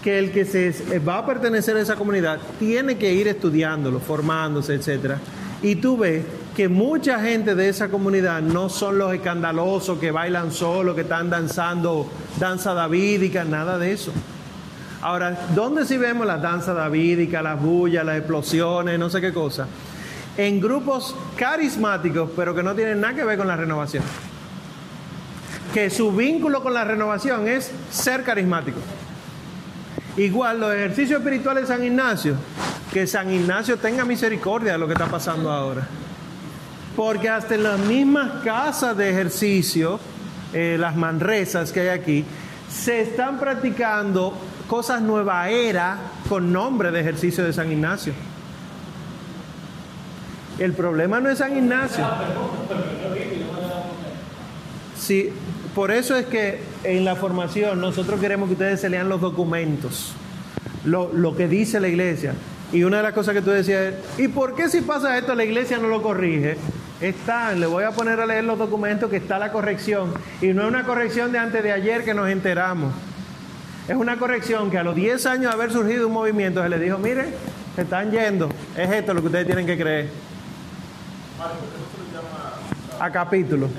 que 0.07 0.19
el 0.19 0.31
que 0.31 0.45
se 0.45 0.69
eh, 0.69 0.99
va 0.99 1.17
a 1.17 1.25
pertenecer 1.25 1.75
a 1.75 1.81
esa 1.81 1.97
comunidad 1.97 2.39
tiene 2.59 2.97
que 2.97 3.13
ir 3.13 3.27
estudiándolo, 3.27 3.99
formándose, 3.99 4.75
etcétera. 4.75 5.19
Y 5.61 5.75
tú 5.75 5.97
ves 5.97 6.23
que 6.55 6.69
mucha 6.69 7.19
gente 7.19 7.55
de 7.55 7.67
esa 7.67 7.89
comunidad 7.89 8.41
no 8.41 8.69
son 8.69 8.97
los 8.99 9.13
escandalosos 9.13 9.99
que 9.99 10.11
bailan 10.11 10.53
solo, 10.53 10.95
que 10.95 11.01
están 11.01 11.29
danzando 11.29 12.09
danza 12.39 12.73
davídica, 12.73 13.43
nada 13.43 13.77
de 13.77 13.91
eso. 13.91 14.13
Ahora, 15.01 15.37
¿dónde 15.53 15.85
sí 15.85 15.97
vemos 15.97 16.25
las 16.25 16.41
danzas 16.41 16.77
davídicas, 16.77 17.43
las 17.43 17.61
bullas, 17.61 18.05
las 18.05 18.17
explosiones, 18.17 18.97
no 18.97 19.09
sé 19.09 19.19
qué 19.19 19.33
cosa? 19.33 19.67
En 20.37 20.61
grupos 20.61 21.17
carismáticos, 21.35 22.29
pero 22.33 22.55
que 22.55 22.63
no 22.63 22.73
tienen 22.75 23.01
nada 23.01 23.13
que 23.13 23.25
ver 23.25 23.37
con 23.37 23.47
la 23.49 23.57
renovación. 23.57 24.05
Que 25.73 25.89
su 25.89 26.13
vínculo 26.13 26.63
con 26.63 26.73
la 26.73 26.85
renovación 26.85 27.49
es 27.49 27.73
ser 27.91 28.23
carismático. 28.23 28.79
Igual 30.17 30.59
los 30.59 30.73
ejercicios 30.73 31.19
espirituales 31.19 31.67
de 31.67 31.75
San 31.75 31.83
Ignacio, 31.83 32.35
que 32.91 33.05
San 33.05 33.31
Ignacio 33.31 33.77
tenga 33.77 34.03
misericordia 34.03 34.71
de 34.73 34.77
lo 34.79 34.87
que 34.87 34.93
está 34.93 35.05
pasando 35.05 35.51
ahora. 35.51 35.87
Porque 36.95 37.29
hasta 37.29 37.53
en 37.53 37.63
las 37.63 37.79
mismas 37.79 38.43
casas 38.43 38.97
de 38.97 39.11
ejercicio, 39.11 39.99
eh, 40.53 40.75
las 40.79 40.95
manresas 40.95 41.71
que 41.71 41.81
hay 41.81 41.89
aquí, 41.89 42.25
se 42.67 43.01
están 43.01 43.39
practicando 43.39 44.33
cosas 44.67 45.01
nueva 45.01 45.49
era 45.49 45.97
con 46.27 46.51
nombre 46.51 46.91
de 46.91 46.99
ejercicio 46.99 47.43
de 47.43 47.53
San 47.53 47.71
Ignacio. 47.71 48.13
El 50.57 50.73
problema 50.73 51.19
no 51.19 51.29
es 51.29 51.37
San 51.37 51.55
Ignacio. 51.55 52.03
Sí, 54.99 55.29
por 55.75 55.91
eso 55.91 56.15
es 56.15 56.25
que 56.25 56.59
en 56.83 57.05
la 57.05 57.15
formación 57.15 57.79
nosotros 57.79 58.19
queremos 58.19 58.47
que 58.47 58.53
ustedes 58.53 58.81
se 58.81 58.89
lean 58.89 59.09
los 59.09 59.21
documentos, 59.21 60.13
lo, 60.85 61.11
lo 61.13 61.35
que 61.35 61.47
dice 61.47 61.79
la 61.79 61.87
iglesia. 61.87 62.33
Y 62.73 62.83
una 62.83 62.97
de 62.97 63.03
las 63.03 63.13
cosas 63.13 63.33
que 63.33 63.41
tú 63.41 63.51
decías 63.51 63.93
es, 63.93 64.19
¿y 64.19 64.27
por 64.27 64.55
qué 64.55 64.67
si 64.67 64.81
pasa 64.81 65.17
esto 65.17 65.35
la 65.35 65.45
iglesia 65.45 65.77
no 65.77 65.87
lo 65.87 66.01
corrige? 66.01 66.57
Están, 66.99 67.59
le 67.59 67.67
voy 67.67 67.83
a 67.83 67.91
poner 67.91 68.19
a 68.19 68.25
leer 68.25 68.43
los 68.43 68.57
documentos 68.57 69.09
que 69.09 69.17
está 69.17 69.39
la 69.39 69.51
corrección. 69.51 70.13
Y 70.41 70.47
no 70.47 70.63
es 70.63 70.67
una 70.67 70.83
corrección 70.83 71.31
de 71.31 71.39
antes 71.39 71.63
de 71.63 71.71
ayer 71.71 72.03
que 72.03 72.13
nos 72.13 72.27
enteramos. 72.29 72.93
Es 73.87 73.95
una 73.95 74.17
corrección 74.17 74.69
que 74.69 74.77
a 74.77 74.83
los 74.83 74.95
10 74.95 75.25
años 75.27 75.51
de 75.51 75.51
haber 75.51 75.71
surgido 75.71 76.07
un 76.07 76.13
movimiento 76.13 76.61
se 76.61 76.67
le 76.67 76.79
dijo, 76.79 76.97
miren, 76.97 77.27
se 77.75 77.83
están 77.83 78.11
yendo. 78.11 78.49
Es 78.75 78.91
esto 78.91 79.13
lo 79.13 79.21
que 79.21 79.27
ustedes 79.27 79.45
tienen 79.45 79.65
que 79.65 79.77
creer. 79.77 80.09
A 82.99 83.09
capítulo. 83.11 83.67
Ok, 83.67 83.71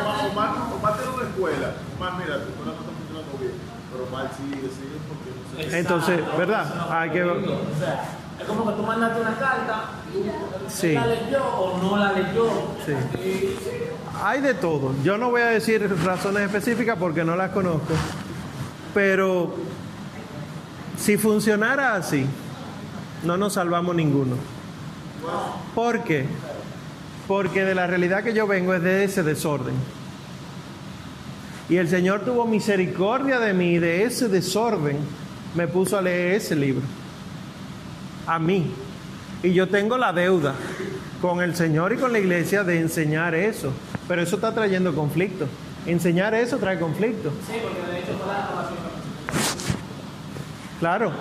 Omar, 0.00 0.30
Omar, 0.30 0.50
Omar 0.78 0.96
tiene 0.96 1.12
una 1.14 1.24
escuela. 1.28 1.72
Omar, 1.96 2.12
mira, 2.18 2.34
tu 2.42 2.48
escuela 2.50 2.72
no 2.72 2.80
está 2.80 2.92
funcionando 2.98 3.38
bien. 3.40 3.52
Pero 3.92 4.04
Omar 4.04 4.30
sigue, 4.36 4.68
sigue 4.68 4.96
porque 5.08 5.30
no 5.64 5.70
sé. 5.70 5.78
Entonces, 5.78 6.20
¿verdad? 6.38 6.64
Hay 6.90 7.10
que... 7.10 7.22
O 7.24 7.34
sea, 7.78 8.04
es 8.40 8.44
como 8.46 8.66
que 8.68 8.72
tú 8.74 8.82
mandaste 8.82 9.20
una 9.20 9.34
carta, 9.36 9.84
Sí. 10.68 10.92
¿la 10.92 11.06
leyó 11.06 11.44
o 11.44 11.78
no 11.82 11.96
la 11.96 12.12
leyó? 12.12 12.46
Sí. 12.86 12.92
Y- 13.18 13.56
Hay 14.22 14.40
de 14.40 14.54
todo. 14.54 14.94
Yo 15.02 15.18
no 15.18 15.30
voy 15.30 15.42
a 15.42 15.46
decir 15.46 15.92
razones 16.04 16.44
específicas 16.44 16.96
porque 16.98 17.24
no 17.24 17.34
las 17.36 17.50
conozco. 17.50 17.92
Pero 18.94 19.54
si 20.96 21.16
funcionara 21.16 21.94
así, 21.96 22.24
no 23.24 23.36
nos 23.36 23.54
salvamos 23.54 23.94
ninguno. 23.96 24.36
¿Por 25.74 26.04
qué? 26.04 26.26
Porque 27.26 27.64
de 27.64 27.74
la 27.74 27.86
realidad 27.86 28.22
que 28.22 28.34
yo 28.34 28.46
vengo 28.46 28.74
es 28.74 28.82
de 28.82 29.04
ese 29.04 29.22
desorden. 29.22 29.74
Y 31.68 31.76
el 31.76 31.88
Señor 31.88 32.24
tuvo 32.24 32.44
misericordia 32.46 33.40
de 33.40 33.54
mí, 33.54 33.78
de 33.78 34.04
ese 34.04 34.28
desorden, 34.28 34.98
me 35.54 35.66
puso 35.66 35.96
a 35.96 36.02
leer 36.02 36.32
ese 36.32 36.54
libro. 36.54 36.82
A 38.26 38.38
mí. 38.38 38.70
Y 39.42 39.52
yo 39.52 39.68
tengo 39.68 39.96
la 39.96 40.12
deuda 40.12 40.54
con 41.22 41.40
el 41.40 41.56
Señor 41.56 41.92
y 41.92 41.96
con 41.96 42.12
la 42.12 42.18
iglesia 42.18 42.64
de 42.64 42.80
enseñar 42.80 43.34
eso. 43.34 43.72
Pero 44.06 44.22
eso 44.22 44.36
está 44.36 44.52
trayendo 44.52 44.94
conflicto. 44.94 45.46
Enseñar 45.86 46.34
eso 46.34 46.58
trae 46.58 46.78
conflicto. 46.78 47.30
Sí, 47.46 47.54
porque 47.62 47.90
de 47.90 48.00
hecho 48.00 48.12
toda 48.12 48.34
la 48.34 48.94
Claro. 50.80 51.12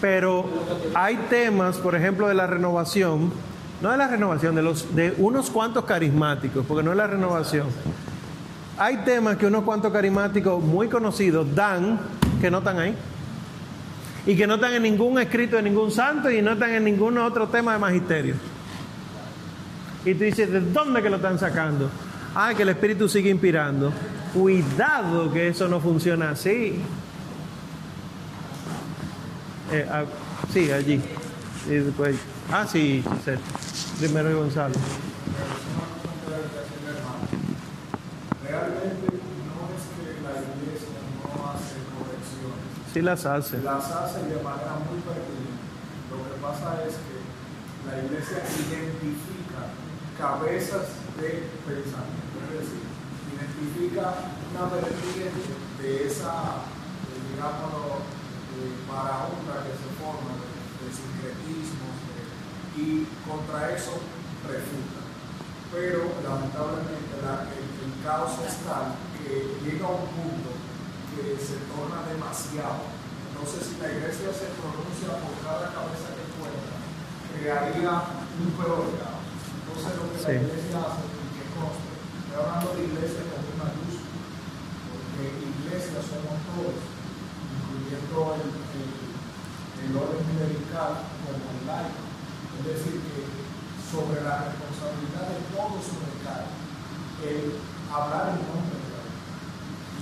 Pero 0.00 0.46
hay 0.94 1.16
temas, 1.28 1.76
por 1.76 1.94
ejemplo, 1.94 2.28
de 2.28 2.34
la 2.34 2.46
renovación, 2.46 3.32
no 3.80 3.90
de 3.90 3.96
la 3.96 4.08
renovación, 4.08 4.54
de 4.54 4.62
los 4.62 4.94
de 4.94 5.14
unos 5.18 5.50
cuantos 5.50 5.84
carismáticos, 5.84 6.64
porque 6.66 6.82
no 6.82 6.92
es 6.92 6.96
la 6.96 7.06
renovación. 7.06 7.66
Hay 8.78 8.98
temas 8.98 9.36
que 9.36 9.46
unos 9.46 9.64
cuantos 9.64 9.92
carismáticos 9.92 10.62
muy 10.62 10.88
conocidos 10.88 11.54
dan 11.54 11.98
que 12.40 12.50
no 12.50 12.58
están 12.58 12.78
ahí. 12.78 12.94
Y 14.26 14.36
que 14.36 14.46
no 14.46 14.56
están 14.56 14.74
en 14.74 14.82
ningún 14.82 15.18
escrito 15.20 15.56
de 15.56 15.62
ningún 15.62 15.90
santo 15.90 16.30
y 16.30 16.42
no 16.42 16.52
están 16.52 16.70
en 16.72 16.84
ningún 16.84 17.16
otro 17.18 17.48
tema 17.48 17.74
de 17.74 17.78
magisterio. 17.78 18.34
Y 20.04 20.14
tú 20.14 20.24
dices, 20.24 20.50
¿de 20.50 20.60
dónde 20.60 21.02
que 21.02 21.08
lo 21.08 21.16
están 21.16 21.38
sacando? 21.38 21.88
Ah, 22.34 22.52
que 22.54 22.62
el 22.62 22.68
Espíritu 22.70 23.08
sigue 23.08 23.30
inspirando. 23.30 23.92
Cuidado 24.34 25.32
que 25.32 25.48
eso 25.48 25.68
no 25.68 25.80
funciona 25.80 26.30
así. 26.30 26.80
Eh, 29.72 29.88
ah, 29.90 30.04
sí, 30.52 30.70
allí. 30.70 31.00
Ah, 32.52 32.66
sí, 32.70 33.02
Giselle. 33.16 33.40
Primero 33.98 34.36
Gonzalo. 34.38 34.74
Realmente 38.42 39.06
no 39.08 39.58
es 39.72 39.82
que 39.96 40.20
la 40.22 40.32
iglesia 40.36 41.00
no 41.24 41.50
hace 41.50 41.76
correcciones, 41.96 42.68
Sí 42.92 43.00
las 43.02 43.26
hace. 43.26 43.58
las 43.62 43.90
hace 43.90 44.22
de 44.28 44.38
manera 44.42 44.76
muy 44.86 45.00
pertinente. 45.00 45.64
Lo 46.12 46.16
que 46.22 46.36
pasa 46.40 46.84
es 46.86 46.94
que 47.00 47.16
la 47.88 47.94
iglesia 48.04 48.38
identifica 48.44 49.72
cabezas 50.20 50.86
de 51.20 51.48
pensamiento, 51.66 52.36
es 52.52 52.60
decir, 52.62 52.84
identifica 53.32 54.14
una 54.52 54.64
vertiente 54.70 55.42
de 55.82 56.06
esa, 56.06 56.64
eh, 57.10 57.18
digámoslo, 57.32 58.04
eh, 58.56 58.72
marahunda 58.88 59.64
que 59.66 59.74
se 59.76 59.88
forma 60.00 60.32
de, 60.40 60.48
de 60.84 60.88
sincretismos 60.92 61.96
de- 62.12 62.24
y 62.76 63.08
contra 63.26 63.72
eso 63.74 63.96
refuta. 64.46 65.00
Pero 65.72 66.12
lamentablemente 66.22 67.16
la- 67.24 67.48
el, 67.50 67.66
el 67.82 67.92
caos 68.04 68.36
es 68.46 68.56
tal 68.68 68.94
que 69.18 69.58
llega 69.64 69.86
a 69.88 69.96
un 69.98 70.06
punto 70.14 70.50
que 71.16 71.34
se 71.40 71.56
torna 71.72 72.04
demasiado. 72.06 72.86
Entonces, 73.32 73.68
si 73.68 73.74
la 73.80 73.92
iglesia 73.92 74.30
se 74.32 74.48
pronuncia 74.60 75.12
por 75.20 75.34
cada 75.44 75.68
cabeza 75.74 76.12
que 76.16 76.24
encuentra, 76.24 76.76
crearía 77.36 77.92
un 78.40 78.50
peor 78.56 78.84
caos. 79.00 79.24
Entonces, 79.60 79.90
lo 79.98 80.04
que 80.12 80.18
Sí. 80.20 80.24
la 80.24 80.34
iglesia 80.40 80.76
hace, 80.86 81.04
y 81.04 81.28
que 81.36 81.44
conste, 81.56 81.90
estoy 81.92 82.36
hablando 82.40 82.68
de 82.76 82.80
iglesia 82.88 83.22
con 83.28 83.42
una 83.44 83.68
luz, 83.76 83.96
porque 84.88 85.24
iglesia 85.44 85.98
somos 86.00 86.36
todos, 86.48 86.78
incluyendo 87.52 88.16
el, 88.40 88.48
el, 88.76 88.88
el 89.84 89.92
orden 89.96 90.24
clerical 90.32 90.92
como 91.20 91.44
el 91.52 91.60
laico. 91.68 92.05
Es 92.60 92.66
decir, 92.66 93.00
que 93.00 93.26
sobre 93.90 94.22
la 94.22 94.44
responsabilidad 94.48 95.28
de 95.28 95.38
todos 95.54 95.84
recae 96.04 96.46
el 97.24 97.52
hablar 97.92 98.34
en 98.34 98.42
nombre 98.46 98.76
de 98.76 98.86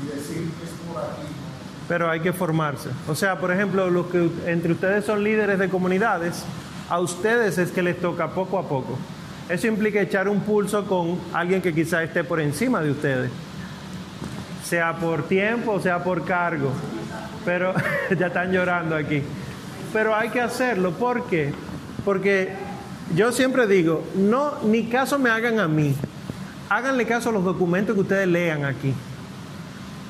y 0.02 0.06
decir 0.16 0.50
que 0.58 0.64
es 0.64 0.70
por 0.86 1.02
aquí. 1.02 1.28
pero 1.88 2.10
hay 2.10 2.20
que 2.20 2.32
formarse. 2.32 2.90
O 3.08 3.14
sea, 3.14 3.38
por 3.38 3.52
ejemplo, 3.52 3.90
los 3.90 4.06
que 4.06 4.30
entre 4.46 4.72
ustedes 4.72 5.04
son 5.04 5.22
líderes 5.22 5.58
de 5.58 5.68
comunidades, 5.68 6.44
a 6.88 6.98
ustedes 7.00 7.58
es 7.58 7.70
que 7.70 7.82
les 7.82 8.00
toca 8.00 8.28
poco 8.28 8.58
a 8.58 8.68
poco. 8.68 8.98
Eso 9.48 9.66
implica 9.66 10.00
echar 10.00 10.28
un 10.28 10.40
pulso 10.40 10.86
con 10.86 11.18
alguien 11.32 11.60
que 11.60 11.74
quizá 11.74 12.02
esté 12.02 12.24
por 12.24 12.40
encima 12.40 12.80
de 12.80 12.90
ustedes, 12.90 13.30
sea 14.64 14.96
por 14.96 15.24
tiempo, 15.28 15.78
sea 15.80 16.02
por 16.02 16.24
cargo. 16.24 16.70
Pero 17.44 17.74
ya 18.18 18.28
están 18.28 18.50
llorando 18.50 18.96
aquí. 18.96 19.22
Pero 19.92 20.14
hay 20.14 20.30
que 20.30 20.40
hacerlo, 20.40 20.92
¿por 20.92 21.26
qué? 21.26 21.52
Porque 22.04 22.52
yo 23.14 23.32
siempre 23.32 23.66
digo, 23.66 24.04
no, 24.14 24.62
ni 24.62 24.84
caso 24.84 25.18
me 25.18 25.30
hagan 25.30 25.58
a 25.58 25.68
mí, 25.68 25.94
háganle 26.68 27.06
caso 27.06 27.30
a 27.30 27.32
los 27.32 27.44
documentos 27.44 27.94
que 27.94 28.00
ustedes 28.00 28.28
lean 28.28 28.64
aquí 28.64 28.94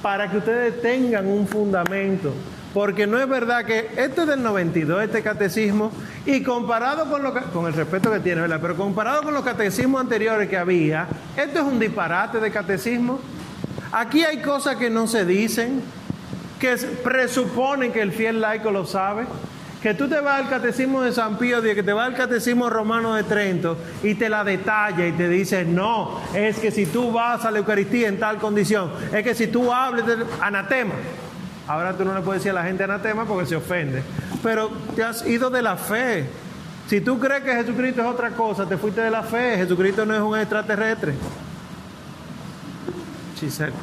para 0.04 0.30
que 0.30 0.36
ustedes 0.36 0.82
tengan 0.82 1.26
un 1.26 1.48
fundamento. 1.48 2.34
Porque 2.74 3.06
no 3.06 3.18
es 3.18 3.26
verdad 3.26 3.64
que 3.64 3.88
este 3.96 4.20
es 4.20 4.26
del 4.26 4.42
92, 4.42 5.02
este 5.02 5.22
catecismo, 5.22 5.90
y 6.26 6.42
comparado 6.42 7.08
con 7.08 7.22
lo 7.22 7.32
con 7.32 7.64
el 7.66 7.72
respeto 7.72 8.12
que 8.12 8.20
tiene, 8.20 8.42
¿verdad? 8.42 8.58
Pero 8.60 8.76
comparado 8.76 9.22
con 9.22 9.32
los 9.32 9.42
catecismos 9.42 10.02
anteriores 10.02 10.50
que 10.50 10.58
había, 10.58 11.08
esto 11.34 11.60
es 11.60 11.64
un 11.64 11.78
disparate 11.78 12.38
de 12.38 12.50
catecismo. 12.50 13.18
Aquí 13.92 14.24
hay 14.24 14.42
cosas 14.42 14.76
que 14.76 14.90
no 14.90 15.06
se 15.06 15.24
dicen, 15.24 15.80
que 16.60 16.76
presuponen 17.02 17.90
que 17.90 18.02
el 18.02 18.12
fiel 18.12 18.42
laico 18.42 18.70
lo 18.70 18.84
sabe. 18.84 19.24
Que 19.84 19.92
tú 19.92 20.08
te 20.08 20.18
vas 20.18 20.40
al 20.40 20.48
catecismo 20.48 21.02
de 21.02 21.12
San 21.12 21.36
Pío, 21.36 21.60
que 21.60 21.82
te 21.82 21.92
vas 21.92 22.06
al 22.06 22.14
catecismo 22.14 22.70
romano 22.70 23.16
de 23.16 23.22
Trento 23.22 23.76
y 24.02 24.14
te 24.14 24.30
la 24.30 24.42
detalla 24.42 25.06
y 25.06 25.12
te 25.12 25.28
dice, 25.28 25.66
no, 25.66 26.22
es 26.32 26.58
que 26.58 26.70
si 26.70 26.86
tú 26.86 27.12
vas 27.12 27.44
a 27.44 27.50
la 27.50 27.58
Eucaristía 27.58 28.08
en 28.08 28.18
tal 28.18 28.38
condición, 28.38 28.90
es 29.12 29.22
que 29.22 29.34
si 29.34 29.48
tú 29.48 29.70
hables 29.70 30.06
de 30.06 30.24
anatema, 30.40 30.94
ahora 31.68 31.94
tú 31.94 32.02
no 32.02 32.14
le 32.14 32.22
puedes 32.22 32.40
decir 32.40 32.52
a 32.52 32.62
la 32.62 32.66
gente 32.66 32.82
anatema 32.82 33.26
porque 33.26 33.44
se 33.44 33.56
ofende, 33.56 34.02
pero 34.42 34.70
te 34.96 35.04
has 35.04 35.26
ido 35.26 35.50
de 35.50 35.60
la 35.60 35.76
fe. 35.76 36.24
Si 36.88 37.02
tú 37.02 37.20
crees 37.20 37.44
que 37.44 37.52
Jesucristo 37.52 38.00
es 38.00 38.06
otra 38.06 38.30
cosa, 38.30 38.66
te 38.66 38.78
fuiste 38.78 39.02
de 39.02 39.10
la 39.10 39.22
fe, 39.22 39.58
Jesucristo 39.58 40.06
no 40.06 40.14
es 40.14 40.22
un 40.22 40.38
extraterrestre. 40.38 41.12
Giselle. 43.38 43.74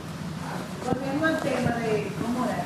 Volviendo 0.84 1.28
al 1.28 1.40
tema 1.42 1.76
de 1.76 2.12
cómo 2.20 2.46
era. 2.46 2.66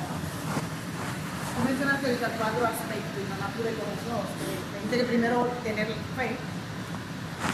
Tú 1.58 1.70
mencionaste 1.70 2.08
ahorita 2.08 2.30
cuatro 2.38 2.66
aspectos 2.66 3.15
y 3.58 4.86
Dice 4.86 4.98
que 4.98 5.04
primero 5.06 5.48
tener 5.64 5.88
fe 5.88 6.36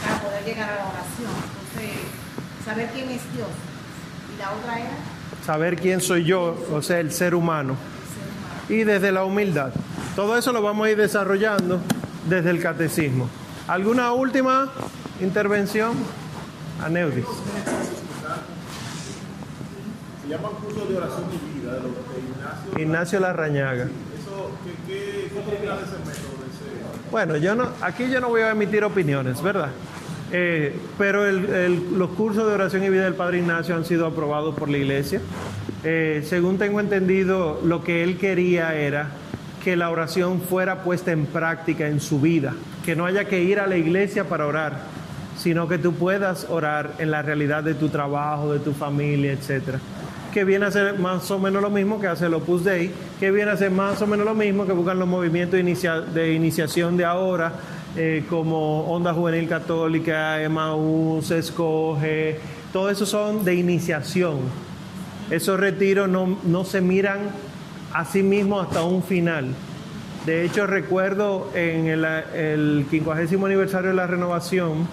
para 0.03 0.22
poder 0.22 0.44
llegar 0.44 0.69
a 0.69 0.76
la 0.76 0.86
oración. 0.90 1.32
Entonces, 1.69 2.02
saber 2.65 2.90
quién 2.94 3.10
es 3.10 3.22
Dios. 3.34 3.48
Y 4.34 4.38
la 4.40 4.52
otra 4.52 4.80
era 4.80 4.90
Saber 5.45 5.76
quién 5.76 6.02
soy 6.02 6.23
yo, 6.23 6.56
o 6.72 6.82
sea, 6.82 6.99
el 6.99 7.11
ser 7.11 7.34
humano. 7.34 7.76
Y 8.69 8.84
desde 8.84 9.11
la 9.11 9.26
humildad. 9.26 9.72
Todo 10.15 10.38
eso 10.38 10.52
lo 10.52 10.61
vamos 10.61 10.88
a 10.88 10.91
ir 10.91 10.98
desarrollando 10.98 11.80
desde 12.30 12.52
el 12.52 12.61
catecismo. 12.61 13.28
¿Alguna 13.68 14.11
última 14.11 14.72
intervención? 15.19 15.94
Aneudis. 16.84 17.26
Se 20.22 20.30
llaman 20.30 20.52
cursos 20.53 20.90
de 20.90 20.98
oración 20.98 21.23
y 21.32 21.60
vida 21.60 21.73
de 21.73 21.80
los 21.80 21.91
de 21.91 22.19
Ignacio. 22.19 22.80
Ignacio 22.80 23.19
Larrañaga. 23.19 23.88
Bueno, 27.11 27.38
yo 27.38 27.55
no, 27.55 27.69
aquí 27.81 28.09
yo 28.09 28.19
no 28.22 28.30
voy 28.30 28.41
a 28.41 28.51
emitir 28.51 28.84
opiniones, 28.84 29.41
¿verdad? 29.41 29.69
Eh, 30.31 30.73
pero 30.97 31.26
el- 31.27 31.45
el- 31.49 31.97
los 31.97 32.11
cursos 32.11 32.47
de 32.47 32.53
oración 32.53 32.84
y 32.84 32.89
vida 32.89 33.03
del 33.03 33.15
Padre 33.15 33.39
Ignacio 33.39 33.76
han 33.76 33.84
sido 33.84 34.05
aprobados 34.05 34.55
por 34.55 34.69
la 34.69 34.77
Iglesia. 34.77 35.19
Eh, 35.84 36.23
según 36.26 36.57
tengo 36.57 36.80
entendido, 36.80 37.59
lo 37.65 37.84
que 37.84 38.03
él 38.03 38.18
quería 38.18 38.76
era 38.76 39.09
que 39.63 39.76
la 39.76 39.89
oración 39.89 40.39
fuera 40.41 40.84
puesta 40.84 41.11
en 41.11 41.26
práctica 41.26 41.88
en 41.88 41.99
su 41.99 42.22
vida, 42.22 42.53
que 42.85 42.95
no 42.95 43.05
haya 43.05 43.26
que 43.26 43.43
ir 43.43 43.59
a 43.59 43.68
la 43.68 43.77
iglesia 43.77 44.23
para 44.23 44.47
orar, 44.47 44.80
sino 45.38 45.68
que 45.68 45.77
tú 45.77 45.93
puedas 45.93 46.47
orar 46.49 46.93
en 46.97 47.11
la 47.11 47.22
realidad 47.22 47.63
de 47.63 47.73
tu 47.76 47.89
trabajo, 47.89 48.53
de 48.53 48.59
tu 48.59 48.73
familia, 48.73 49.34
etcétera. 49.34 49.80
Que 50.33 50.45
viene 50.45 50.65
a 50.65 50.71
ser 50.71 50.97
más 50.97 51.29
o 51.29 51.39
menos 51.39 51.61
lo 51.61 51.69
mismo 51.69 51.99
que 51.99 52.07
hace 52.07 52.27
el 52.27 52.33
Opus 52.33 52.63
Dei, 52.63 52.91
que 53.19 53.31
viene 53.31 53.51
a 53.51 53.57
ser 53.57 53.71
más 53.71 54.01
o 54.01 54.07
menos 54.07 54.25
lo 54.25 54.33
mismo 54.33 54.65
que 54.65 54.71
buscan 54.71 54.97
los 54.97 55.07
movimientos 55.07 55.59
de 56.13 56.33
iniciación 56.33 56.95
de 56.97 57.05
ahora, 57.05 57.53
eh, 57.97 58.23
como 58.29 58.85
Onda 58.85 59.13
Juvenil 59.13 59.49
Católica, 59.49 60.41
Emaús, 60.41 61.29
Escoge, 61.31 62.39
todo 62.71 62.89
eso 62.89 63.05
son 63.05 63.43
de 63.43 63.55
iniciación. 63.55 64.39
Esos 65.29 65.59
retiros 65.59 66.07
no, 66.07 66.37
no 66.43 66.63
se 66.63 66.79
miran 66.79 67.19
a 67.93 68.05
sí 68.05 68.23
mismos 68.23 68.65
hasta 68.65 68.83
un 68.83 69.03
final. 69.03 69.53
De 70.25 70.45
hecho, 70.45 70.67
recuerdo 70.67 71.49
en 71.53 71.87
el, 71.87 72.05
el 72.05 72.85
50 72.89 73.45
aniversario 73.45 73.89
de 73.89 73.95
la 73.95 74.07
renovación 74.07 74.87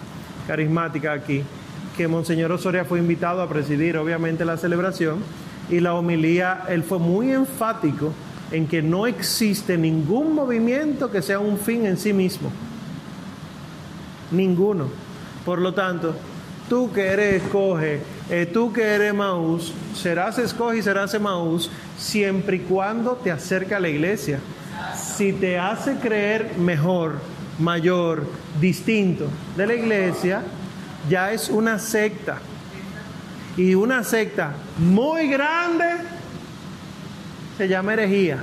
carismática 0.48 1.12
aquí, 1.12 1.44
que 1.98 2.06
Monseñor 2.06 2.52
Osoria 2.52 2.84
fue 2.84 3.00
invitado 3.00 3.42
a 3.42 3.48
presidir, 3.48 3.96
obviamente, 3.96 4.44
la 4.44 4.56
celebración, 4.56 5.18
y 5.68 5.80
la 5.80 5.94
homilía, 5.94 6.62
él 6.68 6.84
fue 6.84 7.00
muy 7.00 7.32
enfático 7.32 8.12
en 8.52 8.68
que 8.68 8.82
no 8.82 9.08
existe 9.08 9.76
ningún 9.76 10.32
movimiento 10.32 11.10
que 11.10 11.20
sea 11.20 11.40
un 11.40 11.58
fin 11.58 11.84
en 11.86 11.98
sí 11.98 12.12
mismo. 12.12 12.52
Ninguno. 14.30 14.86
Por 15.44 15.58
lo 15.58 15.74
tanto, 15.74 16.14
tú 16.68 16.92
que 16.92 17.04
eres 17.04 17.42
escoge, 17.42 18.00
eh, 18.30 18.46
tú 18.46 18.72
que 18.72 18.82
eres 18.82 19.12
Maús, 19.12 19.74
serás 19.92 20.38
escoge 20.38 20.78
y 20.78 20.82
serás 20.82 21.20
Maús 21.20 21.68
siempre 21.98 22.58
y 22.58 22.60
cuando 22.60 23.16
te 23.16 23.32
acerca 23.32 23.78
a 23.78 23.80
la 23.80 23.88
iglesia. 23.88 24.38
Si 24.94 25.32
te 25.32 25.58
hace 25.58 25.96
creer 25.96 26.56
mejor, 26.58 27.16
mayor, 27.58 28.24
distinto 28.60 29.26
de 29.56 29.66
la 29.66 29.74
iglesia, 29.74 30.42
ya 31.08 31.32
es 31.32 31.48
una 31.48 31.78
secta. 31.78 32.38
Y 33.56 33.74
una 33.74 34.04
secta 34.04 34.52
muy 34.78 35.28
grande 35.28 35.84
se 37.56 37.68
llama 37.68 37.94
herejía. 37.94 38.38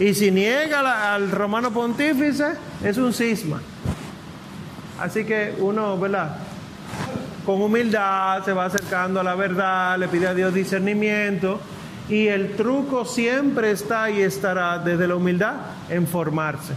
Y 0.00 0.14
si 0.14 0.30
niega 0.30 1.14
al 1.14 1.30
romano 1.30 1.72
pontífice, 1.72 2.54
es 2.82 2.96
un 2.96 3.12
cisma. 3.12 3.60
Así 4.98 5.24
que 5.24 5.54
uno, 5.58 5.98
¿verdad? 5.98 6.36
Con 7.44 7.60
humildad 7.60 8.44
se 8.44 8.52
va 8.52 8.66
acercando 8.66 9.20
a 9.20 9.22
la 9.22 9.34
verdad, 9.34 9.98
le 9.98 10.08
pide 10.08 10.26
a 10.26 10.34
Dios 10.34 10.54
discernimiento 10.54 11.60
y 12.08 12.26
el 12.26 12.56
truco 12.56 13.04
siempre 13.04 13.70
está 13.70 14.10
y 14.10 14.22
estará 14.22 14.78
desde 14.78 15.06
la 15.06 15.16
humildad 15.16 15.54
en 15.90 16.06
formarse. 16.06 16.72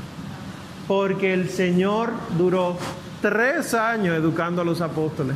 Porque 0.87 1.33
el 1.33 1.49
Señor 1.49 2.11
duró 2.37 2.77
tres 3.21 3.73
años 3.73 4.17
educando 4.17 4.61
a 4.61 4.65
los 4.65 4.81
apóstoles. 4.81 5.35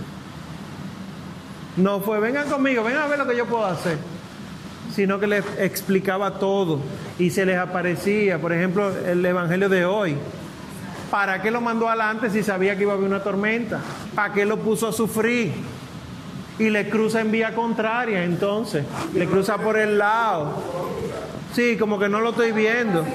No 1.78 2.00
fue, 2.00 2.20
vengan 2.20 2.50
conmigo, 2.50 2.84
vengan 2.84 3.04
a 3.04 3.08
ver 3.08 3.20
lo 3.20 3.28
que 3.28 3.36
yo 3.36 3.46
puedo 3.46 3.66
hacer 3.66 3.98
sino 4.96 5.20
que 5.20 5.28
les 5.28 5.44
explicaba 5.58 6.40
todo 6.40 6.80
y 7.20 7.30
se 7.30 7.46
les 7.46 7.58
aparecía, 7.58 8.40
por 8.40 8.54
ejemplo, 8.54 8.92
el 9.06 9.26
Evangelio 9.26 9.68
de 9.68 9.86
hoy. 9.86 10.16
¿Para 11.12 11.42
qué 11.42 11.52
lo 11.52 11.62
mandó 11.62 11.88
adelante 11.90 12.30
si 12.30 12.44
sabía 12.44 12.76
que 12.76 12.84
iba 12.84 12.94
a 12.94 12.96
haber 12.96 13.08
una 13.08 13.22
tormenta? 13.22 13.82
¿Para 14.16 14.34
qué 14.34 14.46
lo 14.46 14.58
puso 14.58 14.88
a 14.88 14.94
sufrir? 14.94 15.54
Y 16.58 16.70
le 16.70 16.90
cruza 16.90 17.20
en 17.20 17.32
vía 17.32 17.54
contraria, 17.54 18.24
entonces. 18.24 18.86
Le 19.14 19.28
cruza 19.28 19.58
por 19.58 19.78
el 19.78 19.98
lado. 19.98 20.54
Sí, 21.54 21.76
como 21.78 22.00
que 22.00 22.08
no 22.08 22.22
lo 22.22 22.30
estoy 22.30 22.54
viendo. 22.54 23.06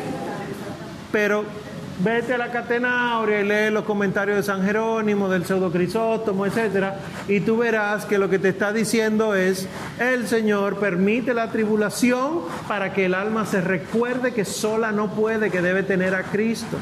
Pero 1.10 1.44
vete 2.02 2.34
a 2.34 2.38
la 2.38 2.50
catena 2.50 3.12
áurea 3.12 3.40
y 3.40 3.44
lee 3.44 3.70
los 3.70 3.84
comentarios 3.84 4.36
de 4.38 4.42
San 4.42 4.64
Jerónimo, 4.64 5.28
del 5.28 5.44
pseudo 5.44 5.70
Crisóstomo, 5.70 6.46
etcétera, 6.46 6.98
y 7.28 7.40
tú 7.40 7.58
verás 7.58 8.06
que 8.06 8.18
lo 8.18 8.30
que 8.30 8.38
te 8.38 8.48
está 8.48 8.72
diciendo 8.72 9.34
es 9.34 9.68
el 9.98 10.26
Señor 10.26 10.78
permite 10.78 11.34
la 11.34 11.50
tribulación 11.50 12.40
para 12.66 12.92
que 12.92 13.06
el 13.06 13.14
alma 13.14 13.44
se 13.44 13.60
recuerde 13.60 14.32
que 14.32 14.44
sola 14.44 14.92
no 14.92 15.10
puede, 15.10 15.50
que 15.50 15.60
debe 15.60 15.82
tener 15.82 16.14
a 16.14 16.22
Cristo. 16.24 16.78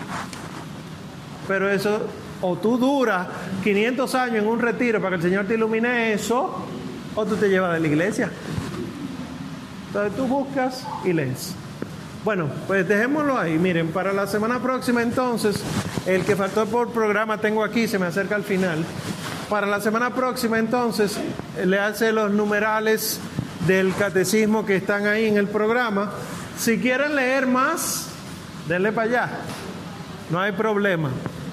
Pero 1.49 1.69
eso, 1.69 2.07
o 2.41 2.57
tú 2.57 2.79
duras 2.79 3.27
500 3.65 4.15
años 4.15 4.37
en 4.37 4.47
un 4.47 4.61
retiro 4.61 5.01
para 5.01 5.11
que 5.11 5.17
el 5.17 5.31
Señor 5.31 5.47
te 5.47 5.55
ilumine 5.55 6.13
eso, 6.13 6.65
o 7.15 7.27
tú 7.27 7.37
te 7.37 7.49
llevas 7.49 7.73
de 7.73 7.81
la 7.81 7.87
iglesia. 7.89 8.31
Entonces 9.89 10.17
tú 10.17 10.27
buscas 10.27 10.87
y 11.05 11.13
lees. 11.13 11.55
Bueno, 12.29 12.51
pues 12.67 12.87
dejémoslo 12.87 13.39
ahí. 13.39 13.57
Miren, 13.59 13.89
para 13.89 14.13
la 14.13 14.27
semana 14.27 14.61
próxima 14.61 15.01
entonces, 15.01 15.63
el 16.05 16.27
que 16.27 16.37
faltó 16.37 16.67
por 16.67 16.91
programa 16.93 17.39
tengo 17.39 17.65
aquí, 17.65 17.89
se 17.89 17.99
me 17.99 18.05
acerca 18.05 18.35
al 18.35 18.45
final. 18.45 18.85
Para 19.49 19.67
la 19.67 19.81
semana 19.81 20.11
próxima 20.15 20.59
entonces, 20.59 21.19
le 21.65 21.79
hace 21.79 22.13
los 22.13 22.31
numerales 22.31 23.19
del 23.67 23.95
catecismo 23.95 24.67
que 24.67 24.77
están 24.77 25.07
ahí 25.07 25.25
en 25.25 25.39
el 25.39 25.47
programa. 25.49 26.11
Si 26.59 26.79
quieren 26.79 27.17
leer 27.17 27.47
más, 27.47 28.09
denle 28.69 28.93
para 28.93 29.07
allá. 29.09 29.29
No 30.29 30.39
hay 30.39 30.53
problema. 30.53 31.09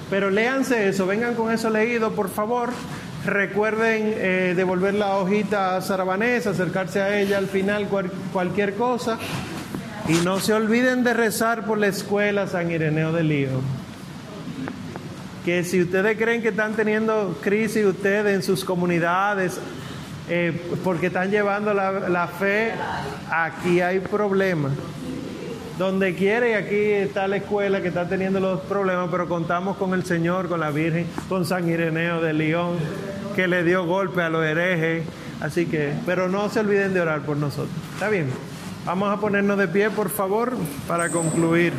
Pero 0.09 0.29
léanse 0.29 0.89
eso, 0.89 1.07
vengan 1.07 1.35
con 1.35 1.53
eso 1.53 1.69
leído, 1.69 2.11
por 2.11 2.29
favor. 2.29 2.71
Recuerden 3.25 4.13
eh, 4.17 4.53
devolver 4.57 4.93
la 4.95 5.15
hojita 5.15 5.77
a 5.77 5.81
Sara 5.81 6.03
Vanessa, 6.03 6.49
acercarse 6.49 7.01
a 7.01 7.17
ella 7.17 7.37
al 7.37 7.47
final, 7.47 7.87
cual- 7.87 8.11
cualquier 8.33 8.73
cosa. 8.75 9.17
Y 10.07 10.13
no 10.23 10.39
se 10.39 10.53
olviden 10.53 11.03
de 11.03 11.15
rezar 11.15 11.65
por 11.65 11.79
la 11.79 11.87
escuela 11.87 12.45
San 12.45 12.69
Ireneo 12.69 13.11
del 13.11 13.31
Hijo. 13.31 13.61
Que 15.43 15.63
si 15.63 15.81
ustedes 15.81 16.15
creen 16.17 16.43
que 16.43 16.49
están 16.49 16.73
teniendo 16.73 17.37
crisis 17.41 17.83
ustedes 17.85 18.35
en 18.35 18.43
sus 18.43 18.63
comunidades, 18.63 19.59
eh, 20.29 20.59
porque 20.83 21.07
están 21.07 21.31
llevando 21.31 21.73
la, 21.73 22.07
la 22.09 22.27
fe, 22.27 22.73
aquí 23.31 23.81
hay 23.81 23.99
problemas. 23.99 24.73
Donde 25.79 26.13
quiera 26.13 26.47
y 26.49 26.53
aquí 26.53 26.75
está 26.75 27.27
la 27.27 27.37
escuela 27.37 27.81
que 27.81 27.87
está 27.87 28.07
teniendo 28.07 28.39
los 28.39 28.61
problemas, 28.61 29.09
pero 29.09 29.27
contamos 29.27 29.75
con 29.75 29.93
el 29.93 30.05
Señor, 30.05 30.47
con 30.47 30.59
la 30.59 30.69
Virgen, 30.69 31.07
con 31.27 31.45
San 31.45 31.67
Ireneo 31.67 32.21
de 32.21 32.33
León, 32.33 32.77
que 33.35 33.47
le 33.47 33.63
dio 33.63 33.85
golpe 33.85 34.21
a 34.21 34.29
los 34.29 34.45
herejes. 34.45 35.03
Así 35.41 35.65
que, 35.65 35.93
pero 36.05 36.29
no 36.29 36.47
se 36.49 36.59
olviden 36.59 36.93
de 36.93 37.01
orar 37.01 37.21
por 37.21 37.37
nosotros. 37.37 37.75
¿Está 37.95 38.07
bien? 38.07 38.29
Vamos 38.85 39.11
a 39.11 39.17
ponernos 39.17 39.57
de 39.57 39.67
pie, 39.67 39.89
por 39.89 40.11
favor, 40.11 40.53
para 40.87 41.09
concluir. 41.09 41.73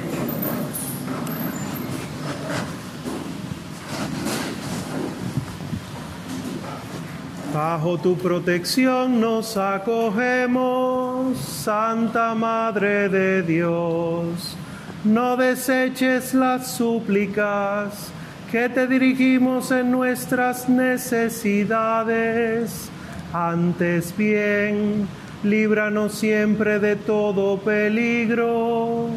Bajo 7.54 7.96
tu 7.98 8.18
protección 8.18 9.20
nos 9.20 9.56
acogemos, 9.56 11.38
Santa 11.38 12.34
Madre 12.34 13.08
de 13.08 13.44
Dios. 13.44 14.56
No 15.04 15.36
deseches 15.36 16.34
las 16.34 16.72
súplicas 16.72 18.10
que 18.50 18.68
te 18.68 18.88
dirigimos 18.88 19.70
en 19.70 19.92
nuestras 19.92 20.68
necesidades. 20.68 22.90
Antes 23.32 24.16
bien, 24.16 25.06
líbranos 25.46 26.12
siempre 26.12 26.78
de 26.78 26.96
todo 26.96 27.58
peligro. 27.58 29.08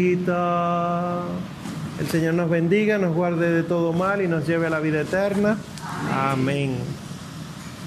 El 2.00 2.06
Señor 2.08 2.34
nos 2.34 2.50
bendiga, 2.50 2.98
nos 2.98 3.14
guarde 3.14 3.52
de 3.52 3.62
todo 3.62 3.92
mal 3.92 4.20
y 4.22 4.28
nos 4.28 4.46
lleve 4.46 4.66
a 4.66 4.70
la 4.70 4.80
vida 4.80 5.02
eterna. 5.02 5.56
Amén. 6.12 7.03